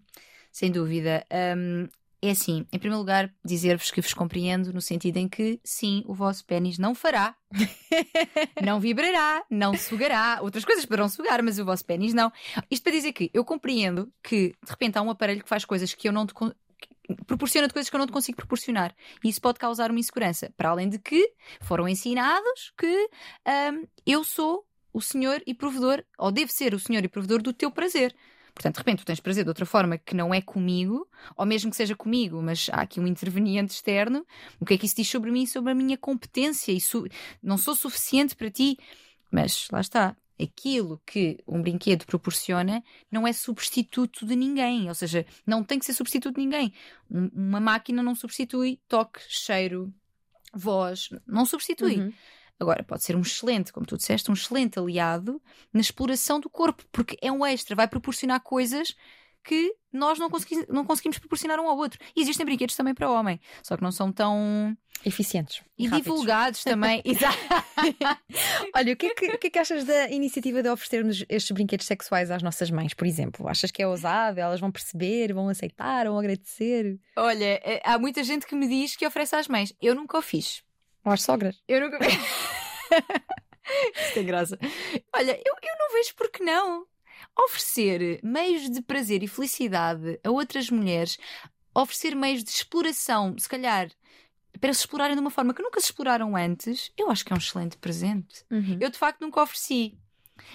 Sem 0.51 0.71
dúvida. 0.71 1.25
Um, 1.57 1.89
é 2.23 2.31
assim, 2.31 2.65
em 2.73 2.79
primeiro 2.79 2.99
lugar, 2.99 3.35
dizer-vos 3.45 3.91
que 3.91 4.01
vos 4.01 4.15
compreendo 4.15 4.73
no 4.73 4.81
sentido 4.81 5.17
em 5.17 5.29
que, 5.29 5.61
sim, 5.65 6.05
o 6.07 6.15
vosso 6.15 6.45
pênis 6.45 6.79
não 6.79 6.95
fará, 6.95 7.35
não 8.63 8.79
vibrará, 8.79 9.45
não 9.51 9.77
sugará. 9.77 10.39
Outras 10.41 10.65
coisas 10.65 10.87
poderão 10.87 11.09
sugar, 11.09 11.43
mas 11.43 11.59
o 11.59 11.65
vosso 11.65 11.85
pênis 11.85 12.15
não. 12.15 12.33
Isto 12.71 12.85
para 12.85 12.93
dizer 12.93 13.13
que 13.13 13.29
eu 13.35 13.45
compreendo 13.45 14.13
que, 14.23 14.55
de 14.65 14.71
repente, 14.71 14.97
há 14.97 15.03
um 15.03 15.11
aparelho 15.11 15.43
que 15.43 15.49
faz 15.49 15.65
coisas 15.65 15.93
que 15.95 16.09
eu 16.09 16.13
não 16.13 16.25
te. 16.25 16.33
proporciona-te 17.27 17.73
coisas 17.73 17.91
que 17.91 17.97
eu 17.97 17.99
não 17.99 18.07
te 18.07 18.13
consigo 18.13 18.37
proporcionar. 18.37 18.95
E 19.25 19.29
isso 19.29 19.41
pode 19.41 19.59
causar 19.59 19.91
uma 19.91 19.99
insegurança. 19.99 20.53
Para 20.57 20.71
além 20.71 20.89
de 20.89 21.01
que 21.01 21.33
foram 21.61 21.89
ensinados 21.89 22.73
que 22.79 23.11
um, 23.73 23.85
eu 24.07 24.23
sou 24.23 24.65
o 24.93 25.01
senhor 25.01 25.43
e 25.45 25.55
provedor, 25.55 26.05
ou 26.17 26.31
devo 26.31 26.53
ser 26.53 26.73
o 26.73 26.79
senhor 26.79 27.05
e 27.05 27.09
provedor 27.09 27.43
do 27.43 27.53
teu 27.53 27.71
prazer. 27.71 28.15
Portanto, 28.55 28.75
de 28.75 28.79
repente, 28.81 28.99
tu 28.99 29.07
tens 29.07 29.19
prazer 29.21 29.45
de 29.45 29.51
outra 29.51 29.65
forma 29.65 29.97
que 29.97 30.15
não 30.15 30.33
é 30.33 30.41
comigo, 30.43 31.09
ou 31.37 31.47
mesmo 31.47 31.71
que 31.71 31.77
seja 31.77 31.97
comigo, 31.97 32.43
mas 32.43 32.69
há 32.71 32.83
aqui 32.83 33.01
um 33.01 33.07
interveniente 33.07 33.73
externo. 33.73 34.27
O 34.61 34.67
que 34.67 34.75
é 34.75 34.79
que 34.79 34.85
isso 34.87 34.97
diz 34.97 35.09
sobre 35.09 35.31
mim, 35.31 35.47
sobre 35.47 35.73
a 35.73 35.75
minha 35.75 35.97
competência? 35.97 36.79
Su- 36.81 37.07
não 37.43 37.57
sou 37.57 37.75
suficiente 37.75 38.37
para 38.37 38.51
ti. 38.51 38.77
Mas 39.31 39.69
lá 39.73 39.81
está. 39.81 40.17
Aquilo 40.41 41.01
que 41.07 41.39
um 41.47 41.63
brinquedo 41.63 42.05
proporciona 42.05 42.83
não 43.11 43.27
é 43.27 43.33
substituto 43.33 44.27
de 44.27 44.35
ninguém, 44.35 44.89
ou 44.89 44.95
seja, 44.95 45.25
não 45.47 45.63
tem 45.63 45.79
que 45.79 45.87
ser 45.87 45.95
substituto 45.95 46.35
de 46.35 46.41
ninguém. 46.43 46.73
Um- 47.11 47.31
uma 47.35 47.61
máquina 47.61 48.03
não 48.03 48.15
substitui 48.15 48.81
toque, 48.89 49.21
cheiro, 49.29 49.93
voz, 50.53 51.09
não 51.27 51.47
substitui. 51.47 51.97
Uhum. 51.99 52.13
Agora, 52.63 52.85
pode 52.85 53.03
ser 53.03 53.17
um 53.17 53.23
excelente, 53.23 53.73
como 53.73 53.85
tu 53.85 53.97
disseste, 53.97 54.31
um 54.31 54.35
excelente 54.35 54.79
aliado 54.79 55.43
na 55.73 55.81
exploração 55.81 56.39
do 56.39 56.49
corpo, 56.49 56.85
porque 56.93 57.17
é 57.21 57.31
um 57.31 57.45
extra, 57.45 57.75
vai 57.75 57.89
proporcionar 57.89 58.41
coisas 58.41 58.95
que 59.43 59.75
nós 59.93 60.17
não 60.17 60.31
conseguimos, 60.31 60.67
não 60.69 60.85
conseguimos 60.85 61.19
proporcionar 61.19 61.59
um 61.59 61.69
ao 61.69 61.77
outro. 61.77 61.99
E 62.15 62.23
existem 62.23 62.47
brinquedos 62.47 62.77
também 62.77 62.95
para 62.95 63.11
o 63.11 63.13
homem, 63.13 63.41
só 63.65 63.77
que 63.77 63.83
não 63.83 63.91
são 63.91 64.13
tão. 64.13 64.77
Eficientes. 65.05 65.61
E 65.77 65.89
rápidos. 65.89 66.13
divulgados 66.13 66.63
também. 66.63 67.03
Olha, 68.77 68.93
o 68.93 68.97
que, 68.97 69.07
é 69.07 69.15
que, 69.15 69.27
o 69.27 69.39
que 69.39 69.47
é 69.49 69.51
que 69.51 69.59
achas 69.59 69.83
da 69.85 70.09
iniciativa 70.11 70.63
de 70.63 70.69
oferecermos 70.69 71.25
estes 71.29 71.51
brinquedos 71.51 71.87
sexuais 71.87 72.31
às 72.31 72.45
nossas 72.45 72.71
mães, 72.71 72.95
por 72.95 73.05
exemplo? 73.05 73.49
Achas 73.49 73.73
que 73.73 73.83
é 73.83 73.89
ousado? 73.89 74.39
Elas 74.39 74.61
vão 74.61 74.71
perceber, 74.71 75.33
vão 75.33 75.49
aceitar, 75.49 76.07
vão 76.07 76.17
agradecer? 76.17 77.01
Olha, 77.17 77.61
eh, 77.65 77.83
há 77.85 77.99
muita 77.99 78.23
gente 78.23 78.47
que 78.47 78.55
me 78.55 78.69
diz 78.69 78.95
que 78.95 79.05
oferece 79.05 79.35
às 79.35 79.49
mães. 79.49 79.75
Eu 79.83 79.97
nunca 79.97 80.17
o 80.17 80.23
fiz. 80.23 80.63
Ou 81.05 81.13
às 81.13 81.23
sogras? 81.23 81.63
Eu 81.67 81.81
nunca. 81.81 81.99
Isto 84.01 84.15
tem 84.15 84.27
graça. 84.27 84.59
Olha, 85.15 85.33
eu, 85.33 85.55
eu 85.63 85.79
não 85.79 85.93
vejo 85.93 86.15
por 86.15 86.31
que 86.31 86.43
não. 86.43 86.87
Oferecer 87.39 88.21
meios 88.23 88.69
de 88.71 88.83
prazer 88.83 89.23
e 89.23 89.29
felicidade 89.29 90.19
a 90.23 90.31
outras 90.31 90.69
mulheres, 90.71 91.19
oferecer 91.75 92.15
meios 92.15 92.45
de 92.45 92.51
exploração, 92.51 93.35
se 93.39 93.49
calhar, 93.49 93.89
para 94.61 94.73
se 94.75 94.81
explorarem 94.81 95.15
de 95.15 95.21
uma 95.21 95.31
forma 95.31 95.55
que 95.55 95.63
nunca 95.63 95.81
se 95.81 95.87
exploraram 95.87 96.37
antes, 96.37 96.93
eu 96.97 97.11
acho 97.11 97.25
que 97.25 97.33
é 97.33 97.37
um 97.37 97.39
excelente 97.39 97.77
presente. 97.79 98.45
Uhum. 98.51 98.79
Eu 98.81 98.91
de 98.91 98.99
facto 98.99 99.21
nunca 99.21 99.43
ofereci. 99.43 99.99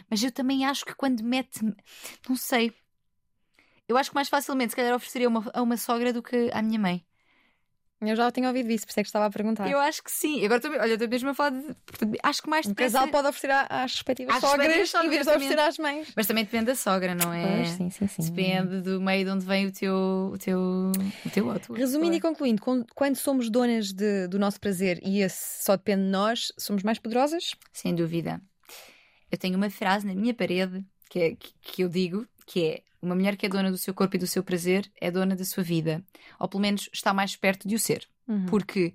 Mas 0.10 0.22
eu 0.24 0.32
também 0.32 0.66
acho 0.66 0.86
que 0.86 0.94
quando 0.94 1.24
mete. 1.24 1.62
Não 2.28 2.36
sei. 2.36 2.74
Eu 3.88 3.98
acho 3.98 4.12
que 4.12 4.16
mais 4.16 4.30
facilmente, 4.30 4.72
se 4.72 4.76
calhar, 4.76 4.94
ofereceria 4.94 5.30
uma, 5.30 5.50
a 5.54 5.62
uma 5.62 5.78
sogra 5.78 6.12
do 6.12 6.22
que 6.22 6.50
à 6.54 6.62
minha 6.62 6.80
mãe. 6.80 7.06
Eu 8.00 8.16
já 8.16 8.30
tinha 8.32 8.48
ouvido 8.48 8.70
isso, 8.72 8.86
por 8.86 8.92
isso 8.92 9.00
é 9.00 9.04
que 9.04 9.10
estava 9.10 9.26
a 9.26 9.30
perguntar. 9.32 9.68
Eu 9.72 9.80
acho 9.80 10.04
que 10.04 10.12
sim. 10.12 10.46
Agora 10.46 10.60
também, 10.62 10.80
olha, 10.80 10.94
estou 10.94 11.08
mesmo 11.10 11.30
a 11.30 11.34
falar 11.34 11.50
de. 11.50 11.76
Acho 12.22 12.44
que 12.44 12.50
mais 12.50 12.68
depressa- 12.68 13.00
casal 13.00 13.12
pode 13.12 13.28
oferecer 13.28 13.52
às 13.70 13.92
respectivas 13.94 14.36
Às 14.36 14.42
sogras 14.42 14.68
em 14.68 14.70
vez 14.76 14.92
de 14.92 14.98
oferecer 15.32 15.60
às 15.60 15.78
mães. 15.80 16.14
Mas 16.16 16.28
também 16.28 16.44
depende 16.44 16.66
da 16.66 16.76
sogra, 16.76 17.16
não 17.16 17.34
é? 17.34 17.58
Pois, 17.58 17.70
sim, 17.70 17.90
sim, 17.90 18.08
sim. 18.08 18.22
Depende 18.22 18.82
do 18.82 19.02
meio 19.02 19.26
de 19.26 19.32
onde 19.32 19.46
vem 19.46 19.66
o 19.66 19.72
teu, 19.72 20.30
o 20.32 20.38
teu, 20.38 20.60
o 21.26 21.30
teu 21.32 21.48
outro. 21.48 21.74
Resumindo 21.74 22.16
e 22.16 22.22
concluindo, 22.22 22.62
con- 22.62 22.86
quando 22.94 23.16
somos 23.16 23.50
donas 23.50 23.92
de- 23.92 24.28
do 24.28 24.38
nosso 24.38 24.60
prazer 24.60 25.00
e 25.04 25.22
esse 25.22 25.64
só 25.64 25.76
depende 25.76 26.04
de 26.04 26.10
nós, 26.10 26.52
somos 26.56 26.84
mais 26.84 27.00
poderosas? 27.00 27.56
Sem 27.74 27.96
dúvida. 27.96 28.40
Eu 29.32 29.40
tenho 29.40 29.58
uma 29.58 29.72
frase 29.72 30.06
na 30.06 30.14
minha 30.14 30.36
parede 30.36 30.86
que, 31.10 31.20
é, 31.20 31.36
que, 31.36 31.52
que 31.62 31.82
eu 31.84 31.90
digo, 31.90 32.28
que 32.46 32.64
é 32.64 32.82
uma 33.08 33.16
mulher 33.16 33.36
que 33.36 33.46
é 33.46 33.50
dona 33.50 33.72
do 33.72 33.78
seu 33.78 33.94
corpo 33.94 34.16
e 34.16 34.20
do 34.20 34.28
seu 34.28 34.44
prazer 34.44 34.92
é 35.00 35.10
dona 35.10 35.36
da 35.36 35.46
sua 35.46 35.64
vida. 35.64 36.04
Ou 36.40 36.48
pelo 36.48 36.62
menos 36.62 36.90
está 36.94 37.14
mais 37.14 37.36
perto 37.36 37.68
de 37.68 37.76
o 37.76 37.80
ser. 37.80 38.08
Porque 38.48 38.94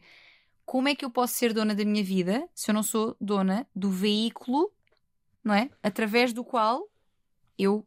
como 0.65 0.89
é 0.89 0.95
que 0.95 1.05
eu 1.05 1.11
posso 1.11 1.35
ser 1.35 1.53
dona 1.53 1.75
da 1.75 1.85
minha 1.85 2.05
vida 2.05 2.49
se 2.55 2.71
eu 2.71 2.75
não 2.75 2.83
sou 2.83 3.17
dona 3.21 3.67
do 3.75 3.91
veículo, 3.91 4.73
não 5.43 5.55
é? 5.55 5.71
Através 5.83 6.33
do 6.33 6.45
qual 6.45 6.89
eu 7.59 7.85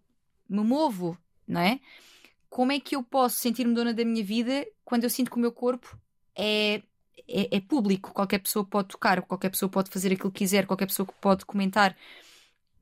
me 0.50 0.64
movo, 0.64 1.18
não 1.48 1.62
é? 1.62 1.80
Como 2.50 2.72
é 2.72 2.80
que 2.80 2.96
eu 2.96 3.04
posso 3.04 3.38
sentir-me 3.38 3.74
dona 3.74 3.94
da 3.94 4.06
minha 4.06 4.24
vida 4.24 4.66
quando 4.84 5.04
eu 5.04 5.10
sinto 5.10 5.30
que 5.32 5.38
o 5.38 5.40
meu 5.40 5.52
corpo 5.52 5.98
é, 6.36 6.82
é, 7.28 7.58
é 7.58 7.60
público? 7.60 8.14
Qualquer 8.14 8.40
pessoa 8.40 8.66
pode 8.66 8.90
tocar, 8.90 9.22
qualquer 9.22 9.50
pessoa 9.50 9.70
pode 9.70 9.90
fazer 9.90 10.14
aquilo 10.14 10.32
que 10.32 10.40
quiser, 10.40 10.66
qualquer 10.66 10.86
pessoa 10.86 11.08
pode 11.20 11.46
comentar. 11.46 11.96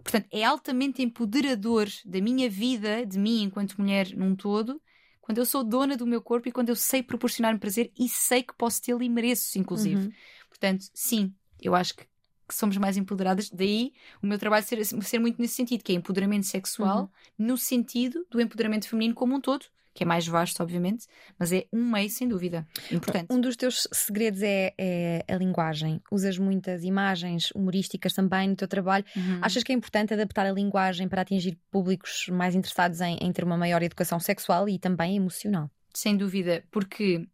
Portanto, 0.04 0.28
é 0.32 0.44
altamente 0.44 1.02
empoderador 1.02 1.88
da 2.06 2.20
minha 2.20 2.50
vida, 2.50 3.06
de 3.06 3.18
mim 3.18 3.44
enquanto 3.44 3.80
mulher 3.80 4.16
num 4.16 4.36
todo, 4.36 4.82
quando 5.22 5.38
eu 5.38 5.46
sou 5.46 5.64
dona 5.64 5.96
do 5.96 6.06
meu 6.06 6.22
corpo 6.22 6.50
e 6.50 6.52
quando 6.52 6.70
eu 6.70 6.76
sei 6.76 7.02
proporcionar-me 7.02 7.60
prazer 7.60 7.92
e 7.98 8.10
sei 8.10 8.44
que 8.44 8.54
posso 8.54 8.82
tê-lo 8.82 9.02
e 9.02 9.10
mereço, 9.10 9.58
inclusive. 9.58 10.08
Uhum. 10.08 10.12
Portanto, 10.50 10.86
sim, 10.94 11.34
eu 11.62 11.74
acho 11.74 11.96
que, 11.96 12.04
que 12.48 12.54
somos 12.54 12.76
mais 12.78 12.98
empoderadas. 12.98 13.50
Daí 13.50 13.94
o 14.22 14.28
meu 14.28 14.38
trabalho 14.38 14.66
ser, 14.66 14.84
ser 14.84 15.20
muito 15.20 15.42
nesse 15.42 15.56
sentido, 15.56 15.82
que 15.82 15.94
é 15.94 15.96
empoderamento 15.96 16.46
sexual, 16.46 17.10
no 17.38 17.58
sentido 17.58 18.26
do 18.30 18.42
empoderamento 18.42 18.90
feminino 18.90 19.16
como 19.16 19.36
um 19.36 19.40
todo, 19.40 19.66
que 19.94 20.04
é 20.04 20.06
mais 20.06 20.28
vasto, 20.28 20.62
obviamente, 20.64 21.06
mas 21.38 21.52
é 21.52 21.66
um 21.72 21.92
meio, 21.92 22.10
sem 22.10 22.28
dúvida, 22.28 22.68
importante. 22.92 23.28
Um 23.30 23.40
dos 23.40 23.56
teus 23.56 23.88
segredos 23.92 24.42
é, 24.42 24.74
é 24.78 25.26
a 25.28 25.36
linguagem. 25.36 26.02
Usas 26.12 26.38
muitas 26.38 26.84
imagens 26.84 27.52
humorísticas 27.52 28.14
também 28.14 28.50
no 28.50 28.56
teu 28.56 28.68
trabalho. 28.68 29.06
Uhum. 29.16 29.40
Achas 29.42 29.64
que 29.64 29.72
é 29.72 29.76
importante 29.76 30.14
adaptar 30.14 30.46
a 30.46 30.52
linguagem 30.52 31.08
para 31.08 31.22
atingir 31.22 31.58
públicos 31.70 32.28
mais 32.30 32.56
interessados 32.56 33.02
em, 33.02 33.18
em 33.22 33.32
ter 33.32 33.44
uma 33.44 33.58
maior 33.58 33.84
educação 33.84 34.20
sexual 34.20 34.68
e 34.68 34.80
também 34.80 35.16
emocional? 35.16 35.70
Sem 35.94 36.18
dúvida, 36.18 36.64
porque 36.72 37.28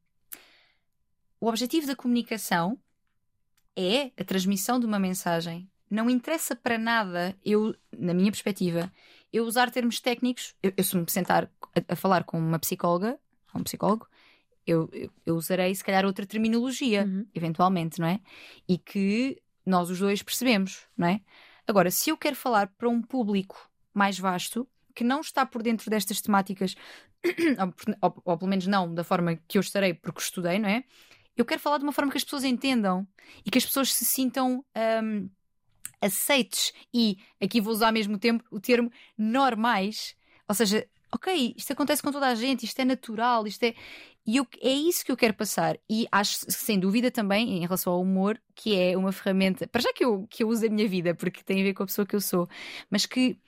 o 1.40 1.48
objetivo 1.48 1.88
da 1.88 1.96
comunicação 1.96 2.78
é 3.76 4.12
a 4.20 4.24
transmissão 4.26 4.80
de 4.80 4.86
uma 4.86 5.00
mensagem. 5.00 5.70
Não 5.90 6.10
interessa 6.10 6.56
para 6.56 6.78
nada, 6.78 7.36
eu, 7.44 7.74
na 7.98 8.14
minha 8.14 8.30
perspectiva, 8.30 8.92
eu 9.32 9.46
usar 9.46 9.72
termos 9.72 10.00
técnicos. 10.00 10.56
Eu, 10.62 10.74
eu 10.76 10.84
se 10.84 10.96
me 10.98 11.10
sentar 11.10 11.50
a, 11.76 11.94
a, 11.94 11.96
falar 11.96 12.24
com 12.24 12.38
uma 12.38 12.60
psicóloga, 12.60 13.20
um 13.54 13.64
psicólogo, 13.64 14.08
eu, 14.66 14.90
eu, 14.94 15.10
eu 15.26 15.36
usarei 15.36 15.74
se 15.74 15.84
calhar 15.84 16.06
outra 16.06 16.26
terminologia, 16.26 17.04
uhum. 17.06 17.26
eventualmente, 17.34 18.00
não 18.00 18.08
é? 18.08 18.20
E 18.68 18.78
que 18.78 19.42
nós 19.66 19.90
os 19.90 20.00
dois 20.00 20.22
percebemos, 20.22 20.88
não 20.98 21.08
é? 21.08 21.22
Agora, 21.68 21.92
se 21.92 22.10
eu 22.10 22.18
quero 22.18 22.36
falar 22.36 22.68
para 22.68 22.90
um 22.90 23.02
público 23.02 23.70
mais 23.94 24.18
vasto, 24.18 24.68
que 24.96 25.04
não 25.04 25.22
está 25.22 25.46
por 25.46 25.62
dentro 25.62 25.90
destas 25.90 26.22
temáticas, 26.22 26.76
ou, 28.02 28.10
ou, 28.10 28.22
ou, 28.26 28.38
pelo 28.38 28.50
menos 28.50 28.68
não 28.68 28.94
da 28.94 29.04
forma 29.04 29.36
que 29.48 29.58
eu 29.58 29.62
estarei, 29.62 29.94
porque 29.94 30.22
estudei, 30.22 30.60
não 30.60 30.70
é? 30.70 30.84
Eu 31.36 31.46
quero 31.46 31.62
falar 31.62 31.78
de 31.78 31.84
uma 31.84 31.94
forma 31.94 32.12
que 32.12 32.18
as 32.18 32.24
pessoas 32.24 32.44
entendam 32.44 33.08
e 33.46 33.50
que 33.50 33.58
as 33.58 33.66
pessoas 33.66 33.94
se 33.94 34.04
sintam 34.04 34.64
um, 35.04 35.30
aceites 36.02 36.74
e, 36.94 37.18
aqui 37.42 37.62
vou 37.62 37.74
usar 37.74 37.88
ao 37.88 37.94
mesmo 37.94 38.18
tempo 38.18 38.44
o 38.52 38.60
termo 38.60 38.92
normais, 39.18 40.16
ou 40.48 40.56
seja, 40.56 40.88
ok, 41.12 41.54
isto 41.58 41.74
acontece 41.74 42.02
com 42.02 42.12
toda 42.12 42.28
a 42.28 42.36
gente, 42.36 42.66
isto 42.66 42.80
é 42.80 42.86
natural, 42.86 43.48
isto 43.48 43.64
é. 43.64 43.74
E 44.26 44.38
eu, 44.38 44.48
é 44.62 44.72
isso 44.72 45.04
que 45.04 45.12
eu 45.12 45.18
quero 45.18 45.34
passar. 45.34 45.78
E 45.90 46.08
acho, 46.12 46.46
sem 46.50 46.80
dúvida, 46.80 47.10
também, 47.10 47.58
em 47.58 47.62
relação 47.62 47.94
ao 47.94 48.02
humor, 48.02 48.40
que 48.54 48.76
é 48.76 48.96
uma 48.96 49.12
ferramenta. 49.12 49.68
Para 49.68 49.82
já 49.82 49.92
que 49.94 50.06
eu, 50.06 50.28
que 50.30 50.44
eu 50.44 50.50
uso 50.50 50.66
a 50.66 50.70
minha 50.70 50.88
vida, 50.88 51.16
porque 51.16 51.44
tem 51.44 51.62
a 51.62 51.64
ver 51.64 51.74
com 51.74 51.84
a 51.84 51.86
pessoa 51.86 52.06
que 52.06 52.16
eu 52.16 52.22
sou, 52.22 52.48
mas 52.92 53.06
que 53.06 53.40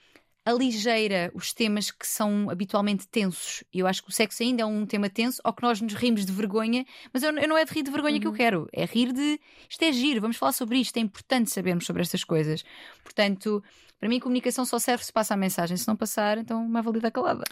aligeira 0.46 1.32
os 1.34 1.54
temas 1.54 1.92
que 1.92 2.08
são 2.08 2.50
habitualmente 2.50 3.08
tensos. 3.08 3.64
E 3.74 3.80
eu 3.80 3.88
acho 3.88 4.02
que 4.04 4.10
o 4.10 4.12
sexo 4.12 4.42
ainda 4.42 4.64
é 4.64 4.66
um 4.66 4.86
tema 4.86 5.10
tenso, 5.10 5.42
ou 5.46 5.54
que 5.54 5.62
nós 5.62 5.80
nos 5.82 5.94
rimos 5.94 6.26
de 6.26 6.32
vergonha, 6.32 6.86
mas 7.14 7.24
eu, 7.24 7.32
eu 7.38 7.48
não 7.48 7.58
é 7.58 7.64
de 7.64 7.72
rir 7.72 7.84
de 7.84 7.92
vergonha 7.92 8.16
uhum. 8.16 8.22
que 8.22 8.28
eu 8.28 8.32
uhum. 8.32 8.38
quero, 8.38 8.70
é 8.74 8.86
rir 8.86 9.14
de 9.14 9.40
isto 9.70 9.84
é 9.84 9.92
giro, 9.92 10.22
vamos 10.22 10.38
falar 10.38 10.52
sobre 10.52 10.80
isto, 10.80 10.98
é 10.98 11.00
importante 11.00 11.52
sabermos 11.52 11.86
sobre 11.86 12.02
estas 12.02 12.24
coisas. 12.24 12.64
Portanto, 13.04 13.64
para 14.00 14.10
mim, 14.10 14.20
comunicação 14.20 14.66
só 14.66 14.80
serve 14.80 15.04
se 15.06 15.14
passa 15.14 15.36
a 15.36 15.38
mensagem, 15.38 15.78
se 15.78 15.88
não 15.88 15.96
passar, 15.96 16.40
então 16.40 16.66
uma 16.66 16.82
valida 16.82 17.12
calada. 17.12 17.44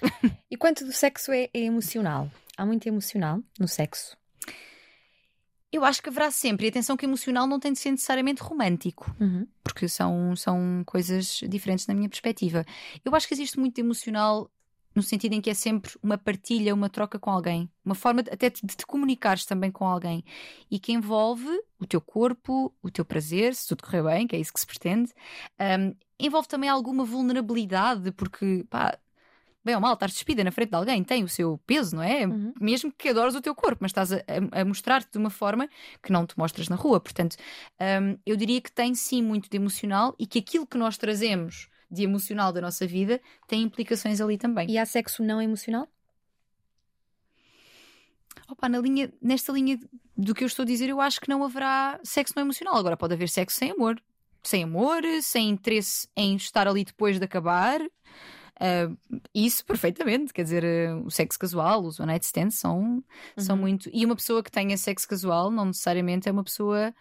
E 0.50 0.58
quanto 0.58 0.84
do 0.84 0.92
sexo 0.92 1.32
é, 1.32 1.48
é 1.54 1.60
emocional? 1.60 2.30
Há 2.58 2.66
muito 2.66 2.88
emocional 2.88 3.40
no 3.60 3.68
sexo? 3.68 4.18
Eu 5.72 5.86
acho 5.86 6.02
que 6.02 6.10
haverá 6.10 6.32
sempre. 6.32 6.66
E 6.66 6.70
atenção 6.70 6.98
que 6.98 7.06
emocional 7.06 7.46
não 7.46 7.60
tem 7.60 7.74
de 7.74 7.80
ser 7.80 7.92
necessariamente 7.92 8.42
romântico, 8.42 9.16
uhum. 9.20 9.48
porque 9.64 9.88
são, 9.88 10.36
são 10.36 10.84
coisas 10.86 11.42
diferentes 11.48 11.86
na 11.88 11.94
minha 11.94 12.10
perspectiva. 12.10 12.66
Eu 13.04 13.14
acho 13.16 13.28
que 13.28 13.34
existe 13.34 13.60
muito 13.60 13.78
emocional 13.80 14.50
no 14.96 15.04
sentido 15.04 15.34
em 15.34 15.42
que 15.42 15.50
é 15.50 15.54
sempre 15.54 15.92
uma 16.02 16.18
partilha, 16.18 16.74
uma 16.74 16.90
troca 16.90 17.20
com 17.20 17.30
alguém, 17.30 17.70
uma 17.86 17.96
forma 17.96 18.24
de, 18.24 18.32
até 18.32 18.50
de 18.50 18.62
te 18.62 18.86
comunicares 18.86 19.46
também 19.46 19.72
com 19.72 19.86
alguém 19.86 20.24
e 20.70 20.80
que 20.80 20.92
envolve 20.92 21.48
o 21.80 21.86
teu 21.86 22.02
corpo, 22.02 22.74
o 22.82 22.90
teu 22.90 23.06
prazer, 23.06 23.56
se 23.56 23.68
tudo 23.68 23.84
correr 23.84 24.04
bem, 24.04 24.28
que 24.28 24.36
é 24.36 24.40
isso 24.40 24.52
que 24.52 24.60
se 24.60 24.66
pretende, 24.68 25.14
um, 25.60 25.96
envolve 26.20 26.48
também 26.48 26.70
alguma 26.70 27.06
vulnerabilidade, 27.06 28.12
porque 28.12 28.66
pá, 28.70 28.98
bem 29.64 29.76
ou 29.76 29.82
mal, 29.82 29.94
estar 29.94 30.08
despida 30.08 30.44
na 30.44 30.52
frente 30.52 30.70
de 30.70 30.76
alguém 30.76 31.04
tem 31.04 31.24
o 31.24 31.28
seu 31.28 31.58
peso, 31.66 31.96
não 31.96 32.04
é? 32.04 32.26
Uhum. 32.26 32.54
Mesmo 32.60 32.92
que 32.92 33.10
adores 33.10 33.36
o 33.36 33.42
teu 33.42 33.54
corpo, 33.54 33.78
mas 33.82 33.90
estás 33.90 34.12
a, 34.12 34.18
a, 34.18 34.62
a 34.62 34.66
mostrar-te 34.66 35.12
de 35.12 35.18
uma 35.18 35.30
forma 35.30 35.70
que 36.02 36.12
não 36.12 36.26
te 36.26 36.38
mostras 36.38 36.70
na 36.70 36.76
rua. 36.76 37.00
Portanto, 37.00 37.36
um, 37.80 38.18
eu 38.26 38.36
diria 38.36 38.62
que 38.62 38.72
tem 38.72 38.96
sim 38.96 39.22
muito 39.22 39.50
de 39.50 39.58
emocional 39.58 40.16
e 40.18 40.26
que 40.26 40.40
aquilo 40.40 40.66
que 40.66 40.78
nós 40.78 40.98
trazemos 40.98 41.70
de 41.92 42.04
emocional 42.04 42.54
da 42.54 42.62
nossa 42.62 42.86
vida 42.86 43.20
tem 43.48 43.64
implicações 43.64 44.22
ali 44.22 44.38
também. 44.38 44.70
E 44.70 44.78
há 44.78 44.86
sexo 44.86 45.24
não 45.24 45.42
emocional? 45.42 45.88
Opa, 48.48 48.70
na 48.70 48.80
linha, 48.80 49.12
nesta 49.22 49.52
linha 49.52 49.80
do 50.18 50.34
que 50.34 50.44
eu 50.44 50.48
estou 50.48 50.64
a 50.64 50.66
dizer, 50.66 50.90
eu 50.90 51.00
acho 51.00 51.20
que 51.22 51.30
não 51.30 51.44
haverá 51.44 52.00
sexo 52.04 52.34
não 52.36 52.44
emocional. 52.44 52.76
Agora 52.76 52.98
pode 52.98 53.14
haver 53.14 53.30
sexo 53.30 53.58
sem 53.58 53.72
amor. 53.72 54.02
Sem 54.42 54.64
amor, 54.64 55.02
sem 55.22 55.50
interesse 55.50 56.08
em 56.16 56.36
estar 56.36 56.68
ali 56.68 56.86
depois 56.86 57.20
de 57.20 57.26
acabar. 57.26 57.82
Uh, 58.60 58.98
isso 59.34 59.66
perfeitamente, 59.66 60.34
quer 60.34 60.44
dizer, 60.44 60.64
uh, 60.64 61.06
o 61.06 61.10
sexo 61.10 61.40
casual, 61.40 61.86
os 61.86 62.00
one 62.00 62.08
night 62.08 62.26
stands 62.26 62.60
são, 62.60 62.78
uhum. 62.78 63.04
são 63.38 63.56
muito. 63.56 63.90
E 63.94 64.06
uma 64.06 64.16
pessoa 64.16 64.44
que 64.44 64.52
tenha 64.52 64.78
sexo 64.78 65.08
casual 65.08 65.50
não 65.50 65.66
necessariamente 65.66 66.28
é 66.28 66.32
uma 66.32 66.44
pessoa 66.44 66.94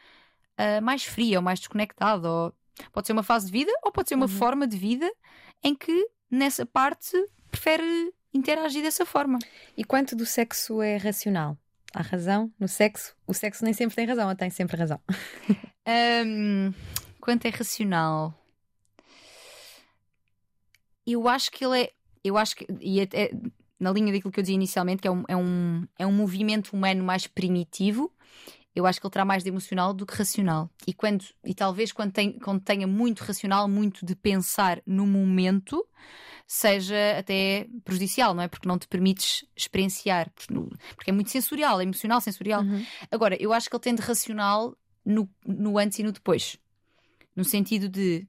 uh, 0.58 0.82
mais 0.82 1.04
fria 1.04 1.38
ou 1.38 1.42
mais 1.42 1.58
desconectada. 1.58 2.30
Ou... 2.30 2.54
Pode 2.92 3.08
ser 3.08 3.12
uma 3.12 3.24
fase 3.24 3.46
de 3.46 3.52
vida 3.52 3.72
ou 3.82 3.90
pode 3.90 4.08
ser 4.08 4.14
uma 4.14 4.26
uhum. 4.26 4.32
forma 4.32 4.66
de 4.66 4.76
vida 4.76 5.10
em 5.64 5.74
que 5.74 6.08
nessa 6.30 6.64
parte 6.64 7.12
prefere 7.50 8.12
interagir 8.32 8.82
dessa 8.82 9.04
forma. 9.04 9.38
E 9.76 9.82
quanto 9.82 10.14
do 10.14 10.24
sexo 10.24 10.80
é 10.80 10.96
racional? 10.96 11.58
Há 11.92 12.02
razão 12.02 12.52
no 12.58 12.68
sexo? 12.68 13.16
O 13.26 13.34
sexo 13.34 13.64
nem 13.64 13.72
sempre 13.72 13.96
tem 13.96 14.06
razão, 14.06 14.28
ou 14.28 14.36
tem 14.36 14.50
sempre 14.50 14.76
razão? 14.76 15.00
um, 16.26 16.72
quanto 17.20 17.46
é 17.46 17.48
racional? 17.48 18.37
Eu 21.12 21.28
acho 21.28 21.50
que 21.50 21.64
ele 21.64 21.82
é. 21.82 21.92
Eu 22.22 22.36
acho 22.36 22.56
que. 22.56 22.66
E 22.80 23.00
até, 23.00 23.30
na 23.78 23.92
linha 23.92 24.12
daquilo 24.12 24.32
que 24.32 24.40
eu 24.40 24.42
dizia 24.42 24.54
inicialmente, 24.54 25.02
que 25.02 25.08
é 25.08 25.10
um, 25.10 25.24
é 25.28 25.36
um, 25.36 25.86
é 25.98 26.06
um 26.06 26.12
movimento 26.12 26.72
humano 26.74 27.04
mais 27.04 27.26
primitivo, 27.26 28.12
eu 28.74 28.86
acho 28.86 29.00
que 29.00 29.06
ele 29.06 29.12
terá 29.12 29.24
mais 29.24 29.42
de 29.42 29.48
emocional 29.48 29.92
do 29.92 30.06
que 30.06 30.14
racional. 30.14 30.70
E, 30.86 30.92
quando, 30.92 31.24
e 31.44 31.54
talvez 31.54 31.92
quando, 31.92 32.12
tem, 32.12 32.38
quando 32.38 32.60
tenha 32.60 32.86
muito 32.86 33.20
racional, 33.20 33.68
muito 33.68 34.04
de 34.04 34.14
pensar 34.14 34.82
no 34.86 35.06
momento, 35.06 35.86
seja 36.46 37.18
até 37.18 37.66
prejudicial, 37.84 38.34
não 38.34 38.42
é? 38.42 38.48
Porque 38.48 38.68
não 38.68 38.78
te 38.78 38.88
permites 38.88 39.44
experienciar, 39.56 40.30
porque 40.94 41.10
é 41.10 41.12
muito 41.12 41.30
sensorial, 41.30 41.80
é 41.80 41.82
emocional, 41.82 42.20
sensorial. 42.20 42.62
Uhum. 42.62 42.84
Agora, 43.10 43.36
eu 43.40 43.52
acho 43.52 43.68
que 43.68 43.76
ele 43.76 43.82
tem 43.82 43.94
de 43.94 44.02
racional 44.02 44.76
no, 45.04 45.28
no 45.46 45.78
antes 45.78 45.98
e 45.98 46.02
no 46.02 46.12
depois. 46.12 46.58
No 47.34 47.44
sentido 47.44 47.88
de 47.88 48.26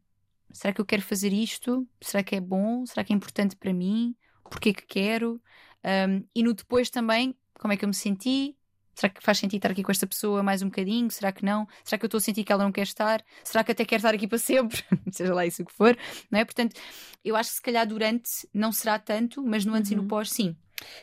Será 0.52 0.74
que 0.74 0.82
eu 0.82 0.86
quero 0.86 1.02
fazer 1.02 1.32
isto? 1.32 1.88
Será 2.02 2.24
que 2.24 2.36
é 2.36 2.42
bom? 2.42 2.86
Será 2.86 3.04
que 3.04 3.14
é 3.14 3.16
importante 3.16 3.56
para 3.56 3.74
mim? 3.74 4.16
Porquê 4.44 4.74
que 4.74 4.86
quero? 4.86 5.42
Um, 5.84 6.24
e 6.36 6.44
no 6.44 6.54
depois 6.54 6.90
também, 6.90 7.36
como 7.60 7.74
é 7.74 7.78
que 7.78 7.86
eu 7.86 7.90
me 7.90 7.94
senti? 7.94 8.56
Será 9.00 9.10
que 9.10 9.24
faz 9.24 9.38
sentido 9.38 9.60
estar 9.60 9.72
aqui 9.72 9.82
com 9.82 9.92
esta 9.92 10.06
pessoa 10.06 10.44
mais 10.44 10.62
um 10.62 10.66
bocadinho? 10.66 11.10
Será 11.10 11.32
que 11.32 11.46
não? 11.46 11.66
Será 11.86 11.98
que 11.98 12.04
eu 12.04 12.08
estou 12.08 12.18
a 12.18 12.22
sentir 12.22 12.44
que 12.44 12.52
ela 12.52 12.64
não 12.64 12.72
quer 12.72 12.82
estar? 12.82 13.24
Será 13.46 13.64
que 13.64 13.72
até 13.72 13.86
quer 13.86 13.96
estar 13.96 14.14
aqui 14.14 14.28
para 14.28 14.38
sempre? 14.38 14.84
Seja 15.12 15.34
lá 15.34 15.46
isso 15.46 15.64
que 15.64 15.72
for, 15.72 15.98
não 16.30 16.38
é? 16.40 16.44
Portanto, 16.44 16.76
eu 17.24 17.36
acho 17.36 17.52
que 17.52 17.56
se 17.56 17.62
calhar 17.62 17.88
durante 17.88 18.30
não 18.54 18.74
será 18.74 19.00
tanto, 19.00 19.42
mas 19.42 19.64
no 19.64 19.74
antes 19.74 19.92
uhum. 19.92 19.94
e 19.94 19.98
no 19.98 20.02
uhum. 20.02 20.08
pós, 20.10 20.32
sim. 20.32 20.58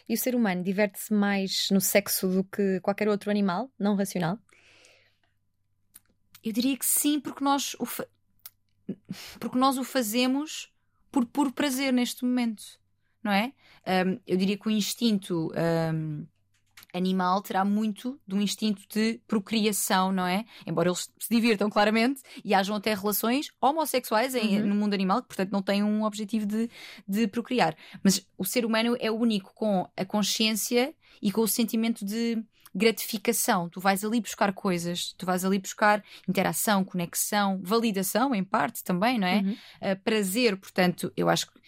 E 0.07 0.14
o 0.14 0.18
ser 0.18 0.34
humano 0.34 0.62
diverte-se 0.62 1.12
mais 1.14 1.68
no 1.70 1.80
sexo 1.80 2.28
do 2.28 2.44
que 2.44 2.80
qualquer 2.80 3.09
outro 3.09 3.30
animal 3.30 3.70
não 3.78 3.97
racional? 3.97 4.38
Eu 6.44 6.53
diria 6.53 6.76
que 6.76 6.86
sim, 6.86 7.18
porque 7.18 7.42
nós 7.42 7.74
porque 9.39 9.59
nós 9.59 9.78
o 9.78 9.84
fazemos 9.84 10.72
por 11.11 11.24
puro 11.24 11.53
prazer 11.53 11.93
neste 11.93 12.24
momento, 12.24 12.62
não 13.22 13.32
é? 13.32 13.53
Um, 13.87 14.18
eu 14.26 14.37
diria 14.37 14.59
que 14.59 14.66
o 14.66 14.70
instinto 14.70 15.53
um, 15.95 16.26
animal 16.93 17.41
terá 17.43 17.64
muito 17.64 18.18
um 18.30 18.41
instinto 18.41 18.82
de 18.89 19.20
procriação, 19.26 20.11
não 20.12 20.26
é? 20.26 20.45
Embora 20.66 20.89
eles 20.89 21.11
se 21.18 21.28
divirtam 21.28 21.70
claramente 21.70 22.20
e 22.45 22.55
hajam 22.55 22.76
até 22.76 22.95
relações 22.95 23.51
homossexuais 23.61 24.34
em, 24.34 24.61
uhum. 24.61 24.66
no 24.66 24.74
mundo 24.74 24.95
animal, 24.95 25.22
que 25.22 25.28
portanto 25.28 25.53
não 25.53 25.62
têm 25.62 25.82
um 25.82 26.03
objetivo 26.05 26.47
de, 26.47 26.68
de 27.07 27.28
procriar. 27.28 27.76
Mas 28.03 28.26
o 28.37 28.45
ser 28.45 28.64
humano 28.64 28.97
é 28.99 29.11
o 29.11 29.14
único 29.14 29.55
com 29.55 29.89
a 29.97 30.05
consciência 30.05 30.95
e 31.20 31.30
com 31.30 31.43
o 31.43 31.49
sentimento 31.49 32.05
de 32.05 32.43
gratificação. 32.77 33.68
Tu 33.68 33.81
vais 33.81 34.05
ali 34.05 34.20
buscar 34.20 34.53
coisas, 34.53 35.14
tu 35.16 35.24
vais 35.24 35.45
ali 35.45 35.59
buscar 35.59 36.05
interação, 36.29 36.85
conexão, 36.85 37.59
validação, 37.62 38.35
em 38.35 38.45
parte 38.45 38.85
também, 38.85 39.18
não 39.18 39.27
é? 39.27 39.39
Uhum. 39.39 39.53
Uh, 39.53 40.01
prazer, 40.05 40.57
portanto, 40.57 41.12
eu 41.16 41.29
acho 41.29 41.47
que. 41.47 41.59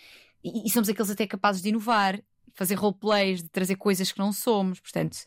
E, 0.44 0.66
e 0.66 0.70
somos 0.70 0.88
aqueles 0.88 1.10
até 1.10 1.26
capazes 1.26 1.62
de 1.62 1.70
inovar, 1.70 2.20
fazer 2.54 2.74
roleplays, 2.74 3.42
de 3.42 3.48
trazer 3.48 3.76
coisas 3.76 4.12
que 4.12 4.18
não 4.18 4.32
somos, 4.32 4.80
portanto 4.80 5.18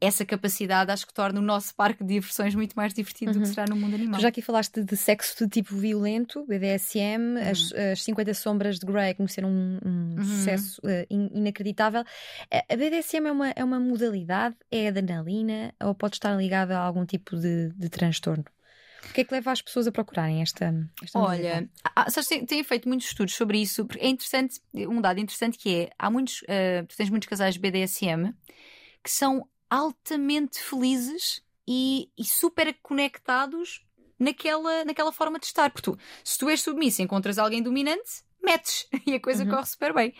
essa 0.00 0.24
capacidade 0.24 0.90
acho 0.90 1.06
que 1.06 1.12
torna 1.12 1.38
o 1.38 1.42
nosso 1.42 1.74
parque 1.74 2.02
de 2.02 2.14
diversões 2.14 2.54
muito 2.54 2.74
mais 2.74 2.94
divertido 2.94 3.32
uhum. 3.32 3.38
do 3.38 3.42
que 3.42 3.48
uhum. 3.48 3.54
será 3.54 3.66
no 3.68 3.76
mundo 3.76 3.94
animal. 3.94 4.18
Tu 4.18 4.22
já 4.22 4.28
aqui 4.28 4.40
falaste 4.40 4.82
de 4.82 4.96
sexo 4.96 5.44
de 5.44 5.50
tipo 5.50 5.76
violento, 5.76 6.44
BDSM, 6.46 7.36
uhum. 7.36 7.50
as, 7.50 7.72
as 7.72 8.02
50 8.02 8.32
Sombras 8.34 8.78
de 8.78 8.86
Grey 8.86 9.14
conheceram 9.14 9.50
um, 9.50 9.78
um 9.84 10.16
uhum. 10.18 10.24
sucesso 10.24 10.80
uh, 10.82 11.06
inacreditável. 11.10 12.02
A 12.50 12.76
BDSM 12.76 13.26
é 13.26 13.32
uma, 13.32 13.50
é 13.50 13.62
uma 13.62 13.78
modalidade, 13.78 14.56
é 14.70 14.88
adrenalina 14.88 15.74
ou 15.82 15.94
pode 15.94 16.16
estar 16.16 16.34
ligada 16.34 16.78
a 16.78 16.82
algum 16.82 17.04
tipo 17.04 17.36
de, 17.36 17.68
de 17.76 17.88
transtorno? 17.90 18.44
O 19.08 19.12
que 19.12 19.22
é 19.22 19.24
que 19.24 19.34
leva 19.34 19.50
as 19.50 19.60
pessoas 19.60 19.86
a 19.86 19.92
procurarem 19.92 20.42
esta, 20.42 20.74
esta 21.02 21.18
Olha, 21.18 21.68
há, 21.96 22.10
sabes, 22.10 22.28
tem, 22.28 22.44
tem, 22.44 22.62
feito 22.62 22.88
muitos 22.88 23.08
estudos 23.08 23.34
sobre 23.34 23.58
isso, 23.58 23.84
porque 23.84 24.04
é 24.04 24.08
interessante, 24.08 24.60
um 24.74 25.00
dado 25.00 25.18
interessante 25.18 25.58
que 25.58 25.74
é, 25.74 25.90
há 25.98 26.10
muitos, 26.10 26.42
uh, 26.42 26.86
tu 26.86 26.96
tens 26.96 27.10
muitos 27.10 27.28
casais 27.28 27.56
BDSM 27.56 28.32
que 29.02 29.10
são 29.10 29.48
altamente 29.70 30.60
felizes 30.60 31.42
e, 31.66 32.10
e 32.18 32.24
super 32.24 32.76
conectados 32.82 33.86
naquela, 34.18 34.84
naquela 34.84 35.12
forma 35.12 35.38
de 35.38 35.46
estar. 35.46 35.70
Porque 35.70 35.90
tu, 35.90 35.98
se 36.24 36.36
tu 36.36 36.50
és 36.50 36.60
submissa 36.60 37.00
e 37.00 37.04
encontras 37.04 37.38
alguém 37.38 37.62
dominante, 37.62 38.24
metes 38.42 38.86
e 39.06 39.14
a 39.14 39.20
coisa 39.20 39.44
uhum. 39.44 39.50
corre 39.50 39.66
super 39.66 39.94
bem. 39.94 40.14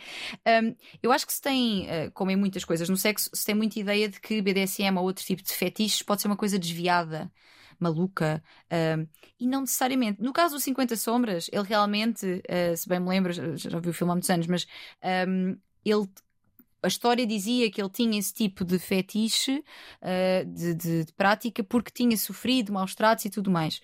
Um, 0.47 0.75
eu 1.03 1.11
acho 1.11 1.27
que 1.27 1.33
se 1.33 1.43
tem, 1.43 1.87
uh, 1.87 2.11
como 2.13 2.31
em 2.31 2.37
muitas 2.37 2.65
coisas 2.65 2.89
no 2.89 2.97
sexo, 2.97 3.29
se 3.33 3.45
tem 3.45 3.55
muita 3.55 3.79
ideia 3.81 4.09
de 4.09 4.21
que 4.21 4.41
BDSM 4.41 4.97
ou 4.97 5.05
outro 5.05 5.25
tipo 5.25 5.43
de 5.43 5.53
fetiches 5.53 6.03
pode 6.03 6.23
ser 6.23 6.29
uma 6.29 6.37
coisa 6.37 6.59
desviada. 6.59 7.31
maluca. 7.79 8.43
E 9.39 9.47
não 9.47 9.63
necessariamente. 9.63 10.21
No 10.23 10.35
caso 10.35 10.55
do 10.55 10.61
50 10.61 10.97
Sombras, 10.97 11.49
ele 11.51 11.67
realmente, 11.67 12.27
uh, 12.27 12.77
se 12.77 12.89
bem 12.89 13.01
me 13.01 13.09
lembro, 13.09 13.33
já, 13.33 13.57
já 13.57 13.81
vi 13.81 13.89
o 13.89 13.95
filme 13.95 14.13
há 14.13 14.15
muitos 14.15 14.31
anos, 14.31 14.47
mas 14.47 14.67
um, 15.27 15.57
ele 15.85 16.07
a 16.83 16.89
história 16.89 17.27
dizia 17.27 17.71
que 17.71 17.81
ele 17.81 17.91
tinha 17.91 18.19
esse 18.19 18.33
tipo 18.33 18.65
de 18.65 18.79
fetiche, 18.79 19.63
uh, 20.03 20.45
de, 20.47 20.75
de, 20.75 21.05
de, 21.05 21.13
prática, 21.13 21.63
porque 21.63 21.91
tinha 21.91 22.17
sofrido 22.17 22.73
maus 22.73 22.95
tratos 22.95 23.25
e 23.25 23.31
tudo 23.31 23.51
mais. 23.51 23.81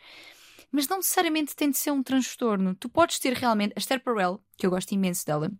Mas 0.70 0.88
não 0.88 0.98
necessariamente 0.98 1.54
tem 1.54 1.70
de 1.70 1.78
ser 1.78 1.90
um 1.90 2.02
transtorno. 2.02 2.74
Tu 2.74 2.88
podes 2.88 3.18
ter 3.18 3.32
realmente. 3.34 3.72
A 3.76 3.78
Esther 3.78 4.02
Perel, 4.02 4.40
que 4.56 4.66
eu 4.66 4.70
gosto 4.70 4.92
imenso 4.92 5.24
dela, 5.24 5.50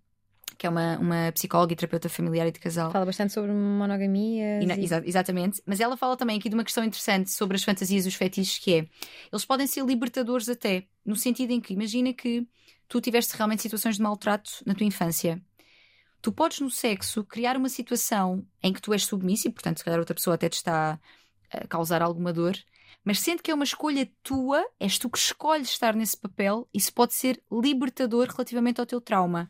que 0.58 0.66
é 0.66 0.70
uma, 0.70 0.98
uma 0.98 1.32
psicóloga 1.32 1.72
e 1.72 1.76
terapeuta 1.76 2.08
familiar 2.08 2.46
e 2.46 2.52
de 2.52 2.58
casal. 2.58 2.90
Fala 2.90 3.06
bastante 3.06 3.32
sobre 3.32 3.52
monogamia. 3.52 4.62
E... 4.62 4.82
Exa 4.82 5.02
exatamente. 5.04 5.62
Mas 5.66 5.80
ela 5.80 5.96
fala 5.96 6.16
também 6.16 6.38
aqui 6.38 6.48
de 6.48 6.54
uma 6.54 6.64
questão 6.64 6.84
interessante 6.84 7.30
sobre 7.30 7.56
as 7.56 7.64
fantasias 7.64 8.04
e 8.04 8.08
os 8.08 8.14
fetiches, 8.14 8.58
que 8.58 8.74
é 8.74 8.86
eles 9.32 9.44
podem 9.44 9.66
ser 9.66 9.84
libertadores 9.84 10.48
até, 10.48 10.86
no 11.04 11.16
sentido 11.16 11.52
em 11.52 11.60
que 11.60 11.74
imagina 11.74 12.12
que 12.12 12.46
tu 12.88 13.00
tiveste 13.00 13.36
realmente 13.36 13.62
situações 13.62 13.96
de 13.96 14.02
maltrato 14.02 14.50
na 14.64 14.74
tua 14.74 14.86
infância 14.86 15.40
tu 16.26 16.32
podes 16.32 16.58
no 16.58 16.68
sexo 16.68 17.22
criar 17.22 17.56
uma 17.56 17.68
situação 17.68 18.44
em 18.60 18.72
que 18.72 18.82
tu 18.82 18.92
és 18.92 19.04
submisso 19.04 19.46
e, 19.46 19.52
portanto, 19.52 19.78
se 19.78 19.84
calhar 19.84 20.00
outra 20.00 20.12
pessoa 20.12 20.34
até 20.34 20.48
te 20.48 20.54
está 20.54 20.98
a 21.48 21.68
causar 21.68 22.02
alguma 22.02 22.32
dor, 22.32 22.56
mas 23.04 23.20
sendo 23.20 23.44
que 23.44 23.52
é 23.52 23.54
uma 23.54 23.62
escolha 23.62 24.10
tua, 24.24 24.66
és 24.80 24.98
tu 24.98 25.08
que 25.08 25.18
escolhes 25.18 25.68
estar 25.68 25.94
nesse 25.94 26.16
papel, 26.16 26.68
isso 26.74 26.92
pode 26.92 27.14
ser 27.14 27.40
libertador 27.48 28.26
relativamente 28.26 28.80
ao 28.80 28.86
teu 28.86 29.00
trauma. 29.00 29.48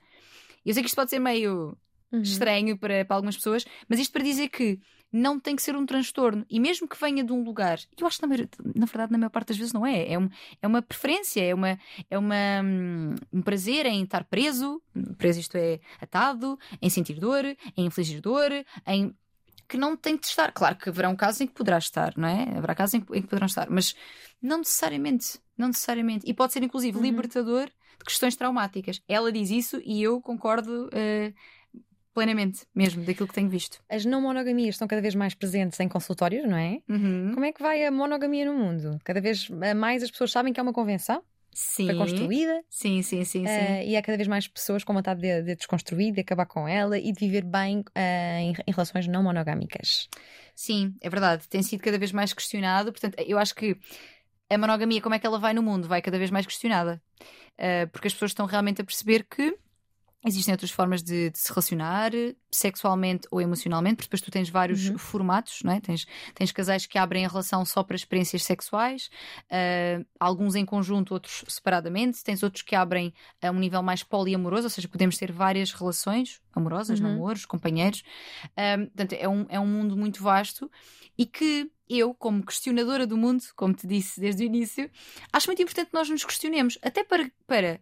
Eu 0.66 0.74
sei 0.74 0.82
que 0.82 0.88
isto 0.90 0.96
pode 0.96 1.08
ser 1.08 1.18
meio 1.18 1.78
uhum. 2.12 2.20
estranho 2.20 2.76
para, 2.76 3.06
para 3.06 3.16
algumas 3.16 3.36
pessoas, 3.36 3.64
mas 3.88 3.98
isto 3.98 4.12
para 4.12 4.22
dizer 4.22 4.50
que 4.50 4.78
não 5.16 5.40
tem 5.40 5.56
que 5.56 5.62
ser 5.62 5.74
um 5.74 5.86
transtorno. 5.86 6.44
E 6.48 6.60
mesmo 6.60 6.86
que 6.86 6.98
venha 7.00 7.24
de 7.24 7.32
um 7.32 7.42
lugar, 7.42 7.78
eu 7.98 8.06
acho 8.06 8.18
que 8.20 8.26
na, 8.26 8.36
na 8.74 8.86
verdade, 8.86 9.12
na 9.12 9.18
maior 9.18 9.30
parte 9.30 9.48
das 9.48 9.56
vezes 9.56 9.72
não 9.72 9.86
é. 9.86 10.12
É, 10.12 10.18
um, 10.18 10.28
é 10.60 10.66
uma 10.66 10.82
preferência, 10.82 11.42
é, 11.42 11.54
uma, 11.54 11.78
é 12.10 12.18
uma, 12.18 12.62
um, 12.62 13.14
um 13.32 13.42
prazer 13.42 13.86
em 13.86 14.02
estar 14.04 14.24
preso, 14.24 14.82
preso 15.16 15.40
isto 15.40 15.56
é, 15.56 15.80
atado, 16.00 16.58
em 16.82 16.90
sentir 16.90 17.18
dor, 17.18 17.44
em 17.44 17.86
infligir 17.86 18.20
dor, 18.20 18.50
em 18.86 19.14
que 19.66 19.76
não 19.76 19.96
tem 19.96 20.16
de 20.16 20.26
estar. 20.26 20.52
Claro 20.52 20.76
que 20.76 20.88
haverá 20.90 21.08
um 21.08 21.16
caso 21.16 21.42
em 21.42 21.46
que 21.46 21.54
poderá 21.54 21.78
estar, 21.78 22.12
não 22.16 22.28
é? 22.28 22.56
Haverá 22.56 22.74
casos 22.74 22.94
em 22.94 23.00
que, 23.00 23.12
em 23.16 23.22
que 23.22 23.28
poderão 23.28 23.46
estar, 23.46 23.68
mas 23.70 23.94
não 24.40 24.58
necessariamente. 24.58 25.40
Não 25.56 25.68
necessariamente. 25.68 26.28
E 26.28 26.34
pode 26.34 26.52
ser, 26.52 26.62
inclusive, 26.62 26.98
uhum. 26.98 27.02
libertador 27.02 27.66
de 27.66 28.04
questões 28.04 28.36
traumáticas. 28.36 29.02
Ela 29.08 29.32
diz 29.32 29.50
isso 29.50 29.80
e 29.82 30.02
eu 30.02 30.20
concordo. 30.20 30.88
Uh, 30.88 31.34
plenamente, 32.16 32.66
mesmo, 32.74 33.04
daquilo 33.04 33.28
que 33.28 33.34
tenho 33.34 33.50
visto. 33.50 33.78
As 33.90 34.06
não 34.06 34.22
monogamias 34.22 34.76
estão 34.76 34.88
cada 34.88 35.02
vez 35.02 35.14
mais 35.14 35.34
presentes 35.34 35.78
em 35.80 35.86
consultórios, 35.86 36.48
não 36.48 36.56
é? 36.56 36.80
Uhum. 36.88 37.32
Como 37.34 37.44
é 37.44 37.52
que 37.52 37.60
vai 37.60 37.84
a 37.84 37.90
monogamia 37.90 38.46
no 38.46 38.54
mundo? 38.54 38.98
Cada 39.04 39.20
vez 39.20 39.50
mais 39.76 40.02
as 40.02 40.10
pessoas 40.10 40.32
sabem 40.32 40.50
que 40.50 40.58
é 40.58 40.62
uma 40.62 40.72
convenção? 40.72 41.22
Sim. 41.52 41.84
Foi 41.84 41.94
construída. 41.94 42.64
Sim, 42.70 43.02
sim, 43.02 43.22
sim, 43.22 43.46
sim. 43.46 43.52
Uh, 43.52 43.82
e 43.84 43.96
há 43.98 44.02
cada 44.02 44.16
vez 44.16 44.26
mais 44.26 44.48
pessoas 44.48 44.82
com 44.82 44.94
vontade 44.94 45.20
de, 45.20 45.42
de 45.42 45.56
desconstruir, 45.56 46.14
de 46.14 46.22
acabar 46.22 46.46
com 46.46 46.66
ela 46.66 46.98
e 46.98 47.12
de 47.12 47.20
viver 47.20 47.44
bem 47.44 47.80
uh, 47.80 48.38
em, 48.40 48.54
em, 48.66 48.72
relações 48.72 49.06
não 49.06 49.22
monogâmicas. 49.22 50.08
Sim, 50.54 50.94
é 51.02 51.10
verdade. 51.10 51.46
Tem 51.50 51.62
sido 51.62 51.82
cada 51.82 51.98
vez 51.98 52.12
mais 52.12 52.32
questionado. 52.32 52.92
Portanto, 52.92 53.16
eu 53.26 53.36
acho 53.36 53.54
que 53.54 53.76
a 54.48 54.56
monogamia, 54.56 55.02
como 55.02 55.14
é 55.14 55.18
que 55.18 55.26
ela 55.26 55.38
vai 55.38 55.52
no 55.52 55.62
mundo, 55.62 55.86
vai 55.86 56.00
cada 56.00 56.16
vez 56.16 56.30
mais 56.30 56.46
questionada. 56.46 56.98
Uh, 57.58 57.86
porque 57.92 58.06
as 58.06 58.14
pessoas 58.14 58.30
estão 58.30 58.46
realmente 58.46 58.80
a 58.80 58.84
perceber 58.84 59.22
que 59.24 59.54
Existem 60.26 60.52
outras 60.52 60.72
formas 60.72 61.04
de, 61.04 61.30
de, 61.30 61.38
se 61.38 61.48
relacionar 61.48 62.10
sexualmente 62.50 63.28
ou 63.30 63.40
emocionalmente, 63.40 63.96
porque 63.96 64.08
depois 64.08 64.20
tu 64.20 64.30
tens 64.30 64.50
vários 64.50 64.88
uhum. 64.88 64.98
formatos, 64.98 65.62
não 65.62 65.72
é? 65.72 65.80
tens, 65.80 66.04
tens 66.34 66.50
casais 66.50 66.84
que 66.84 66.98
abrem 66.98 67.24
a 67.24 67.28
relação 67.28 67.64
só 67.64 67.84
para 67.84 67.94
experiências 67.94 68.42
sexuais, 68.42 69.08
uh, 69.44 70.04
alguns 70.18 70.56
em 70.56 70.64
conjunto, 70.64 71.14
outros 71.14 71.44
separadamente, 71.46 72.24
tens 72.24 72.42
outros 72.42 72.62
que 72.62 72.74
abrem 72.74 73.14
a 73.40 73.52
um 73.52 73.58
nível 73.60 73.84
mais 73.84 74.02
poliamoroso, 74.02 74.64
ou 74.64 74.70
seja, 74.70 74.88
podemos 74.88 75.16
ter 75.16 75.30
várias 75.30 75.72
relações 75.72 76.40
amorosas, 76.52 76.98
uhum. 76.98 77.08
namoros, 77.08 77.46
companheiros. 77.46 78.02
Uh, 78.48 78.86
portanto, 78.86 79.12
é 79.12 79.28
um, 79.28 79.46
é 79.48 79.60
um 79.60 79.66
mundo 79.66 79.96
muito 79.96 80.24
vasto 80.24 80.68
e 81.16 81.24
que 81.24 81.70
eu, 81.88 82.12
como 82.12 82.44
questionadora 82.44 83.06
do 83.06 83.16
mundo, 83.16 83.44
como 83.54 83.72
te 83.72 83.86
disse 83.86 84.20
desde 84.20 84.42
o 84.42 84.46
início, 84.46 84.90
acho 85.32 85.46
muito 85.46 85.62
importante 85.62 85.88
que 85.88 85.94
nós 85.94 86.10
nos 86.10 86.24
questionemos, 86.24 86.78
até 86.82 87.04
para, 87.04 87.30
para 87.46 87.80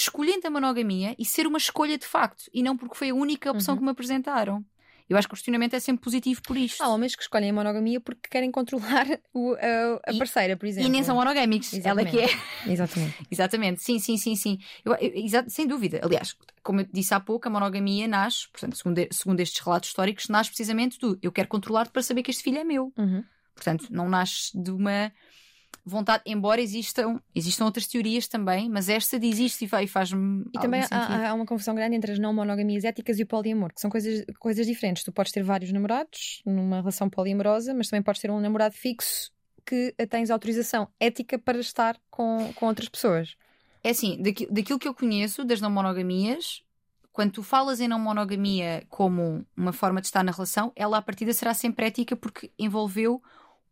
escolhendo 0.00 0.46
a 0.46 0.50
monogamia 0.50 1.14
e 1.18 1.24
ser 1.24 1.46
uma 1.46 1.58
escolha 1.58 1.98
de 1.98 2.06
facto, 2.06 2.44
e 2.52 2.62
não 2.62 2.76
porque 2.76 2.94
foi 2.94 3.10
a 3.10 3.14
única 3.14 3.50
opção 3.50 3.74
uhum. 3.74 3.78
que 3.78 3.84
me 3.84 3.90
apresentaram. 3.90 4.64
Eu 5.08 5.16
acho 5.16 5.26
que 5.26 5.32
o 5.32 5.36
questionamento 5.36 5.72
é 5.74 5.80
sempre 5.80 6.04
positivo 6.04 6.42
por 6.42 6.54
isto. 6.54 6.82
Há 6.82 6.88
homens 6.88 7.16
que 7.16 7.22
escolhem 7.22 7.48
a 7.48 7.52
monogamia 7.52 7.98
porque 7.98 8.28
querem 8.28 8.50
controlar 8.50 9.06
o, 9.32 9.54
a, 9.54 10.10
a 10.10 10.18
parceira, 10.18 10.54
por 10.54 10.66
exemplo. 10.66 10.86
E 10.86 10.92
nem 10.92 11.02
são 11.02 11.16
monogâmicos. 11.16 11.72
Ela 11.72 12.04
que 12.04 12.20
é. 12.20 12.28
Exatamente. 12.70 13.26
Exatamente. 13.30 13.82
Sim, 13.82 13.98
sim, 13.98 14.18
sim, 14.18 14.36
sim. 14.36 14.58
Eu, 14.84 14.94
eu, 14.96 15.10
sem 15.48 15.66
dúvida. 15.66 16.00
Aliás, 16.02 16.36
como 16.62 16.82
eu 16.82 16.88
disse 16.92 17.14
há 17.14 17.20
pouco, 17.20 17.48
a 17.48 17.50
monogamia 17.50 18.06
nasce, 18.06 18.48
portanto, 18.50 18.76
segundo, 18.76 19.08
segundo 19.10 19.40
estes 19.40 19.64
relatos 19.64 19.88
históricos, 19.88 20.28
nasce 20.28 20.50
precisamente 20.50 20.98
do 20.98 21.18
eu 21.22 21.32
quero 21.32 21.48
controlar-te 21.48 21.90
para 21.90 22.02
saber 22.02 22.22
que 22.22 22.30
este 22.30 22.42
filho 22.42 22.58
é 22.58 22.64
meu. 22.64 22.92
Uhum. 22.98 23.24
Portanto, 23.54 23.86
não 23.90 24.10
nasce 24.10 24.50
de 24.54 24.70
uma 24.70 25.10
vontade, 25.88 26.22
embora 26.26 26.60
existam, 26.60 27.20
existam 27.34 27.64
outras 27.64 27.86
teorias 27.86 28.28
também, 28.28 28.68
mas 28.68 28.88
esta 28.88 29.18
diz 29.18 29.38
isto 29.38 29.64
e 29.64 29.86
faz-me. 29.86 30.44
E 30.54 30.58
também 30.58 30.82
há, 30.90 31.30
há, 31.30 31.34
uma 31.34 31.46
confusão 31.46 31.74
grande 31.74 31.96
entre 31.96 32.12
as 32.12 32.18
não 32.18 32.32
monogamias 32.32 32.84
éticas 32.84 33.18
e 33.18 33.22
o 33.22 33.26
poliamor, 33.26 33.72
que 33.72 33.80
são 33.80 33.90
coisas, 33.90 34.24
coisas 34.38 34.66
diferentes. 34.66 35.02
Tu 35.02 35.12
podes 35.12 35.32
ter 35.32 35.42
vários 35.42 35.72
namorados 35.72 36.42
numa 36.44 36.76
relação 36.76 37.08
poliamorosa, 37.08 37.74
mas 37.74 37.88
também 37.88 38.02
podes 38.02 38.20
ter 38.20 38.30
um 38.30 38.40
namorado 38.40 38.74
fixo 38.74 39.32
que 39.64 39.94
tens 40.08 40.30
autorização 40.30 40.88
ética 40.98 41.38
para 41.38 41.58
estar 41.58 41.98
com, 42.10 42.52
com 42.54 42.66
outras 42.66 42.88
pessoas. 42.88 43.36
É 43.82 43.90
assim, 43.90 44.20
daquilo, 44.22 44.52
daquilo 44.52 44.78
que 44.78 44.88
eu 44.88 44.94
conheço 44.94 45.44
das 45.44 45.60
não 45.60 45.70
monogamias, 45.70 46.62
quando 47.18 47.32
tu 47.32 47.42
falas 47.42 47.80
em 47.80 47.88
não 47.88 47.98
monogamia 47.98 48.84
como 48.88 49.44
uma 49.56 49.72
forma 49.72 50.00
de 50.00 50.06
estar 50.06 50.22
na 50.22 50.30
relação, 50.30 50.72
ela 50.76 50.98
à 50.98 51.02
partida 51.02 51.32
será 51.32 51.52
sempre 51.52 51.86
ética 51.86 52.14
porque 52.14 52.50
envolveu 52.58 53.20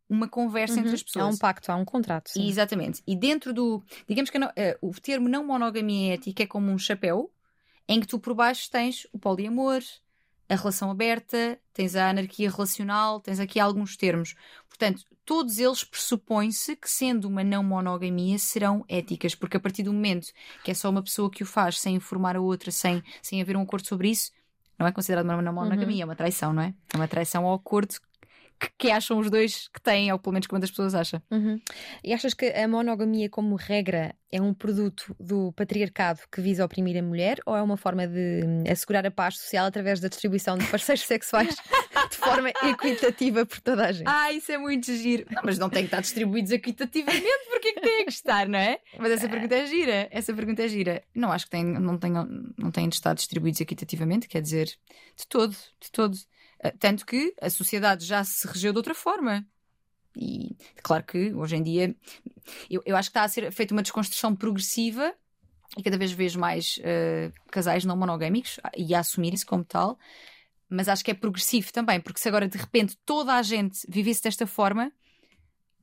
uma 0.09 0.29
conversa 0.29 0.75
uhum. 0.75 0.81
entre 0.81 0.95
as 0.95 1.03
pessoas. 1.03 1.25
Há 1.25 1.29
um 1.29 1.37
pacto, 1.37 1.73
há 1.73 1.77
um 1.77 1.85
contrato. 1.85 2.31
Sim. 2.31 2.49
Exatamente. 2.49 3.03
E 3.07 3.17
dentro 3.17 3.53
do. 3.53 3.83
Digamos 4.09 4.31
que 4.31 4.39
uh, 4.39 4.51
o 4.81 4.93
termo 5.01 5.29
não 5.29 5.45
monogamia 5.45 6.15
ética 6.15 6.45
é 6.45 6.47
como 6.47 6.71
um 6.71 6.79
chapéu 6.79 7.31
em 7.89 8.01
que 8.01 8.07
tu 8.07 8.19
por 8.19 8.35
baixo 8.35 8.71
tens 8.71 9.07
o 9.13 9.19
poliamor, 9.19 9.81
a 10.49 10.55
relação 10.55 10.91
aberta, 10.91 11.59
tens 11.73 11.95
a 11.97 12.11
anarquia 12.11 12.51
relacional, 12.51 13.21
tens 13.21 13.41
aqui 13.41 13.61
alguns 13.61 13.97
termos. 13.97 14.35
Portanto, 14.69 15.05
todos 15.25 15.59
eles 15.59 15.85
pressupõem-se 15.85 16.77
que, 16.77 16.91
sendo 16.91 17.27
uma 17.29 17.43
não 17.43 17.63
monogamia, 17.63 18.39
serão 18.39 18.85
éticas, 18.89 19.35
porque 19.35 19.57
a 19.57 19.61
partir 19.61 19.83
do 19.83 19.93
momento 19.93 20.29
que 20.65 20.71
é 20.71 20.75
só 20.75 20.91
uma 20.91 21.03
pessoa 21.03 21.31
que 21.31 21.43
o 21.43 21.47
faz 21.47 21.81
sem 21.81 21.97
informar 21.97 22.37
a 22.37 22.41
outra, 22.41 22.71
sem, 22.71 23.03
sem 23.23 23.41
haver 23.41 23.57
um 23.57 23.63
acordo 23.63 23.87
sobre 23.87 24.11
isso, 24.11 24.31
não 24.79 24.87
é 24.87 24.93
considerado 24.93 25.25
uma 25.25 25.41
não 25.41 25.53
monogamia, 25.53 25.97
uhum. 25.97 26.03
é 26.03 26.05
uma 26.05 26.17
traição, 26.17 26.53
não 26.53 26.63
é? 26.63 26.75
É 26.93 26.97
uma 26.97 27.09
traição 27.09 27.47
ao 27.47 27.55
acordo 27.55 27.95
que, 28.59 28.71
que, 28.79 28.91
acham 28.91 29.19
os 29.19 29.31
dois 29.31 29.69
que 29.69 29.81
têm, 29.81 30.13
ou 30.13 30.19
pelo 30.19 30.33
menos 30.33 30.47
que 30.47 30.55
uma 30.55 30.61
das 30.61 30.71
pessoas 30.71 30.95
acha. 30.95 31.23
Uhum. 31.31 31.61
E 32.03 32.13
achas 32.13 32.35
que 32.35 32.47
a 32.47 32.67
monogamia, 32.67 33.29
como 33.29 33.57
regra, 33.57 34.15
é 34.31 34.41
um 34.41 34.53
produto 34.53 35.15
do 35.19 35.53
patriarcado 35.53 36.21
que 36.31 36.41
visa 36.41 36.65
oprimir 36.65 36.99
a 36.99 37.03
mulher 37.03 37.39
ou 37.47 37.57
é 37.57 37.63
uma 37.63 37.77
forma 37.77 38.07
de 38.07 38.43
hum, 38.45 38.65
assegurar 38.71 39.07
a 39.07 39.11
paz 39.11 39.39
social 39.39 39.67
através 39.67 40.01
da 40.01 40.09
distribuição 40.09 40.59
de 40.59 40.67
parceiros 40.67 41.05
sexuais 41.07 41.55
de 42.11 42.17
forma 42.17 42.51
equitativa 42.51 43.47
por 43.47 43.61
toda 43.61 43.87
a 43.87 43.93
gente? 43.93 44.07
Ah, 44.07 44.33
isso 44.33 44.51
é 44.51 44.59
muito 44.59 44.93
giro. 44.95 45.27
Não, 45.31 45.43
mas 45.45 45.59
não 45.59 45.71
tem 45.71 45.83
que 45.83 45.89
estar 45.89 46.01
distribuídos 46.01 46.51
equitativamente, 46.51 47.27
porque 47.51 47.69
é 47.69 47.73
que 47.73 47.81
tem 47.81 48.05
que 48.05 48.13
estar, 48.13 48.49
não 48.49 48.59
é? 48.59 48.79
Mas 48.99 49.13
essa 49.13 49.29
pergunta 49.29 49.55
é 49.55 49.67
gira. 49.67 50.09
Essa 50.11 50.35
pergunta 50.35 50.63
é 50.63 50.69
gira. 50.69 51.03
Não 51.15 51.33
acho 51.33 51.45
que 51.45 51.51
tem, 51.51 51.65
não, 51.65 51.97
tenham, 51.97 52.27
não 52.57 52.71
têm 52.71 52.89
de 52.89 52.97
estar 52.97 53.15
distribuídos 53.15 53.61
equitativamente, 53.61 54.29
quer 54.29 54.43
dizer, 54.43 54.67
de 54.67 55.27
todo, 55.29 55.53
de 55.81 55.91
todo. 55.91 56.17
Eh, 56.61 56.73
tanto 56.79 57.05
que 57.05 57.35
a 57.41 57.51
sociedade 57.51 58.05
já 58.05 58.25
se 58.25 58.47
regeu 58.47 58.73
de 58.73 58.79
outra 58.79 58.95
forma. 58.95 59.47
E 60.17 60.57
claro 60.83 61.05
que 61.05 61.33
hoje 61.35 61.57
em 61.57 61.63
dia 61.63 61.95
eu, 62.71 62.83
eu 62.87 62.97
acho 62.97 63.11
que 63.11 63.19
está 63.19 63.25
a 63.25 63.29
ser 63.29 63.53
feita 63.53 63.75
uma 63.75 63.83
desconstrução 63.83 64.35
progressiva 64.35 65.15
e 65.77 65.83
cada 65.83 65.99
vez 65.99 66.13
vejo 66.13 66.39
mais 66.39 66.79
uh, 66.79 67.33
casais 67.51 67.85
não 67.85 67.97
monogâmicos 67.97 68.59
e 68.77 68.95
a 68.95 69.01
assumir 69.01 69.35
isso 69.35 69.45
como 69.45 69.63
tal, 69.63 69.99
mas 70.71 70.89
acho 70.89 71.05
que 71.05 71.11
é 71.11 71.15
progressivo 71.15 71.71
também, 71.73 72.01
porque 72.01 72.19
se 72.19 72.29
agora 72.29 72.49
de 72.49 72.57
repente 72.57 72.97
toda 73.05 73.35
a 73.35 73.43
gente 73.43 73.81
vivesse 73.89 74.23
desta 74.23 74.47
forma, 74.47 74.91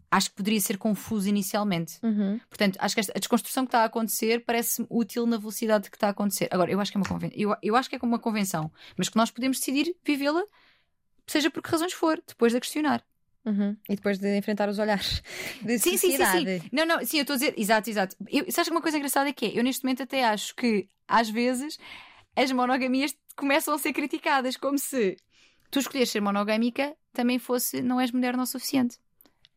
acho 0.09 0.29
que 0.29 0.35
poderia 0.35 0.61
ser 0.61 0.77
confuso 0.77 1.29
inicialmente. 1.29 1.99
Uhum. 2.01 2.39
Portanto, 2.49 2.77
acho 2.79 2.95
que 2.95 3.01
a 3.01 3.19
desconstrução 3.19 3.65
que 3.65 3.69
está 3.69 3.81
a 3.81 3.85
acontecer 3.85 4.43
parece 4.45 4.85
útil 4.89 5.27
na 5.27 5.37
velocidade 5.37 5.91
que 5.91 5.97
está 5.97 6.07
a 6.07 6.11
acontecer. 6.11 6.47
Agora, 6.49 6.71
eu 6.71 6.79
acho 6.79 6.91
que 6.91 6.97
é 6.97 6.99
uma 6.99 7.07
convenção, 7.07 7.37
eu, 7.37 7.55
eu 7.61 7.75
acho 7.75 7.89
que 7.89 7.95
é 7.95 7.99
como 7.99 8.13
uma 8.13 8.19
convenção, 8.19 8.71
mas 8.97 9.09
que 9.09 9.17
nós 9.17 9.29
podemos 9.29 9.59
decidir 9.59 9.95
vivê-la 10.03 10.43
seja 11.27 11.49
por 11.49 11.61
que 11.61 11.69
razões 11.69 11.93
for, 11.93 12.21
depois 12.27 12.51
de 12.51 12.57
a 12.57 12.61
questionar. 12.61 13.03
Uhum. 13.45 13.75
E 13.89 13.95
depois 13.95 14.17
de 14.17 14.37
enfrentar 14.37 14.69
os 14.69 14.79
olhares 14.79 15.21
de 15.61 15.77
sim, 15.77 15.97
sim, 15.97 16.15
sim, 16.15 16.25
sim. 16.25 16.69
Não, 16.71 16.85
não, 16.85 17.05
sim, 17.05 17.17
eu 17.17 17.23
estou 17.23 17.33
a 17.33 17.37
dizer, 17.37 17.53
exato, 17.57 17.89
exato. 17.89 18.15
Eu, 18.29 18.49
sabes 18.51 18.69
que 18.69 18.71
uma 18.71 18.81
coisa 18.81 18.97
engraçada 18.97 19.29
é 19.29 19.33
que 19.33 19.45
é, 19.45 19.59
eu 19.59 19.63
neste 19.63 19.83
momento 19.83 20.03
até 20.03 20.23
acho 20.23 20.55
que, 20.55 20.87
às 21.07 21.29
vezes, 21.29 21.77
as 22.35 22.51
monogamias 22.51 23.15
começam 23.35 23.73
a 23.73 23.77
ser 23.77 23.91
criticadas, 23.91 24.55
como 24.55 24.77
se 24.77 25.17
tu 25.69 25.79
escolheres 25.79 26.09
ser 26.09 26.21
monogâmica 26.21 26.95
também 27.11 27.37
fosse 27.37 27.81
não 27.81 27.99
és 27.99 28.11
mulher 28.11 28.35
não 28.35 28.43
o 28.43 28.47
suficiente. 28.47 28.97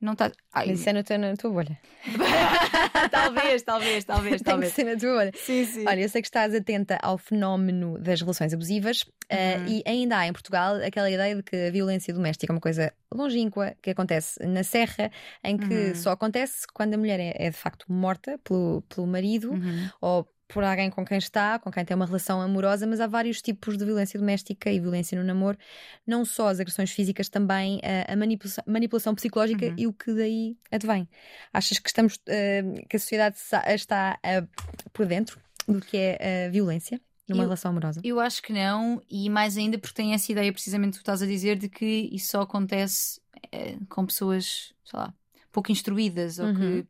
Não 0.01 0.12
está. 0.12 0.31
Mas 0.55 0.78
isso 0.81 0.89
é 0.90 0.93
no 0.93 1.02
teu- 1.02 1.18
na 1.18 1.35
tua 1.36 1.51
bolha. 1.51 1.78
talvez, 3.10 3.62
talvez, 3.62 4.05
talvez, 4.05 4.31
Tem 4.36 4.39
que 4.39 4.44
talvez. 4.44 4.73
ser 4.73 4.85
na 4.85 4.97
tua 4.97 5.14
bolha. 5.14 5.32
Sim, 5.35 5.64
sim. 5.64 5.85
Olha, 5.86 6.01
eu 6.01 6.09
sei 6.09 6.23
que 6.23 6.28
estás 6.28 6.55
atenta 6.55 6.98
ao 7.02 7.18
fenómeno 7.18 7.98
das 7.98 8.20
relações 8.20 8.52
abusivas 8.52 9.05
eh, 9.28 9.56
Uhum. 9.56 9.66
e 9.68 9.82
ainda 9.86 10.18
há 10.18 10.27
em 10.27 10.32
Portugal 10.32 10.77
aquela 10.77 11.10
ideia 11.10 11.35
de 11.36 11.43
que 11.43 11.56
a 11.56 11.70
violência 11.70 12.12
doméstica 12.14 12.52
é 12.52 12.55
uma 12.55 12.60
coisa 12.60 12.93
longínqua 13.12 13.74
que 13.82 13.90
acontece 13.90 14.39
na 14.47 14.62
serra, 14.62 15.10
em 15.43 15.56
que 15.56 15.89
Uhum. 15.89 15.94
só 15.94 16.10
acontece 16.10 16.66
quando 16.73 16.94
a 16.94 16.98
mulher 16.98 17.18
é, 17.18 17.35
é 17.36 17.51
de 17.51 17.56
facto 17.56 17.86
morta 17.89 18.39
pelo, 18.44 18.82
pelo 18.82 19.06
marido 19.06 19.51
Uhum. 19.52 19.89
ou 20.01 20.28
por 20.48 20.62
alguém 20.62 20.89
com 20.90 21.05
quem 21.05 21.18
está, 21.18 21.59
com 21.59 21.70
quem 21.70 21.85
tem 21.85 21.94
uma 21.97 22.06
relação 22.06 22.40
amorosa, 22.40 22.86
mas 22.86 23.01
há 23.01 23.06
vários 23.06 23.43
tipos 23.43 23.77
de 23.77 23.85
violência 23.85 24.18
doméstica 24.18 24.70
e 24.70 24.78
violência 24.78 25.18
no 25.18 25.24
namoro, 25.27 25.59
não 26.06 26.24
só 26.24 26.48
as 26.48 26.60
agressões 26.60 26.90
físicas, 26.93 27.28
também 27.28 27.81
eh, 27.82 28.05
a 28.09 28.14
manipulação, 28.16 28.62
manipulação 28.66 29.14
psicológica 29.14 29.66
Uhum. 29.66 29.74
e 29.77 29.86
o 29.89 29.93
que 29.93 30.12
daí 30.14 30.56
advém. 30.70 31.09
Achas 31.52 31.78
que 31.81 31.89
estamos 31.89 32.18
eh, 32.27 32.62
que 32.89 32.97
a 32.97 33.01
sociedade 33.01 33.36
está 33.66 34.18
eh, 34.23 34.44
por 34.93 35.05
dentro 35.06 35.40
do 35.66 35.81
que 35.81 35.97
é 35.97 36.47
a 36.47 36.51
violência 36.51 37.01
numa 37.28 37.43
Eu- 37.43 37.47
relação 37.47 37.73
amorosa? 37.73 38.01
Eu 38.05 38.20
acho 38.20 38.40
que 38.40 38.52
não, 38.52 39.02
e 39.10 39.28
mais 39.28 39.56
ainda 39.56 39.78
porque 39.78 39.94
tem 39.94 40.14
essa 40.14 40.31
ideia, 40.31 40.52
precisamente 40.52 40.93
que 40.93 40.98
tu 40.98 41.02
estás 41.02 41.23
a 41.23 41.27
dizer, 41.27 41.56
de 41.59 41.68
que 41.68 42.09
isso 42.12 42.28
só 42.31 42.43
acontece 42.43 43.20
eh, 43.51 43.77
com 43.89 44.06
pessoas, 44.06 44.73
sei 44.85 44.98
lá, 45.01 45.12
pouco 45.51 45.73
instruídas, 45.73 46.39
ou 46.39 46.47
Uhum. 46.47 46.55
que. 46.82 46.86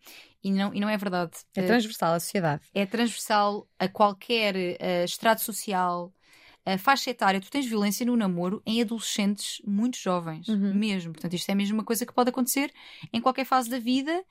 E 0.46 0.50
não, 0.52 0.72
e 0.72 0.78
não 0.78 0.88
é 0.88 0.96
verdade. 0.96 1.32
É 1.56 1.62
Eh, 1.62 1.66
transversal 1.66 2.14
à 2.14 2.20
sociedade. 2.20 2.62
é 2.72 2.86
transversal 2.86 3.66
a 3.78 3.88
qualquer 3.88 4.54
eh, 4.56 5.04
estrato 5.04 5.42
social, 5.42 6.12
a 6.64 6.78
faixa 6.78 7.10
etária. 7.10 7.40
Tu 7.40 7.50
tens 7.50 7.66
violência 7.66 8.06
no 8.06 8.16
namoro 8.16 8.62
em 8.64 8.80
adolescentes 8.80 9.60
muito 9.66 9.98
jovens, 9.98 10.46
Uhum. 10.48 10.72
mesmo. 10.74 11.12
Portanto, 11.12 11.34
isto 11.34 11.50
é 11.50 11.54
mesmo 11.54 11.78
uma 11.78 11.84
coisa 11.84 12.06
que 12.06 12.12
pode 12.12 12.30
acontecer 12.30 12.72
em 13.12 13.20
qualquer 13.20 13.44
fase 13.44 13.68
da 13.68 13.78
vida 13.80 14.24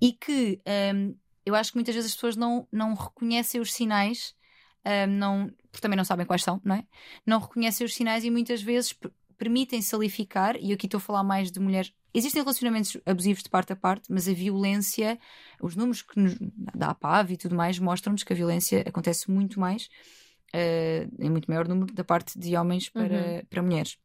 e 0.00 0.12
que 0.12 0.60
hum, 0.94 1.14
eu 1.46 1.54
acho 1.54 1.70
que 1.70 1.76
muitas 1.78 1.94
vezes 1.94 2.10
as 2.10 2.14
pessoas 2.16 2.36
não, 2.36 2.66
não 2.72 2.94
reconhecem 2.94 3.60
os 3.60 3.72
sinais, 3.72 4.34
hum, 4.84 5.06
não, 5.18 5.46
porque 5.70 5.80
também 5.82 5.96
não 5.96 6.04
sabem 6.04 6.26
quais 6.26 6.42
são, 6.42 6.60
não 6.64 6.74
é? 6.76 6.84
Não 7.24 7.38
reconhecem 7.38 7.84
os 7.84 7.94
sinais 7.94 8.24
e 8.24 8.30
muitas 8.30 8.60
vezes 8.60 8.92
per- 8.92 9.12
permitem-se 9.38 9.94
ali 9.94 10.10
ficar, 10.10 10.60
e 10.60 10.72
aqui 10.72 10.86
estou 10.86 10.98
a 10.98 11.00
falar 11.00 11.22
mais 11.24 11.50
de 11.52 11.60
mulheres. 11.60 11.92
Existem 12.12 12.42
relacionamentos 12.42 12.96
abusivos 13.06 13.42
de 13.42 13.48
parte 13.48 13.72
a 13.72 13.76
parte, 13.76 14.10
mas 14.10 14.28
a 14.28 14.32
violência, 14.32 15.18
os 15.60 15.76
números 15.76 16.02
que 16.02 16.18
nos 16.18 16.36
dá 16.74 16.88
a 16.88 16.94
PAV 16.94 17.32
e 17.32 17.36
tudo 17.36 17.54
mais, 17.54 17.78
mostram-nos 17.78 18.22
que 18.24 18.32
a 18.32 18.36
violência 18.36 18.82
acontece 18.86 19.30
muito 19.30 19.60
mais, 19.60 19.88
eh, 20.52 21.06
em 21.18 21.30
muito 21.30 21.48
maior 21.48 21.68
número, 21.68 21.92
da 21.94 22.02
parte 22.04 22.38
de 22.38 22.56
homens 22.56 22.88
para, 22.88 23.04
Uhum. 23.04 23.44
para 23.48 23.62
mulheres. 23.62 23.96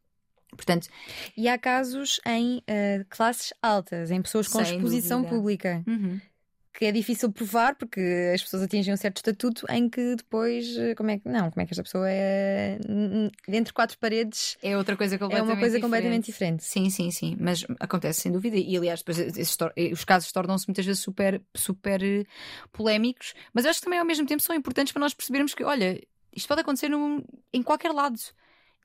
Portanto, 0.51 0.87
E 1.35 1.47
há 1.49 1.57
casos 1.57 2.19
em 2.25 2.61
eh, 2.67 3.05
classes 3.09 3.53
altas, 3.61 4.11
em 4.11 4.21
pessoas 4.21 4.47
com 4.47 4.61
exposição 4.61 5.21
dúvida. 5.21 5.35
pública. 5.35 5.83
uhum. 5.87 6.19
Que 6.77 6.85
é 6.85 6.91
difícil 6.91 7.31
provar 7.31 7.75
porque 7.75 8.01
as 8.33 8.43
pessoas 8.43 8.63
atingem 8.63 8.93
um 8.93 8.97
certo 8.97 9.17
estatuto 9.17 9.65
em 9.69 9.89
que 9.89 10.15
depois, 10.15 10.75
eh, 10.77 10.93
como 10.93 11.09
é 11.09 11.17
que 11.19 11.29
não, 11.29 11.49
como 11.49 11.61
é 11.61 11.65
que 11.65 11.71
esta 11.71 11.83
pessoa 11.83 12.05
é 12.09 12.77
entre 13.47 13.73
quatro 13.73 13.97
paredes 13.97 14.57
é 14.61 14.77
outra 14.77 14.97
coisa 14.97 15.15
é 15.15 15.17
completamente 15.17 15.49
uma 15.49 15.59
coisa 15.59 15.75
diferente. 15.77 15.81
completamente 15.81 16.25
diferente. 16.25 16.63
Sim, 16.65 16.89
sim, 16.89 17.11
sim, 17.11 17.37
mas 17.39 17.65
acontece 17.79 18.21
sem 18.21 18.31
dúvida. 18.31 18.57
E 18.57 18.75
aliás, 18.75 18.99
depois 18.99 19.17
esses 19.19 19.55
tor- 19.55 19.73
os 19.93 20.03
casos 20.03 20.31
tornam-se 20.31 20.67
muitas 20.67 20.85
vezes 20.85 21.01
super, 21.01 21.41
super 21.55 22.03
eh, 22.03 22.25
polémicos, 22.71 23.33
mas 23.53 23.65
acho 23.65 23.79
que 23.79 23.85
também 23.85 23.99
ao 23.99 24.05
mesmo 24.05 24.25
tempo 24.27 24.41
são 24.43 24.55
importantes 24.55 24.91
para 24.91 24.99
nós 24.99 25.13
percebermos 25.13 25.53
que, 25.53 25.63
olha, 25.63 26.01
isto 26.35 26.47
pode 26.47 26.61
acontecer 26.61 26.89
num- 26.89 27.23
em 27.53 27.63
qualquer 27.63 27.91
lado. 27.91 28.19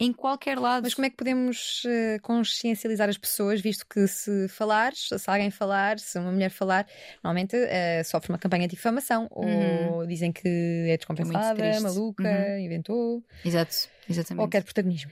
Em 0.03 0.13
qualquer 0.15 0.59
lado. 0.59 0.85
Mas 0.85 0.95
como 0.95 1.05
é 1.07 1.11
que 1.11 1.17
podemos 1.17 1.83
eh, 1.87 2.19
consciencializar 2.23 3.09
as 3.11 3.19
pessoas, 3.19 3.61
visto 3.61 3.85
que 3.87 4.07
se 4.09 4.49
falares, 4.49 5.09
se 5.15 5.31
alguém 5.31 5.51
falar, 5.51 5.99
se 5.99 6.19
uma 6.19 6.33
mulher 6.33 6.51
falar, 6.51 6.87
normalmente 7.23 7.55
eh, 7.55 8.03
sofre 8.03 8.33
uma 8.33 8.39
campanha 8.39 8.67
de 8.67 8.75
difamação 8.75 9.29
Uhum. 9.37 9.99
ou 9.99 10.07
dizem 10.07 10.33
que 10.33 10.87
é 10.89 10.97
descompensada, 10.97 11.55
triste. 11.55 11.83
maluca, 11.83 12.23
Uhum. 12.25 12.59
inventou 12.59 13.23
Exato, 13.45 13.77
exatamente. 14.09 14.43
ou 14.43 14.49
quer 14.49 14.65
protagonismo. 14.65 15.11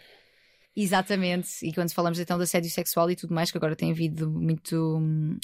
Exatamente. 0.80 1.66
E 1.66 1.72
quando 1.72 1.92
falamos 1.92 2.20
então 2.20 2.36
de 2.36 2.44
assédio 2.44 2.70
sexual 2.70 3.10
e 3.10 3.16
tudo 3.16 3.34
mais, 3.34 3.50
que 3.50 3.58
agora 3.58 3.74
tem 3.74 3.90
havido 3.90 4.30
muito, 4.30 5.00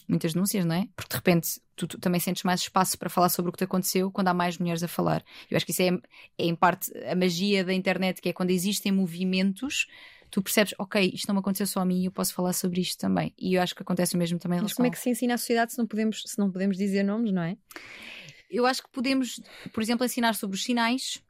muitas 0.09 0.33
denúncias, 0.33 0.65
não 0.65 0.77
é? 0.77 0.89
Porque 0.95 1.11
de 1.11 1.17
repente 1.17 1.61
tu, 1.75 1.89
tu 1.89 1.99
também 1.99 2.21
sentes 2.21 2.45
mais 2.45 2.61
espaço 2.61 2.97
para 2.97 3.11
falar 3.11 3.29
sobre 3.29 3.49
o 3.49 3.53
que 3.53 3.59
te 3.59 3.65
aconteceu 3.65 4.13
quando 4.13 4.29
há 4.29 4.35
mais 4.35 4.59
mulheres 4.59 4.85
a 4.85 4.89
falar. 4.89 5.25
Eu 5.51 5.57
acho 5.57 5.67
que 5.67 5.73
isso 5.73 5.83
é, 5.83 5.89
é 5.89 6.45
em 6.45 6.55
parte 6.55 6.97
a 7.09 7.17
magia 7.17 7.65
da 7.65 7.75
internet, 7.75 8.23
que 8.23 8.29
é 8.29 8.33
quando 8.33 8.51
existem 8.51 8.93
movimentos, 8.93 9.89
tu 10.31 10.41
percebes, 10.41 10.73
ok, 10.79 11.11
isto 11.13 11.27
não 11.27 11.35
me 11.35 11.41
aconteceu 11.41 11.67
só 11.67 11.81
a 11.81 11.85
mim 11.85 12.03
e 12.03 12.05
eu 12.05 12.13
posso 12.13 12.33
falar 12.33 12.53
sobre 12.53 12.81
isto 12.81 12.97
também. 13.01 13.35
E 13.37 13.55
eu 13.55 13.63
acho 13.63 13.75
que 13.75 13.83
acontece 13.83 14.15
o 14.15 14.19
mesmo 14.19 14.39
também 14.39 14.61
em 14.61 14.63
Mas 14.63 14.73
como 14.73 14.87
é 14.87 14.91
que 14.91 15.01
se 15.01 15.11
ensina 15.11 15.35
à 15.35 15.39
sociedade 15.39 15.73
se 15.73 15.79
não 15.79 15.87
podemos, 15.87 16.23
se 16.25 16.39
não 16.39 16.49
podemos 16.49 16.77
dizer 16.77 17.03
nomes, 17.03 17.33
não 17.33 17.43
é? 17.43 17.57
Eu 18.49 18.67
acho 18.67 18.85
que 18.85 18.89
podemos, 18.93 19.41
por 19.73 19.83
exemplo, 19.83 20.07
ensinar 20.07 20.37
sobre 20.37 20.55
os 20.55 20.63
sinais, 20.63 21.24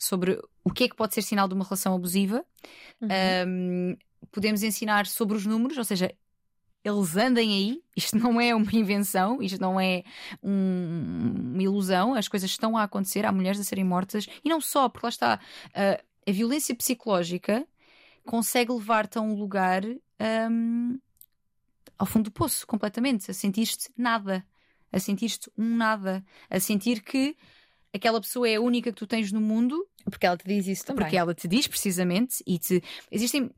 sobre 0.00 0.40
o 0.64 0.70
que 0.72 0.84
é 0.84 0.88
que 0.88 0.96
pode 0.96 1.14
ser 1.14 1.22
sinal 1.22 1.46
de 1.46 1.54
uma 1.54 1.64
relação 1.64 1.94
abusiva. 1.94 2.44
Uhum. 3.00 3.08
Um, 3.46 3.96
podemos 4.32 4.62
ensinar 4.62 5.06
sobre 5.06 5.36
os 5.36 5.44
números, 5.44 5.76
ou 5.76 5.84
seja, 5.84 6.10
eles 6.82 7.16
andem 7.16 7.52
aí. 7.52 7.82
Isto 7.96 8.16
não 8.18 8.40
é 8.40 8.54
uma 8.54 8.72
invenção, 8.72 9.42
isto 9.42 9.60
não 9.60 9.78
é 9.78 10.02
um- 10.42 11.52
uma 11.52 11.62
ilusão. 11.62 12.14
As 12.14 12.28
coisas 12.28 12.50
estão 12.50 12.76
a 12.78 12.84
acontecer. 12.84 13.26
Há 13.26 13.30
mulheres 13.32 13.60
a 13.60 13.64
serem 13.64 13.84
mortas 13.84 14.26
e 14.42 14.48
não 14.48 14.58
só, 14.60 14.88
porque 14.88 15.04
lá 15.04 15.10
está 15.10 15.38
uh, 15.66 16.02
a 16.26 16.32
violência 16.32 16.74
psicológica 16.74 17.66
consegue 18.24 18.72
levar-te 18.72 19.18
a 19.18 19.20
um 19.20 19.34
lugar 19.34 19.82
um, 20.50 20.98
ao 21.98 22.06
fundo 22.06 22.24
do 22.24 22.30
poço, 22.32 22.66
completamente, 22.66 23.30
a 23.30 23.34
sentir-te 23.34 23.90
nada, 23.96 24.46
a 24.90 24.98
sentir-te 24.98 25.50
um 25.58 25.76
nada, 25.76 26.24
a 26.48 26.58
sentir 26.58 27.02
que 27.02 27.36
aquela 27.92 28.20
pessoa 28.20 28.48
é 28.48 28.54
a 28.56 28.60
única 28.60 28.90
que 28.90 28.98
tu 28.98 29.06
tens 29.06 29.32
no 29.32 29.40
mundo 29.40 29.86
Porque 30.04 30.26
ela 30.26 30.36
te 30.36 30.46
diz 30.46 30.66
isso 30.66 30.84
também. 30.86 31.04
porque 31.04 31.16
ela 31.16 31.34
te 31.34 31.46
diz 31.48 31.66
precisamente 31.66 32.42
e 32.46 32.58
te. 32.58 32.82
Existem. 33.10 33.50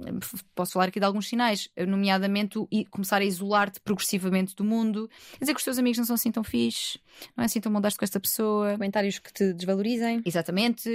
Posso 0.55 0.73
falar 0.73 0.89
aqui 0.89 0.98
de 0.98 1.06
alguns 1.06 1.28
sinais, 1.28 1.69
nomeadamente 1.86 2.59
o 2.59 2.66
i- 2.70 2.85
começar 2.86 3.20
a 3.20 3.24
isolar-te 3.24 3.81
progressivamente 3.81 4.55
do 4.56 4.64
mundo, 4.64 5.09
dizer 5.40 5.52
que 5.55 5.59
os 5.59 5.64
teus 5.64 5.78
amigos 5.78 5.98
não 5.98 6.05
são 6.05 6.14
assim 6.14 6.31
tão 6.32 6.43
fixe, 6.44 6.98
não 7.36 7.43
é 7.43 7.47
assim 7.47 7.60
tão 7.60 7.73
bom 7.73 7.81
dar-te 7.81 7.97
com 7.97 8.05
esta 8.05 8.19
pessoa. 8.20 8.73
Comentários 8.73 9.19
que 9.19 9.32
te 9.32 9.52
desvalorizem. 9.52 10.20
Exatamente, 10.24 10.89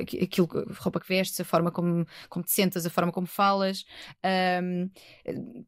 aqu- 0.00 0.22
aquilo, 0.22 0.48
a 0.70 0.74
roupa 0.82 1.00
que 1.00 1.08
vestes, 1.08 1.40
a 1.40 1.44
forma 1.44 1.70
como, 1.70 2.06
como 2.28 2.44
te 2.44 2.52
sentas, 2.52 2.86
a 2.86 2.90
forma 2.90 3.10
como 3.12 3.26
falas, 3.26 3.84
que 5.24 5.64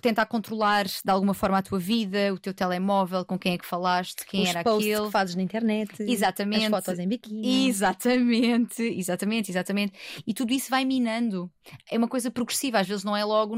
tentar 0.00 0.26
controlar 0.26 0.84
de 0.86 1.10
alguma 1.10 1.34
forma 1.34 1.58
a 1.58 1.62
tua 1.62 1.78
vida, 1.78 2.32
o 2.32 2.38
teu 2.38 2.54
telemóvel, 2.54 3.24
com 3.24 3.38
quem 3.38 3.54
é 3.54 3.58
que 3.58 3.66
falaste, 3.66 4.24
quem 4.26 4.42
os 4.42 4.48
era 4.50 4.62
posts 4.62 4.90
aquele. 4.92 5.06
que 5.06 5.12
fazes 5.12 5.34
na 5.34 5.42
internet. 5.42 6.02
Exatamente. 6.02 6.64
As 6.64 6.70
fotos 6.70 6.98
em 6.98 7.08
biquíni. 7.08 7.68
Exatamente, 7.68 8.82
exatamente, 8.82 9.50
exatamente. 9.50 9.92
E 10.26 10.32
tudo 10.34 10.52
isso 10.52 10.70
vai 10.70 10.84
minando. 10.84 11.50
É 11.90 11.98
uma 11.98 12.08
coisa 12.08 12.30
progressiva, 12.30 12.78
às 12.80 12.86
vezes 12.88 13.04
não 13.04 13.16
é 13.16 13.24
logo. 13.24 13.56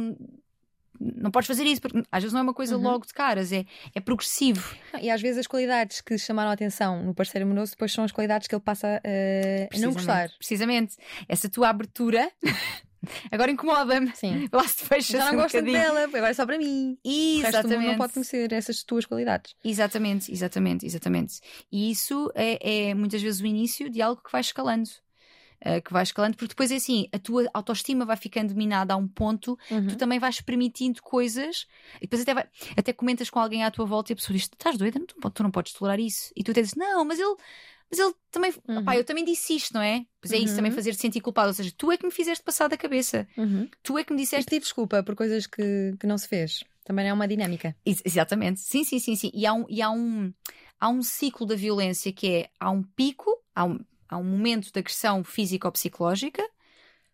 Não 1.01 1.31
podes 1.31 1.49
fazer 1.49 1.65
isso, 1.65 1.81
porque 1.83 2.03
às 2.11 2.23
vezes 2.23 2.33
não 2.33 2.39
é 2.41 2.43
uma 2.45 2.55
coisa 2.55 2.77
Uhum. 2.77 2.83
logo 2.85 3.05
de 3.05 3.13
caras, 3.13 3.53
é, 3.53 3.67
é 3.95 4.01
progressivo. 4.01 4.77
E 5.03 5.11
às 5.11 5.21
vezes 5.21 5.39
as 5.39 5.47
qualidades 5.47 6.01
que 6.01 6.17
chamaram 6.17 6.51
a 6.51 6.53
atenção 6.55 7.03
no 7.03 7.13
parceiro 7.13 7.45
amoroso 7.45 7.73
depois 7.73 7.93
são 7.93 8.05
as 8.05 8.13
qualidades 8.13 8.47
que 8.47 8.55
ele 8.55 8.63
passa 8.63 9.01
eh, 9.03 9.69
a 9.75 9.79
não 9.79 9.93
gostar. 9.93 10.31
Precisamente. 10.39 10.97
Essa 11.29 11.49
tua 11.49 11.69
abertura 11.69 12.31
agora 13.31 13.51
incomoda-me. 13.51 14.15
Sim. 14.17 14.49
Lá 14.53 14.67
se 14.69 14.85
fecha 14.85 15.19
Já 15.19 15.27
não 15.27 15.35
um 15.35 15.43
gosto 15.43 15.61
dela, 15.63 16.05
agora 16.05 16.29
é 16.29 16.35
só 16.35 16.45
para 16.47 16.59
mim. 16.59 16.99
Exatamente. 17.05 17.87
não 17.87 17.97
pode 17.97 18.13
conhecer 18.15 18.53
essas 18.53 18.83
tuas 18.83 19.05
qualidades. 19.07 19.55
Exatamente, 19.65 20.33
exatamente, 20.33 20.87
exatamente. 20.87 21.41
E 21.71 21.91
isso 21.91 22.31
é, 22.35 22.89
é 22.91 22.95
muitas 22.95 23.21
vezes 23.23 23.41
o 23.41 23.47
início 23.47 23.89
de 23.91 24.01
algo 24.03 24.23
que 24.23 24.31
vai 24.33 24.41
escalando. 24.41 24.89
Uh, 25.67 25.81
que 25.81 25.95
vai 25.95 26.03
escalando, 26.03 26.37
porque 26.37 26.49
depois 26.51 26.71
é 26.71 26.75
assim, 26.77 27.09
a 27.11 27.19
tua 27.19 27.49
autoestima 27.55 28.05
vai 28.05 28.19
ficando 28.19 28.55
minada 28.55 28.93
a 28.93 28.99
um 28.99 29.09
ponto, 29.09 29.59
Uhum. 29.71 29.87
tu 29.87 29.97
também 29.97 30.19
vais 30.19 30.39
permitindo 30.43 31.01
coisas, 31.03 31.67
e 31.97 32.01
depois 32.03 32.21
até, 32.21 32.35
vai- 32.35 32.47
até 32.77 32.93
comentas 32.93 33.31
com 33.31 33.39
alguém 33.41 33.65
à 33.65 33.71
tua 33.71 33.87
volta 33.87 34.13
e 34.13 34.15
a 34.15 34.17
pessoa 34.17 34.37
diz: 34.37 34.43
Estás 34.45 34.77
doida? 34.77 34.99
Não, 34.99 35.07
tu, 35.07 35.31
tu 35.31 35.43
não 35.43 35.51
podes 35.51 35.73
tolerar 35.73 35.99
isso. 35.99 36.31
E 36.37 36.45
tu 36.45 36.51
até 36.51 36.61
dizes: 36.61 36.75
Não, 36.77 37.03
mas 37.07 37.19
ele. 37.19 37.35
Mas 37.90 37.98
ele 38.01 38.15
também. 38.31 38.52
Uhum. 38.69 38.78
Opá, 38.78 38.97
eu 38.97 39.05
também 39.05 39.24
disse 39.24 39.55
isto, 39.55 39.73
não 39.74 39.81
é? 39.82 40.05
Pois 40.20 40.32
é 40.32 40.36
isso 40.39 40.48
Uhum. 40.51 40.56
também 40.56 40.73
fazer-te 40.73 41.01
sentir 41.01 41.20
culpado. 41.20 41.48
Ou 41.48 41.55
seja, 41.55 41.73
tu 41.77 41.93
é 41.93 41.97
que 41.97 42.05
me 42.05 42.11
fizeste 42.12 42.43
passar 42.43 42.69
da 42.69 42.77
cabeça. 42.77 43.27
Uhum. 43.36 43.69
Tu 43.82 43.98
é 43.98 44.05
que 44.05 44.12
me 44.12 44.20
E 44.20 44.24
disseste. 44.24 44.47
pedir 44.51 44.61
desculpa 44.61 45.02
por 45.02 45.15
coisas 45.15 45.47
que, 45.47 45.94
que 45.98 46.06
não 46.06 46.19
se 46.19 46.27
fez. 46.28 46.65
Também 46.85 47.09
é 47.09 47.12
uma 47.12 47.27
dinâmica. 47.28 47.74
Ex- 47.86 48.02
Exatamente, 48.05 48.61
sim, 48.61 48.85
sim, 48.85 48.98
sim, 48.98 49.16
sim. 49.16 49.31
E 49.32 49.47
há 49.47 49.52
um, 49.55 49.65
e 49.69 49.81
há 49.81 49.90
um, 49.90 50.32
há 50.81 50.89
um 50.89 51.02
ciclo 51.02 51.47
da 51.47 51.55
violência 51.55 52.12
que 52.12 52.27
é: 52.28 52.51
há 52.61 52.70
um 52.70 52.82
pico, 52.82 53.31
há 53.55 53.65
um, 53.65 53.78
há 54.09 54.16
um 54.19 54.24
momento 54.24 54.70
de 54.73 54.78
agressão 54.78 55.23
física 55.24 55.66
ou 55.69 55.73
psicológica, 55.73 56.43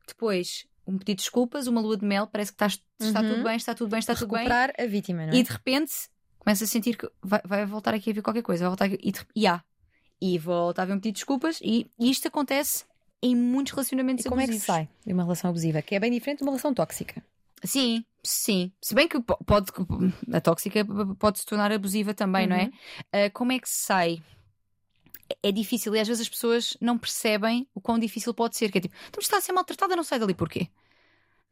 depois 0.07 0.67
um 0.87 0.93
pedido 0.99 1.19
de 1.19 1.23
desculpas, 1.23 1.67
uma 1.69 1.81
lua 1.81 1.97
de 1.97 2.05
mel, 2.05 2.27
parece 2.27 2.51
que 2.51 2.55
estás, 2.57 2.83
está 3.01 3.21
Uhum. 3.21 3.29
tudo 3.29 3.43
bem, 3.45 3.57
está 3.57 3.75
tudo 3.75 3.91
bem, 3.91 3.99
está 4.01 4.15
tudo 4.15 4.31
bem. 4.33 4.39
Recuperar 4.41 4.73
a 4.79 4.87
vítima, 4.87 5.25
não 5.27 5.33
é? 5.33 5.37
E 5.37 5.43
de 5.43 5.51
repente 5.53 5.93
começa 6.39 6.65
a 6.65 6.67
sentir 6.67 6.97
que 6.97 7.09
vai, 7.23 7.41
vai 7.45 7.65
voltar 7.67 7.95
aqui 7.95 8.11
a 8.11 8.15
ver 8.15 8.23
qualquer 8.23 8.43
coisa, 8.43 8.65
vai 8.65 8.71
voltar 8.71 8.85
aqui, 8.87 8.99
e, 9.01 9.13
de- 9.13 9.21
e 9.37 9.47
há. 9.47 9.63
E 10.21 10.39
volta 10.39 10.83
a 10.83 10.87
de 10.87 11.13
desculpas, 11.13 11.61
e, 11.63 11.91
isto 11.99 12.29
acontece 12.29 12.85
em 13.23 13.35
muitos 13.35 13.73
relacionamentos 13.73 14.25
E 14.25 14.29
como 14.29 14.41
é 14.41 14.47
que 14.47 14.53
se 14.53 14.71
abusivos. 14.71 14.75
sai 14.75 14.89
de 15.07 15.13
uma 15.13 15.23
relação 15.23 15.51
abusiva? 15.51 15.83
Que 15.83 15.95
é 15.95 16.01
bem 16.01 16.11
diferente 16.11 16.39
de 16.39 16.45
uma 16.45 16.53
relação 16.53 16.75
tóxica. 16.75 17.23
Sim, 17.65 18.05
sim. 18.23 18.73
Se 18.81 18.95
bem 18.95 19.07
que 19.07 19.21
pode, 19.21 19.71
a 20.33 20.41
tóxica 20.41 20.85
pode 21.19 21.39
se 21.39 21.47
tornar 21.47 21.71
abusiva 21.73 22.15
também, 22.15 22.45
uhum. 22.45 22.51
não 22.51 22.57
é? 22.57 23.27
Uh, 23.27 23.33
como 23.33 23.53
é 23.53 23.59
que 23.59 23.69
se 23.69 23.85
sai? 23.85 24.23
É, 25.29 25.49
é 25.49 25.53
difícil 25.53 25.95
e 25.95 26.01
às 26.01 26.09
vezes 26.09 26.23
as 26.23 26.29
pessoas 26.29 26.77
não 26.81 26.99
percebem 26.99 27.69
o 27.75 27.81
quão 27.81 27.99
difícil 27.99 28.33
pode 28.33 28.57
ser. 28.57 28.71
Que 28.71 28.79
é 28.79 28.81
tipo, 28.81 28.95
então 29.09 29.21
está 29.21 29.37
a 29.37 29.41
ser 29.41 29.53
maltratada, 29.53 29.95
não 29.97 30.05
sai 30.05 30.19
dali 30.19 30.35
porquê? 30.35 30.69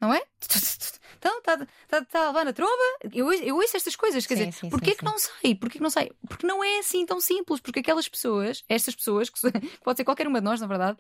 Não 0.01 0.13
é? 0.15 0.23
Então, 1.19 1.39
está 1.39 1.67
tá, 1.89 2.05
tá 2.05 2.21
a 2.21 2.27
levar 2.29 2.45
na 2.45 2.53
tromba? 2.53 2.73
Eu, 3.13 3.33
eu 3.33 3.57
ouço 3.57 3.77
estas 3.77 3.97
coisas, 3.97 4.25
quer 4.25 4.37
sim, 4.37 4.49
dizer, 4.49 4.61
sim, 4.61 4.71
porquê 4.71 4.93
sim, 4.93 4.97
que 4.97 5.05
não 5.05 5.19
sai? 5.19 5.55
Porquê 5.57 5.79
que 5.79 5.83
não 5.83 5.91
sai? 5.91 6.11
Porque 6.29 6.47
não 6.47 6.63
é 6.63 6.79
assim 6.79 7.05
tão 7.05 7.21
simples, 7.21 7.61
porque 7.61 7.81
aquelas 7.81 8.09
pessoas, 8.09 8.65
estas 8.69 8.95
pessoas, 8.95 9.29
que 9.29 9.39
pode 9.83 9.97
ser 9.97 10.05
qualquer 10.05 10.29
uma 10.29 10.41
de 10.41 10.45
nós, 10.45 10.61
na 10.61 10.67
verdade, 10.67 10.97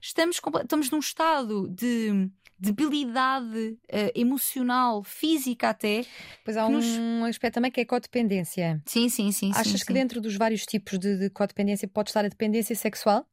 estamos, 0.00 0.40
estamos 0.62 0.90
num 0.90 0.98
estado 0.98 1.68
de 1.68 2.30
debilidade 2.58 3.78
uh, 3.84 4.10
emocional, 4.14 5.04
física 5.04 5.68
até. 5.68 6.04
Pois 6.44 6.56
há 6.56 6.66
um 6.66 6.72
nos... 6.72 7.28
aspecto 7.28 7.54
também 7.54 7.70
que 7.70 7.80
é 7.80 7.82
a 7.84 7.86
codependência. 7.86 8.82
Sim, 8.84 9.08
sim, 9.08 9.30
sim. 9.30 9.50
Achas 9.52 9.66
sim, 9.66 9.78
que 9.78 9.84
sim. 9.84 9.92
dentro 9.92 10.20
dos 10.20 10.34
vários 10.34 10.66
tipos 10.66 10.98
de, 10.98 11.18
de 11.18 11.30
codependência 11.30 11.86
pode 11.86 12.10
estar 12.10 12.24
a 12.24 12.28
dependência 12.28 12.74
sexual? 12.74 13.28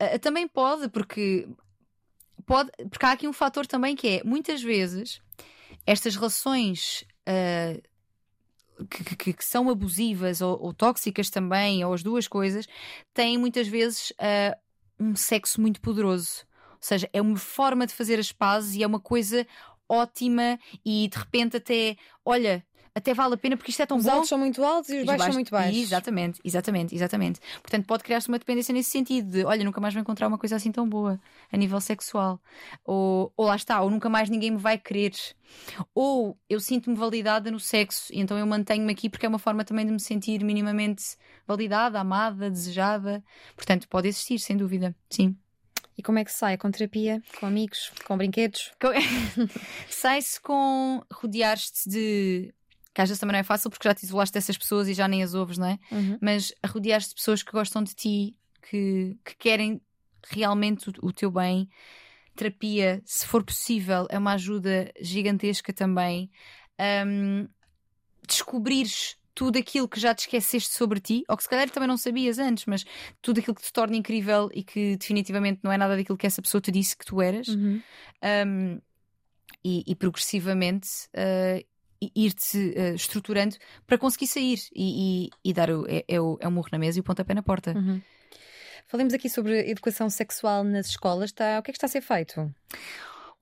Uh, 0.00 0.18
também 0.20 0.46
pode, 0.46 0.88
porque 0.88 1.48
pode, 2.46 2.70
porque 2.90 3.06
há 3.06 3.12
aqui 3.12 3.28
um 3.28 3.32
fator 3.32 3.66
também 3.66 3.94
que 3.94 4.08
é 4.08 4.24
muitas 4.24 4.62
vezes 4.62 5.20
estas 5.86 6.14
relações 6.14 7.04
uh, 7.28 7.82
que, 8.86 9.16
que, 9.16 9.32
que, 9.32 9.44
são 9.44 9.68
abusivas 9.68 10.40
ou, 10.40 10.58
ou, 10.60 10.72
tóxicas 10.72 11.30
também, 11.30 11.84
ou 11.84 11.92
as 11.92 12.02
duas 12.02 12.28
coisas, 12.28 12.66
têm 13.12 13.38
muitas 13.38 13.68
vezes 13.68 14.10
uh, 14.12 14.56
um 14.98 15.16
sexo 15.16 15.60
muito 15.60 15.80
poderoso. 15.80 16.44
Ou 16.70 16.78
seja, 16.80 17.08
é 17.12 17.20
uma 17.20 17.36
forma 17.36 17.86
de 17.86 17.94
fazer 17.94 18.18
as 18.18 18.32
pazes 18.32 18.74
e 18.74 18.82
é 18.82 18.86
uma 18.86 19.00
coisa 19.00 19.46
ótima 19.88 20.58
e 20.84 21.08
de 21.08 21.18
repente 21.18 21.56
até, 21.56 21.96
olha, 22.24 22.64
até 22.94 23.14
vale 23.14 23.34
a 23.34 23.36
pena 23.36 23.56
porque 23.56 23.70
isto 23.70 23.82
é 23.82 23.86
tão 23.86 23.96
os 23.96 24.04
bom. 24.04 24.10
Os 24.10 24.14
altos 24.14 24.28
são 24.28 24.38
muito 24.38 24.62
altos 24.62 24.90
e 24.90 24.96
os, 24.96 25.00
os 25.00 25.06
baixos, 25.06 25.18
baixos, 25.18 25.34
são 25.34 25.34
muito 25.34 25.50
baixos. 25.50 25.82
Exatamente, 25.82 26.40
exatamente, 26.44 26.94
exatamente. 26.94 27.40
Portanto, 27.62 27.86
pode 27.86 28.02
criar-se 28.02 28.28
uma 28.28 28.38
dependência 28.38 28.72
nesse 28.72 28.90
sentido 28.90 29.30
de, 29.30 29.44
olha, 29.44 29.64
nunca 29.64 29.80
mais 29.80 29.94
vou 29.94 30.00
encontrar 30.00 30.28
uma 30.28 30.38
coisa 30.38 30.56
assim 30.56 30.70
tão 30.70 30.88
boa 30.88 31.18
a 31.50 31.56
nível 31.56 31.80
sexual. 31.80 32.40
Ou, 32.84 33.32
ou 33.36 33.46
lá 33.46 33.56
está, 33.56 33.80
ou 33.80 33.90
nunca 33.90 34.08
mais 34.08 34.28
ninguém 34.28 34.50
me 34.50 34.58
vai 34.58 34.76
querer. 34.76 35.12
Ou 35.94 36.38
eu 36.48 36.60
sinto-me 36.60 36.96
validada 36.96 37.50
no 37.50 37.58
sexo 37.58 38.12
e 38.12 38.20
então 38.20 38.38
eu 38.38 38.46
mantenho-me 38.46 38.92
aqui 38.92 39.08
porque 39.08 39.24
é 39.24 39.28
uma 39.28 39.38
forma 39.38 39.64
também 39.64 39.86
de 39.86 39.92
me 39.92 40.00
sentir 40.00 40.44
minimamente 40.44 41.16
validada, 41.46 41.98
amada, 41.98 42.50
desejada. 42.50 43.24
Portanto, 43.56 43.88
pode 43.88 44.08
existir, 44.08 44.38
sem 44.38 44.56
dúvida. 44.56 44.94
Sim. 45.08 45.36
E 45.96 46.02
como 46.02 46.18
é 46.18 46.24
que 46.24 46.32
se 46.32 46.38
sai? 46.38 46.56
Com 46.56 46.70
terapia? 46.70 47.22
Com 47.38 47.46
amigos? 47.46 47.92
Com 48.04 48.16
brinquedos? 48.16 48.72
Sai-se 49.88 50.40
com 50.40 51.02
rodear-te 51.12 51.88
de 51.88 52.54
que 52.94 53.00
às 53.00 53.08
vezes 53.08 53.20
também 53.20 53.32
não 53.32 53.40
é 53.40 53.44
fácil 53.44 53.70
porque 53.70 53.88
já 53.88 53.94
te 53.94 54.04
isolaste 54.04 54.34
dessas 54.34 54.56
pessoas 54.58 54.88
e 54.88 54.94
já 54.94 55.08
nem 55.08 55.22
as 55.22 55.34
ouves, 55.34 55.58
não 55.58 55.66
é? 55.66 55.78
Uhum. 55.90 56.18
Mas 56.20 56.52
rodear-te 56.66 57.08
de 57.08 57.14
pessoas 57.14 57.42
que 57.42 57.52
gostam 57.52 57.82
de 57.82 57.94
ti, 57.94 58.36
que, 58.68 59.16
que 59.24 59.36
querem 59.36 59.80
realmente 60.28 60.88
o, 60.88 60.92
o, 61.02 61.12
teu 61.12 61.30
bem. 61.30 61.68
Terapia, 62.34 63.02
se 63.04 63.26
for 63.26 63.42
possível, 63.44 64.06
é 64.10 64.18
uma 64.18 64.34
ajuda 64.34 64.92
gigantesca 65.00 65.72
também. 65.72 66.30
Um, 67.06 67.48
descobrires 68.26 69.16
tudo 69.34 69.58
aquilo 69.58 69.88
que 69.88 69.98
já 69.98 70.14
te 70.14 70.20
esqueceste 70.20 70.74
sobre 70.74 71.00
ti, 71.00 71.24
ou 71.28 71.36
que 71.36 71.42
se 71.42 71.48
calhar 71.48 71.68
também 71.70 71.88
não 71.88 71.96
sabias 71.96 72.38
antes, 72.38 72.66
mas 72.66 72.84
tudo 73.20 73.40
aquilo 73.40 73.54
que 73.54 73.62
te 73.62 73.72
torna 73.72 73.96
incrível 73.96 74.50
e 74.52 74.62
que 74.62 74.96
definitivamente 74.96 75.60
não 75.62 75.72
é 75.72 75.78
nada 75.78 75.96
daquilo 75.96 76.18
que 76.18 76.26
essa 76.26 76.42
pessoa 76.42 76.60
te 76.60 76.70
disse 76.70 76.96
que 76.96 77.04
tu 77.04 77.20
eras. 77.20 77.48
Uhum. 77.48 77.82
Um, 78.46 78.80
e, 79.64 79.84
e, 79.86 79.94
progressivamente 79.94 80.88
uh, 81.14 81.64
ir-te 82.14 82.58
uh, 82.58 82.94
estruturando 82.94 83.56
para 83.86 83.98
conseguir 83.98 84.26
sair 84.26 84.58
e, 84.74 85.26
e, 85.26 85.50
e 85.50 85.52
dar 85.52 85.70
o, 85.70 85.86
é, 85.88 86.04
é, 86.08 86.20
o, 86.20 86.38
é 86.40 86.48
o 86.48 86.50
murro 86.50 86.68
na 86.72 86.78
mesa 86.78 86.98
e 86.98 87.00
o 87.00 87.04
pontapé 87.04 87.34
na 87.34 87.42
porta. 87.42 87.72
Uhum. 87.72 88.00
Falemos 88.86 89.14
aqui 89.14 89.28
sobre 89.28 89.70
educação 89.70 90.10
sexual 90.10 90.64
nas 90.64 90.88
escolas. 90.88 91.30
Está, 91.30 91.58
o 91.58 91.62
que 91.62 91.70
é 91.70 91.72
que 91.72 91.78
está 91.78 91.86
a 91.86 91.90
ser 91.90 92.02
feito? 92.02 92.52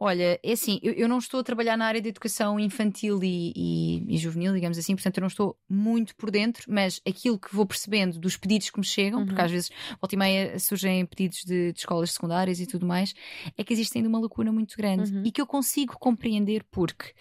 Olha, 0.03 0.41
é 0.43 0.53
assim, 0.53 0.81
eu, 0.83 0.95
eu, 0.95 1.07
não 1.07 1.19
estou 1.19 1.41
a 1.41 1.43
trabalhar 1.43 1.77
na 1.77 1.85
área 1.85 2.01
de 2.01 2.09
educação 2.09 2.59
infantil 2.59 3.23
e, 3.23 3.53
e, 3.55 4.15
e, 4.15 4.17
juvenil, 4.17 4.55
digamos 4.55 4.79
assim, 4.79 4.95
portanto 4.95 5.19
eu 5.19 5.21
não 5.21 5.29
estou 5.29 5.59
muito 5.69 6.17
por 6.17 6.31
dentro, 6.31 6.73
mas 6.73 7.03
aquilo 7.07 7.39
que 7.39 7.55
vou 7.55 7.67
percebendo 7.67 8.19
dos 8.19 8.35
pedidos 8.35 8.71
que 8.71 8.79
me 8.79 8.85
chegam, 8.85 9.21
uhum. 9.21 9.27
porque 9.27 9.43
às 9.43 9.51
vezes, 9.51 9.71
volta 10.01 10.15
e 10.15 10.19
meia, 10.19 10.59
surgem 10.59 11.05
pedidos 11.05 11.45
de, 11.45 11.73
de, 11.73 11.79
escolas 11.79 12.13
secundárias 12.13 12.61
e 12.61 12.67
tudo 12.67 12.87
mais, 12.87 13.15
é 13.59 13.63
que 13.63 13.75
existe 13.75 13.99
ainda 13.99 14.09
uma 14.09 14.19
lacuna 14.19 14.51
muito 14.51 14.75
grande 14.75 15.13
uhum. 15.13 15.23
e 15.23 15.31
que 15.31 15.41
eu 15.41 15.47
consigo 15.47 15.99
compreender 15.99 16.65
porque, 16.71 17.13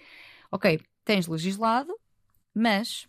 ok, 0.50 0.80
tens 1.04 1.26
legislado, 1.26 1.94
mas 2.54 3.08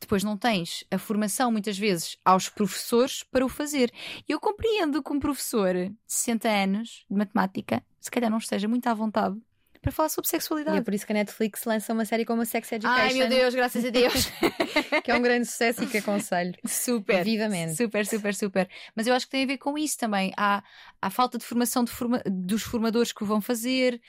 depois 0.00 0.24
não 0.24 0.36
tens 0.36 0.84
a 0.90 0.98
formação, 0.98 1.52
muitas 1.52 1.78
vezes, 1.78 2.16
aos 2.24 2.48
professores 2.48 3.22
para 3.22 3.44
o 3.44 3.48
fazer. 3.48 3.92
Eu 4.28 4.40
compreendo 4.40 5.02
que 5.02 5.12
um 5.12 5.20
professor 5.20 5.74
de 5.74 5.94
60 6.06 6.48
anos 6.48 7.04
de 7.10 7.16
matemática, 7.16 7.84
se 8.00 8.10
calhar 8.10 8.30
não 8.30 8.38
esteja 8.38 8.66
muito 8.66 8.86
à 8.86 8.94
vontade 8.94 9.38
para 9.80 9.90
falar 9.90 10.08
sobre 10.10 10.28
sexualidade. 10.28 10.76
E 10.76 10.80
é 10.80 10.82
por 10.82 10.92
isso 10.92 11.06
que 11.06 11.12
a 11.12 11.14
Netflix 11.14 11.64
lança 11.64 11.92
uma 11.92 12.04
série 12.04 12.24
como 12.24 12.42
a 12.42 12.44
Sex 12.44 12.70
Education. 12.72 13.00
Ai 13.00 13.14
meu 13.14 13.28
Deus, 13.28 13.54
graças 13.54 13.84
a 13.84 13.90
Deus! 13.90 14.30
que 15.02 15.10
é 15.10 15.14
um 15.14 15.22
grande 15.22 15.46
sucesso 15.46 15.82
e 15.84 15.86
que 15.86 15.98
aconselho. 15.98 16.54
Super. 16.66 17.24
Vivamente. 17.24 17.76
Super, 17.76 18.06
super, 18.06 18.34
super. 18.34 18.68
Mas 18.94 19.06
eu 19.06 19.14
acho 19.14 19.26
que 19.26 19.32
tem 19.32 19.44
a 19.44 19.46
ver 19.46 19.58
com 19.58 19.78
isso 19.78 19.96
também. 19.96 20.32
Há, 20.36 20.62
há 21.00 21.10
falta 21.10 21.38
de 21.38 21.44
formação 21.44 21.82
de 21.82 21.90
forma, 21.90 22.22
dos 22.26 22.62
formadores 22.62 23.12
que 23.12 23.22
o 23.22 23.26
vão 23.26 23.40
fazer, 23.40 24.00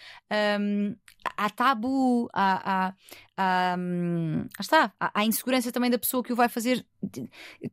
um, 0.60 0.96
há 1.38 1.50
tabu, 1.50 2.30
há, 2.34 2.88
há, 2.88 2.94
há, 3.38 3.76
hum, 3.78 4.48
está, 4.60 4.92
há, 5.00 5.22
há 5.22 5.26
insegurança 5.26 5.72
também 5.72 5.90
da 5.90 5.98
pessoa 5.98 6.24
que 6.24 6.34
o 6.34 6.36
vai 6.36 6.50
fazer 6.50 6.86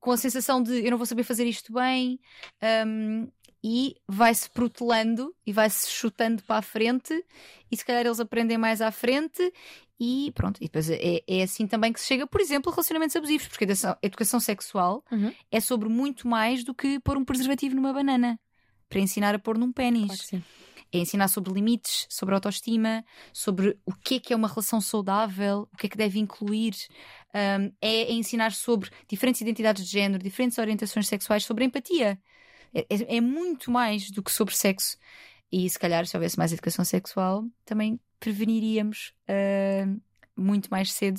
com 0.01 0.13
a 0.13 0.17
sensação 0.17 0.63
de 0.63 0.85
eu 0.85 0.91
não 0.91 0.99
vou 0.99 1.07
saber 1.07 1.25
fazer 1.25 1.45
isto 1.45 1.73
bem. 1.73 2.21
Um, 2.87 3.29
e 3.71 3.97
vai-se 4.09 4.49
protelando 4.49 5.35
e 5.47 5.53
vai-se 5.53 5.91
chutando 5.91 6.43
para 6.43 6.57
a 6.57 6.63
frente 6.63 7.23
e 7.71 7.77
se 7.77 7.85
calhar 7.85 8.07
eles 8.07 8.19
aprendem 8.19 8.57
mais 8.57 8.81
à 8.81 8.91
frente 8.91 9.53
e 10.01 10.33
pronto, 10.35 10.57
e 10.59 10.65
depois 10.65 10.89
é, 10.89 11.23
é 11.29 11.43
assim 11.43 11.67
também 11.67 11.93
que 11.93 12.01
se 12.01 12.07
chega, 12.07 12.27
por 12.27 12.41
exemplo, 12.41 12.71
a 12.71 12.75
relacionamentos 12.75 13.15
abusivos, 13.15 13.47
porque 13.47 13.65
a 13.65 13.67
educação, 13.67 13.91
a 13.91 14.07
educação 14.07 14.41
sexual 14.41 15.05
uhum. 15.13 15.35
é 15.53 15.61
sobre 15.61 15.87
muito 15.91 16.27
mais 16.27 16.65
do 16.65 16.73
que 16.73 16.99
pôr 17.01 17.19
um 17.19 17.25
preservativo 17.27 17.77
numa 17.77 17.93
banana 17.93 18.41
para 18.89 19.01
ensinar 19.01 19.35
a 19.35 19.39
pôr 19.39 19.59
num 19.59 19.71
pênis. 19.71 20.29
Claro 20.31 20.45
é 20.91 21.01
ensinar 21.01 21.29
sobre 21.29 21.53
limites, 21.53 22.07
sobre 22.09 22.35
autoestima, 22.35 23.05
sobre 23.31 23.79
o 23.85 23.93
que 23.93 24.15
é 24.15 24.21
que 24.21 24.33
é 24.33 24.37
uma 24.37 24.49
relação 24.49 24.81
saudável, 24.81 25.69
o 25.71 25.77
que 25.77 25.85
é 25.85 25.91
que 25.91 25.99
deve 25.99 26.19
incluir. 26.19 26.73
Um, 27.35 27.71
é 27.83 28.11
ensinar 28.11 28.53
sobre 28.53 28.89
diferentes 29.07 29.43
identidades 29.43 29.85
de 29.85 29.93
género, 29.93 30.25
diferentes 30.25 30.57
orientações 30.57 31.07
sexuais, 31.07 31.45
sobre 31.45 31.67
empatia. 31.67 32.19
É, 32.75 32.81
é, 32.89 33.17
é, 33.17 33.21
muito 33.21 33.71
mais 33.71 34.11
do 34.11 34.23
que 34.23 34.33
sobre 34.33 34.55
sexo. 34.55 34.97
E 35.51 35.69
se 35.69 35.79
calhar, 35.79 36.07
se 36.07 36.17
houvesse 36.17 36.37
mais 36.37 36.53
educação 36.53 36.85
sexual, 36.85 37.45
também 37.65 37.99
preveniríamos 38.21 39.15
uh, 39.29 40.01
muito 40.39 40.69
mais 40.71 40.93
cedo 40.93 41.19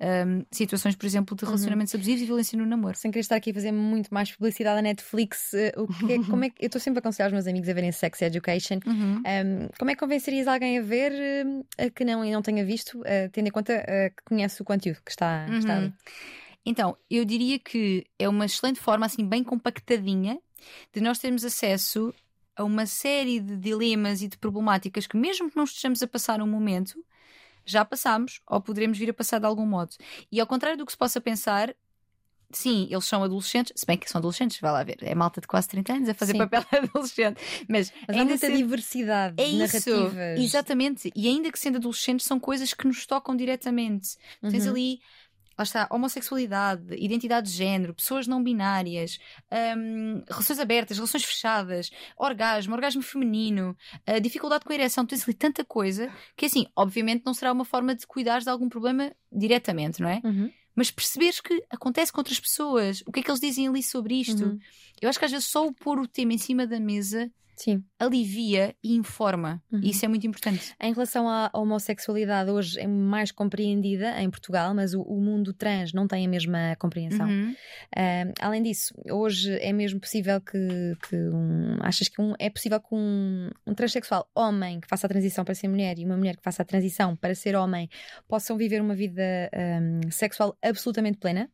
um, 0.00 0.44
situações, 0.50 0.94
por 0.94 1.04
exemplo, 1.04 1.36
de 1.36 1.44
uhum. 1.44 1.50
relacionamentos 1.50 1.92
uhum. 1.92 1.98
abusivos 1.98 2.22
e 2.22 2.26
violência 2.26 2.58
no 2.58 2.64
namoro. 2.64 2.96
Sem 2.96 3.10
querer 3.10 3.20
estar 3.20 3.36
aqui 3.36 3.50
a 3.50 3.54
fazer 3.54 3.72
muito 3.72 4.12
mais 4.12 4.30
publicidade 4.30 4.78
à 4.78 4.82
Netflix, 4.82 5.52
uh, 5.52 5.82
o 5.82 5.86
que 5.88 6.12
é, 6.12 6.18
como 6.24 6.44
é 6.44 6.50
que 6.50 6.62
eu 6.62 6.66
estou 6.66 6.80
sempre 6.80 6.98
a 6.98 7.00
aconselhar 7.00 7.28
os 7.28 7.32
meus 7.32 7.46
amigos 7.46 7.68
a 7.68 7.72
verem 7.74 7.92
Sex 7.92 8.22
Education. 8.22 8.78
Uhum. 8.86 9.16
Um, 9.18 9.68
como 9.78 9.90
é 9.90 9.94
que 9.94 10.00
convencerias 10.00 10.46
alguém 10.46 10.78
a 10.78 10.82
ver 10.82 11.12
uh, 11.12 11.90
que 11.90 12.04
não 12.04 12.24
e 12.24 12.30
não 12.30 12.42
tenha 12.42 12.64
visto, 12.64 13.00
uh, 13.00 13.28
tendo 13.32 13.48
em 13.48 13.50
conta 13.50 13.82
que 14.16 14.24
conhece 14.24 14.62
o 14.62 14.64
conteúdo 14.64 15.00
que 15.04 15.10
está, 15.10 15.46
uhum. 15.48 15.58
está 15.58 15.76
ali? 15.76 15.92
Então, 16.64 16.96
eu 17.10 17.24
diria 17.24 17.58
que 17.58 18.06
é 18.18 18.28
uma 18.28 18.46
excelente 18.46 18.78
forma, 18.78 19.04
assim, 19.04 19.26
bem 19.26 19.42
compactadinha, 19.42 20.38
de 20.92 21.00
nós 21.00 21.18
termos 21.18 21.44
acesso 21.44 22.14
a 22.56 22.64
uma 22.64 22.86
série 22.86 23.40
de 23.40 23.56
dilemas 23.56 24.22
e 24.22 24.28
de 24.28 24.36
problemáticas 24.36 25.06
que, 25.06 25.16
mesmo 25.16 25.50
que 25.50 25.56
não 25.56 25.64
estejamos 25.64 26.02
a 26.02 26.06
passar 26.06 26.40
um 26.42 26.46
momento, 26.46 27.02
já 27.64 27.84
passamos 27.84 28.40
ou 28.46 28.60
poderemos 28.60 28.98
vir 28.98 29.10
a 29.10 29.14
passar 29.14 29.38
de 29.38 29.46
algum 29.46 29.66
modo. 29.66 29.94
E 30.30 30.40
ao 30.40 30.46
contrário 30.46 30.76
do 30.76 30.84
que 30.84 30.92
se 30.92 30.98
possa 30.98 31.20
pensar, 31.20 31.74
sim, 32.50 32.86
eles 32.90 33.04
são 33.04 33.22
adolescentes, 33.22 33.72
se 33.74 33.86
bem 33.86 33.96
que 33.96 34.08
são 34.10 34.18
adolescentes, 34.18 34.60
vai 34.60 34.70
lá 34.70 34.82
ver, 34.82 34.98
é 35.00 35.14
malta 35.14 35.40
de 35.40 35.46
quase 35.46 35.68
30 35.68 35.92
anos 35.94 36.08
a 36.08 36.14
fazer 36.14 36.32
sim. 36.32 36.38
papel 36.38 36.64
adolescente. 36.70 37.40
Mas, 37.68 37.92
Mas 38.06 38.16
há 38.16 38.24
muita 38.24 38.46
ser... 38.46 38.56
diversidade 38.56 39.34
é 39.38 39.52
narrativas. 39.52 40.38
Isso, 40.38 40.42
exatamente. 40.44 41.12
E 41.14 41.28
ainda 41.28 41.50
que 41.50 41.58
sendo 41.58 41.78
adolescentes, 41.78 42.26
são 42.26 42.38
coisas 42.38 42.74
que 42.74 42.86
nos 42.86 43.06
tocam 43.06 43.34
diretamente. 43.34 44.16
Uhum. 44.42 44.50
Tens 44.50 44.66
ali 44.66 45.00
lá 45.58 45.62
está, 45.62 45.88
homossexualidade, 45.90 46.94
identidade 46.96 47.50
de 47.50 47.56
género, 47.56 47.94
pessoas 47.94 48.26
não 48.26 48.42
binárias, 48.42 49.18
um, 49.76 50.22
relações 50.28 50.58
abertas, 50.58 50.96
relações 50.96 51.24
fechadas, 51.24 51.90
orgasmo, 52.16 52.74
orgasmo 52.74 53.02
feminino, 53.02 53.76
a 54.06 54.18
dificuldade 54.18 54.64
com 54.64 54.72
a 54.72 54.74
ereção, 54.74 55.06
tens 55.06 55.22
ali 55.22 55.34
tanta 55.34 55.64
coisa 55.64 56.10
que 56.36 56.46
assim, 56.46 56.66
obviamente 56.76 57.22
não 57.24 57.34
será 57.34 57.52
uma 57.52 57.64
forma 57.64 57.94
de 57.94 58.06
cuidar 58.06 58.40
de 58.40 58.48
algum 58.48 58.68
problema 58.68 59.12
diretamente, 59.30 60.00
não 60.00 60.08
é? 60.08 60.20
Uhum. 60.24 60.50
Mas 60.74 60.90
perceberes 60.90 61.40
que 61.40 61.62
acontece 61.70 62.12
com 62.12 62.20
outras 62.20 62.40
pessoas, 62.40 63.02
o 63.06 63.12
que 63.12 63.20
é 63.20 63.22
que 63.22 63.30
eles 63.30 63.40
dizem 63.40 63.68
ali 63.68 63.82
sobre 63.82 64.14
isto. 64.14 64.44
Uhum. 64.44 64.58
Eu 65.00 65.08
acho 65.08 65.18
que 65.18 65.24
às 65.24 65.30
vezes 65.30 65.48
só 65.48 65.66
o 65.66 65.72
pôr 65.72 65.98
o 65.98 66.08
tema 66.08 66.32
em 66.32 66.38
cima 66.38 66.66
da 66.66 66.80
mesa 66.80 67.30
Sim. 67.62 67.84
alivia 67.98 68.74
e 68.82 68.94
informa. 68.94 69.62
Uhum. 69.70 69.80
E 69.82 69.90
isso 69.90 70.04
é 70.04 70.08
muito 70.08 70.26
importante. 70.26 70.74
Em 70.80 70.92
relação 70.92 71.28
à 71.28 71.48
homossexualidade, 71.54 72.50
hoje 72.50 72.80
é 72.80 72.86
mais 72.86 73.30
compreendida 73.30 74.20
em 74.20 74.28
Portugal, 74.30 74.74
mas 74.74 74.94
o, 74.94 75.02
o 75.02 75.20
mundo 75.20 75.52
trans 75.52 75.92
não 75.92 76.08
tem 76.08 76.26
a 76.26 76.28
mesma 76.28 76.74
compreensão. 76.78 77.28
Uhum. 77.28 77.54
Ah, 77.94 78.24
além 78.40 78.62
disso, 78.62 78.92
hoje 79.10 79.52
é 79.60 79.72
mesmo 79.72 80.00
possível 80.00 80.40
que, 80.40 80.58
que 81.08 81.16
um, 81.16 81.76
achas 81.80 82.08
que 82.08 82.20
um- 82.20 82.34
é 82.38 82.50
possível 82.50 82.80
que 82.80 82.94
um, 82.94 83.48
um 83.66 83.74
transexual 83.74 84.28
homem 84.34 84.80
que 84.80 84.88
faça 84.88 85.06
a 85.06 85.08
transição 85.08 85.44
para 85.44 85.54
ser 85.54 85.68
mulher 85.68 85.98
e 85.98 86.04
uma 86.04 86.16
mulher 86.16 86.36
que 86.36 86.42
faça 86.42 86.62
a 86.62 86.64
transição 86.64 87.14
para 87.14 87.34
ser 87.34 87.54
homem 87.54 87.88
possam 88.26 88.56
viver 88.56 88.80
uma 88.80 88.94
vida 88.94 89.22
ahm, 89.54 90.10
sexual 90.10 90.56
absolutamente 90.60 91.18
plena 91.18 91.48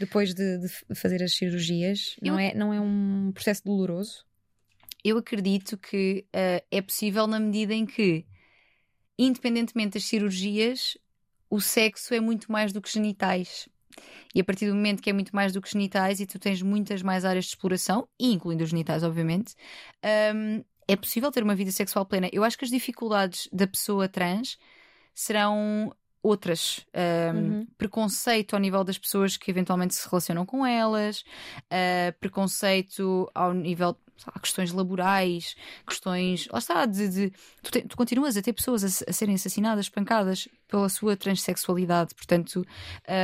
depois 0.00 0.34
de, 0.34 0.58
de 0.58 0.94
fazer 0.96 1.22
as 1.22 1.34
cirurgias? 1.36 2.16
Não, 2.20 2.34
Eu- 2.34 2.38
é, 2.40 2.54
não 2.54 2.72
é 2.72 2.80
um 2.80 3.30
processo 3.32 3.62
doloroso? 3.64 4.24
Eu 5.04 5.18
acredito 5.18 5.76
que 5.76 6.26
eh, 6.32 6.64
é 6.70 6.80
possível 6.80 7.26
na 7.26 7.38
medida 7.38 7.74
em 7.74 7.84
que, 7.84 8.24
independentemente 9.18 9.94
das 9.94 10.04
cirurgias, 10.04 10.96
o 11.50 11.60
sexo 11.60 12.14
é 12.14 12.20
muito 12.20 12.50
mais 12.50 12.72
do 12.72 12.80
que 12.80 12.90
genitais. 12.90 13.68
E 14.34 14.40
a 14.40 14.44
partir 14.44 14.66
do 14.66 14.74
momento 14.74 15.02
que 15.02 15.10
é 15.10 15.12
muito 15.12 15.34
mais 15.34 15.52
do 15.52 15.62
que 15.62 15.70
genitais 15.70 16.20
e 16.20 16.26
tu 16.26 16.38
tens 16.38 16.60
muitas 16.62 17.02
mais 17.02 17.24
áreas 17.24 17.44
de 17.44 17.50
exploração, 17.50 18.08
incluindo 18.18 18.64
os 18.64 18.70
genitais, 18.70 19.04
obviamente, 19.04 19.54
hum, 20.34 20.64
é 20.88 20.96
possível 20.96 21.30
ter 21.30 21.42
uma 21.42 21.54
vida 21.54 21.70
sexual 21.70 22.04
plena. 22.04 22.28
Eu 22.32 22.42
acho 22.42 22.58
que 22.58 22.64
as 22.64 22.70
dificuldades 22.70 23.48
da 23.52 23.66
pessoa 23.66 24.08
trans 24.08 24.58
serão 25.14 25.94
outras. 26.22 26.84
Hum, 26.94 27.34
Uhum. 27.34 27.66
Preconceito 27.76 28.54
ao 28.54 28.60
nível 28.60 28.82
das 28.82 28.98
pessoas 28.98 29.36
que 29.36 29.50
eventualmente 29.50 29.94
se 29.94 30.08
relacionam 30.08 30.46
com 30.46 30.64
elas, 30.64 31.20
uh, 31.20 32.18
preconceito 32.18 33.30
ao 33.34 33.52
nível 33.52 33.96
lá, 34.26 34.40
questões 34.40 34.72
laborais, 34.72 35.54
questões. 35.86 36.46
Lá 36.52 36.58
está, 36.58 36.86
de. 36.86 37.08
de- 37.08 37.32
tu, 37.62 37.70
te- 37.70 37.82
tu 37.82 37.96
continuas 37.96 38.36
a 38.36 38.42
ter 38.42 38.52
pessoas 38.52 38.84
a, 38.84 39.10
a 39.10 39.12
serem 39.12 39.34
assassinadas, 39.34 39.86
espancadas 39.86 40.48
pela 40.68 40.88
sua 40.88 41.16
transexualidade. 41.16 42.14
Portanto, 42.14 42.64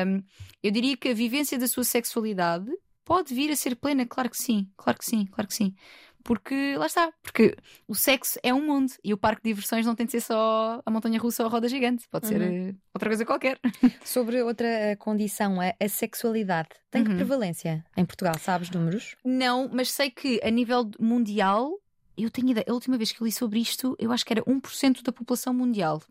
hum, 0.06 0.22
eu 0.62 0.70
diria 0.70 0.96
que 0.96 1.08
a 1.08 1.14
vivência 1.14 1.58
da 1.58 1.68
sua 1.68 1.84
sexualidade 1.84 2.70
pode 3.04 3.34
vir 3.34 3.50
a 3.50 3.56
ser 3.56 3.74
plena, 3.76 4.06
claro 4.06 4.30
que 4.30 4.36
sim, 4.36 4.68
claro 4.76 4.98
que 4.98 5.04
sim, 5.04 5.26
claro 5.26 5.48
que 5.48 5.54
sim. 5.54 5.74
Porque, 6.22 6.76
lá 6.76 6.86
está, 6.86 7.12
porque 7.22 7.56
o 7.88 7.94
sexo 7.94 8.38
é 8.42 8.52
um 8.52 8.64
mundo 8.66 8.92
e 9.02 9.12
o 9.12 9.16
parque 9.18 9.42
de 9.42 9.50
diversões 9.50 9.86
não 9.86 9.94
tem 9.94 10.06
de 10.06 10.12
ser 10.12 10.20
só 10.20 10.80
a 10.84 10.90
montanha 10.90 11.18
russa 11.18 11.42
ou 11.42 11.48
a 11.48 11.50
roda 11.50 11.68
gigante, 11.68 12.06
pode 12.08 12.26
ser 12.28 12.40
Uhum. 12.40 12.68
eh, 12.70 12.74
outra 12.94 13.08
coisa 13.10 13.24
qualquer. 13.24 13.58
Sobre 14.04 14.42
outra 14.42 14.66
eh, 14.68 14.96
condição, 14.96 15.60
a, 15.60 15.74
a 15.82 15.88
sexualidade, 15.88 16.68
tem 16.90 17.04
que 17.04 17.10
Uhum. 17.10 17.16
prevalência 17.16 17.84
em 17.96 18.04
Portugal? 18.04 18.36
Sabes 18.38 18.70
números? 18.70 19.16
Não, 19.24 19.68
mas 19.72 19.90
sei 19.90 20.10
que 20.10 20.40
a 20.44 20.50
nível 20.50 20.90
mundial, 21.00 21.72
eu 22.16 22.30
tenho 22.30 22.50
ideia, 22.50 22.66
a 22.68 22.72
última 22.74 22.96
vez 22.98 23.12
que 23.12 23.20
eu 23.20 23.24
li 23.24 23.32
sobre 23.32 23.58
isto, 23.60 23.96
eu 23.98 24.12
acho 24.12 24.24
que 24.24 24.32
era 24.32 24.42
1% 24.44 25.02
da 25.02 25.12
população 25.12 25.54
mundial. 25.54 26.02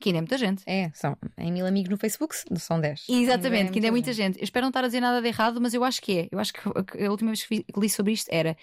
Que 0.00 0.08
ainda 0.10 0.18
é 0.18 0.20
muita 0.22 0.36
gente. 0.38 0.62
É, 0.66 0.90
são 0.94 1.16
em 1.38 1.52
mil 1.52 1.66
amigos 1.66 1.88
no 1.90 1.96
Facebook, 1.96 2.34
são 2.58 2.80
10. 2.80 3.06
Exatamente, 3.08 3.70
que 3.70 3.78
ainda 3.78 3.88
é 3.88 3.90
muita 3.90 4.12
gente. 4.12 4.38
Eu 4.38 4.44
espero 4.44 4.64
não 4.64 4.70
estar 4.70 4.84
a 4.84 4.86
dizer 4.86 5.00
nada 5.00 5.20
de 5.22 5.28
errado, 5.28 5.60
mas 5.60 5.72
eu 5.74 5.82
acho 5.84 6.00
que 6.02 6.18
é. 6.18 6.28
Eu 6.30 6.38
acho 6.38 6.52
que 6.52 6.60
a 7.04 7.10
última 7.10 7.30
vez 7.30 7.44
que 7.44 7.64
li 7.76 7.88
sobre 7.88 8.12
isto 8.12 8.28
era. 8.30 8.56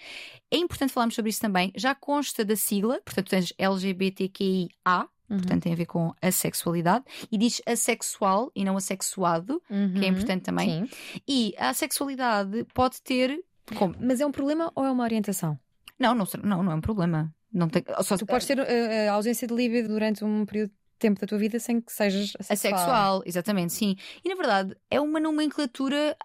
É 0.50 0.56
importante 0.56 0.92
falarmos 0.92 1.14
sobre 1.14 1.30
isso 1.30 1.40
também. 1.40 1.72
Já 1.76 1.94
consta 1.94 2.44
da 2.44 2.54
sigla, 2.56 3.00
portanto, 3.04 3.28
tens 3.30 3.52
LGBTQIA, 3.58 4.68
Uhum. 5.30 5.38
portanto, 5.38 5.62
tem 5.62 5.72
a 5.72 5.76
ver 5.76 5.86
com 5.86 6.12
a 6.20 6.30
sexualidade, 6.30 7.04
e 7.30 7.38
diz 7.38 7.62
assexual 7.66 8.50
e 8.54 8.64
não 8.64 8.76
assexuado, 8.76 9.62
que 9.66 9.74
é 9.74 9.76
Uhum. 9.78 10.04
importante 10.04 10.42
também. 10.42 10.86
Sim. 10.86 11.22
E 11.26 11.54
a 11.56 11.72
sexualidade 11.72 12.64
pode 12.74 13.00
ter. 13.00 13.42
Como? 13.76 13.94
Mas 13.98 14.20
é 14.20 14.26
um 14.26 14.32
problema 14.32 14.70
ou 14.74 14.84
é 14.84 14.90
uma 14.90 15.04
orientação? 15.04 15.58
Não, 15.98 16.14
não, 16.14 16.26
não, 16.42 16.62
não 16.62 16.72
é 16.72 16.74
um 16.74 16.80
problema. 16.82 17.32
Não 17.50 17.68
tem, 17.68 17.82
só 18.02 18.16
Tu 18.18 18.26
podes 18.26 18.46
ter 18.46 18.58
a 18.60 19.12
ausência 19.12 19.46
de 19.46 19.54
libido 19.54 19.88
durante 19.88 20.24
um 20.24 20.44
período 20.44 20.70
de 20.70 20.76
tempo 21.02 21.20
da 21.20 21.26
tua 21.26 21.36
vida 21.38 21.58
sem 21.58 21.80
que 21.80 21.92
sejas 21.92 22.32
assexual. 22.38 22.74
Assexual, 22.74 23.22
exatamente, 23.26 23.72
sim. 23.72 23.96
E 24.24 24.28
na 24.28 24.34
verdade 24.34 24.74
é 24.90 25.00
uma 25.00 25.20
nomenclatura 25.20 26.16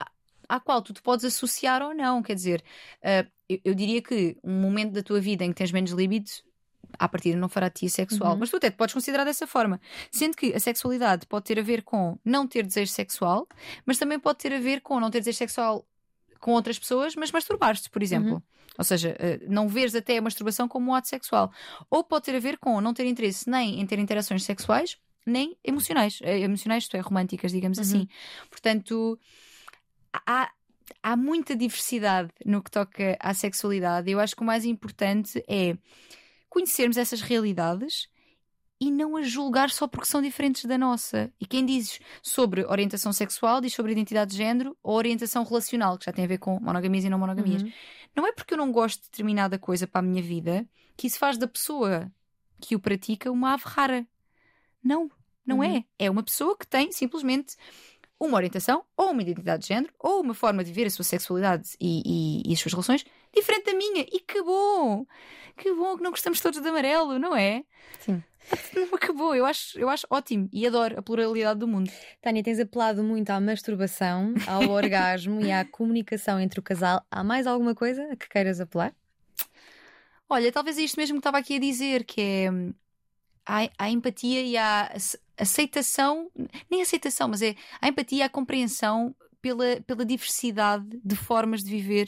à- 0.48 0.60
qual 0.60 0.82
tu 0.82 0.94
te 0.94 1.02
podes 1.02 1.26
associar 1.26 1.82
ou 1.82 1.94
não. 1.94 2.22
Quer 2.24 2.36
dizer, 2.36 2.64
ah, 3.04 3.26
eu, 3.50 3.60
eu 3.66 3.74
diria 3.76 4.02
que 4.02 4.38
um 4.44 4.62
momento 4.62 4.94
da 4.94 5.04
tua 5.04 5.20
vida 5.20 5.44
em 5.44 5.50
que 5.50 5.56
tens 5.56 5.72
menos 5.72 5.92
libido. 5.92 6.30
À 6.98 7.08
partida 7.10 7.38
não 7.38 7.50
fará 7.50 7.70
ti 7.70 7.86
assexual, 7.86 8.32
Uhum. 8.32 8.40
mas 8.40 8.50
tu 8.50 8.56
até 8.56 8.72
te 8.72 8.78
podes 8.78 8.94
considerar 8.94 9.26
dessa 9.26 9.46
forma. 9.46 9.80
Sendo 10.10 10.36
que 10.38 10.54
a 10.54 10.60
sexualidade 10.60 11.28
pode 11.28 11.44
ter 11.46 11.60
a 11.60 11.62
ver 11.62 11.84
com 11.84 12.18
não 12.24 12.48
ter 12.48 12.66
desejo 12.66 12.92
sexual, 12.92 13.46
mas 13.86 13.98
também 13.98 14.18
pode 14.18 14.40
ter 14.40 14.54
a 14.54 14.60
ver 14.60 14.80
com 14.82 14.98
não 15.00 15.12
ter 15.12 15.20
desejo 15.20 15.38
sexual 15.38 15.86
com 16.40 16.52
outras 16.52 16.78
pessoas, 16.80 17.16
mas 17.16 17.32
masturbar-te, 17.32 17.90
por 17.90 18.02
exemplo. 18.04 18.34
Uhum. 18.36 18.42
Ou 18.78 18.84
seja, 18.84 19.16
eh, 19.20 19.40
não 19.48 19.68
veres 19.68 19.96
até 19.96 20.18
a 20.18 20.22
masturbação 20.22 20.68
como 20.68 20.92
um 20.92 20.94
ato 20.94 21.08
sexual. 21.08 21.52
Ou 21.90 22.04
pode 22.04 22.26
ter 22.26 22.36
a 22.36 22.40
ver 22.40 22.58
com 22.58 22.80
não 22.80 22.94
ter 22.94 23.06
interesse 23.06 23.50
nem 23.50 23.80
em 23.82 23.86
ter 23.86 23.98
interações 24.00 24.44
sexuais, 24.44 24.98
nem 25.26 25.58
emocionais. 25.64 26.20
Eh, 26.22 26.40
Emocionais, 26.42 26.84
isto 26.84 26.96
é, 26.96 27.00
românticas, 27.00 27.52
digamos 27.52 27.78
Uhum. 27.80 27.84
assim. 27.84 28.08
Portanto, 28.50 29.20
há, 30.14 30.52
há 31.02 31.16
muita 31.18 31.56
diversidade 31.56 32.30
no 32.46 32.62
que 32.62 32.72
toca 32.72 33.18
à 33.20 33.34
sexualidade. 33.34 34.12
Eu 34.12 34.20
acho 34.20 34.36
que 34.36 34.42
o 34.42 34.46
mais 34.46 34.64
importante 34.64 35.44
é 35.48 35.76
conhecermos 36.50 36.98
essas 36.98 37.22
realidades 37.22 38.08
e 38.80 38.92
não 38.92 39.18
as 39.18 39.30
julgar 39.30 39.70
só 39.72 39.88
porque 39.88 40.06
são 40.08 40.22
diferentes 40.22 40.66
da 40.66 40.78
nossa. 40.78 41.32
E 41.40 41.46
quem 41.46 41.66
diz 41.66 42.00
sobre 42.22 42.64
orientação 42.66 43.12
sexual 43.12 43.60
diz 43.60 43.74
sobre 43.74 43.92
identidade 43.92 44.32
de 44.32 44.38
género 44.38 44.78
ou 44.84 44.96
orientação 44.96 45.44
relacional, 45.44 45.98
que 45.98 46.06
já 46.06 46.14
tem 46.14 46.26
a 46.26 46.28
ver 46.28 46.38
com 46.38 46.60
monogamias 46.60 47.04
e 47.04 47.10
não 47.10 47.18
monogamias. 47.20 47.64
Uhum. 47.64 47.72
Não 48.16 48.28
é 48.28 48.32
porque 48.32 48.54
eu 48.54 48.58
não 48.58 48.72
gosto 48.72 49.02
de 49.04 49.10
determinada 49.10 49.58
coisa 49.58 49.88
para 49.88 50.00
a 50.00 50.04
minha 50.04 50.22
vida 50.22 50.68
que 50.96 51.08
isso 51.08 51.18
faz 51.20 51.38
da 51.38 51.48
pessoa 51.48 52.12
que 52.62 52.76
o 52.76 52.80
pratica 52.80 53.32
uma 53.32 53.54
ave 53.54 53.64
rara. 53.66 54.08
Não, 54.84 55.10
não 55.46 55.58
Uhum. 55.58 55.64
é. 55.64 55.84
É 56.00 56.10
uma 56.10 56.24
pessoa 56.24 56.58
que 56.58 56.66
tem 56.68 56.92
simplesmente 56.92 57.56
uma 58.20 58.36
orientação, 58.38 58.84
ou 58.96 59.12
uma 59.12 59.22
identidade 59.22 59.62
de 59.62 59.68
género, 59.68 59.94
ou 60.00 60.22
uma 60.22 60.34
forma 60.34 60.64
de 60.64 60.72
ver 60.72 60.88
a 60.88 60.90
sua 60.90 61.06
sexualidade 61.06 61.70
e, 61.80 62.02
e- 62.44 62.50
e 62.50 62.54
as 62.54 62.60
suas 62.60 62.74
relações 62.74 63.06
diferente 63.40 63.66
da 63.66 63.74
minha. 63.74 64.06
E 64.12 64.20
que 64.20 64.42
bom! 64.42 65.06
Que 65.58 65.74
bom 65.74 65.98
que 65.98 66.04
não 66.04 66.12
gostamos 66.12 66.40
todos 66.40 66.62
de 66.62 66.68
amarelo, 66.68 67.18
não 67.18 67.36
é? 67.36 67.64
Sim. 68.00 68.24
Bom, 69.16 69.34
eu 69.36 69.46
acho, 69.46 69.78
eu 69.80 69.90
acho 69.90 70.06
ótimo 70.10 70.48
e 70.54 70.66
adoro 70.66 70.98
a 70.98 71.02
pluralidade 71.02 71.60
do 71.60 71.68
mundo. 71.68 71.92
Tânia, 72.22 72.44
tens 72.44 72.60
apelado 72.60 73.04
muito 73.04 73.30
à 73.32 73.40
masturbação, 73.40 74.34
ao 74.48 74.64
orgasmo 74.72 75.42
e 75.42 75.52
à 75.52 75.66
comunicação 75.66 76.40
entre 76.40 76.60
o 76.60 76.64
casal. 76.64 77.04
Há 77.10 77.24
mais 77.24 77.48
alguma 77.48 77.74
coisa 77.76 78.08
a 78.12 78.16
que 78.16 78.30
queiras 78.30 78.62
apelar? 78.62 78.94
Olha, 80.30 80.52
talvez 80.52 80.78
é 80.78 80.82
isto 80.82 80.98
mesmo 80.98 81.16
que 81.16 81.20
estava 81.20 81.38
aqui 81.38 81.56
a 81.56 81.60
dizer, 81.60 82.04
que 82.04 82.22
é 82.22 82.52
hum, 82.52 82.74
a, 83.46 83.70
a 83.78 83.90
empatia 83.90 84.42
e 84.42 84.58
a 84.58 84.92
ace- 84.94 85.20
aceitação, 85.38 86.30
nem 86.70 86.82
aceitação, 86.82 87.28
mas 87.30 87.42
é 87.42 87.56
a 87.82 87.88
empatia 87.88 88.20
e 88.20 88.22
a 88.22 88.30
compreensão 88.30 89.16
pela, 89.42 89.82
pela 89.86 90.06
diversidade 90.06 90.86
de 91.04 91.16
formas 91.16 91.64
de 91.64 91.70
viver 91.70 92.08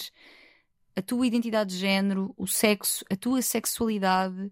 a 1.00 1.02
tua 1.02 1.26
identidade 1.26 1.72
de 1.72 1.78
género, 1.78 2.34
o 2.38 2.46
sexo, 2.46 3.06
a 3.10 3.16
tua 3.16 3.42
sexualidade, 3.42 4.52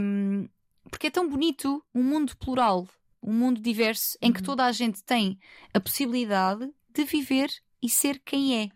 hum, 0.00 0.48
porque 0.90 1.06
é 1.06 1.10
tão 1.10 1.28
bonito 1.28 1.82
um 1.94 2.02
mundo 2.02 2.36
plural, 2.36 2.88
um 3.22 3.32
mundo 3.32 3.60
diverso, 3.60 4.18
em 4.20 4.32
que 4.32 4.40
Uhum. 4.40 4.46
toda 4.46 4.64
a 4.64 4.72
gente 4.72 5.02
tem 5.04 5.38
a 5.72 5.78
possibilidade 5.80 6.68
de 6.92 7.04
viver 7.04 7.48
e 7.80 7.88
ser 7.88 8.20
quem 8.24 8.62
é. 8.64 8.68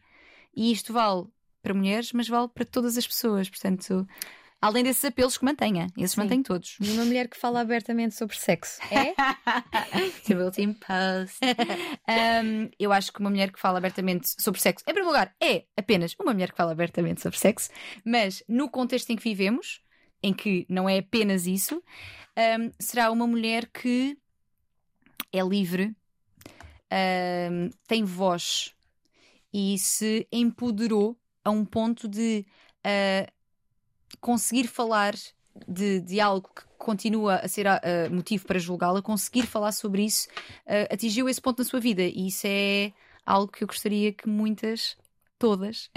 E 0.55 0.71
isto 0.71 0.93
vale 0.93 1.27
para 1.61 1.75
mulheres, 1.75 2.13
mas 2.13 2.29
vale 2.29 2.49
para 2.49 2.65
todas 2.65 2.97
as 2.97 3.07
pessoas. 3.07 3.51
Portanto, 3.51 4.07
além 4.63 4.85
desses 4.85 5.05
apelos 5.05 5.37
que 5.37 5.45
mantenha, 5.45 5.89
esses 5.99 6.13
Sim. 6.13 6.21
mantém 6.21 6.41
todos. 6.41 6.77
E 6.81 6.93
uma 6.93 7.05
mulher 7.05 7.29
que 7.29 7.37
fala 7.37 7.61
abertamente 7.61 8.15
sobre 8.15 8.37
sexo. 8.37 8.81
É? 8.93 9.13
Civility 10.23 10.69
Post. 10.75 11.41
Um, 12.13 12.69
eu 12.79 12.93
acho 12.93 13.13
que 13.13 13.21
uma 13.21 13.31
mulher 13.31 13.51
que 13.51 13.59
fala 13.59 13.79
abertamente 13.79 14.35
sobre 14.41 14.61
sexo, 14.61 14.85
em 14.85 14.93
primeiro 14.93 15.07
lugar, 15.07 15.35
é 15.41 15.65
apenas 15.77 16.15
uma 16.21 16.33
mulher 16.33 16.51
que 16.51 16.57
fala 16.57 16.73
abertamente 16.73 17.23
sobre 17.23 17.39
sexo, 17.39 17.71
mas 18.05 18.43
no 18.49 18.69
contexto 18.69 19.11
em 19.11 19.17
que 19.17 19.23
vivemos, 19.23 19.81
em 20.23 20.35
que 20.35 20.67
não 20.69 20.89
é 20.89 20.99
apenas 20.99 21.47
isso, 21.47 21.83
um, 22.37 22.71
será 22.79 23.11
uma 23.11 23.27
mulher 23.27 23.67
que 23.69 24.17
é 25.33 25.41
livre, 25.43 25.95
um, 27.51 27.71
tem 27.87 28.05
voz 28.05 28.75
e 29.53 29.79
se 29.79 30.27
empoderou 30.31 31.19
a 31.45 31.51
um 31.51 31.65
ponto 31.65 32.09
de 32.09 32.45
uh, 32.87 33.33
conseguir 34.21 34.67
falar 34.67 35.15
de, 35.69 36.01
de 36.01 36.21
algo 36.21 36.49
que 36.55 36.63
continua 36.79 37.37
a 37.37 37.49
ser 37.49 37.67
ah, 37.69 37.81
motivo 38.11 38.47
para 38.47 38.59
julgá-la, 38.59 39.01
conseguir 39.03 39.47
falar 39.47 39.73
sobre 39.73 40.05
isso, 40.05 40.29
ah, 40.67 40.93
atingiu 40.93 41.29
esse 41.29 41.41
ponto 41.41 41.59
na 41.59 41.65
sua 41.65 41.81
vida. 41.81 42.03
E 42.03 42.29
isso 42.29 42.47
é 42.47 42.93
algo 43.25 43.53
que 43.53 43.63
eu 43.65 43.69
gostaria 43.69 44.13
que 44.13 44.29
muitas 44.29 44.97
todas, 45.43 45.91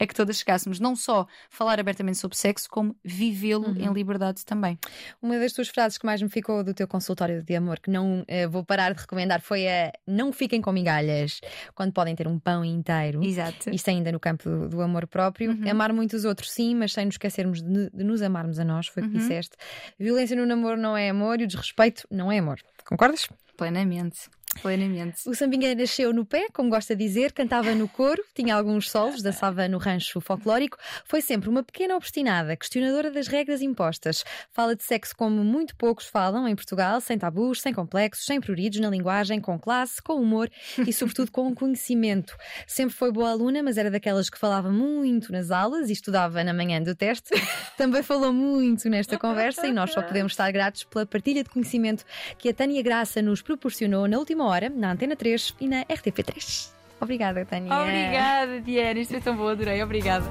a 0.00 0.02
que 0.04 0.12
todas 0.12 0.38
chegássemos, 0.38 0.80
não 0.80 0.96
só 0.96 1.24
falar 1.48 1.78
abertamente 1.78 2.18
sobre 2.18 2.36
sexo, 2.36 2.68
como 2.68 2.96
vivê-lo 3.04 3.68
uhum. 3.68 3.76
em 3.76 3.92
liberdade 3.92 4.44
também. 4.44 4.76
Uma 5.22 5.38
das 5.38 5.52
tuas 5.52 5.68
frases 5.68 5.96
que 5.96 6.04
mais 6.04 6.20
me 6.20 6.28
ficou 6.28 6.64
do 6.64 6.74
teu 6.74 6.88
consultório 6.88 7.44
de 7.44 7.54
amor, 7.54 7.78
que 7.78 7.88
não 7.88 8.24
eh, 8.26 8.48
vou 8.48 8.64
parar 8.64 8.92
de 8.92 9.00
recomendar, 9.00 9.40
foi 9.40 9.68
a 9.68 9.92
não 10.04 10.32
fiquem 10.32 10.60
com 10.60 10.72
migalhas 10.72 11.40
quando 11.76 11.92
podem 11.92 12.16
ter 12.16 12.26
um 12.26 12.40
pão 12.40 12.64
inteiro. 12.64 13.22
Exato. 13.22 13.70
Isto 13.70 13.90
ainda 13.90 14.10
no 14.10 14.18
campo 14.18 14.50
do, 14.50 14.68
do 14.68 14.82
amor 14.82 15.06
próprio. 15.06 15.52
Uhum. 15.52 15.70
Amar 15.70 15.92
muito 15.92 16.16
os 16.16 16.24
outros, 16.24 16.50
sim, 16.50 16.74
mas 16.74 16.92
sem 16.92 17.04
nos 17.04 17.14
esquecermos 17.14 17.62
de, 17.62 17.88
de 17.88 18.02
nos 18.02 18.20
amarmos 18.20 18.58
a 18.58 18.64
nós, 18.64 18.88
foi 18.88 19.04
o 19.04 19.08
que 19.08 19.14
uhum. 19.14 19.20
disseste. 19.20 19.56
Violência 19.96 20.34
no 20.34 20.44
namoro 20.44 20.76
não 20.76 20.96
é 20.96 21.08
amor 21.08 21.40
e 21.40 21.44
o 21.44 21.46
desrespeito 21.46 22.04
não 22.10 22.32
é 22.32 22.38
amor. 22.38 22.58
Concordas? 22.84 23.28
Plenamente. 23.56 24.28
Plenamente. 24.60 25.28
O 25.28 25.34
Sambinha 25.34 25.74
nasceu 25.74 26.12
no 26.12 26.24
pé, 26.24 26.48
como 26.52 26.68
gosta 26.68 26.94
de 26.94 27.04
dizer, 27.04 27.32
cantava 27.32 27.74
no 27.74 27.88
coro, 27.88 28.22
tinha 28.34 28.54
alguns 28.54 28.90
solos, 28.90 29.22
dançava 29.22 29.66
no 29.68 29.78
rancho 29.78 30.20
folclórico. 30.20 30.76
Foi 31.04 31.20
sempre 31.20 31.48
uma 31.48 31.62
pequena 31.62 31.96
obstinada, 31.96 32.56
questionadora 32.56 33.10
das 33.10 33.26
regras 33.26 33.62
impostas. 33.62 34.24
Fala 34.50 34.76
de 34.76 34.82
sexo 34.82 35.16
como 35.16 35.42
muito 35.42 35.74
poucos 35.76 36.06
falam 36.06 36.46
em 36.46 36.54
Portugal, 36.54 37.00
sem 37.00 37.18
tabus, 37.18 37.60
sem 37.60 37.72
complexos, 37.72 38.26
sem 38.26 38.40
pruridos 38.40 38.78
na 38.80 38.90
linguagem, 38.90 39.40
com 39.40 39.58
classe, 39.58 40.02
com 40.02 40.14
humor 40.14 40.50
e, 40.86 40.92
sobretudo, 40.92 41.30
com 41.30 41.54
conhecimento. 41.54 42.36
Sempre 42.66 42.94
foi 42.94 43.10
boa 43.10 43.30
aluna, 43.30 43.62
mas 43.62 43.76
era 43.76 43.90
daquelas 43.90 44.28
que 44.28 44.38
falava 44.38 44.70
muito 44.70 45.32
nas 45.32 45.50
aulas 45.50 45.88
e 45.88 45.92
estudava 45.92 46.44
na 46.44 46.52
manhã 46.52 46.82
do 46.82 46.94
teste. 46.94 47.30
Também 47.76 48.02
falou 48.02 48.32
muito 48.32 48.88
nesta 48.88 49.18
conversa 49.18 49.66
e 49.66 49.72
nós 49.72 49.92
só 49.92 50.02
podemos 50.02 50.32
estar 50.32 50.50
gratos 50.52 50.84
pela 50.84 51.06
partilha 51.06 51.42
de 51.42 51.50
conhecimento 51.50 52.04
que 52.38 52.48
a 52.48 52.54
Tânia 52.54 52.82
Graça 52.82 53.22
nos 53.22 53.42
proporcionou 53.42 54.06
na 54.06 54.18
última 54.18 54.41
hora, 54.44 54.68
na 54.68 54.92
Antena 54.92 55.16
3 55.16 55.54
e 55.60 55.68
na 55.68 55.84
RTP3. 55.84 56.70
Obrigada, 57.00 57.44
Tânia. 57.44 57.74
Obrigada, 57.74 58.60
Diana. 58.60 59.00
Isto 59.00 59.16
é 59.16 59.20
tão 59.20 59.36
bom, 59.36 59.48
adorei. 59.48 59.82
Obrigada. 59.82 60.26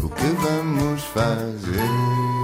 O 0.00 0.08
que 0.08 0.24
vamos 0.24 1.02
fazer? 1.04 2.41